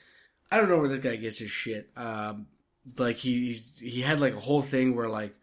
I 0.52 0.58
don't 0.58 0.70
know 0.70 0.78
where 0.78 0.88
this 0.88 1.00
guy 1.00 1.16
gets 1.16 1.40
his 1.40 1.50
shit. 1.50 1.90
Um, 1.98 2.46
like 2.96 3.18
he 3.18 3.48
he's, 3.48 3.80
he 3.80 4.02
had 4.02 4.20
like 4.20 4.36
a 4.36 4.40
whole 4.40 4.62
thing 4.62 4.96
where 4.96 5.10
like 5.10 5.34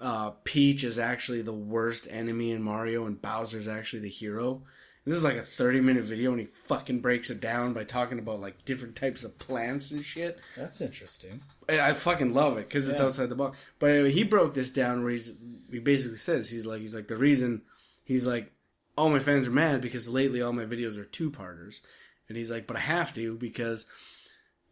uh, 0.00 0.30
Peach 0.44 0.84
is 0.84 0.98
actually 0.98 1.42
the 1.42 1.52
worst 1.52 2.08
enemy 2.10 2.52
in 2.52 2.62
Mario, 2.62 3.06
and 3.06 3.20
Bowser's 3.20 3.68
actually 3.68 4.00
the 4.00 4.08
hero. 4.08 4.62
And 5.04 5.12
this 5.12 5.18
is 5.18 5.24
like 5.24 5.36
a 5.36 5.42
thirty 5.42 5.80
minute 5.80 6.04
video, 6.04 6.32
and 6.32 6.40
he 6.40 6.48
fucking 6.66 7.00
breaks 7.00 7.30
it 7.30 7.40
down 7.40 7.72
by 7.72 7.84
talking 7.84 8.18
about 8.18 8.40
like 8.40 8.64
different 8.64 8.94
types 8.94 9.24
of 9.24 9.38
plants 9.38 9.90
and 9.90 10.04
shit. 10.04 10.38
That's 10.56 10.80
interesting. 10.80 11.40
I 11.68 11.80
I 11.80 11.92
fucking 11.94 12.34
love 12.34 12.58
it 12.58 12.68
because 12.68 12.88
it's 12.88 13.00
outside 13.00 13.30
the 13.30 13.34
box. 13.34 13.58
But 13.78 13.90
anyway, 13.90 14.12
he 14.12 14.22
broke 14.22 14.54
this 14.54 14.70
down 14.70 15.02
where 15.02 15.12
he's 15.12 15.32
he 15.70 15.78
basically 15.78 16.18
says 16.18 16.50
he's 16.50 16.66
like 16.66 16.80
he's 16.80 16.94
like 16.94 17.08
the 17.08 17.16
reason 17.16 17.62
he's 18.04 18.26
like 18.26 18.52
all 18.96 19.08
my 19.08 19.18
fans 19.18 19.46
are 19.46 19.52
mad 19.52 19.80
because 19.80 20.08
lately 20.08 20.42
all 20.42 20.52
my 20.52 20.64
videos 20.64 20.98
are 20.98 21.04
two 21.04 21.30
parters, 21.30 21.80
and 22.28 22.36
he's 22.36 22.50
like 22.50 22.66
but 22.66 22.76
I 22.76 22.80
have 22.80 23.14
to 23.14 23.34
because 23.36 23.86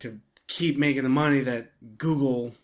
to 0.01 0.21
keep 0.49 0.77
making 0.77 1.03
the 1.03 1.09
money 1.09 1.41
that 1.41 1.73
Google 1.99 2.55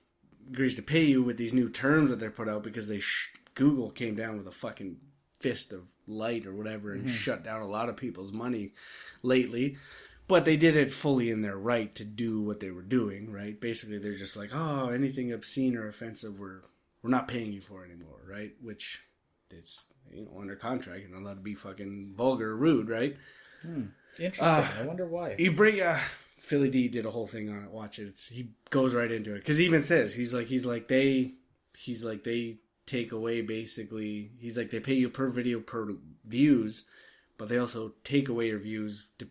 agrees 0.53 0.77
to 0.77 0.83
pay 0.83 1.05
you 1.05 1.23
with 1.23 1.37
these 1.37 1.55
new 1.55 1.69
terms 1.69 2.11
that 2.11 2.21
they're 2.21 2.31
put 2.31 2.49
out 2.49 2.63
because 2.63 2.89
they 2.89 3.01
sh- 3.01 3.33
Google 3.55 3.91
came 3.91 4.15
down 4.15 4.37
with 4.39 4.47
a 4.47 4.53
fucking 4.53 4.97
fist 5.41 5.73
of 5.73 5.83
light 6.07 6.47
or 6.47 6.55
whatever 6.55 6.93
and 6.93 7.09
shut 7.09 7.43
down 7.45 7.61
a 7.63 7.67
lot 7.67 7.89
of 7.89 7.97
people's 7.97 8.33
money 8.33 8.73
lately. 9.23 9.77
But 10.29 10.45
they 10.45 10.57
did 10.57 10.77
it 10.77 10.91
fully 10.91 11.31
in 11.31 11.43
their 11.43 11.57
right 11.57 11.95
to 11.97 12.05
do 12.05 12.41
what 12.41 12.61
they 12.61 12.71
were 12.71 12.83
doing, 12.83 13.31
right? 13.33 13.61
Basically, 13.61 13.99
they're 13.99 14.15
just 14.15 14.37
like, 14.37 14.51
oh, 14.55 14.89
anything 14.89 15.33
obscene 15.33 15.77
or 15.77 15.89
offensive, 15.89 16.39
we're 16.39 16.61
we're 17.03 17.11
not 17.11 17.29
paying 17.29 17.53
you 17.53 17.61
for 17.61 17.85
anymore, 17.85 18.21
right? 18.29 18.53
Which 18.63 19.03
it's 19.51 19.93
you 20.13 20.25
know 20.25 20.39
under 20.41 20.55
contract, 20.57 21.11
not 21.11 21.23
allowed 21.23 21.35
to 21.35 21.41
be 21.41 21.55
fucking 21.55 22.15
vulgar 22.17 22.51
or 22.51 22.57
rude, 22.57 22.89
right? 22.89 23.17
Interesting. 24.19 24.45
Uh, 24.45 24.67
I 24.81 24.83
wonder 24.85 25.07
why. 25.07 25.35
You 25.39 25.53
bring 25.53 25.81
uh, 25.81 25.99
Philly 26.43 26.71
D 26.71 26.89
did 26.89 27.07
a 27.07 27.11
whole 27.11 27.29
thing 27.29 27.49
on 27.49 27.63
it. 27.63 27.71
Watch 27.71 28.01
it. 28.01 28.09
It's, 28.09 28.27
he 28.27 28.51
goes 28.71 28.97
right 28.97 29.11
into 29.13 29.33
it 29.33 29.39
because 29.39 29.59
he 29.59 29.65
even 29.65 29.85
says 29.85 30.13
he's 30.13 30.35
like 30.35 30.49
he's 30.49 30.67
like 30.67 30.89
they 30.89 31.35
he's 31.79 32.05
like 32.05 32.25
they 32.25 32.59
take 32.85 33.13
away 33.13 33.43
basically 33.43 34.33
he's 34.41 34.59
like 34.59 34.71
they 34.71 34.81
pay 34.81 34.95
you 34.95 35.09
per 35.09 35.29
video 35.29 35.61
per 35.61 35.93
views, 36.27 36.87
but 37.39 37.49
they 37.49 37.59
also 37.59 37.93
take 38.03 38.29
away 38.29 38.49
your 38.49 38.59
views. 38.59 39.07
To, 39.19 39.29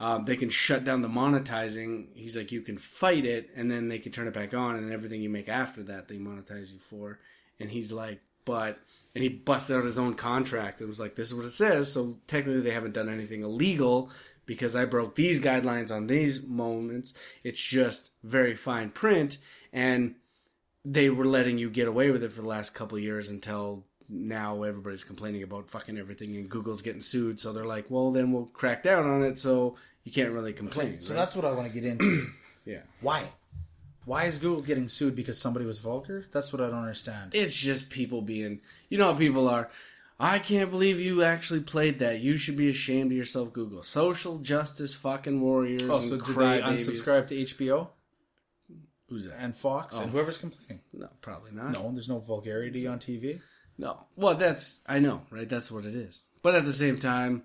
um, 0.00 0.24
they 0.24 0.34
can 0.34 0.48
shut 0.48 0.82
down 0.82 1.02
the 1.02 1.08
monetizing. 1.08 2.06
He's 2.14 2.38
like 2.38 2.50
you 2.50 2.62
can 2.62 2.78
fight 2.78 3.26
it 3.26 3.50
and 3.54 3.70
then 3.70 3.88
they 3.88 3.98
can 3.98 4.10
turn 4.10 4.26
it 4.26 4.34
back 4.34 4.54
on 4.54 4.76
and 4.76 4.90
everything 4.90 5.20
you 5.20 5.28
make 5.28 5.50
after 5.50 5.82
that 5.82 6.08
they 6.08 6.16
monetize 6.16 6.72
you 6.72 6.78
for. 6.78 7.20
And 7.60 7.70
he's 7.70 7.92
like, 7.92 8.22
but 8.46 8.78
and 9.14 9.22
he 9.22 9.28
busted 9.28 9.76
out 9.76 9.84
his 9.84 9.98
own 9.98 10.14
contract. 10.14 10.80
It 10.80 10.86
was 10.86 10.98
like 10.98 11.16
this 11.16 11.26
is 11.26 11.34
what 11.34 11.44
it 11.44 11.52
says. 11.52 11.92
So 11.92 12.16
technically 12.26 12.62
they 12.62 12.70
haven't 12.70 12.94
done 12.94 13.10
anything 13.10 13.42
illegal 13.42 14.10
because 14.46 14.74
I 14.74 14.84
broke 14.84 15.16
these 15.16 15.40
guidelines 15.40 15.94
on 15.94 16.06
these 16.06 16.42
moments. 16.42 17.12
It's 17.44 17.60
just 17.60 18.12
very 18.22 18.54
fine 18.54 18.90
print, 18.90 19.38
and 19.72 20.14
they 20.84 21.10
were 21.10 21.26
letting 21.26 21.58
you 21.58 21.68
get 21.68 21.88
away 21.88 22.10
with 22.10 22.22
it 22.22 22.32
for 22.32 22.42
the 22.42 22.48
last 22.48 22.74
couple 22.74 22.96
of 22.96 23.02
years 23.02 23.28
until 23.28 23.84
now 24.08 24.62
everybody's 24.62 25.04
complaining 25.04 25.42
about 25.42 25.68
fucking 25.68 25.98
everything 25.98 26.36
and 26.36 26.48
Google's 26.48 26.82
getting 26.82 27.00
sued. 27.00 27.40
So 27.40 27.52
they're 27.52 27.66
like, 27.66 27.86
well, 27.88 28.12
then 28.12 28.32
we'll 28.32 28.46
crack 28.46 28.84
down 28.84 29.04
on 29.04 29.22
it 29.24 29.38
so 29.38 29.76
you 30.04 30.12
can't 30.12 30.30
really 30.30 30.52
complain. 30.52 31.00
So 31.00 31.12
right? 31.12 31.20
that's 31.20 31.34
what 31.34 31.44
I 31.44 31.52
want 31.52 31.72
to 31.72 31.80
get 31.80 31.84
into. 31.84 32.28
yeah. 32.64 32.82
why? 33.00 33.28
Why 34.04 34.24
is 34.24 34.38
Google 34.38 34.62
getting 34.62 34.88
sued 34.88 35.16
because 35.16 35.40
somebody 35.40 35.66
was 35.66 35.80
vulgar? 35.80 36.26
That's 36.30 36.52
what 36.52 36.62
I 36.62 36.70
don't 36.70 36.78
understand. 36.78 37.34
It's 37.34 37.56
just 37.56 37.90
people 37.90 38.22
being, 38.22 38.60
you 38.88 38.98
know 38.98 39.12
how 39.12 39.18
people 39.18 39.48
are. 39.48 39.68
I 40.18 40.38
can't 40.38 40.70
believe 40.70 40.98
you 40.98 41.22
actually 41.22 41.60
played 41.60 41.98
that. 41.98 42.20
You 42.20 42.36
should 42.38 42.56
be 42.56 42.70
ashamed 42.70 43.12
of 43.12 43.18
yourself, 43.18 43.52
Google. 43.52 43.82
Social 43.82 44.38
justice 44.38 44.94
fucking 44.94 45.40
warriors. 45.40 45.82
Oh, 45.82 45.98
and 45.98 46.08
so 46.08 46.16
did 46.16 46.26
they 46.26 46.60
unsubscribe 46.62 47.28
to 47.28 47.34
HBO 47.34 47.88
Who's 49.08 49.28
that? 49.28 49.36
and 49.38 49.54
Fox 49.54 49.96
oh. 49.96 50.02
and 50.02 50.08
Oh. 50.08 50.12
whoever's 50.12 50.38
complaining? 50.38 50.80
No, 50.94 51.08
probably 51.20 51.52
not. 51.52 51.72
No, 51.72 51.90
there's 51.92 52.08
no 52.08 52.18
vulgarity 52.18 52.86
on 52.86 52.98
TV. 52.98 53.40
No. 53.78 54.06
Well, 54.16 54.34
that's 54.34 54.80
I 54.86 55.00
know, 55.00 55.22
right? 55.30 55.48
That's 55.48 55.70
what 55.70 55.84
it 55.84 55.94
is. 55.94 56.24
But 56.42 56.54
at 56.54 56.64
the 56.64 56.72
same 56.72 56.98
time, 56.98 57.42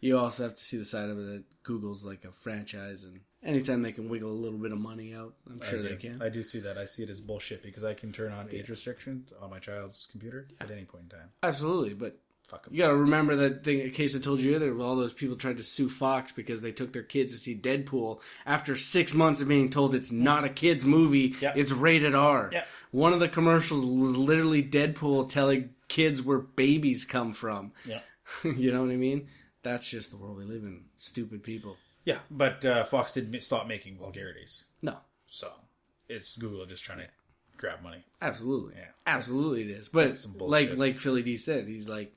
you 0.00 0.18
also 0.18 0.42
have 0.44 0.56
to 0.56 0.62
see 0.62 0.76
the 0.76 0.84
side 0.84 1.08
of 1.08 1.18
it 1.18 1.26
that 1.26 1.44
Google's 1.62 2.04
like 2.04 2.24
a 2.24 2.32
franchise, 2.32 3.04
and 3.04 3.20
anytime 3.44 3.82
they 3.82 3.92
can 3.92 4.08
wiggle 4.08 4.30
a 4.30 4.32
little 4.32 4.58
bit 4.58 4.72
of 4.72 4.78
money 4.78 5.14
out, 5.14 5.34
I'm 5.48 5.60
sure 5.62 5.82
they 5.82 5.96
can. 5.96 6.20
I 6.22 6.28
do 6.28 6.42
see 6.42 6.60
that. 6.60 6.76
I 6.78 6.84
see 6.84 7.02
it 7.02 7.10
as 7.10 7.20
bullshit 7.20 7.62
because 7.62 7.84
I 7.84 7.94
can 7.94 8.12
turn 8.12 8.32
on 8.32 8.48
age 8.52 8.68
restrictions 8.68 9.32
on 9.40 9.50
my 9.50 9.58
child's 9.58 10.08
computer 10.10 10.46
at 10.60 10.70
any 10.70 10.84
point 10.84 11.04
in 11.04 11.18
time. 11.18 11.28
Absolutely, 11.42 11.94
but 11.94 12.18
Fuck 12.48 12.64
'em. 12.66 12.74
you 12.74 12.82
got 12.82 12.88
to 12.88 12.96
remember 12.96 13.36
that 13.36 13.62
thing. 13.64 13.78
In 13.80 13.90
case 13.92 14.16
I 14.16 14.18
told 14.18 14.40
you 14.40 14.54
earlier, 14.56 14.76
all 14.80 14.96
those 14.96 15.12
people 15.12 15.36
tried 15.36 15.56
to 15.58 15.62
sue 15.62 15.88
Fox 15.88 16.32
because 16.32 16.60
they 16.62 16.72
took 16.72 16.92
their 16.92 17.02
kids 17.04 17.32
to 17.32 17.38
see 17.38 17.56
Deadpool 17.56 18.20
after 18.44 18.76
six 18.76 19.14
months 19.14 19.40
of 19.40 19.46
being 19.48 19.70
told 19.70 19.94
it's 19.94 20.10
not 20.12 20.44
a 20.44 20.48
kids 20.48 20.84
movie, 20.84 21.36
Yep. 21.40 21.56
it's 21.56 21.70
rated 21.72 22.14
R. 22.14 22.50
Yep. 22.52 22.66
One 22.90 23.12
of 23.12 23.20
the 23.20 23.28
commercials 23.28 23.86
was 23.86 24.16
literally 24.16 24.62
Deadpool 24.64 25.28
telling 25.28 25.70
kids 25.88 26.22
where 26.22 26.38
babies 26.38 27.04
come 27.04 27.32
from. 27.32 27.72
Yeah. 27.84 28.00
you 28.44 28.72
know 28.72 28.82
what 28.82 28.90
I 28.90 28.96
mean? 28.96 29.28
That's 29.62 29.88
just 29.88 30.10
the 30.10 30.16
world 30.16 30.36
we 30.36 30.44
live 30.44 30.64
in. 30.64 30.84
Stupid 30.96 31.42
people. 31.44 31.76
Yeah, 32.04 32.18
but 32.30 32.64
uh, 32.64 32.84
Fox 32.84 33.12
didn't 33.12 33.40
stop 33.42 33.66
making 33.66 33.96
vulgarities, 33.98 34.64
No, 34.82 34.96
so 35.26 35.50
it's 36.08 36.36
Google 36.36 36.64
just 36.66 36.82
trying 36.84 36.98
to 36.98 37.08
grab 37.56 37.82
money. 37.82 38.04
absolutely, 38.22 38.74
Yeah. 38.78 38.86
absolutely 39.06 39.62
it 39.62 39.70
is. 39.70 39.88
But 39.88 40.16
some 40.16 40.32
like 40.38 40.68
bullshit. 40.68 40.78
like 40.78 40.98
Philly 40.98 41.22
D 41.22 41.36
said, 41.36 41.66
he's 41.68 41.88
like, 41.88 42.14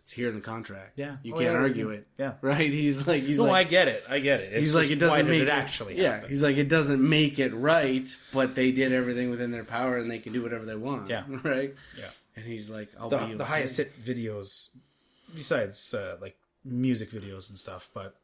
it's 0.00 0.12
here 0.12 0.28
in 0.28 0.36
the 0.36 0.40
contract. 0.40 0.92
Yeah. 0.96 1.16
you 1.24 1.34
Oh, 1.34 1.38
can't 1.38 1.52
yeah, 1.52 1.58
argue 1.58 1.90
yeah. 1.90 1.96
it. 1.98 2.06
Yeah. 2.16 2.32
right? 2.40 2.70
He's 2.70 3.06
like 3.08 3.22
he's 3.24 3.38
no, 3.38 3.44
like 3.46 3.66
I 3.66 3.70
get 3.70 3.88
it. 3.88 4.04
I 4.08 4.20
get 4.20 4.38
it. 4.40 4.52
It's 4.52 4.66
he's 4.66 4.74
like 4.74 4.88
it 4.90 4.96
doesn't 5.00 5.28
make 5.28 5.42
it 5.42 5.48
actually 5.48 6.00
Yeah, 6.00 6.12
happen. 6.14 6.28
he's 6.28 6.42
like 6.44 6.56
it 6.56 6.68
doesn't 6.68 7.06
make 7.06 7.38
it 7.40 7.52
right, 7.54 8.08
but 8.32 8.54
they 8.54 8.70
did 8.72 8.92
everything 8.92 9.30
within 9.30 9.50
their 9.50 9.64
power 9.64 9.96
and 9.98 10.08
they 10.10 10.20
can 10.20 10.32
do 10.32 10.42
whatever 10.44 10.64
they 10.64 10.76
want. 10.76 11.10
Yeah. 11.10 11.24
right. 11.42 11.74
Yeah. 11.98 12.08
And 12.36 12.44
he's 12.44 12.70
like, 12.70 12.88
I'll 13.00 13.08
the, 13.10 13.18
be 13.18 13.34
the 13.34 13.44
highest 13.44 13.78
hit 13.78 14.00
videos, 14.02 14.68
besides 15.34 15.92
uh, 15.92 16.16
like 16.20 16.36
music 16.64 17.10
videos 17.10 17.50
and 17.50 17.58
stuff, 17.58 17.88
but 17.92 18.14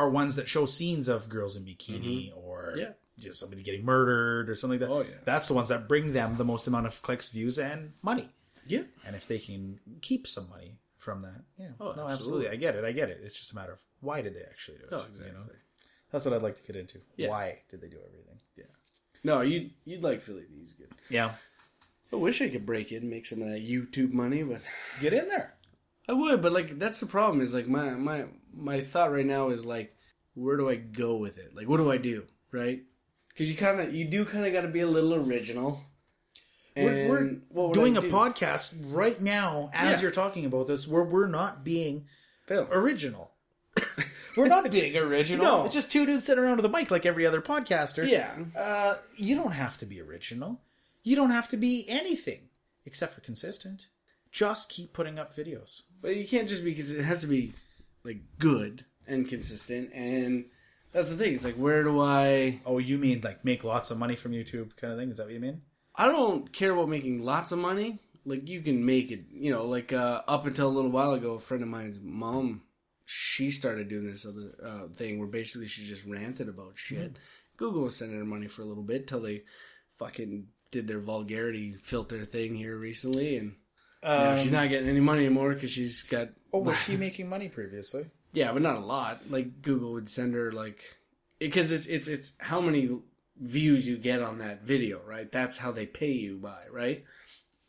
are 0.00 0.10
ones 0.10 0.36
that 0.36 0.48
show 0.48 0.66
scenes 0.66 1.08
of 1.08 1.28
girls 1.28 1.56
in 1.56 1.64
bikini 1.64 2.32
or 2.36 2.70
Mm-hmm. 2.70 2.80
Yeah. 2.80 2.92
just 3.18 3.40
somebody 3.40 3.62
getting 3.62 3.84
murdered 3.84 4.48
or 4.48 4.54
something 4.56 4.78
like 4.80 4.88
that. 4.88 4.94
Oh, 4.94 5.00
yeah. 5.02 5.16
That's 5.24 5.48
the 5.48 5.54
ones 5.54 5.68
that 5.68 5.88
bring 5.88 6.12
them 6.12 6.36
the 6.36 6.44
most 6.44 6.66
amount 6.66 6.86
of 6.86 7.00
clicks, 7.02 7.28
views, 7.28 7.58
and 7.58 7.92
money. 8.02 8.28
Yeah. 8.66 8.82
And 9.06 9.14
if 9.16 9.26
they 9.26 9.38
can 9.38 9.78
keep 10.00 10.26
some 10.26 10.48
money 10.48 10.78
from 10.98 11.22
that, 11.22 11.40
yeah, 11.58 11.68
Oh, 11.80 11.92
no, 11.92 12.06
absolutely. 12.08 12.12
absolutely. 12.46 12.48
I 12.50 12.56
get 12.56 12.74
it. 12.76 12.84
I 12.84 12.92
get 12.92 13.08
it. 13.10 13.20
It's 13.24 13.36
just 13.36 13.52
a 13.52 13.54
matter 13.56 13.72
of 13.72 13.80
why 14.00 14.22
did 14.22 14.34
they 14.34 14.42
actually 14.48 14.78
do 14.78 14.82
it? 14.84 14.88
Oh, 14.92 14.98
You 14.98 15.04
exactly. 15.08 15.32
know, 15.32 15.44
that's 16.12 16.24
what 16.24 16.34
I'd 16.34 16.42
like 16.42 16.56
to 16.56 16.62
get 16.66 16.76
into. 16.76 16.98
Yeah. 17.16 17.28
Why 17.28 17.58
did 17.70 17.80
they 17.80 17.88
do 17.88 17.98
everything? 18.06 18.38
Yeah. 18.56 18.64
No, 19.24 19.40
you'd 19.42 19.70
you'd 19.84 20.02
like 20.02 20.22
Philly 20.22 20.42
D. 20.48 20.54
He's 20.60 20.72
good. 20.74 20.88
Yeah, 21.10 21.32
I 22.12 22.16
wish 22.16 22.40
I 22.40 22.48
could 22.48 22.64
break 22.64 22.90
in 22.92 23.02
and 23.02 23.10
make 23.10 23.26
some 23.26 23.42
of 23.42 23.48
that 23.48 23.60
YouTube 23.68 24.12
money, 24.12 24.42
but 24.42 24.62
get 25.00 25.12
in 25.12 25.28
there. 25.28 25.54
I 26.08 26.12
would, 26.14 26.40
but 26.42 26.52
like 26.52 26.78
that's 26.78 27.00
the 27.00 27.06
problem. 27.06 27.40
Is 27.42 27.52
like 27.54 27.68
my 27.68 27.90
my 27.90 28.24
my 28.54 28.80
thought 28.80 29.12
right 29.12 29.26
now 29.26 29.50
is 29.50 29.64
like, 29.64 29.94
where 30.34 30.56
do 30.56 30.68
I 30.68 30.76
go 30.76 31.16
with 31.16 31.38
it? 31.38 31.54
Like, 31.54 31.68
what 31.68 31.78
do 31.78 31.90
I 31.90 31.96
do? 31.96 32.24
Right? 32.52 32.82
Because 33.28 33.50
you 33.50 33.56
kind 33.56 33.80
of 33.80 33.94
you 33.94 34.04
do 34.04 34.24
kind 34.24 34.46
of 34.46 34.52
got 34.52 34.62
to 34.62 34.68
be 34.68 34.80
a 34.80 34.86
little 34.86 35.14
original. 35.14 35.80
We're, 36.76 37.36
we're 37.50 37.72
doing 37.72 37.96
a 37.96 38.00
do? 38.00 38.10
podcast 38.10 38.74
right 38.86 39.20
now 39.20 39.70
as 39.74 39.96
Yeah. 39.96 40.02
you're 40.02 40.10
talking 40.12 40.44
about 40.46 40.66
this, 40.66 40.86
where 40.88 41.04
we're 41.04 41.26
not 41.28 41.62
being 41.64 42.06
original. 42.50 43.32
we're 44.36 44.48
not 44.48 44.70
being 44.70 44.96
original. 44.96 45.44
No. 45.44 45.64
It's 45.64 45.74
just 45.74 45.92
two 45.92 46.06
dudes 46.06 46.24
sitting 46.24 46.42
around 46.42 46.56
with 46.56 46.64
a 46.64 46.68
mic 46.68 46.90
like 46.90 47.04
every 47.04 47.26
other 47.26 47.40
podcaster. 47.42 48.08
Yeah. 48.08 48.32
Uh, 48.56 48.96
you 49.16 49.34
don't 49.36 49.52
have 49.52 49.78
to 49.78 49.86
be 49.86 50.00
original. 50.00 50.60
You 51.02 51.16
don't 51.16 51.30
have 51.30 51.48
to 51.50 51.56
be 51.56 51.84
anything 51.88 52.48
except 52.86 53.14
for 53.14 53.20
consistent. 53.20 53.86
Just 54.32 54.70
keep 54.70 54.92
putting 54.92 55.18
up 55.18 55.36
videos. 55.36 55.82
But 56.00 56.16
you 56.16 56.26
can't 56.26 56.48
just 56.48 56.64
be 56.64 56.70
because 56.70 56.92
it 56.92 57.02
has 57.02 57.20
to 57.22 57.26
be 57.26 57.52
like 58.04 58.20
good 58.38 58.84
and 59.06 59.28
consistent, 59.28 59.90
and 59.92 60.46
that's 60.92 61.10
the 61.10 61.16
thing. 61.16 61.34
It's 61.34 61.44
like 61.44 61.56
where 61.56 61.82
do 61.82 62.00
I? 62.00 62.60
Oh, 62.66 62.78
you 62.78 62.98
mean 62.98 63.20
like 63.22 63.44
make 63.44 63.64
lots 63.64 63.90
of 63.90 63.98
money 63.98 64.16
from 64.16 64.32
YouTube 64.32 64.76
kind 64.76 64.92
of 64.92 64.98
thing? 64.98 65.10
Is 65.10 65.18
that 65.18 65.24
what 65.26 65.32
you 65.32 65.40
mean? 65.40 65.62
I 65.94 66.06
don't 66.06 66.52
care 66.52 66.72
about 66.72 66.88
making 66.88 67.22
lots 67.22 67.52
of 67.52 67.58
money. 67.58 67.98
Like 68.24 68.48
you 68.48 68.60
can 68.62 68.84
make 68.84 69.10
it, 69.10 69.24
you 69.30 69.50
know. 69.50 69.66
Like 69.66 69.92
uh, 69.92 70.22
up 70.28 70.46
until 70.46 70.68
a 70.68 70.70
little 70.70 70.90
while 70.90 71.12
ago, 71.12 71.34
a 71.34 71.40
friend 71.40 71.62
of 71.62 71.68
mine's 71.68 72.00
mom, 72.00 72.62
she 73.04 73.50
started 73.50 73.88
doing 73.88 74.06
this 74.06 74.26
other 74.26 74.54
uh, 74.64 74.92
thing 74.92 75.18
where 75.18 75.28
basically 75.28 75.66
she 75.66 75.84
just 75.84 76.06
ranted 76.06 76.48
about 76.48 76.72
shit. 76.76 77.16
Google 77.56 77.82
was 77.82 77.96
sending 77.96 78.18
her 78.18 78.24
money 78.24 78.46
for 78.46 78.62
a 78.62 78.66
little 78.66 78.82
bit 78.82 79.06
till 79.06 79.20
they 79.20 79.42
fucking 79.96 80.46
did 80.70 80.86
their 80.86 81.00
vulgarity 81.00 81.74
filter 81.74 82.24
thing 82.24 82.54
here 82.54 82.76
recently, 82.76 83.36
and 83.36 83.56
you 84.02 84.08
know, 84.08 84.36
she's 84.36 84.52
not 84.52 84.68
getting 84.68 84.88
any 84.88 85.00
money 85.00 85.26
anymore 85.26 85.54
because 85.54 85.70
she's 85.70 86.02
got 86.04 86.28
Oh, 86.52 86.60
was 86.60 86.76
she 86.78 86.96
making 87.08 87.28
money 87.28 87.48
previously? 87.48 88.06
Yeah, 88.32 88.52
but 88.52 88.62
not 88.62 88.76
a 88.76 88.80
lot. 88.80 89.22
Like 89.30 89.62
Google 89.62 89.92
would 89.92 90.08
send 90.08 90.34
her 90.34 90.52
like 90.52 90.96
because 91.38 91.72
it's 91.72 91.86
it's 91.86 92.08
it's 92.08 92.32
how 92.38 92.60
many 92.60 92.98
views 93.40 93.88
you 93.88 93.96
get 93.96 94.22
on 94.22 94.38
that 94.38 94.62
video, 94.62 95.00
right? 95.06 95.30
That's 95.30 95.58
how 95.58 95.70
they 95.72 95.86
pay 95.86 96.12
you 96.12 96.36
by, 96.36 96.64
right? 96.70 97.04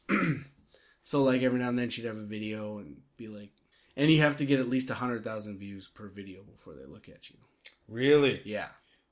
so 1.04 1.24
like 1.24 1.42
every 1.42 1.60
now 1.60 1.70
and 1.70 1.80
then 1.80 1.90
she'd 1.90 2.06
have 2.06 2.18
a 2.18 2.26
video 2.26 2.80
and 2.80 2.98
be 3.18 3.28
like 3.28 3.52
and 3.98 4.10
you 4.10 4.22
have 4.22 4.38
to 4.38 4.46
get 4.46 4.60
at 4.60 4.70
least 4.70 4.90
a 4.90 4.94
100,000 4.94 5.58
views 5.58 5.88
per 5.88 6.08
video 6.08 6.44
before 6.44 6.74
they 6.74 6.86
look 6.86 7.10
at 7.10 7.30
you. 7.30 7.38
Really? 7.88 8.42
Yeah. 8.46 8.70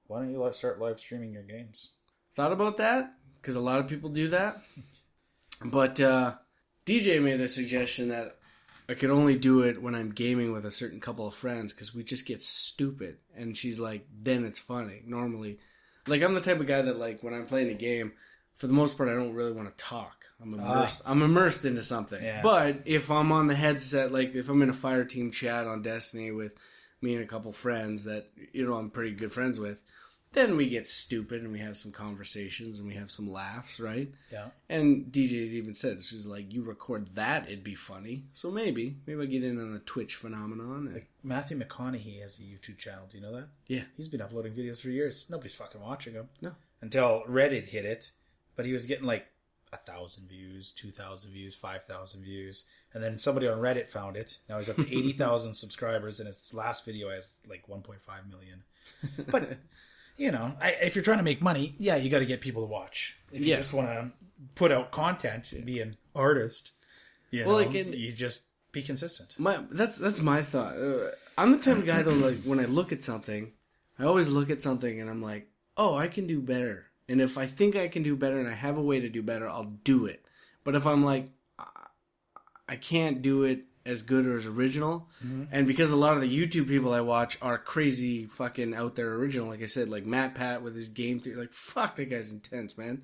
Why 0.08 0.20
don't 0.20 0.32
you 0.32 0.50
start 0.54 0.80
live 0.80 1.00
streaming 1.00 1.34
your 1.34 1.44
games? 1.44 1.92
Thought 2.34 2.54
about 2.54 2.78
that 2.78 3.14
because 3.42 3.56
a 3.56 3.62
lot 3.62 3.80
of 3.80 3.88
people 3.88 4.10
do 4.10 4.30
that. 4.30 4.58
But 5.62 6.00
uh, 6.00 6.36
DJ 6.90 7.22
made 7.22 7.40
the 7.40 7.48
suggestion 7.48 8.10
that 8.10 8.38
I 8.90 8.96
could 8.96 9.12
only 9.12 9.38
do 9.38 9.62
it 9.62 9.80
when 9.80 9.94
I'm 9.94 10.10
gaming 10.10 10.52
with 10.52 10.66
a 10.66 10.72
certain 10.72 11.00
couple 11.00 11.28
of 11.28 11.36
friends 11.36 11.72
because 11.72 11.94
we 11.94 12.04
just 12.04 12.26
get 12.26 12.42
stupid. 12.42 13.18
And 13.38 13.56
she's 13.56 13.80
like, 13.80 14.08
then 14.24 14.44
it's 14.44 14.58
funny. 14.58 15.04
Normally, 15.06 15.60
like 16.08 16.24
I'm 16.24 16.34
the 16.34 16.42
type 16.42 16.60
of 16.60 16.66
guy 16.66 16.82
that 16.82 16.98
like 16.98 17.22
when 17.22 17.36
I'm 17.36 17.46
playing 17.46 17.70
a 17.70 17.76
game, 17.76 18.14
for 18.56 18.66
the 18.66 18.74
most 18.74 18.98
part, 18.98 19.08
I 19.08 19.14
don't 19.14 19.36
really 19.36 19.52
want 19.52 19.70
to 19.70 19.84
talk. 19.84 20.26
I'm 20.42 20.60
ah. 20.60 20.74
immersed. 20.74 21.02
I'm 21.06 21.22
immersed 21.22 21.66
into 21.66 21.84
something. 21.84 22.24
Yeah. 22.24 22.42
But 22.42 22.82
if 22.86 23.12
I'm 23.12 23.32
on 23.32 23.46
the 23.46 23.56
headset, 23.56 24.12
like 24.12 24.34
if 24.34 24.50
I'm 24.50 24.62
in 24.64 24.70
a 24.70 24.74
fire 24.74 25.06
team 25.06 25.30
chat 25.32 25.68
on 25.68 25.84
Destiny 25.84 26.32
with 26.32 26.54
me 27.02 27.14
and 27.14 27.24
a 27.24 27.28
couple 27.28 27.52
friends 27.52 28.06
that 28.06 28.32
you 28.52 28.66
know 28.66 28.74
I'm 28.74 28.90
pretty 28.90 29.12
good 29.12 29.32
friends 29.32 29.60
with, 29.60 29.84
then 30.34 30.56
we 30.56 30.70
get 30.70 30.86
stupid 30.88 31.42
and 31.42 31.52
we 31.52 31.60
have 31.60 31.76
some 31.76 31.92
conversations 31.92 32.78
and 32.78 32.88
we 32.88 32.94
have 32.96 33.10
some 33.10 33.30
laughs, 33.32 33.80
right? 33.80 34.14
Yeah. 34.32 34.50
And 34.70 35.06
DJ's 35.12 35.56
even 35.56 35.74
said 35.74 36.02
she's 36.04 36.28
like, 36.28 36.54
you 36.54 36.64
record 36.64 37.08
that, 37.16 37.48
it'd 37.48 37.64
be 37.64 37.76
funny. 37.76 38.24
So 38.34 38.52
maybe, 38.52 38.98
maybe 39.08 39.24
I 39.24 39.26
get 39.26 39.44
in 39.44 39.60
on 39.60 39.74
the 39.74 39.80
Twitch 39.80 40.16
phenomenon. 40.16 40.92
And, 40.94 41.02
Matthew 41.24 41.60
McConaughey 41.60 42.22
has 42.22 42.40
a 42.40 42.44
YouTube 42.44 42.78
channel. 42.78 43.06
Do 43.10 43.18
you 43.18 43.24
know 43.24 43.34
that? 43.34 43.48
yeah, 43.68 43.84
He's 43.98 44.08
been 44.08 44.22
uploading 44.22 44.54
videos 44.54 44.80
for 44.82 44.90
years. 44.90 45.26
Nobody's 45.30 45.56
fucking 45.56 45.82
watching 45.82 46.14
him. 46.14 46.30
No. 46.42 46.52
Until 46.82 47.24
Reddit 47.28 47.66
hit 47.66 47.86
it, 47.86 48.12
but 48.56 48.66
he 48.66 48.72
was 48.74 48.86
getting 48.86 49.06
like 49.06 49.26
a 49.74 49.78
thousand 49.78 50.30
views, 50.30 50.72
two 50.72 50.92
thousand 50.92 51.32
views, 51.32 51.54
five 51.56 51.84
thousand 51.86 52.24
views, 52.24 52.68
and 52.94 53.04
then 53.04 53.18
somebody 53.20 53.48
on 53.48 53.60
Reddit 53.60 53.90
found 53.90 54.16
it. 54.16 54.38
Now 54.48 54.58
he's 54.60 54.70
up 54.70 54.78
to 54.78 54.88
eighty 54.88 55.12
thousand 55.12 55.54
subscribers, 55.56 56.20
and 56.20 56.28
his 56.28 56.54
last 56.54 56.86
video 56.86 57.10
has 57.10 57.34
like 57.48 57.68
one 57.68 57.82
point 57.82 58.02
five 58.02 58.22
million. 58.30 58.64
But 59.30 59.58
you 60.20 60.32
know, 60.32 60.54
I, 60.62 60.72
if 60.82 60.96
you're 60.96 61.04
trying 61.04 61.18
to 61.20 61.24
make 61.24 61.42
money, 61.42 61.74
yeah, 61.80 61.96
you 61.96 62.10
got 62.10 62.20
to 62.20 62.26
get 62.26 62.42
people 62.42 62.62
to 62.64 62.68
watch. 62.68 63.18
If 63.32 63.42
you 63.42 63.48
Yeah. 63.52 63.58
just 63.58 63.74
want 63.74 63.88
to 63.88 64.12
put 64.56 64.72
out 64.72 64.92
content, 64.92 65.52
and 65.54 65.66
be 65.66 65.80
an 65.80 65.98
artist, 66.14 66.74
you 67.32 67.46
Well, 67.46 67.58
know, 67.60 67.66
like 67.66 67.76
in- 67.76 67.94
you 67.94 68.12
just 68.12 68.46
be 68.72 68.82
consistent. 68.84 69.36
my 69.40 69.64
that's 69.72 69.98
that's 69.98 70.22
my 70.22 70.44
thought. 70.44 70.78
Uh, 70.78 71.12
I'm 71.38 71.52
the 71.54 71.58
type 71.60 71.78
of 71.78 71.86
guy 71.86 72.02
though, 72.04 72.12
like 72.12 72.42
when 72.44 72.60
I 72.60 72.66
look 72.66 72.92
at 72.92 73.02
something, 73.02 73.54
I 73.98 74.04
always 74.04 74.28
look 74.30 74.50
at 74.50 74.62
something 74.62 75.00
and 75.02 75.10
I'm 75.10 75.22
like, 75.22 75.50
oh, 75.78 75.96
I 75.96 76.08
can 76.08 76.28
do 76.28 76.42
better. 76.42 76.86
And 77.08 77.22
if 77.22 77.38
I 77.38 77.46
think 77.48 77.76
I 77.76 77.88
can 77.88 78.04
do 78.04 78.16
better 78.16 78.40
and 78.40 78.48
I 78.48 78.54
have 78.54 78.78
a 78.78 78.82
way 78.84 79.00
to 79.00 79.10
do 79.10 79.22
better, 79.24 79.48
I'll 79.50 79.74
do 79.84 80.06
it. 80.06 80.26
But 80.64 80.76
if 80.76 80.86
I'm 80.86 81.04
like, 81.04 81.30
I- 81.58 81.88
I 82.68 82.76
can't 82.76 83.22
do 83.22 83.44
it 83.46 83.66
as 83.90 84.04
good 84.04 84.28
or 84.28 84.38
as 84.38 84.46
original, 84.46 85.08
and 85.52 85.66
because 85.68 85.92
a 85.92 85.96
lot 85.96 86.14
of 86.14 86.22
the 86.22 86.30
YouTube 86.30 86.68
people 86.68 86.94
I 86.94 87.02
watch 87.02 87.38
are 87.42 87.58
crazy 87.58 88.26
fucking 88.28 88.74
out 88.76 88.96
there 88.96 89.14
original, 89.16 89.48
like 89.48 89.62
I 89.64 89.66
said, 89.68 89.90
like 89.90 90.06
MatPat 90.06 90.62
with 90.62 90.76
his 90.76 90.88
game 90.90 91.20
theory, 91.20 91.36
like 91.38 91.54
fuck 91.54 91.96
that 91.98 92.10
guy's 92.10 92.32
intense, 92.32 92.78
man. 92.78 93.04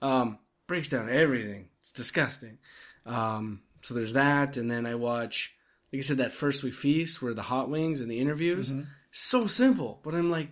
Um, 0.00 0.38
breaks 0.66 0.88
down 0.88 1.08
everything. 1.10 1.68
It's 1.80 1.92
disgusting. 1.92 2.58
Um, 3.06 3.60
so 3.82 3.94
there's 3.94 4.12
that, 4.14 4.56
and 4.56 4.70
then 4.70 4.86
I 4.86 4.94
watch, 4.94 5.54
like 5.92 5.98
I 5.98 6.02
said, 6.02 6.18
that 6.18 6.32
first 6.32 6.62
we 6.62 6.70
feast 6.70 7.20
where 7.22 7.34
the 7.34 7.42
hot 7.42 7.68
wings 7.68 8.00
and 8.00 8.10
the 8.10 8.18
interviews. 8.20 8.72
So 9.10 9.46
simple, 9.46 10.00
but 10.02 10.14
I'm 10.14 10.30
like, 10.30 10.48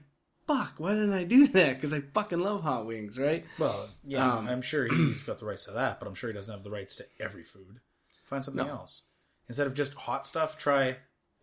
fuck, 0.46 0.74
why 0.78 0.90
didn't 0.94 1.12
I 1.14 1.24
do 1.24 1.46
that? 1.58 1.74
Because 1.76 1.92
I 1.94 2.00
fucking 2.00 2.40
love 2.40 2.62
hot 2.62 2.86
wings, 2.86 3.18
right? 3.18 3.44
Well, 3.58 3.88
yeah, 4.04 4.34
Um, 4.36 4.48
I'm 4.48 4.62
sure 4.62 4.86
he's 4.86 5.22
got 5.22 5.38
the 5.38 5.46
rights 5.46 5.64
to 5.66 5.72
that, 5.72 5.98
but 6.00 6.06
I'm 6.08 6.14
sure 6.14 6.28
he 6.28 6.34
doesn't 6.34 6.52
have 6.52 6.64
the 6.64 6.70
rights 6.70 6.96
to 6.96 7.06
every 7.18 7.44
food. 7.44 7.80
Find 8.24 8.44
something 8.44 8.64
No. 8.66 8.70
else. 8.72 9.06
Instead 9.50 9.66
of 9.66 9.74
just 9.74 9.92
hot 9.94 10.24
stuff, 10.26 10.56
try 10.56 10.96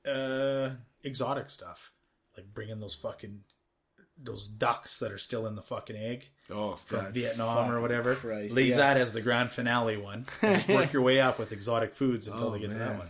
uh, 0.10 0.70
exotic 1.04 1.50
stuff, 1.50 1.92
like 2.38 2.54
bring 2.54 2.70
in 2.70 2.80
those 2.80 2.96
fucking 2.96 3.42
those 4.24 4.48
ducks 4.48 5.00
that 5.00 5.12
are 5.12 5.18
still 5.18 5.46
in 5.46 5.56
the 5.56 5.62
fucking 5.62 5.96
egg 5.96 6.30
Oh, 6.50 6.76
from 6.76 7.02
God, 7.02 7.14
Vietnam 7.14 7.70
or 7.72 7.82
whatever. 7.82 8.16
Christ, 8.16 8.56
Leave 8.56 8.70
yeah. 8.70 8.78
that 8.78 8.98
as 8.98 9.14
the 9.14 9.22
grand 9.22 9.50
finale 9.52 9.98
one. 9.98 10.26
Just 10.42 10.70
work 10.70 10.92
your 10.94 11.02
way 11.10 11.20
up 11.20 11.38
with 11.38 11.52
exotic 11.52 11.94
foods 11.94 12.28
until 12.28 12.48
Oh, 12.48 12.52
they 12.54 12.60
get 12.60 12.72
to 12.72 12.78
that 12.78 12.98
one. 12.98 13.10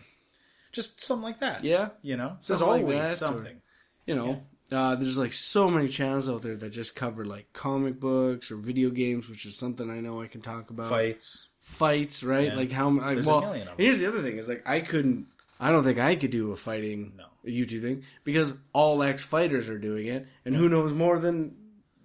Just 0.74 1.00
something 1.00 1.24
like 1.24 1.40
that. 1.40 1.64
Yeah. 1.64 1.90
you 2.02 2.18
know, 2.18 2.38
there's 2.46 2.60
Something 2.60 2.68
like 2.68 2.82
always 2.82 2.98
that, 2.98 3.12
or- 3.14 3.16
something. 3.16 3.62
You 4.06 4.16
know, 4.16 4.42
uh, 4.72 4.96
there's 4.96 5.18
like 5.18 5.34
so 5.34 5.70
many 5.70 5.88
channels 5.88 6.28
out 6.28 6.42
there 6.42 6.56
that 6.58 6.70
just 6.72 6.96
cover 6.96 7.24
like 7.26 7.54
comic 7.54 8.00
books 8.02 8.52
or 8.52 8.56
video 8.58 8.90
games, 8.90 9.30
which 9.30 9.46
is 9.46 9.56
something 9.58 9.90
I 9.90 10.00
know 10.02 10.22
I 10.22 10.28
can 10.28 10.42
talk 10.42 10.70
about. 10.72 10.90
Fights. 10.90 11.48
Fights, 11.68 12.24
right? 12.24 12.48
Yeah. 12.48 12.56
Like 12.56 12.72
how 12.72 12.98
I, 13.00 13.14
There's 13.14 13.28
well, 13.28 13.42
million 13.42 13.68
of 13.68 13.78
them. 13.78 13.86
here's 13.86 14.00
the 14.00 14.08
other 14.08 14.22
thing: 14.24 14.38
is 14.38 14.48
like 14.50 14.64
I 14.66 14.80
couldn't. 14.80 15.28
I 15.60 15.70
don't 15.72 15.84
think 15.84 16.00
I 16.00 16.16
could 16.16 16.32
do 16.32 16.52
a 16.52 16.56
fighting 16.56 17.14
No. 17.18 17.26
a 17.46 17.50
YouTube 17.50 17.82
thing 17.82 18.04
because 18.24 18.54
all 18.74 19.04
ex 19.04 19.24
fighters 19.24 19.70
are 19.70 19.78
doing 19.78 20.08
it, 20.08 20.28
and 20.46 20.56
who 20.56 20.70
knows 20.70 20.94
more 20.94 21.20
than 21.20 21.56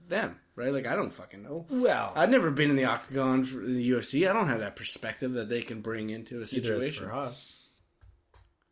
them, 0.09 0.36
right? 0.56 0.72
Like 0.72 0.86
I 0.86 0.94
don't 0.97 1.12
fucking 1.12 1.43
know. 1.43 1.64
Well, 1.70 2.12
I've 2.16 2.28
never 2.28 2.51
been 2.51 2.70
in 2.70 2.76
the 2.76 2.84
octagon 2.86 3.44
for 3.44 3.59
the 3.60 3.90
UFC. 3.90 4.28
I 4.28 4.32
don't 4.32 4.48
have 4.48 4.60
that 4.60 4.74
perspective 4.76 5.32
that 5.34 5.48
they 5.48 5.62
can 5.62 5.80
bring 5.80 6.10
into 6.10 6.40
a 6.43 6.47
situation. 6.47 7.06
for 7.06 7.12
us. 7.14 7.59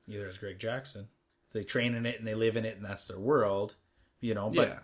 Either 0.09 0.27
is 0.29 0.39
Greg 0.39 0.59
Jackson. 0.59 1.09
They 1.53 1.63
train 1.65 1.95
in 1.95 2.05
it 2.05 2.19
and 2.19 2.27
they 2.27 2.35
live 2.35 2.57
in 2.57 2.65
it 2.65 2.77
and 2.77 2.85
that's 2.85 3.07
their 3.07 3.19
world, 3.19 3.77
you 4.21 4.35
know. 4.35 4.51
But 4.55 4.69
Yeah. 4.69 4.79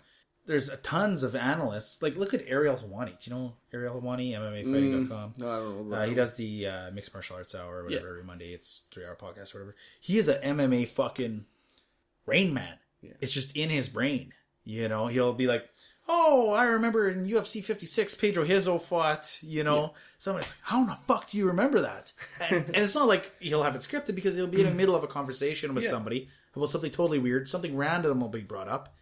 There's 0.46 0.68
a 0.68 0.76
tons 0.76 1.22
of 1.24 1.34
analysts. 1.34 2.00
Like 2.02 2.16
look 2.16 2.32
at 2.32 2.44
Ariel 2.46 2.76
Helwani. 2.76 3.18
Do 3.20 3.30
you 3.30 3.36
know 3.36 3.52
Ariel 3.74 4.00
Helwani? 4.00 4.32
MMAfighting.com. 4.32 5.34
No, 5.38 5.50
I 5.50 5.56
don't 5.58 5.90
know. 5.90 5.96
Uh, 5.96 6.06
he 6.06 6.14
does 6.14 6.34
the 6.36 6.66
uh, 6.68 6.90
mixed 6.92 7.12
martial 7.12 7.36
arts 7.36 7.54
hour 7.54 7.78
or 7.80 7.84
whatever 7.84 8.04
Yeah. 8.04 8.10
every 8.10 8.24
Monday. 8.24 8.52
It's 8.52 8.86
three 8.92 9.04
hour 9.04 9.16
podcast 9.20 9.54
or 9.54 9.58
whatever. 9.58 9.76
He 10.00 10.18
is 10.18 10.28
a 10.28 10.38
MMA 10.38 10.88
fucking 10.88 11.46
Rain 12.26 12.54
Man. 12.54 12.78
Yeah. 13.02 13.12
It's 13.20 13.32
just 13.32 13.56
in 13.56 13.70
his 13.70 13.88
brain. 13.88 14.32
You 14.64 14.88
know, 14.88 15.06
he'll 15.06 15.32
be 15.32 15.46
like, 15.46 15.64
"Oh, 16.08 16.50
I 16.52 16.64
remember 16.64 17.08
in 17.08 17.26
UFC 17.28 17.62
56, 17.62 18.14
Pedro 18.16 18.44
Rizzo 18.44 18.78
fought." 18.78 19.38
You 19.42 19.62
know, 19.64 19.94
somebody's 20.18 20.48
like, 20.50 20.58
"How 20.62 20.80
in 20.82 20.86
the 20.88 20.98
fuck 21.06 21.30
do 21.30 21.38
you 21.38 21.46
remember 21.46 21.82
that?" 21.82 22.12
And, 22.40 22.64
and 22.66 22.76
it's 22.76 22.94
not 22.94 23.06
like 23.08 23.32
he'll 23.40 23.62
have 23.62 23.76
it 23.76 23.82
scripted 23.82 24.14
because 24.14 24.34
he'll 24.34 24.46
be 24.48 24.60
in 24.60 24.66
the 24.68 24.74
middle 24.74 24.96
of 24.96 25.04
a 25.04 25.08
conversation 25.08 25.74
with 25.74 25.84
Yeah. 25.84 25.90
somebody 25.90 26.28
about 26.54 26.70
something 26.70 26.90
totally 26.90 27.18
weird, 27.18 27.48
something 27.48 27.76
random 27.76 28.18
will 28.20 28.28
be 28.30 28.40
brought 28.40 28.66
up, 28.68 28.95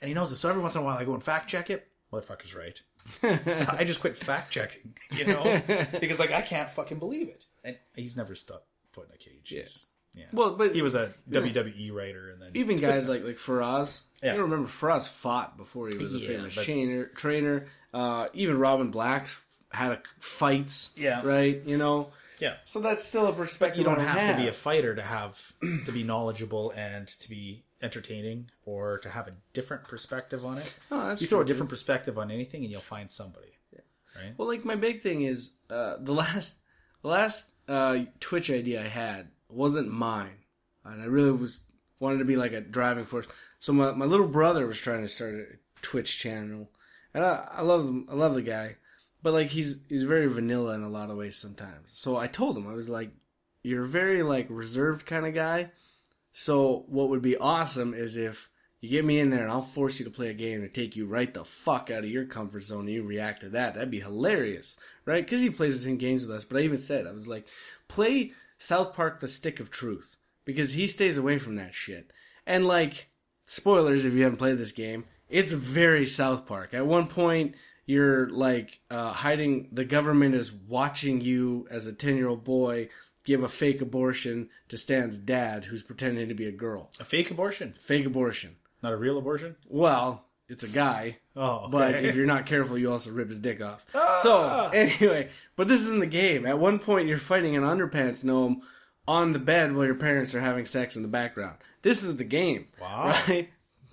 and 0.00 0.08
he 0.08 0.14
knows 0.14 0.32
it. 0.32 0.36
So 0.36 0.48
every 0.48 0.62
once 0.62 0.74
in 0.74 0.82
a 0.82 0.84
while, 0.84 0.96
I 0.98 1.04
go 1.04 1.14
and 1.14 1.22
fact 1.22 1.48
check 1.50 1.70
it. 1.70 1.86
Motherfucker's 2.12 2.54
right. 2.54 2.80
I 3.22 3.84
just 3.84 4.00
quit 4.00 4.16
fact 4.16 4.50
checking, 4.52 4.94
you 5.12 5.26
know, 5.26 5.62
because 6.00 6.18
like 6.18 6.32
I 6.32 6.42
can't 6.42 6.70
fucking 6.70 6.98
believe 6.98 7.28
it. 7.28 7.44
And 7.64 7.76
he's 7.94 8.16
never 8.16 8.34
stuck 8.34 8.62
foot 8.92 9.08
in 9.08 9.14
a 9.14 9.18
cage. 9.18 9.48
He's- 9.48 9.86
yeah. 10.12 10.24
Well, 10.32 10.56
but 10.56 10.74
he 10.74 10.82
was 10.82 10.96
a 10.96 11.14
WWE 11.30 11.92
writer, 11.92 12.30
and 12.30 12.42
then 12.42 12.50
even 12.54 12.78
guys 12.78 13.08
like 13.08 13.22
like 13.22 13.36
Firas. 13.36 14.00
Yeah. 14.20 14.32
Don't 14.32 14.42
remember 14.50 14.68
Firas 14.68 15.06
fought 15.06 15.56
before 15.56 15.88
he 15.88 15.96
was 15.96 16.12
a 16.12 16.18
Yeah, 16.18 16.26
famous 16.26 16.56
but- 16.56 16.64
trainer. 16.64 17.04
Trainer. 17.06 17.66
Uh, 17.94 18.26
even 18.34 18.58
Robin 18.58 18.90
Black 18.90 19.28
had 19.70 19.92
a, 19.92 20.02
fights. 20.18 20.90
Yeah. 20.96 21.24
Right. 21.24 21.62
You 21.64 21.76
know. 21.76 22.08
yeah. 22.40 22.54
So 22.64 22.80
that's 22.80 23.04
still 23.04 23.28
a 23.28 23.32
perspective. 23.32 23.78
You 23.78 23.84
don't 23.84 24.00
I 24.00 24.02
have 24.02 24.36
to 24.36 24.42
be 24.42 24.48
a 24.48 24.52
fighter 24.52 24.96
to 24.96 25.02
have 25.02 25.52
to 25.60 25.92
be 25.92 26.02
knowledgeable 26.02 26.72
and 26.72 27.06
to 27.06 27.28
be 27.28 27.62
entertaining 27.82 28.50
or 28.64 28.98
to 28.98 29.08
have 29.08 29.28
a 29.28 29.32
different 29.52 29.84
perspective 29.84 30.44
on 30.44 30.58
it. 30.58 30.74
Oh, 30.90 31.08
that's 31.08 31.20
you 31.20 31.26
throw 31.26 31.38
true, 31.38 31.44
a 31.44 31.48
different 31.48 31.70
perspective 31.70 32.18
on 32.18 32.30
anything, 32.30 32.62
and 32.62 32.70
you'll 32.70 32.80
find 32.80 33.10
somebody. 33.10 33.52
Right? 34.16 34.34
Well, 34.36 34.48
like 34.48 34.64
my 34.64 34.74
big 34.74 35.02
thing 35.02 35.22
is 35.22 35.52
uh, 35.70 35.96
the 36.00 36.12
last 36.14 36.60
the 37.02 37.08
last 37.08 37.50
uh, 37.68 37.98
Twitch 38.18 38.50
idea 38.50 38.84
I 38.84 38.88
had 38.88 39.28
wasn't 39.48 39.90
mine, 39.90 40.44
and 40.84 41.00
I 41.02 41.06
really 41.06 41.30
was 41.30 41.62
wanted 41.98 42.18
to 42.18 42.24
be 42.24 42.36
like 42.36 42.52
a 42.52 42.60
driving 42.60 43.04
force. 43.04 43.26
So 43.58 43.72
my, 43.72 43.92
my 43.92 44.06
little 44.06 44.28
brother 44.28 44.66
was 44.66 44.78
trying 44.78 45.02
to 45.02 45.08
start 45.08 45.34
a 45.34 45.44
Twitch 45.82 46.18
channel, 46.18 46.70
and 47.14 47.24
I, 47.24 47.48
I 47.52 47.62
love 47.62 47.84
him, 47.84 48.06
I 48.10 48.14
love 48.14 48.34
the 48.34 48.42
guy, 48.42 48.76
but 49.22 49.32
like 49.32 49.48
he's 49.48 49.80
he's 49.88 50.04
very 50.04 50.26
vanilla 50.26 50.74
in 50.74 50.82
a 50.82 50.88
lot 50.88 51.10
of 51.10 51.16
ways 51.16 51.36
sometimes. 51.36 51.90
So 51.92 52.16
I 52.16 52.26
told 52.26 52.56
him 52.56 52.68
I 52.68 52.74
was 52.74 52.88
like, 52.88 53.10
you're 53.62 53.84
a 53.84 53.88
very 53.88 54.22
like 54.22 54.46
reserved 54.48 55.06
kind 55.06 55.26
of 55.26 55.34
guy. 55.34 55.70
So 56.32 56.84
what 56.88 57.08
would 57.08 57.22
be 57.22 57.36
awesome 57.36 57.94
is 57.94 58.16
if 58.16 58.50
you 58.80 58.88
get 58.88 59.04
me 59.04 59.20
in 59.20 59.30
there 59.30 59.42
and 59.42 59.50
I'll 59.50 59.62
force 59.62 59.98
you 59.98 60.06
to 60.06 60.10
play 60.10 60.28
a 60.28 60.34
game 60.34 60.62
and 60.62 60.72
take 60.72 60.96
you 60.96 61.06
right 61.06 61.32
the 61.32 61.44
fuck 61.44 61.90
out 61.90 62.04
of 62.04 62.10
your 62.10 62.24
comfort 62.24 62.62
zone 62.62 62.80
and 62.80 62.90
you 62.90 63.02
react 63.02 63.40
to 63.40 63.50
that. 63.50 63.74
That'd 63.74 63.90
be 63.90 64.00
hilarious, 64.00 64.78
right? 65.04 65.24
Because 65.24 65.42
he 65.42 65.50
plays 65.50 65.74
the 65.78 65.84
same 65.84 65.98
games 65.98 66.26
with 66.26 66.34
us. 66.34 66.44
But 66.44 66.60
I 66.60 66.64
even 66.64 66.78
said, 66.78 67.06
I 67.06 67.12
was 67.12 67.28
like, 67.28 67.46
play 67.88 68.32
South 68.56 68.94
Park 68.94 69.20
The 69.20 69.28
Stick 69.28 69.60
of 69.60 69.70
Truth 69.70 70.16
because 70.46 70.72
he 70.72 70.86
stays 70.86 71.18
away 71.18 71.38
from 71.38 71.56
that 71.56 71.74
shit. 71.74 72.10
And 72.46 72.66
like, 72.66 73.10
spoilers 73.46 74.04
if 74.06 74.14
you 74.14 74.22
haven't 74.22 74.38
played 74.38 74.56
this 74.56 74.72
game, 74.72 75.04
it's 75.28 75.52
very 75.52 76.06
South 76.06 76.46
Park. 76.46 76.72
At 76.72 76.86
one 76.86 77.06
point, 77.06 77.56
you're 77.84 78.30
like 78.30 78.80
uh, 78.90 79.12
hiding, 79.12 79.68
the 79.72 79.84
government 79.84 80.34
is 80.34 80.52
watching 80.52 81.20
you 81.20 81.66
as 81.70 81.86
a 81.86 81.92
10 81.92 82.16
year 82.16 82.28
old 82.28 82.44
boy 82.44 82.88
give 83.30 83.44
a 83.44 83.48
fake 83.48 83.80
abortion 83.80 84.48
to 84.68 84.76
Stan's 84.76 85.16
dad 85.16 85.64
who's 85.66 85.82
pretending 85.84 86.28
to 86.28 86.34
be 86.34 86.46
a 86.46 86.52
girl. 86.52 86.90
A 86.98 87.04
fake 87.04 87.30
abortion, 87.30 87.72
Fake 87.78 88.04
abortion. 88.06 88.56
not 88.82 88.92
a 88.92 88.96
real 88.96 89.18
abortion. 89.18 89.54
Well, 89.68 90.24
it's 90.48 90.64
a 90.64 90.68
guy, 90.68 91.18
Oh, 91.36 91.68
but 91.68 91.94
if 92.04 92.16
you're 92.16 92.26
not 92.26 92.44
careful, 92.46 92.76
you 92.76 92.90
also 92.90 93.12
rip 93.12 93.28
his 93.28 93.38
dick 93.38 93.62
off. 93.62 93.86
Ah! 93.94 94.18
So 94.20 94.70
anyway, 94.74 95.28
but 95.54 95.68
this 95.68 95.80
is 95.80 95.90
in 95.90 96.00
the 96.00 96.06
game. 96.06 96.44
At 96.44 96.58
one 96.58 96.80
point, 96.80 97.06
you're 97.08 97.18
fighting 97.18 97.54
an 97.56 97.62
underpants 97.62 98.24
gnome 98.24 98.62
on 99.06 99.32
the 99.32 99.38
bed 99.38 99.74
while 99.76 99.86
your 99.86 99.94
parents 99.94 100.34
are 100.34 100.40
having 100.40 100.66
sex 100.66 100.96
in 100.96 101.02
the 101.02 101.08
background. 101.08 101.56
This 101.82 102.02
is 102.02 102.16
the 102.16 102.24
game, 102.24 102.66
Wow. 102.80 103.06
right? 103.28 103.48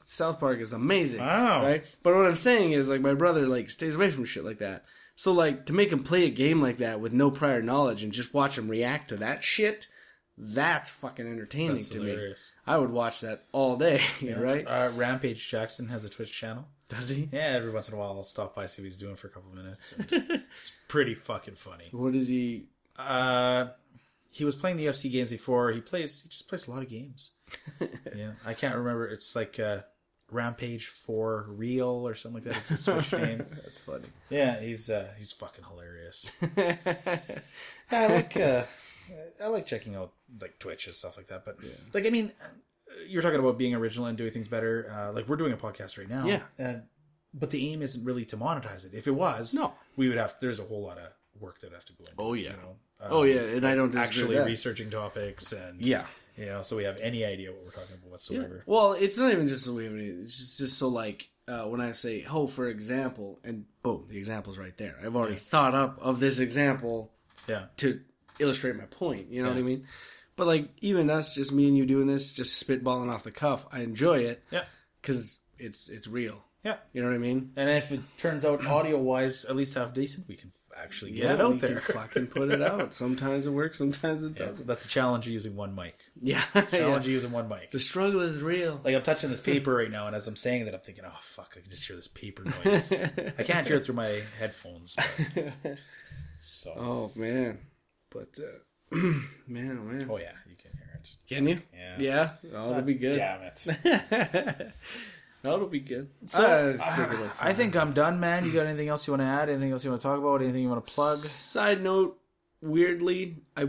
South 0.05 0.39
Park 0.39 0.59
is 0.59 0.73
amazing, 0.73 1.19
Wow. 1.19 1.61
right? 1.63 1.85
But 2.01 2.15
what 2.15 2.25
I'm 2.25 2.35
saying 2.35 2.71
is, 2.71 2.89
like, 2.89 3.01
my 3.01 3.13
brother 3.13 3.45
like 3.45 3.69
stays 3.69 3.93
away 3.95 4.09
from 4.09 4.25
shit 4.25 4.43
like 4.45 4.57
that. 4.59 4.83
So 5.17 5.33
like 5.33 5.65
to 5.65 5.73
make 5.73 5.91
him 5.91 6.03
play 6.03 6.25
a 6.25 6.29
game 6.29 6.61
like 6.61 6.77
that 6.77 7.01
with 7.01 7.11
no 7.11 7.31
prior 7.31 7.61
knowledge 7.61 8.03
and 8.03 8.13
just 8.13 8.35
watch 8.35 8.55
him 8.55 8.69
react 8.69 9.09
to 9.09 9.17
that 9.17 9.43
shit, 9.43 9.87
that's 10.37 10.91
fucking 10.91 11.25
entertaining 11.25 11.77
That's 11.77 11.89
to 11.89 12.01
hilarious. 12.03 12.53
me. 12.55 12.73
I 12.73 12.77
would 12.77 12.91
watch 12.91 13.21
that 13.21 13.41
all 13.51 13.77
day, 13.77 13.99
right? 14.37 14.63
Uh, 14.63 14.91
Rampage 14.93 15.49
Jackson 15.49 15.87
has 15.87 16.05
a 16.05 16.09
Twitch 16.09 16.31
channel. 16.31 16.67
Does 16.87 17.09
he? 17.09 17.27
Yeah, 17.31 17.47
every 17.47 17.71
once 17.71 17.89
in 17.89 17.95
a 17.95 17.97
while 17.97 18.11
I'll 18.11 18.23
stop 18.23 18.55
by 18.55 18.67
see 18.67 18.83
what 18.83 18.85
he's 18.85 18.97
doing 18.97 19.15
for 19.15 19.25
a 19.25 19.31
couple 19.31 19.49
of 19.49 19.57
minutes. 19.57 19.95
it's 20.11 20.75
pretty 20.87 21.15
fucking 21.15 21.55
funny. 21.55 21.85
What 21.91 22.13
is 22.15 22.27
he? 22.27 22.67
Uh, 22.95 23.69
he 24.29 24.45
was 24.45 24.55
playing 24.55 24.77
the 24.77 24.85
UFC 24.85 25.11
games 25.11 25.31
before. 25.31 25.71
He 25.71 25.81
plays. 25.81 26.21
He 26.21 26.29
just 26.29 26.47
plays 26.47 26.67
a 26.67 26.71
lot 26.71 26.83
of 26.83 26.89
games. 26.89 27.31
yeah, 28.15 28.33
I 28.45 28.53
can't 28.53 28.75
remember. 28.75 29.07
It's 29.07 29.35
like 29.35 29.59
uh, 29.59 29.79
Rampage 30.31 30.87
for 30.87 31.45
Real 31.49 32.07
or 32.07 32.15
something 32.15 32.43
like 32.43 32.53
that. 32.53 32.57
It's 32.57 32.69
his 32.69 32.83
Twitch 32.83 33.11
name. 33.13 33.45
That's 33.63 33.79
funny. 33.79 34.05
Yeah, 34.29 34.59
he's 34.59 34.89
uh, 34.89 35.07
he's 35.17 35.31
fucking 35.31 35.63
hilarious. 35.65 36.31
I 37.91 38.07
like 38.07 38.35
uh, 38.37 38.63
I 39.41 39.47
like 39.47 39.65
checking 39.65 39.95
out 39.95 40.13
like 40.41 40.59
Twitch 40.59 40.87
and 40.87 40.95
stuff 40.95 41.17
like 41.17 41.27
that. 41.27 41.45
But 41.45 41.57
like, 41.93 42.05
I 42.05 42.09
mean, 42.09 42.31
you're 43.07 43.21
talking 43.21 43.39
about 43.39 43.57
being 43.57 43.75
original 43.75 44.07
and 44.07 44.17
doing 44.17 44.31
things 44.31 44.47
better. 44.47 44.91
Uh, 44.93 45.13
like 45.13 45.27
we're 45.27 45.37
doing 45.37 45.53
a 45.53 45.57
podcast 45.57 45.97
right 45.97 46.09
now. 46.09 46.25
Yeah. 46.25 46.41
and 46.57 46.83
but 47.33 47.51
the 47.51 47.71
aim 47.71 47.81
isn't 47.81 48.03
really 48.03 48.25
to 48.25 48.37
monetize 48.37 48.85
it. 48.85 48.93
If 48.93 49.05
it 49.07 49.11
was, 49.11 49.53
No. 49.53 49.73
we 49.95 50.07
would 50.09 50.17
have. 50.17 50.35
There's 50.41 50.59
a 50.59 50.63
whole 50.63 50.83
lot 50.83 50.97
of 50.97 51.11
work 51.39 51.59
that 51.61 51.71
have 51.71 51.85
to 51.85 51.93
go 51.93 52.03
into. 52.05 52.15
Oh, 52.17 52.33
yeah. 52.33 52.51
you 52.51 52.57
know? 52.57 52.75
Um, 52.99 53.07
oh 53.11 53.23
yeah, 53.23 53.41
and 53.41 53.67
I 53.67 53.75
don't 53.75 53.91
disagree 53.91 54.07
actually 54.21 54.35
that. 54.37 54.45
researching 54.47 54.89
topics 54.89 55.51
and 55.51 55.79
Yeah. 55.79 56.05
You 56.37 56.45
know, 56.45 56.61
so 56.61 56.77
we 56.77 56.83
have 56.83 56.97
any 56.97 57.25
idea 57.25 57.51
what 57.51 57.65
we're 57.65 57.71
talking 57.71 57.95
about 57.99 58.11
whatsoever. 58.11 58.63
Well, 58.65 58.93
it's 58.93 59.17
not 59.17 59.31
even 59.31 59.47
just 59.47 59.65
so 59.65 59.73
we 59.73 59.85
have 59.85 59.93
any. 59.93 60.05
It's 60.05 60.37
just, 60.37 60.59
just 60.59 60.77
so 60.77 60.87
like 60.87 61.29
uh, 61.47 61.63
when 61.63 61.81
I 61.81 61.91
say 61.93 62.25
"oh," 62.29 62.47
for 62.47 62.67
example, 62.67 63.39
and 63.43 63.65
boom, 63.81 64.05
the 64.09 64.17
example's 64.17 64.57
right 64.57 64.75
there. 64.77 64.95
I've 65.03 65.15
already 65.15 65.35
thought 65.35 65.73
up 65.73 65.97
of 65.99 66.19
this 66.19 66.39
example 66.39 67.11
Yeah, 67.47 67.65
to 67.77 68.01
illustrate 68.39 68.75
my 68.75 68.85
point. 68.85 69.31
You 69.31 69.43
know 69.43 69.49
what 69.49 69.57
I 69.57 69.63
mean? 69.63 69.85
But 70.35 70.47
like 70.47 70.69
even 70.81 71.09
us, 71.09 71.33
just 71.33 71.51
me 71.51 71.67
and 71.67 71.75
you 71.75 71.85
doing 71.85 72.05
this, 72.05 72.31
just 72.31 72.65
spitballing 72.65 73.11
off 73.11 73.23
the 73.23 73.31
cuff. 73.31 73.65
I 73.71 73.79
enjoy 73.79 74.19
it 74.19 74.43
yeah, 74.51 74.65
because 75.01 75.39
it's 75.57 75.89
it's 75.89 76.07
real. 76.07 76.43
Yeah. 76.67 76.77
You 76.93 77.01
know 77.01 77.09
what 77.09 77.15
I 77.15 77.19
mean? 77.19 77.51
And 77.55 77.69
if 77.69 77.91
it 77.91 78.01
turns 78.17 78.43
out 78.45 78.65
audio 78.65 78.97
wise 78.99 79.45
at 79.45 79.55
least 79.55 79.73
half 79.75 79.93
decent, 79.93 80.27
we 80.27 80.35
can 80.35 80.51
actually 80.79 81.11
get 81.11 81.31
it 81.31 81.37
we 81.39 81.43
out 81.43 81.59
can 81.59 81.59
there. 81.59 81.79
fucking 81.81 82.27
put 82.27 82.51
it 82.51 82.61
out. 82.61 82.93
Sometimes 83.03 83.45
it 83.47 83.49
works, 83.51 83.79
sometimes 83.79 84.21
it 84.23 84.39
Yeah, 84.39 84.45
doesn't. 84.47 84.67
that's 84.67 84.85
a 84.85 84.87
challenge 84.87 85.25
of 85.25 85.33
using 85.33 85.55
one 85.55 85.73
mic. 85.73 85.97
Yeah, 86.21 86.41
Challenge 86.53 86.71
yeah. 86.73 86.95
of 86.95 87.07
using 87.07 87.31
one 87.31 87.47
mic. 87.49 87.71
the 87.71 87.79
struggle 87.79 88.21
is 88.21 88.41
real. 88.43 88.79
Like 88.83 88.95
I'm 88.95 89.01
touching 89.01 89.29
this 89.31 89.41
paper 89.41 89.73
right 89.73 89.89
now, 89.89 90.05
and 90.07 90.15
as 90.15 90.27
I'm 90.27 90.35
saying 90.35 90.65
that, 90.65 90.75
I'm 90.75 90.81
thinking, 90.81 91.03
"Oh 91.07 91.19
fuck, 91.21 91.55
I 91.57 91.61
can 91.61 91.71
just 91.71 91.87
hear 91.87 91.95
this 91.95 92.07
paper 92.07 92.43
noise." 92.63 92.91
I 93.39 93.43
can't 93.43 93.65
hear 93.65 93.77
it 93.77 93.85
through 93.85 93.95
my 93.95 94.21
headphones. 94.39 94.95
but- 95.33 95.77
So, 96.39 96.73
Oh 96.77 97.11
man, 97.15 97.57
but 98.11 98.37
uh, 98.39 98.95
man, 99.47 99.79
oh 99.81 99.91
man, 99.91 100.07
oh 100.11 100.17
yeah, 100.17 100.33
you 100.47 100.55
can 100.55 100.71
hear 100.77 100.91
it. 100.93 101.15
can 101.27 101.47
you? 101.47 101.59
Yeah. 101.75 101.95
Yeah, 101.99 102.29
oh, 102.55 102.69
that'll 102.69 102.83
be 102.83 102.93
good. 102.93 103.15
Damn 103.15 103.41
it. 103.41 104.71
That'll 105.41 105.67
be 105.67 105.79
good. 105.79 106.09
So, 106.25 106.77
I 106.81 107.49
I 107.49 107.53
think 107.53 107.75
I'm 107.75 107.93
done, 107.93 108.19
man. 108.19 108.45
You 108.45 108.51
got 108.51 108.65
anything 108.65 108.89
else 108.89 109.07
you 109.07 109.13
want 109.13 109.21
to 109.21 109.27
add? 109.27 109.49
Anything 109.49 109.71
else 109.71 109.83
you 109.83 109.91
want 109.91 110.01
to 110.01 110.07
talk 110.07 110.19
about? 110.19 110.41
Anything 110.41 110.63
you 110.63 110.69
want 110.69 110.85
to 110.85 110.93
plug? 110.93 111.17
Side 111.17 111.83
note, 111.83 112.19
weirdly, 112.61 113.37
I 113.55 113.63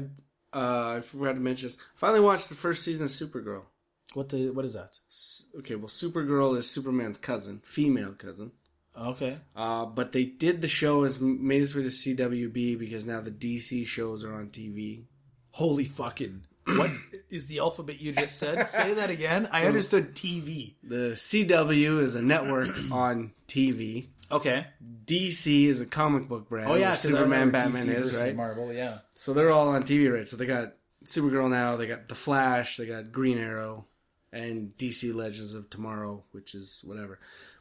uh, 0.53 0.97
I 0.97 1.01
forgot 1.01 1.35
to 1.35 1.41
mention 1.41 1.67
this. 1.67 1.79
Finally 1.95 2.21
watched 2.21 2.49
the 2.49 2.55
first 2.55 2.83
season 2.85 3.05
of 3.05 3.11
Supergirl. 3.11 3.63
What 4.15 4.31
the 4.31 4.51
what 4.51 4.65
is 4.65 4.75
that? 4.75 4.99
Okay, 5.59 5.75
well, 5.75 5.89
Supergirl 5.89 6.57
is 6.57 6.69
Superman's 6.69 7.19
cousin, 7.19 7.61
female 7.65 8.13
cousin. 8.13 8.53
Okay. 8.97 9.39
Uh, 9.55 9.85
but 9.87 10.13
they 10.13 10.25
did 10.25 10.61
the 10.61 10.69
show 10.69 11.05
as 11.05 11.21
made 11.21 11.63
its 11.63 11.75
way 11.75 11.83
to 11.83 11.89
CWB 11.89 12.79
because 12.79 13.07
now 13.07 13.21
the 13.21 13.31
DC 13.31 13.87
shows 13.87 14.25
are 14.25 14.35
on 14.35 14.49
TV. 14.49 15.05
Holy 15.53 15.85
fucking. 15.85 16.43
What 16.77 16.91
is 17.31 17.47
the 17.47 17.59
alphabet 17.61 18.01
you 18.01 18.13
just 18.13 18.39
said? 18.39 18.67
Say 18.67 18.95
that 18.95 19.11
again. 19.11 19.49
I 19.51 19.65
understood 19.67 20.15
TV. 20.15 20.75
The 20.83 21.13
CW 21.15 22.01
is 22.03 22.15
a 22.15 22.23
network 22.23 22.69
on 22.93 23.33
TV. 23.47 24.09
Okay. 24.31 24.67
DC 25.07 25.65
is 25.67 25.81
a 25.81 25.87
comic 25.87 26.29
book 26.29 26.49
brand. 26.49 26.71
Oh 26.71 26.75
yeah, 26.75 26.81
where 26.81 26.91
'cause 26.91 27.07
I 27.07 27.09
Superman, 27.09 27.51
Batman 27.51 27.87
DC 27.87 27.95
is 27.95 28.15
right. 28.15 28.37
Marvel. 28.37 28.73
Yeah. 28.73 28.99
So 29.15 29.33
they're 29.33 29.51
all 29.51 29.69
on 29.69 29.83
TV, 29.85 30.13
right? 30.13 30.29
So 30.29 30.37
they 30.37 30.45
got 30.47 30.75
Supergirl 31.05 31.49
now, 31.49 31.77
they 31.77 31.87
got 31.87 32.09
The 32.09 32.15
Flash, 32.15 32.77
they 32.77 32.85
got 32.87 33.11
Green 33.13 33.39
Arrow, 33.39 33.87
and 34.33 34.77
DC 34.77 35.15
Legends 35.15 35.55
of 35.55 35.71
Tomorrow, 35.71 36.25
which 36.33 36.55
is 36.55 36.83
whatever. 36.85 37.19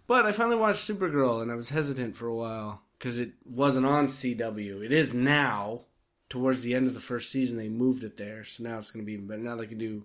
But 0.07 0.25
I 0.25 0.31
finally 0.33 0.57
watched 0.57 0.79
Supergirl, 0.89 1.41
and 1.41 1.51
I 1.51 1.55
was 1.55 1.69
hesitant 1.69 2.17
for 2.17 2.27
a 2.27 2.35
while 2.35 2.81
because 2.99 3.17
it 3.19 3.31
wasn't 3.45 3.85
on 3.85 4.07
CW. 4.07 4.83
It 4.83 4.91
is 4.91 5.13
now. 5.13 5.81
Towards 6.29 6.61
the 6.61 6.75
end 6.75 6.87
of 6.87 6.93
the 6.93 6.99
first 6.99 7.31
season, 7.31 7.57
they 7.57 7.69
moved 7.69 8.03
it 8.03 8.17
there, 8.17 8.43
so 8.43 8.63
now 8.63 8.77
it's 8.79 8.91
going 8.91 9.03
to 9.03 9.05
be 9.05 9.13
even 9.13 9.27
better. 9.27 9.41
Now 9.41 9.55
they 9.55 9.67
can 9.67 9.77
do 9.77 10.03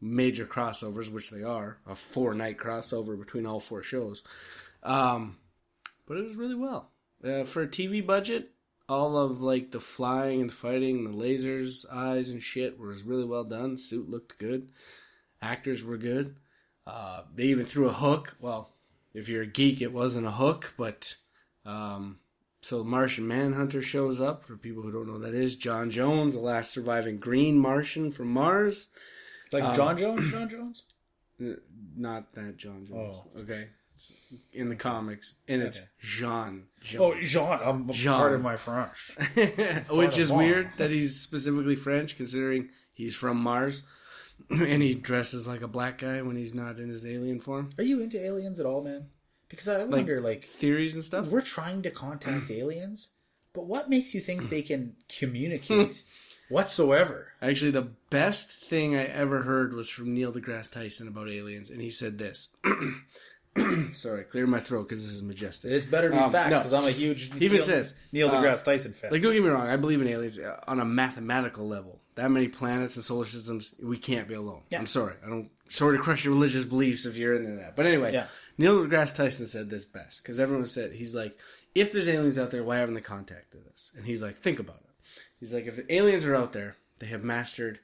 major 0.00 0.44
crossovers, 0.44 1.10
which 1.10 1.30
they 1.30 1.42
are 1.42 1.78
a 1.86 1.94
four 1.94 2.34
night 2.34 2.58
crossover 2.58 3.18
between 3.18 3.46
all 3.46 3.60
four 3.60 3.82
shows. 3.82 4.22
Um, 4.82 5.38
but 6.06 6.18
it 6.18 6.24
was 6.24 6.36
really 6.36 6.54
well 6.54 6.90
uh, 7.24 7.44
for 7.44 7.62
a 7.62 7.68
TV 7.68 8.06
budget 8.06 8.52
all 8.88 9.16
of 9.16 9.42
like 9.42 9.70
the 9.70 9.80
flying 9.80 10.40
and 10.40 10.52
fighting, 10.52 11.04
the 11.04 11.10
lasers, 11.10 11.84
eyes 11.92 12.30
and 12.30 12.42
shit 12.42 12.78
was 12.78 13.02
really 13.02 13.24
well 13.24 13.44
done. 13.44 13.76
Suit 13.76 14.08
looked 14.08 14.38
good. 14.38 14.68
Actors 15.42 15.82
were 15.82 15.96
good. 15.96 16.36
Uh, 16.86 17.22
they 17.34 17.44
even 17.44 17.66
threw 17.66 17.88
a 17.88 17.92
hook. 17.92 18.36
Well, 18.40 18.70
if 19.12 19.28
you're 19.28 19.42
a 19.42 19.46
geek, 19.46 19.80
it 19.80 19.92
wasn't 19.92 20.26
a 20.26 20.32
hook, 20.32 20.74
but 20.76 21.16
um, 21.64 22.18
so 22.66 22.82
Martian 22.82 23.26
Manhunter 23.28 23.80
shows 23.80 24.20
up. 24.20 24.42
For 24.42 24.56
people 24.56 24.82
who 24.82 24.90
don't 24.92 25.06
know, 25.06 25.18
that 25.20 25.34
is 25.34 25.54
John 25.56 25.90
Jones, 25.90 26.34
the 26.34 26.40
last 26.40 26.72
surviving 26.72 27.18
Green 27.18 27.58
Martian 27.58 28.10
from 28.10 28.28
Mars. 28.28 28.88
Like 29.52 29.62
Um, 29.62 29.76
John 29.76 29.98
Jones. 29.98 30.30
John 30.32 30.48
Jones. 30.48 30.82
Not 31.96 32.32
that 32.32 32.56
John 32.56 32.84
Jones. 32.84 33.16
Oh. 33.16 33.40
Okay, 33.40 33.68
it's 33.92 34.14
in 34.52 34.68
the 34.68 34.76
comics, 34.76 35.34
and 35.46 35.62
it's 35.62 35.78
Okay. 35.78 35.88
Jean. 36.00 36.64
Oh, 36.98 37.14
Jones. 37.14 37.28
Jean. 37.28 37.58
I'm 37.62 37.92
Jean. 37.92 38.12
part 38.14 38.32
of 38.32 38.42
my 38.42 38.56
French. 38.56 39.12
Which 39.90 40.18
is 40.18 40.32
weird 40.32 40.70
that 40.78 40.90
he's 40.90 41.20
specifically 41.20 41.76
French, 41.76 42.16
considering 42.16 42.70
he's 42.92 43.14
from 43.14 43.36
Mars, 43.36 43.82
and 44.50 44.82
he 44.82 44.94
dresses 44.94 45.46
like 45.46 45.62
a 45.62 45.68
black 45.68 45.98
guy 45.98 46.20
when 46.22 46.36
he's 46.36 46.54
not 46.54 46.78
in 46.78 46.88
his 46.88 47.06
alien 47.06 47.40
form. 47.40 47.70
Are 47.78 47.84
you 47.84 48.00
into 48.00 48.20
aliens 48.22 48.58
at 48.58 48.66
all, 48.66 48.82
man? 48.82 49.06
Because 49.48 49.68
I 49.68 49.84
wonder, 49.84 50.20
like, 50.20 50.44
Theories 50.44 50.94
and 50.94 51.04
stuff. 51.04 51.28
we're 51.28 51.40
trying 51.40 51.82
to 51.82 51.90
contact 51.90 52.50
aliens, 52.50 53.12
but 53.52 53.66
what 53.66 53.88
makes 53.88 54.14
you 54.14 54.20
think 54.20 54.50
they 54.50 54.62
can 54.62 54.94
communicate 55.18 56.02
whatsoever? 56.48 57.28
Actually, 57.40 57.70
the 57.70 57.88
best 58.10 58.56
thing 58.64 58.96
I 58.96 59.04
ever 59.04 59.42
heard 59.42 59.72
was 59.74 59.88
from 59.88 60.10
Neil 60.12 60.32
deGrasse 60.32 60.70
Tyson 60.70 61.08
about 61.08 61.28
aliens, 61.30 61.70
and 61.70 61.80
he 61.80 61.90
said 61.90 62.18
this. 62.18 62.48
Sorry, 63.94 64.24
clear 64.24 64.46
my 64.46 64.60
throat 64.60 64.86
because 64.86 65.02
this 65.06 65.14
is 65.16 65.22
majestic. 65.22 65.70
This 65.70 65.86
better 65.86 66.10
be 66.10 66.16
Um, 66.18 66.30
fact 66.30 66.50
no. 66.50 66.58
because 66.58 66.74
I'm 66.74 66.84
a 66.84 66.90
huge 66.90 67.32
He 67.32 67.46
even 67.46 67.56
Neil, 67.56 67.64
says, 67.66 67.94
Neil 68.12 68.28
uh, 68.28 68.34
deGrasse 68.34 68.64
Tyson 68.64 68.92
fan. 68.92 69.10
Like, 69.10 69.22
don't 69.22 69.32
get 69.32 69.42
me 69.42 69.48
wrong, 69.48 69.66
I 69.66 69.78
believe 69.78 70.02
in 70.02 70.08
aliens 70.08 70.38
uh, 70.38 70.60
on 70.68 70.78
a 70.78 70.84
mathematical 70.84 71.66
level. 71.66 71.98
That 72.16 72.30
many 72.30 72.48
planets 72.48 72.96
and 72.96 73.04
solar 73.04 73.24
systems, 73.24 73.74
we 73.82 73.96
can't 73.96 74.28
be 74.28 74.34
alone. 74.34 74.62
Yeah. 74.68 74.78
I'm 74.78 74.86
sorry. 74.86 75.14
I 75.24 75.28
don't. 75.30 75.50
Sorry 75.70 75.96
to 75.96 76.02
crush 76.02 76.24
your 76.24 76.34
religious 76.34 76.64
beliefs 76.66 77.06
if 77.06 77.16
you're 77.16 77.34
into 77.34 77.56
that. 77.62 77.76
But 77.76 77.86
anyway, 77.86 78.12
Yeah. 78.12 78.26
Neil 78.58 78.86
deGrasse 78.86 79.14
Tyson 79.16 79.46
said 79.46 79.70
this 79.70 79.84
best 79.84 80.22
because 80.22 80.40
everyone 80.40 80.66
said 80.66 80.92
he's 80.92 81.14
like, 81.14 81.38
if 81.74 81.92
there's 81.92 82.08
aliens 82.08 82.38
out 82.38 82.50
there, 82.50 82.64
why 82.64 82.76
haven't 82.78 82.94
they 82.94 83.00
contacted 83.00 83.60
us? 83.72 83.92
And 83.96 84.06
he's 84.06 84.22
like, 84.22 84.36
think 84.36 84.58
about 84.58 84.80
it. 84.84 85.20
He's 85.38 85.52
like, 85.52 85.66
if 85.66 85.78
aliens 85.90 86.24
are 86.24 86.34
out 86.34 86.52
there, 86.52 86.76
they 86.98 87.06
have 87.06 87.22
mastered 87.22 87.80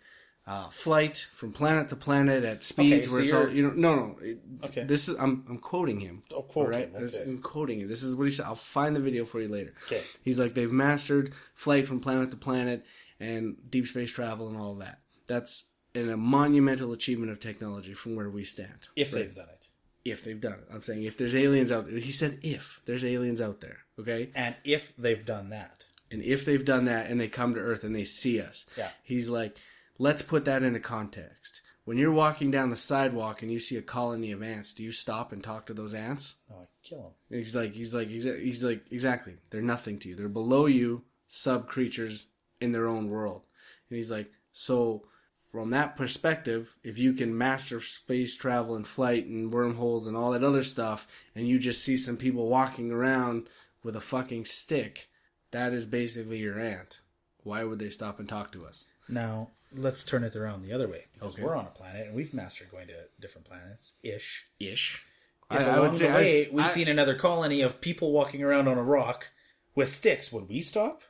uh, 0.47 0.69
flight 0.71 1.27
from 1.33 1.53
planet 1.53 1.89
to 1.91 1.95
planet 1.97 2.43
at 2.45 2.65
speeds 2.65 3.07
Okay, 3.07 3.15
where 3.15 3.27
so 3.27 3.43
it's 3.43 3.49
all 3.49 3.55
you 3.55 3.63
know. 3.63 3.73
No, 3.75 3.95
no. 3.95 4.17
it- 4.23 4.41
Okay. 4.65 4.85
This 4.85 5.09
is 5.09 5.17
I'm 5.19 5.45
I'm 5.49 5.59
quoting 5.59 6.01
him. 6.01 6.23
Oh, 6.35 6.43
quote 6.43 6.69
right? 6.71 6.91
okay. 6.95 7.23
I'm 7.23 7.39
quoting 7.43 7.81
him. 7.81 7.89
This 7.89 8.03
is 8.03 8.17
what 8.17 8.25
he 8.27 8.33
said. 8.33 8.47
I'll 8.47 8.55
find 8.55 8.97
the 8.97 9.01
video 9.01 9.25
for 9.25 9.41
you 9.41 9.49
later. 9.49 9.75
Okay. 9.87 10.01
He's 10.25 10.41
like 10.41 10.55
they've 10.55 10.73
mastered 10.73 11.33
flight 11.55 11.87
from 11.87 12.01
planet 12.01 12.31
to 12.31 12.37
planet 12.37 12.85
and 13.21 13.57
deep 13.71 13.87
space 13.87 14.11
travel 14.11 14.49
and 14.49 14.57
all 14.57 14.75
that. 14.77 15.01
That's 15.29 15.71
an, 15.95 16.09
a 16.11 16.17
monumental 16.17 16.93
achievement 16.93 17.31
of 17.31 17.39
technology 17.39 17.93
from 17.95 18.17
where 18.17 18.31
we 18.31 18.43
stand. 18.45 18.89
if 18.97 19.11
they've 19.13 19.35
done 19.35 19.49
it, 19.53 19.62
If 20.05 20.25
they've 20.25 20.41
done 20.41 20.55
it, 20.55 20.67
I'm 20.73 20.83
saying 20.83 21.05
if 21.05 21.17
there's 21.17 21.35
aliens 21.35 21.71
out 21.71 21.87
there. 21.89 21.99
He 21.99 22.11
said 22.11 22.39
if 22.43 22.81
there's 22.87 23.05
aliens 23.05 23.41
out 23.41 23.61
there. 23.61 23.79
Okay. 23.99 24.31
and 24.35 24.55
if 24.65 24.93
they've 24.97 25.25
done 25.25 25.51
that, 25.51 25.85
And 26.11 26.23
if 26.23 26.45
they've 26.45 26.65
done 26.65 26.87
that 26.87 27.11
and 27.11 27.21
they 27.21 27.29
come 27.29 27.55
to 27.55 27.61
Earth 27.61 27.85
and 27.85 27.95
they 27.95 28.05
see 28.05 28.41
us, 28.41 28.67
Yeah. 28.77 28.91
he's 29.03 29.29
like, 29.29 29.57
let's 29.99 30.23
put 30.23 30.45
that 30.47 30.63
into 30.63 30.81
context. 30.81 31.61
When 31.85 31.99
you're 31.99 32.13
walking 32.13 32.51
down 32.51 32.71
the 32.71 32.77
sidewalk 32.77 33.43
and 33.43 33.51
you 33.51 33.59
see 33.59 33.77
a 33.77 33.83
colony 33.83 34.31
of 34.33 34.43
ants, 34.43 34.73
do 34.75 34.85
you 34.85 34.93
stop 34.93 35.33
and 35.33 35.43
talk 35.43 35.67
to 35.67 35.75
those 35.75 35.95
ants? 35.95 36.37
oh, 36.51 36.69
kill 36.83 37.15
them. 37.31 37.39
He's 37.39 37.55
like, 37.57 37.75
he's 37.75 37.95
like, 37.95 38.09
he's, 38.09 38.25
he's 38.25 38.65
like, 38.65 38.85
exactly. 38.93 39.37
They're 39.51 39.63
nothing 39.63 39.99
to 40.01 40.09
you. 40.09 40.15
They're 40.17 40.29
below 40.29 40.67
you, 40.67 41.03
sub 41.29 41.67
creatures 41.69 42.29
in 42.61 42.73
their 42.73 42.87
own 42.89 43.09
world. 43.09 43.43
And 43.91 43.97
he's 43.97 44.11
like, 44.11 44.31
so 44.53 45.05
from 45.53 45.71
that 45.71 45.97
perspective, 45.97 46.77
if 46.83 46.99
you 46.99 47.13
can 47.13 47.37
master 47.37 47.79
space 47.81 48.35
travel 48.35 48.75
and 48.75 48.87
flight 48.87 49.27
and 49.27 49.53
wormholes 49.53 50.07
and 50.07 50.17
all 50.17 50.31
that 50.33 50.43
other 50.43 50.63
stuff, 50.63 51.07
and 51.37 51.47
you 51.47 51.59
just 51.59 51.85
see 51.85 51.97
some 51.99 52.17
people 52.17 52.49
walking 52.49 52.91
around 52.91 53.47
with 53.85 53.95
a 53.95 54.01
fucking 54.01 54.47
stick, 54.47 55.09
that 55.51 55.75
is 55.75 55.85
basically 55.85 56.39
your 56.39 56.59
ant. 56.59 57.01
Why 57.45 57.65
would 57.65 57.79
they 57.79 57.91
stop 57.91 58.19
and 58.19 58.27
talk 58.29 58.51
to 58.53 58.65
us? 58.65 58.87
Now 59.09 59.51
let's 59.77 60.05
turn 60.05 60.25
it 60.25 60.35
around 60.37 60.63
the 60.63 60.73
other 60.73 60.89
way 60.89 61.05
because 61.13 61.35
Okay. 61.35 61.43
we're 61.43 61.55
on 61.57 61.67
a 61.67 61.71
planet 61.71 62.07
and 62.07 62.15
we've 62.17 62.33
mastered 62.33 62.71
going 62.71 62.87
to 62.89 63.09
different 63.21 63.47
planets 63.47 63.95
ish. 64.03 64.47
Ish. 64.59 65.05
If 65.51 65.59
I, 65.59 65.63
along 65.65 65.75
I 65.77 65.81
would 65.81 65.97
say 65.97 66.07
the 66.07 66.13
way 66.15 66.47
I- 66.47 66.51
we've 66.51 66.65
I- 66.65 66.71
seen 66.71 66.89
another 66.89 67.15
colony 67.15 67.61
of 67.61 67.81
people 67.83 68.11
walking 68.13 68.43
around 68.43 68.69
on 68.69 68.79
a 68.79 68.83
rock 68.83 69.31
with 69.75 69.93
sticks, 69.93 70.33
would 70.33 70.49
we 70.49 70.63
stop? 70.63 71.03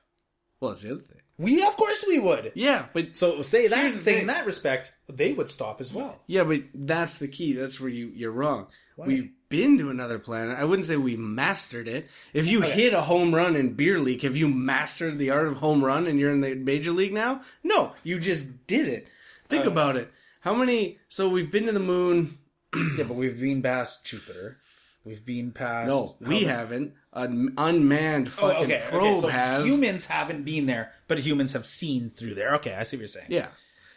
Well, 0.59 0.71
that's 0.73 0.83
the 0.83 0.93
other 0.93 1.01
thing. 1.01 1.22
We 1.43 1.63
of 1.67 1.77
course 1.77 2.05
we 2.07 2.19
would. 2.19 2.53
Yeah, 2.55 2.87
but 2.93 3.17
So 3.17 3.43
say 3.43 3.67
that, 3.69 3.93
say 3.93 4.21
in 4.21 4.27
that 4.29 4.47
respect, 4.47 4.93
they 5.09 5.33
would 5.33 5.49
stop 5.49 5.81
as 5.81 5.93
well. 5.93 6.21
Yeah, 6.27 6.45
but 6.45 6.63
that's 6.75 7.19
the 7.19 7.29
key. 7.29 7.53
That's 7.53 7.81
where 7.81 7.91
you 7.91 8.13
you're 8.15 8.31
wrong. 8.33 8.69
Why? 8.97 9.07
We've 9.07 9.31
been 9.49 9.77
to 9.79 9.91
another 9.91 10.19
planet. 10.19 10.59
I 10.59 10.65
wouldn't 10.65 10.87
say 10.87 10.97
we 10.97 11.17
mastered 11.17 11.89
it. 11.89 12.09
If 12.33 12.47
you 12.49 12.61
Okay. 12.63 12.71
hit 12.73 12.93
a 12.95 13.03
home 13.03 13.35
run 13.35 13.57
in 13.57 13.75
beer 13.75 13.99
league, 13.99 14.23
have 14.23 14.37
you 14.37 14.49
mastered 14.49 15.19
the 15.19 15.31
art 15.31 15.47
of 15.49 15.57
home 15.57 15.85
run 15.85 16.07
and 16.07 16.19
you're 16.19 16.31
in 16.33 16.41
the 16.41 16.55
major 16.55 16.93
league 16.93 17.13
now? 17.13 17.43
No, 17.63 17.93
you 18.05 18.19
just 18.19 18.67
did 18.67 18.89
it. 18.89 19.09
Think 19.49 19.67
Uh, 19.67 19.71
about 19.71 19.97
it. 19.97 20.11
How 20.41 20.55
many? 20.55 20.99
So 21.09 21.29
we've 21.29 21.51
been 21.51 21.67
to 21.67 21.73
the 21.73 21.81
moon. 21.81 22.39
yeah, 22.75 23.05
but 23.05 23.15
we've 23.17 23.39
been 23.39 23.63
past 23.63 24.07
Jupiter. 24.07 24.59
We've 25.05 25.25
been 25.25 25.51
past. 25.51 25.89
No, 25.89 26.17
we 26.21 26.45
haven't. 26.45 26.95
An 27.13 27.55
unmanned 27.59 28.29
Oh, 28.29 28.31
fucking 28.31 28.65
okay, 28.65 28.83
probe 28.89 29.03
okay. 29.05 29.21
So 29.21 29.29
has. 29.29 29.67
humans 29.67 30.07
haven't 30.07 30.45
been 30.45 30.67
there, 30.67 30.93
but 31.09 31.19
humans 31.19 31.53
have 31.55 31.67
seen 31.67 32.11
through 32.11 32.35
there. 32.35 32.55
Okay, 32.57 32.75
I 32.75 32.85
see 32.85 32.97
what 32.97 33.01
you're 33.01 33.09
saying. 33.09 33.27
yeah. 33.31 33.49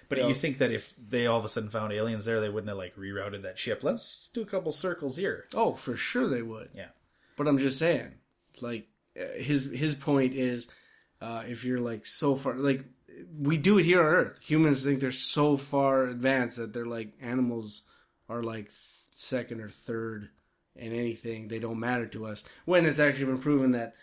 But 0.08 0.20
you 0.20 0.34
think 0.36 0.60
that 0.60 0.72
if 0.72 0.94
they 0.98 1.26
all 1.26 1.40
of 1.40 1.46
a 1.46 1.50
sudden 1.50 1.70
found 1.70 1.92
aliens 1.92 2.26
there, 2.26 2.40
they 2.40 2.50
wouldn't 2.50 2.68
have 2.70 2.78
like 2.78 2.96
rerouted 2.96 3.42
that 3.42 3.58
ship? 3.58 3.84
Let's 3.84 4.30
do 4.34 4.42
a 4.42 4.46
couple 4.46 4.72
circles 4.72 5.18
here. 5.18 5.46
Oh, 5.56 5.74
for 5.74 5.96
sure 5.96 6.28
they 6.28 6.44
would. 6.44 6.70
Yeah. 6.76 6.90
But 7.36 7.48
I'm 7.48 7.58
just 7.58 7.80
saying, 7.80 8.14
like 8.62 8.88
uh, 9.20 9.26
his 9.38 9.66
his 9.72 9.96
point 9.96 10.36
is, 10.36 10.70
uh, 11.22 11.44
if 11.48 11.66
you're 11.66 11.80
like 11.80 12.06
so 12.06 12.36
far, 12.36 12.54
like 12.54 12.84
we 13.40 13.58
do 13.58 13.80
it 13.80 13.86
here 13.86 14.00
on 14.00 14.06
Earth. 14.06 14.40
Humans 14.44 14.84
think 14.84 15.00
they're 15.00 15.12
so 15.12 15.58
far 15.58 16.06
advanced 16.06 16.58
that 16.58 16.72
they're 16.72 16.86
like 16.86 17.14
animals 17.20 17.82
are 18.30 18.44
like 18.44 18.68
second 18.72 19.60
or 19.62 19.70
third 19.70 20.30
in 20.76 20.92
anything. 20.94 21.48
They 21.48 21.60
don't 21.60 21.80
matter 21.80 22.06
to 22.08 22.26
us. 22.26 22.44
When 22.66 22.86
it's 22.86 23.00
actually 23.00 23.26
been 23.26 23.40
proven 23.40 23.72
that, 23.72 23.96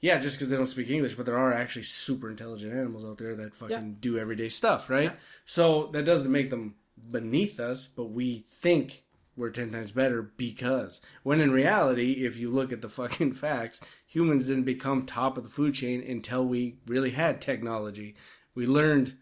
yeah, 0.00 0.18
just 0.18 0.36
because 0.36 0.48
they 0.50 0.56
don't 0.56 0.66
speak 0.66 0.90
English, 0.90 1.14
but 1.14 1.26
there 1.26 1.38
are 1.38 1.52
actually 1.52 1.82
super 1.84 2.30
intelligent 2.30 2.72
animals 2.72 3.04
out 3.04 3.18
there 3.18 3.34
that 3.36 3.54
fucking 3.54 3.70
Yeah. 3.88 3.94
do 4.00 4.18
everyday 4.18 4.48
stuff, 4.48 4.90
right? 4.90 5.16
So 5.44 5.88
that 5.92 6.04
doesn't 6.04 6.30
make 6.32 6.50
them 6.50 6.74
beneath 7.10 7.58
us, 7.60 7.86
but 7.86 8.06
we 8.06 8.38
think 8.38 9.02
we're 9.36 9.50
10 9.50 9.70
times 9.72 9.90
better 9.90 10.22
because 10.22 11.00
when 11.24 11.40
in 11.40 11.50
reality 11.50 12.24
if 12.24 12.36
you 12.36 12.48
look 12.52 12.72
at 12.72 12.82
the 12.82 12.88
fucking 12.88 13.32
facts 13.46 13.80
humans 14.06 14.46
didn't 14.46 14.62
become 14.62 15.04
top 15.04 15.36
of 15.36 15.42
the 15.42 15.50
food 15.50 15.74
chain 15.74 16.00
until 16.08 16.46
we 16.46 16.78
really 16.86 17.10
had 17.10 17.40
technology 17.40 18.14
we 18.54 18.64
learned 18.64 19.16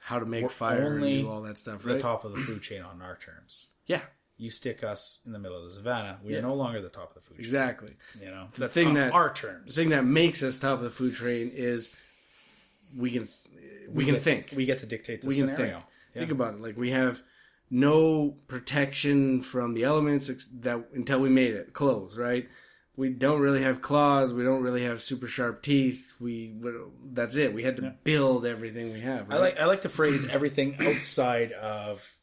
how 0.00 0.18
to 0.18 0.26
make 0.26 0.42
We're 0.42 0.50
fire 0.50 0.98
and 0.98 1.02
do 1.02 1.30
all 1.30 1.40
that 1.42 1.56
stuff 1.56 1.82
The 1.82 1.98
top 1.98 2.26
of 2.26 2.32
the 2.32 2.40
food 2.42 2.60
chain 2.60 2.82
on 2.82 3.00
our 3.00 3.16
terms. 3.16 3.68
yeah 3.86 4.02
You 4.36 4.50
stick 4.50 4.82
us 4.82 5.20
in 5.24 5.32
the 5.32 5.38
middle 5.38 5.56
of 5.58 5.64
the 5.64 5.70
savannah, 5.72 6.18
we 6.24 6.32
Yeah. 6.32 6.38
are 6.38 6.42
no 6.42 6.54
longer 6.54 6.80
the 6.82 6.88
top 6.88 7.10
of 7.10 7.14
the 7.14 7.20
food 7.20 7.36
chain. 7.36 7.44
exactly 7.44 7.94
You 8.20 8.26
know, 8.26 8.48
that's 8.58 8.72
thing 8.74 8.88
on 8.88 8.94
that- 8.94 9.12
our 9.12 9.28
the 9.28 9.34
terms. 9.34 9.74
thing 9.76 9.90
that 9.90 10.04
makes 10.04 10.42
us 10.42 10.58
top 10.58 10.78
of 10.78 10.84
the 10.84 10.90
food 10.90 11.14
chain 11.14 11.50
is 11.54 11.90
we 12.96 13.10
can 13.10 13.24
we 13.90 14.04
can 14.04 14.14
get- 14.14 14.22
think. 14.22 14.52
We 14.56 14.64
get 14.66 14.78
to 14.80 14.86
dictate 14.86 15.22
the 15.22 15.28
we 15.28 15.36
can 15.36 15.48
scenario. 15.48 15.74
think. 15.74 15.84
Think 16.14 16.30
about 16.32 16.54
it. 16.54 16.60
Like 16.60 16.76
we 16.76 16.90
have 16.90 17.22
no 17.70 18.36
protection 18.48 19.40
from 19.42 19.74
the 19.74 19.84
elements 19.84 20.28
ex- 20.30 20.48
that 20.60 20.84
until 20.94 21.20
we 21.20 21.28
made 21.28 21.54
it 21.54 21.72
clothes, 21.72 22.16
right? 22.18 22.48
We 22.96 23.08
don't 23.10 23.40
really 23.40 23.62
have 23.62 23.82
claws. 23.82 24.32
We 24.32 24.44
don't 24.44 24.62
really 24.62 24.84
have 24.84 25.02
super 25.02 25.26
sharp 25.26 25.62
teeth. 25.62 26.16
We 26.20 26.54
we- 26.60 26.72
that's 27.12 27.36
it. 27.36 27.52
We 27.52 27.62
had 27.64 27.76
to 27.76 27.94
build 28.04 28.46
everything 28.46 28.92
we 28.92 29.00
have. 29.00 29.30
I 29.30 29.38
like 29.38 29.58
I 29.58 29.64
like 29.66 29.82
to 29.82 29.88
phrase 29.88 30.26
everything 30.28 30.76
outside 30.80 31.52
of 31.52 32.13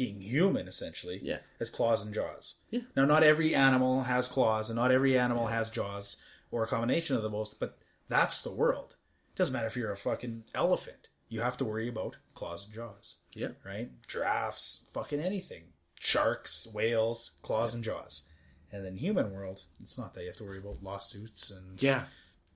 being 0.00 0.20
human, 0.22 0.66
essentially, 0.66 1.20
Yeah. 1.22 1.40
as 1.60 1.68
claws 1.68 2.02
and 2.02 2.14
jaws. 2.14 2.60
Yeah. 2.70 2.80
Now, 2.96 3.04
not 3.04 3.22
every 3.22 3.54
animal 3.54 4.04
has 4.04 4.28
claws, 4.28 4.70
and 4.70 4.76
not 4.78 4.90
every 4.90 5.18
animal 5.18 5.48
has 5.48 5.68
jaws, 5.68 6.22
or 6.50 6.64
a 6.64 6.66
combination 6.66 7.16
of 7.16 7.22
the 7.22 7.28
both. 7.28 7.58
But 7.58 7.76
that's 8.08 8.40
the 8.40 8.50
world. 8.50 8.96
Doesn't 9.36 9.52
matter 9.52 9.66
if 9.66 9.76
you're 9.76 9.92
a 9.92 9.98
fucking 9.98 10.44
elephant. 10.54 11.08
You 11.28 11.42
have 11.42 11.58
to 11.58 11.66
worry 11.66 11.86
about 11.86 12.16
claws 12.34 12.64
and 12.64 12.74
jaws, 12.74 13.16
yeah. 13.34 13.50
right? 13.62 13.90
Giraffes, 14.08 14.86
fucking 14.94 15.20
anything. 15.20 15.64
Sharks, 15.98 16.66
whales, 16.72 17.38
claws 17.42 17.74
and 17.74 17.84
jaws. 17.84 18.30
And 18.72 18.82
then 18.86 18.96
human 18.96 19.32
world, 19.32 19.64
it's 19.82 19.98
not 19.98 20.14
that 20.14 20.22
you 20.22 20.28
have 20.28 20.36
to 20.38 20.44
worry 20.44 20.58
about 20.58 20.82
lawsuits 20.82 21.50
and 21.50 21.80
Yeah. 21.82 22.06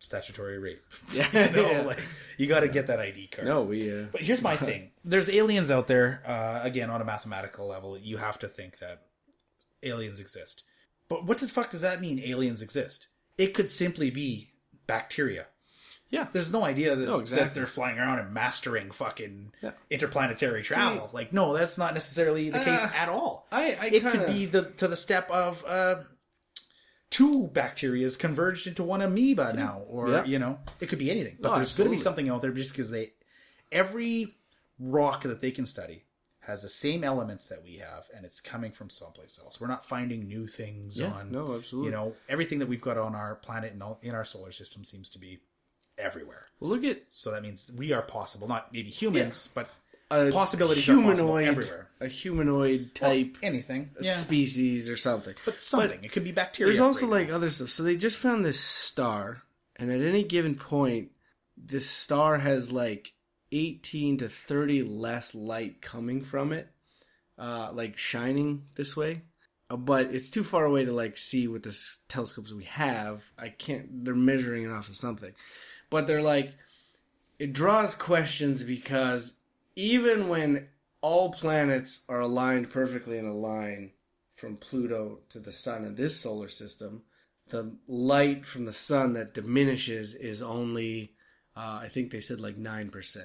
Statutory 0.05 0.59
rape. 0.59 0.83
Yeah. 1.13 1.47
you 1.49 1.57
know, 1.57 1.71
yeah. 1.71 1.83
like 1.83 2.01
you 2.39 2.47
got 2.47 2.61
to 2.61 2.69
get 2.69 2.87
that 2.89 2.99
ID 3.01 3.29
card. 3.29 3.47
no, 3.49 3.63
we. 3.63 3.91
Uh, 3.91 4.07
But 4.13 4.23
here's 4.23 4.43
my 4.43 4.57
thing: 4.69 4.91
there's 5.05 5.29
aliens 5.31 5.71
out 5.71 5.87
there. 5.89 6.23
Uh, 6.27 6.61
again, 6.63 6.91
on 6.91 7.01
a 7.01 7.05
mathematical 7.05 7.67
level, 7.67 7.97
you 7.99 8.17
have 8.19 8.39
to 8.41 8.49
think 8.49 8.79
that 8.79 9.03
aliens 9.83 10.21
exist. 10.21 10.63
But 11.09 11.25
what 11.27 11.39
the 11.39 11.47
fuck 11.47 11.71
does 11.71 11.83
that 11.83 12.01
mean? 12.01 12.19
Aliens 12.21 12.63
exist? 12.63 13.09
It 13.37 13.49
could 13.55 13.71
simply 13.71 14.11
be 14.11 14.51
bacteria. 14.87 15.47
yeah. 16.11 16.29
There's 16.33 16.53
no 16.53 16.65
idea 16.65 16.95
that, 16.97 17.07
No, 17.07 17.19
exactly. 17.19 17.45
that 17.49 17.55
they're 17.55 17.67
flying 17.67 17.99
around 17.99 18.21
and 18.21 18.33
mastering 18.33 18.91
fucking 18.93 19.53
Yeah. 19.63 19.73
interplanetary 19.91 20.63
travel. 20.63 21.11
like, 21.13 21.33
no, 21.33 21.53
that's 21.53 21.77
not 21.77 21.93
necessarily 21.95 22.51
the 22.51 22.59
case 22.61 22.81
Uh, 22.85 22.91
at 22.95 23.09
all. 23.09 23.47
I. 23.51 23.63
I 23.81 23.87
it 23.87 23.91
kinda, 24.03 24.11
could 24.11 24.27
be 24.29 24.47
the 24.47 24.71
to 24.79 24.89
the 24.89 24.97
step 24.97 25.29
of 25.31 25.65
uh, 25.67 25.97
two 27.15 27.49
bacterias 27.53 28.19
converged 28.19 28.67
into 28.67 28.83
one 28.83 29.01
amoeba 29.01 29.53
now, 29.55 29.83
or 29.89 30.09
Yeah. 30.11 30.25
you 30.25 30.39
know, 30.41 30.59
it 30.81 30.87
could 30.89 30.99
be 30.99 31.11
anything. 31.13 31.37
But 31.41 31.51
No, 31.51 31.55
there's 31.57 31.77
going 31.77 31.87
to 31.87 31.91
be 31.91 31.97
something 31.97 32.29
out 32.29 32.41
there 32.41 32.51
just 32.51 32.73
because 32.73 32.91
they 32.91 33.13
every 33.71 34.35
rock 34.81 35.23
that 35.23 35.41
they 35.41 35.53
can 35.53 35.65
study 35.67 36.05
has 36.41 36.63
the 36.63 36.69
same 36.69 37.05
elements 37.05 37.49
that 37.49 37.63
we 37.63 37.77
have, 37.77 38.05
and 38.15 38.27
it's 38.27 38.41
coming 38.41 38.73
from 38.73 38.91
someplace 38.91 39.39
else. 39.39 39.61
We're 39.61 39.69
not 39.69 39.85
finding 39.87 40.27
new 40.27 40.47
things 40.49 40.99
Yeah. 40.99 41.13
on. 41.13 41.31
No, 41.31 41.55
absolutely. 41.55 41.87
You 41.91 41.97
know, 41.97 42.17
everything 42.29 42.59
that 42.59 42.67
we've 42.67 42.81
got 42.83 42.99
on 42.99 43.15
our 43.15 43.37
planet 43.37 43.73
and 43.73 43.83
all, 43.83 43.99
in 44.03 44.15
our 44.15 44.25
solar 44.25 44.51
system 44.53 44.85
seems 44.85 45.09
to 45.11 45.19
be 45.19 45.39
everywhere. 45.97 46.49
Well, 46.59 46.71
look 46.71 46.85
at 46.85 47.03
So 47.11 47.31
that 47.31 47.43
means 47.43 47.71
we 47.75 47.93
are 47.93 48.03
possible, 48.03 48.49
not 48.49 48.73
maybe 48.73 48.91
humans, 48.91 49.49
but 49.55 49.71
a 50.11 50.31
Possibilities 50.31 50.89
are 50.89 51.01
possible 51.01 51.39
everywhere. 51.39 51.89
a 52.01 52.09
humanoid 52.09 52.95
type 52.95 53.39
anything, 53.43 53.91
a 53.99 54.05
yeah. 54.05 54.13
species 54.13 54.89
or 54.89 54.97
something. 54.97 55.35
but 55.45 55.61
something. 55.61 56.03
it 56.05 56.13
could 56.13 56.25
be 56.25 56.33
bacteria. 56.33 56.73
There's 56.73 56.81
also 56.81 57.07
like 57.07 57.31
other 57.31 57.51
stuff. 57.51 57.71
So 57.71 57.83
they 57.83 57.97
just 57.97 58.17
found 58.19 58.45
this 58.45 58.61
star, 58.61 59.43
and 59.77 59.91
at 59.91 60.01
any 60.01 60.23
given 60.23 60.55
point, 60.55 61.11
this 61.57 61.89
star 61.89 62.39
has 62.39 62.71
like 62.71 63.13
18 63.53 64.19
to 64.19 64.29
30 64.29 64.83
less 64.83 65.35
light 65.35 65.81
coming 65.81 66.23
from 66.23 66.53
it, 66.53 66.69
uh, 67.39 67.71
like 67.73 67.97
shining 67.97 68.65
this 68.75 68.97
way. 68.97 69.23
Uh, 69.71 69.77
but 69.77 70.15
it's 70.15 70.29
too 70.31 70.45
far 70.45 70.65
away 70.65 70.85
to 70.85 70.93
like 70.93 71.17
see 71.17 71.49
with 71.49 71.63
the 71.63 71.77
telescopes 72.09 72.53
we 72.53 72.65
have. 72.65 73.25
I 73.39 73.49
can't. 73.49 74.05
They're 74.05 74.15
measuring 74.15 74.65
it 74.65 74.71
off 74.71 74.89
of 74.89 74.97
something, 74.97 75.33
but 75.89 76.07
they're 76.07 76.23
like, 76.23 76.53
it 77.39 77.53
draws 77.53 77.95
questions 77.95 78.63
because 78.63 79.35
even 79.77 80.29
when 80.29 80.69
all 81.01 81.31
planets 81.31 82.03
are 82.09 82.21
aligned 82.21 82.71
perfectly 82.71 83.19
in 83.19 83.27
a 83.27 83.35
line 83.35 83.93
from 84.37 84.57
Pluto 84.57 85.21
to 85.29 85.39
the 85.39 85.53
sun 85.53 85.85
in 85.85 85.95
this 85.95 86.19
solar 86.19 86.49
system, 86.49 87.03
the 87.49 87.77
light 87.87 88.47
from 88.47 88.65
the 88.65 88.73
sun 88.73 89.13
that 89.13 89.35
diminishes 89.35 90.15
is 90.15 90.43
only, 90.43 91.13
uh, 91.57 91.81
I 91.83 91.89
think 91.93 92.11
they 92.11 92.21
said 92.21 92.41
like 92.41 92.57
9%, 92.57 93.19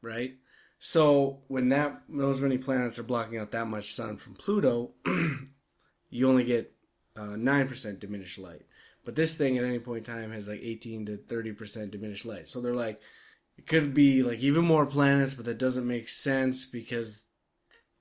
right? 0.00 0.34
So 0.78 1.42
when 1.48 1.70
that 1.70 2.02
those 2.08 2.40
many 2.40 2.58
planets 2.58 2.98
are 2.98 3.04
blocking 3.04 3.38
out 3.38 3.50
that 3.52 3.66
much 3.66 3.94
sun 3.94 4.16
from 4.16 4.34
Pluto, 4.34 4.92
you 6.10 6.28
only 6.28 6.44
get 6.44 6.72
uh, 7.16 7.34
9% 7.36 7.98
diminished 7.98 8.38
light. 8.38 8.62
But 9.04 9.14
this 9.14 9.36
thing 9.36 9.56
at 9.56 9.64
any 9.64 9.78
point 9.78 10.06
in 10.06 10.14
time 10.14 10.32
has 10.32 10.48
like 10.48 10.60
18 10.62 11.06
to 11.06 11.16
30% 11.16 11.90
diminished 11.90 12.26
light. 12.26 12.48
So 12.48 12.60
they're 12.60 12.74
like, 12.74 13.00
it 13.58 13.66
could 13.66 13.94
be 13.94 14.22
like 14.22 14.40
even 14.40 14.64
more 14.64 14.86
planets, 14.86 15.34
but 15.34 15.44
that 15.46 15.58
doesn't 15.58 15.86
make 15.86 16.08
sense 16.08 16.64
because 16.64 17.24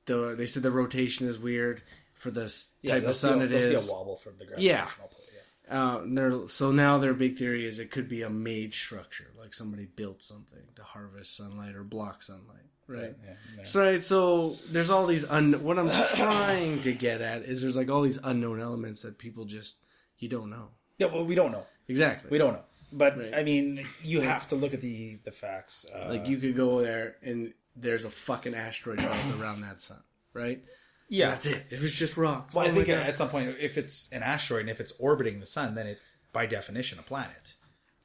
the 0.05 0.35
they 0.37 0.45
said 0.45 0.63
the 0.63 0.71
rotation 0.71 1.27
is 1.27 1.39
weird 1.39 1.81
for 2.13 2.31
this 2.31 2.75
Yeah, 2.81 2.95
type 2.95 3.03
of 3.05 3.15
sun 3.15 3.39
see, 3.39 3.45
it 3.45 3.47
they'll 3.49 3.81
see 3.81 3.89
a 3.89 3.93
wobble 3.93 4.17
from 4.17 4.37
the 4.37 4.45
Yeah. 4.57 4.85
gravitational 4.85 5.07
pull. 5.09 5.21
Yeah. 5.67 5.95
Uh, 5.95 6.03
they're, 6.05 6.47
so 6.47 6.71
now 6.71 6.99
their 6.99 7.15
big 7.15 7.37
theory 7.37 7.65
is 7.65 7.79
it 7.79 7.89
could 7.89 8.07
be 8.07 8.21
a 8.21 8.29
made 8.29 8.71
structure, 8.73 9.31
like 9.37 9.51
somebody 9.53 9.85
built 9.85 10.21
something 10.21 10.61
to 10.75 10.83
harvest 10.83 11.35
sunlight 11.35 11.73
or 11.75 11.83
block 11.83 12.21
sunlight, 12.21 12.67
right? 12.87 13.15
Yeah, 13.25 13.33
yeah. 13.57 13.63
So 13.63 13.81
right, 13.81 14.03
so 14.03 14.57
there's 14.69 14.91
all 14.91 15.07
these 15.07 15.25
un. 15.25 15.63
What 15.63 15.79
I'm 15.79 15.89
trying 16.15 16.81
to 16.81 16.93
get 16.93 17.19
at 17.21 17.41
is 17.43 17.61
there's 17.63 17.75
like 17.77 17.89
all 17.89 18.03
these 18.03 18.19
unknown 18.23 18.59
elements 18.61 19.01
that 19.01 19.17
people 19.17 19.45
just 19.45 19.77
you 20.19 20.29
don't 20.29 20.51
know 20.51 20.67
Yeah, 20.99 21.07
well, 21.07 21.25
we 21.25 21.33
don't 21.33 21.51
know. 21.51 21.65
exactly. 21.87 22.29
We 22.29 22.37
don't 22.37 22.53
know. 22.53 22.63
But 22.97 23.17
Right. 23.17 23.33
I 23.35 23.43
mean, 23.43 23.85
you 24.01 24.21
have 24.21 24.47
to 24.49 24.55
look 24.55 24.73
at 24.73 24.81
the 24.81 25.15
the 25.23 25.31
facts. 25.31 25.85
Uh, 25.93 26.07
Like 26.09 26.27
you 26.27 26.37
could 26.37 26.55
go 26.55 26.81
there 26.81 27.17
and 27.21 27.53
there's 27.75 28.05
a 28.05 28.09
fucking 28.09 28.55
asteroid 28.55 28.97
belt 28.99 29.17
around 29.39 29.61
that 29.61 29.81
sun, 29.81 30.01
right? 30.33 30.63
yeah. 31.09 31.29
That's 31.31 31.45
it. 31.45 31.63
It 31.69 31.79
was 31.81 31.93
just 31.93 32.15
rocks. 32.17 32.55
Well, 32.55 32.65
Oh 32.65 32.69
I 32.69 32.71
think 32.71 32.87
God. 32.87 32.97
at 33.09 33.17
some 33.17 33.29
point, 33.29 33.57
if 33.59 33.77
it's 33.77 34.11
an 34.13 34.23
asteroid 34.23 34.61
and 34.61 34.69
if 34.69 34.79
it's 34.79 34.93
orbiting 34.97 35.39
the 35.39 35.45
sun, 35.45 35.75
then 35.75 35.87
it's 35.87 36.01
by 36.33 36.45
definition 36.45 36.97
a 36.99 37.03
planet, 37.03 37.55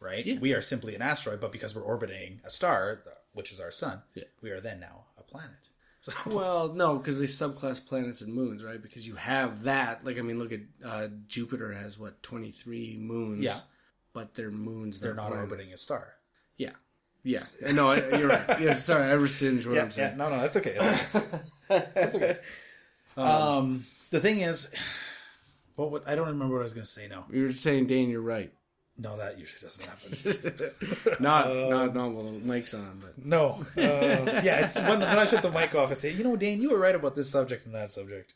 right? 0.00 0.26
Yeah. 0.26 0.38
We 0.40 0.52
are 0.54 0.62
simply 0.62 0.94
an 0.96 1.02
asteroid, 1.02 1.40
but 1.40 1.52
because 1.52 1.74
we're 1.74 1.82
orbiting 1.82 2.40
a 2.44 2.50
star, 2.50 3.02
which 3.32 3.52
is 3.52 3.60
our 3.60 3.70
sun, 3.70 4.02
Yeah. 4.14 4.24
we 4.42 4.50
are 4.50 4.60
then 4.60 4.80
now 4.80 5.04
a 5.18 5.22
planet. 5.22 5.50
So, 6.02 6.12
Well, 6.26 6.72
no, 6.72 6.96
because 6.96 7.18
they 7.20 7.26
subclass 7.26 7.86
planets 7.86 8.22
and 8.22 8.32
moons, 8.32 8.64
right? 8.64 8.80
Because 8.82 9.06
you 9.06 9.16
have 9.16 9.64
that. 9.64 10.02
Like, 10.02 10.16
I 10.18 10.22
mean, 10.22 10.38
look 10.38 10.50
at 10.50 10.60
uh, 10.82 11.08
Jupiter 11.28 11.74
has 11.74 11.98
what 11.98 12.22
twenty 12.22 12.50
three 12.50 12.96
moons. 12.98 13.44
Yeah. 13.44 13.60
But 14.12 14.34
they're 14.34 14.50
moons. 14.50 15.00
they're 15.00 15.14
not 15.14 15.28
planets. 15.28 15.50
orbiting 15.52 15.72
a 15.74 15.78
star. 15.78 16.14
Yeah, 16.56 16.70
yeah. 17.22 17.42
No, 17.72 17.90
I- 17.90 18.18
you're 18.18 18.28
right. 18.28 18.60
Yeah, 18.60 18.74
sorry, 18.74 19.04
I 19.10 19.12
rescind 19.12 19.64
what 19.66 19.78
I'm 19.78 19.90
saying. 19.90 20.16
no, 20.16 20.28
no, 20.30 20.40
that's 20.40 20.56
okay. 20.56 20.76
That's 20.78 21.14
okay. 21.16 21.40
That's 21.94 22.14
okay. 22.16 22.38
Um, 23.16 23.84
the 24.10 24.20
thing 24.20 24.40
is, 24.40 24.72
what 25.74 25.90
would, 25.90 26.02
I 26.06 26.14
don't 26.14 26.28
remember 26.28 26.54
what 26.54 26.60
I 26.60 26.62
was 26.62 26.72
going 26.72 26.84
to 26.86 26.90
say 26.90 27.08
now. 27.08 27.26
You 27.30 27.42
were 27.42 27.52
saying, 27.52 27.86
Dane, 27.86 28.08
you're 28.08 28.22
right. 28.22 28.50
No, 28.96 29.16
that 29.18 29.38
usually 29.38 29.60
doesn't 29.60 29.84
happen. 29.84 31.16
Not, 31.20 31.46
Uh, 31.48 31.68
not, 31.68 31.94
not 31.94 32.12
while 32.12 32.24
the 32.24 32.32
mic's 32.32 32.72
on, 32.72 32.98
but 33.00 33.22
No. 33.22 33.64
Uh, 33.76 33.80
yeah, 34.44 34.60
it's 34.64 34.76
when, 34.76 35.00
when 35.00 35.02
I 35.04 35.26
shut 35.26 35.42
the 35.42 35.50
mic 35.50 35.74
off, 35.74 35.90
I 35.90 35.94
say, 35.94 36.12
you 36.12 36.22
know, 36.22 36.36
Dane, 36.36 36.62
you 36.62 36.70
were 36.70 36.78
right 36.78 36.94
about 36.94 37.14
this 37.16 37.28
subject 37.28 37.66
and 37.66 37.74
that 37.74 37.90
subject. 37.90 38.32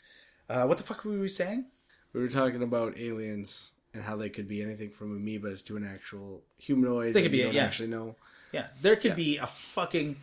Uh, 0.50 0.64
what 0.66 0.76
the 0.78 0.84
fuck 0.84 1.04
were 1.04 1.18
we 1.18 1.28
saying? 1.28 1.66
we 2.12 2.20
were 2.20 2.28
talking 2.28 2.62
about 2.62 2.98
aliens 2.98 3.72
and 3.94 4.02
how 4.02 4.16
they 4.16 4.28
could 4.28 4.48
be 4.48 4.60
anything 4.62 4.90
from 4.90 5.18
amoebas 5.18 5.64
to 5.66 5.76
an 5.76 5.86
actual 5.86 6.42
humanoid. 6.58 7.14
They 7.14 7.22
could 7.22 7.30
be, 7.32 7.38
you 7.38 7.44
don't 7.44 7.54
yeah. 7.54 7.64
actually 7.64 7.88
know. 7.88 8.16
Yeah, 8.52 8.66
there 8.82 8.96
could 8.96 9.16
be 9.16 9.38
a 9.38 9.46
fucking 9.46 10.16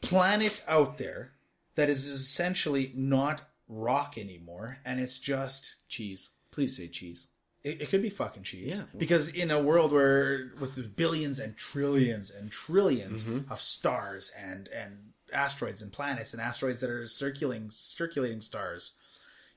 planet 0.00 0.62
out 0.68 0.98
there 0.98 1.32
that 1.74 1.88
is 1.88 2.06
essentially 2.08 2.92
not 2.94 3.42
rock 3.68 4.16
anymore, 4.18 4.78
and 4.84 5.00
it's 5.00 5.18
just 5.18 5.88
Cheese. 5.88 6.30
Please 6.50 6.76
say 6.76 6.86
cheese. 6.88 7.26
it, 7.64 7.82
it 7.82 7.88
could 7.88 8.02
be 8.02 8.10
fucking 8.10 8.42
cheese. 8.44 8.78
Yeah. 8.78 8.98
Because 8.98 9.28
in 9.28 9.50
a 9.50 9.60
world 9.60 9.90
where 9.92 10.52
with 10.60 10.94
billions 10.96 11.38
and 11.40 11.56
trillions 11.56 12.30
and 12.30 12.50
trillions 12.52 13.24
Mm-hmm. 13.24 13.50
of 13.52 13.60
stars 13.60 14.30
and 14.38 14.68
and 14.68 15.10
asteroids 15.32 15.82
and 15.82 15.92
planets 15.92 16.32
and 16.32 16.40
asteroids 16.40 16.80
that 16.80 16.90
are 16.90 17.06
circulating 17.06 17.70
circulating 17.70 18.40
stars, 18.40 18.96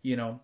you 0.02 0.16
know, 0.16 0.40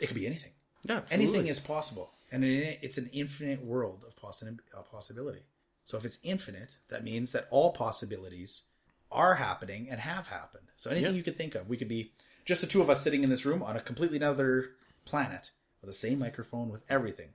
it 0.00 0.06
could 0.08 0.16
be 0.16 0.26
anything. 0.26 0.52
Yeah, 0.84 1.02
Anything 1.12 1.46
is 1.46 1.60
possible, 1.60 2.10
and 2.32 2.42
it, 2.44 2.78
it's 2.82 2.98
an 2.98 3.10
infinite 3.12 3.64
world 3.64 4.04
of 4.06 4.16
possi- 4.16 4.58
uh, 4.76 4.82
possibility. 4.82 5.42
So 5.84 5.96
if 5.98 6.04
it's 6.04 6.18
infinite, 6.22 6.78
that 6.88 7.04
means 7.04 7.32
that 7.32 7.46
all 7.50 7.72
possibilities 7.72 8.64
are 9.10 9.34
happening 9.34 9.88
and 9.90 10.00
have 10.00 10.26
happened. 10.28 10.68
So 10.76 10.90
anything 10.90 11.12
Yeah. 11.12 11.16
you 11.18 11.22
could 11.22 11.36
think 11.36 11.54
of, 11.54 11.68
we 11.68 11.76
could 11.76 11.88
be 11.88 12.12
just 12.44 12.60
the 12.62 12.66
two 12.66 12.80
of 12.82 12.88
us 12.90 13.02
sitting 13.02 13.22
in 13.22 13.30
this 13.30 13.44
room 13.44 13.62
on 13.62 13.76
a 13.76 13.80
completely 13.80 14.16
another 14.16 14.70
planet 15.04 15.50
with 15.80 15.90
the 15.90 15.96
same 15.96 16.18
microphone 16.18 16.70
with 16.70 16.82
everything, 16.88 17.30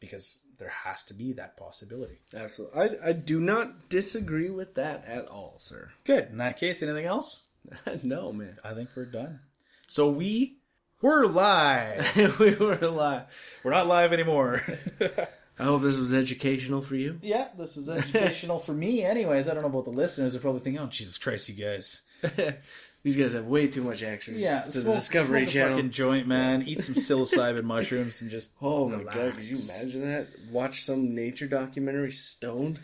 because 0.00 0.42
there 0.58 0.68
has 0.68 1.04
to 1.04 1.14
be 1.14 1.32
that 1.32 1.56
possibility. 1.56 2.18
Absolutely. 2.34 2.80
I, 2.80 3.08
I 3.08 3.12
do 3.12 3.40
not 3.40 3.88
disagree 3.88 4.50
with 4.50 4.74
that 4.74 5.04
at 5.06 5.26
all, 5.28 5.56
sir. 5.58 5.90
Good. 6.04 6.28
In 6.30 6.38
that 6.38 6.58
case, 6.58 6.82
anything 6.82 7.06
else? 7.06 7.50
no, 8.02 8.32
man. 8.32 8.58
I 8.64 8.74
think 8.74 8.90
we're 8.94 9.06
done. 9.06 9.40
So 9.86 10.10
we 10.10 10.58
we're 11.02 11.26
live. 11.26 12.38
we 12.40 12.54
were 12.54 12.78
alive. 12.80 13.22
we're 13.62 13.70
not 13.72 13.86
live 13.86 14.12
anymore. 14.12 14.62
I 15.58 15.64
hope 15.64 15.82
this 15.82 15.96
was 15.98 16.12
educational 16.12 16.82
for 16.82 16.96
you. 16.96 17.18
Yeah, 17.22 17.48
this 17.56 17.76
is 17.76 17.88
educational 17.88 18.58
for 18.58 18.72
me. 18.74 19.02
Anyways, 19.02 19.48
I 19.48 19.54
don't 19.54 19.62
know 19.62 19.70
about 19.70 19.84
the 19.86 19.90
listeners. 19.90 20.32
They're 20.32 20.40
probably 20.42 20.60
thinking, 20.60 20.82
"Oh, 20.82 20.86
Jesus 20.86 21.16
Christ, 21.18 21.48
you 21.48 21.54
guys." 21.54 22.02
These 23.02 23.16
guys 23.16 23.34
have 23.34 23.44
way 23.46 23.68
too 23.68 23.82
much 23.82 24.02
access 24.02 24.34
Yeah, 24.34 24.60
to 24.62 24.66
the 24.72 24.80
smoke- 24.80 24.94
Discovery 24.96 25.44
smoke 25.44 25.48
a 25.48 25.52
Channel. 25.52 25.76
fucking 25.76 25.90
joint, 25.92 26.26
man. 26.26 26.62
Eat 26.66 26.82
some 26.82 26.96
psilocybin 26.96 27.62
mushrooms 27.62 28.20
and 28.20 28.30
just 28.32 28.52
Oh 28.60 28.88
my 28.88 28.96
relax. 28.98 29.16
god, 29.16 29.34
could 29.36 29.44
you 29.44 29.56
imagine 29.56 30.00
that? 30.02 30.26
Watch 30.50 30.82
some 30.82 31.14
nature 31.14 31.46
documentary 31.46 32.10
stoned? 32.10 32.80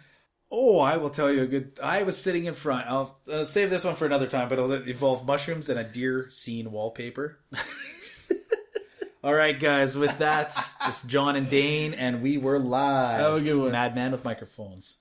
Oh, 0.49 0.79
I 0.79 0.97
will 0.99 1.11
tell 1.11 1.33
you 1.33 1.43
a 1.43 1.47
good. 1.47 1.79
I 1.83 2.05
was 2.05 2.17
sitting 2.23 2.45
in 2.45 2.55
front. 2.55 2.87
I'll 2.87 3.19
uh, 3.31 3.45
save 3.47 3.69
this 3.71 3.85
one 3.85 3.97
for 3.97 4.07
another 4.07 4.29
time, 4.29 4.49
but 4.49 4.59
it'll 4.59 4.73
involve 4.73 5.27
mushrooms 5.27 5.69
and 5.69 5.79
a 5.79 5.85
deer 5.85 6.29
scene 6.31 6.71
wallpaper. 6.71 7.39
All 9.25 9.33
right, 9.35 9.59
guys. 9.59 9.97
With 9.97 10.19
that, 10.19 10.53
it's 10.85 11.05
John 11.05 11.37
and 11.37 11.49
Dane, 11.49 11.95
and 11.95 12.23
we 12.23 12.39
were 12.39 12.59
live. 12.59 13.21
Have 13.21 13.35
a 13.35 13.41
good 13.41 13.57
one. 13.57 13.71
MadMen 13.71 14.11
with 14.11 14.25
microphones. 14.25 14.97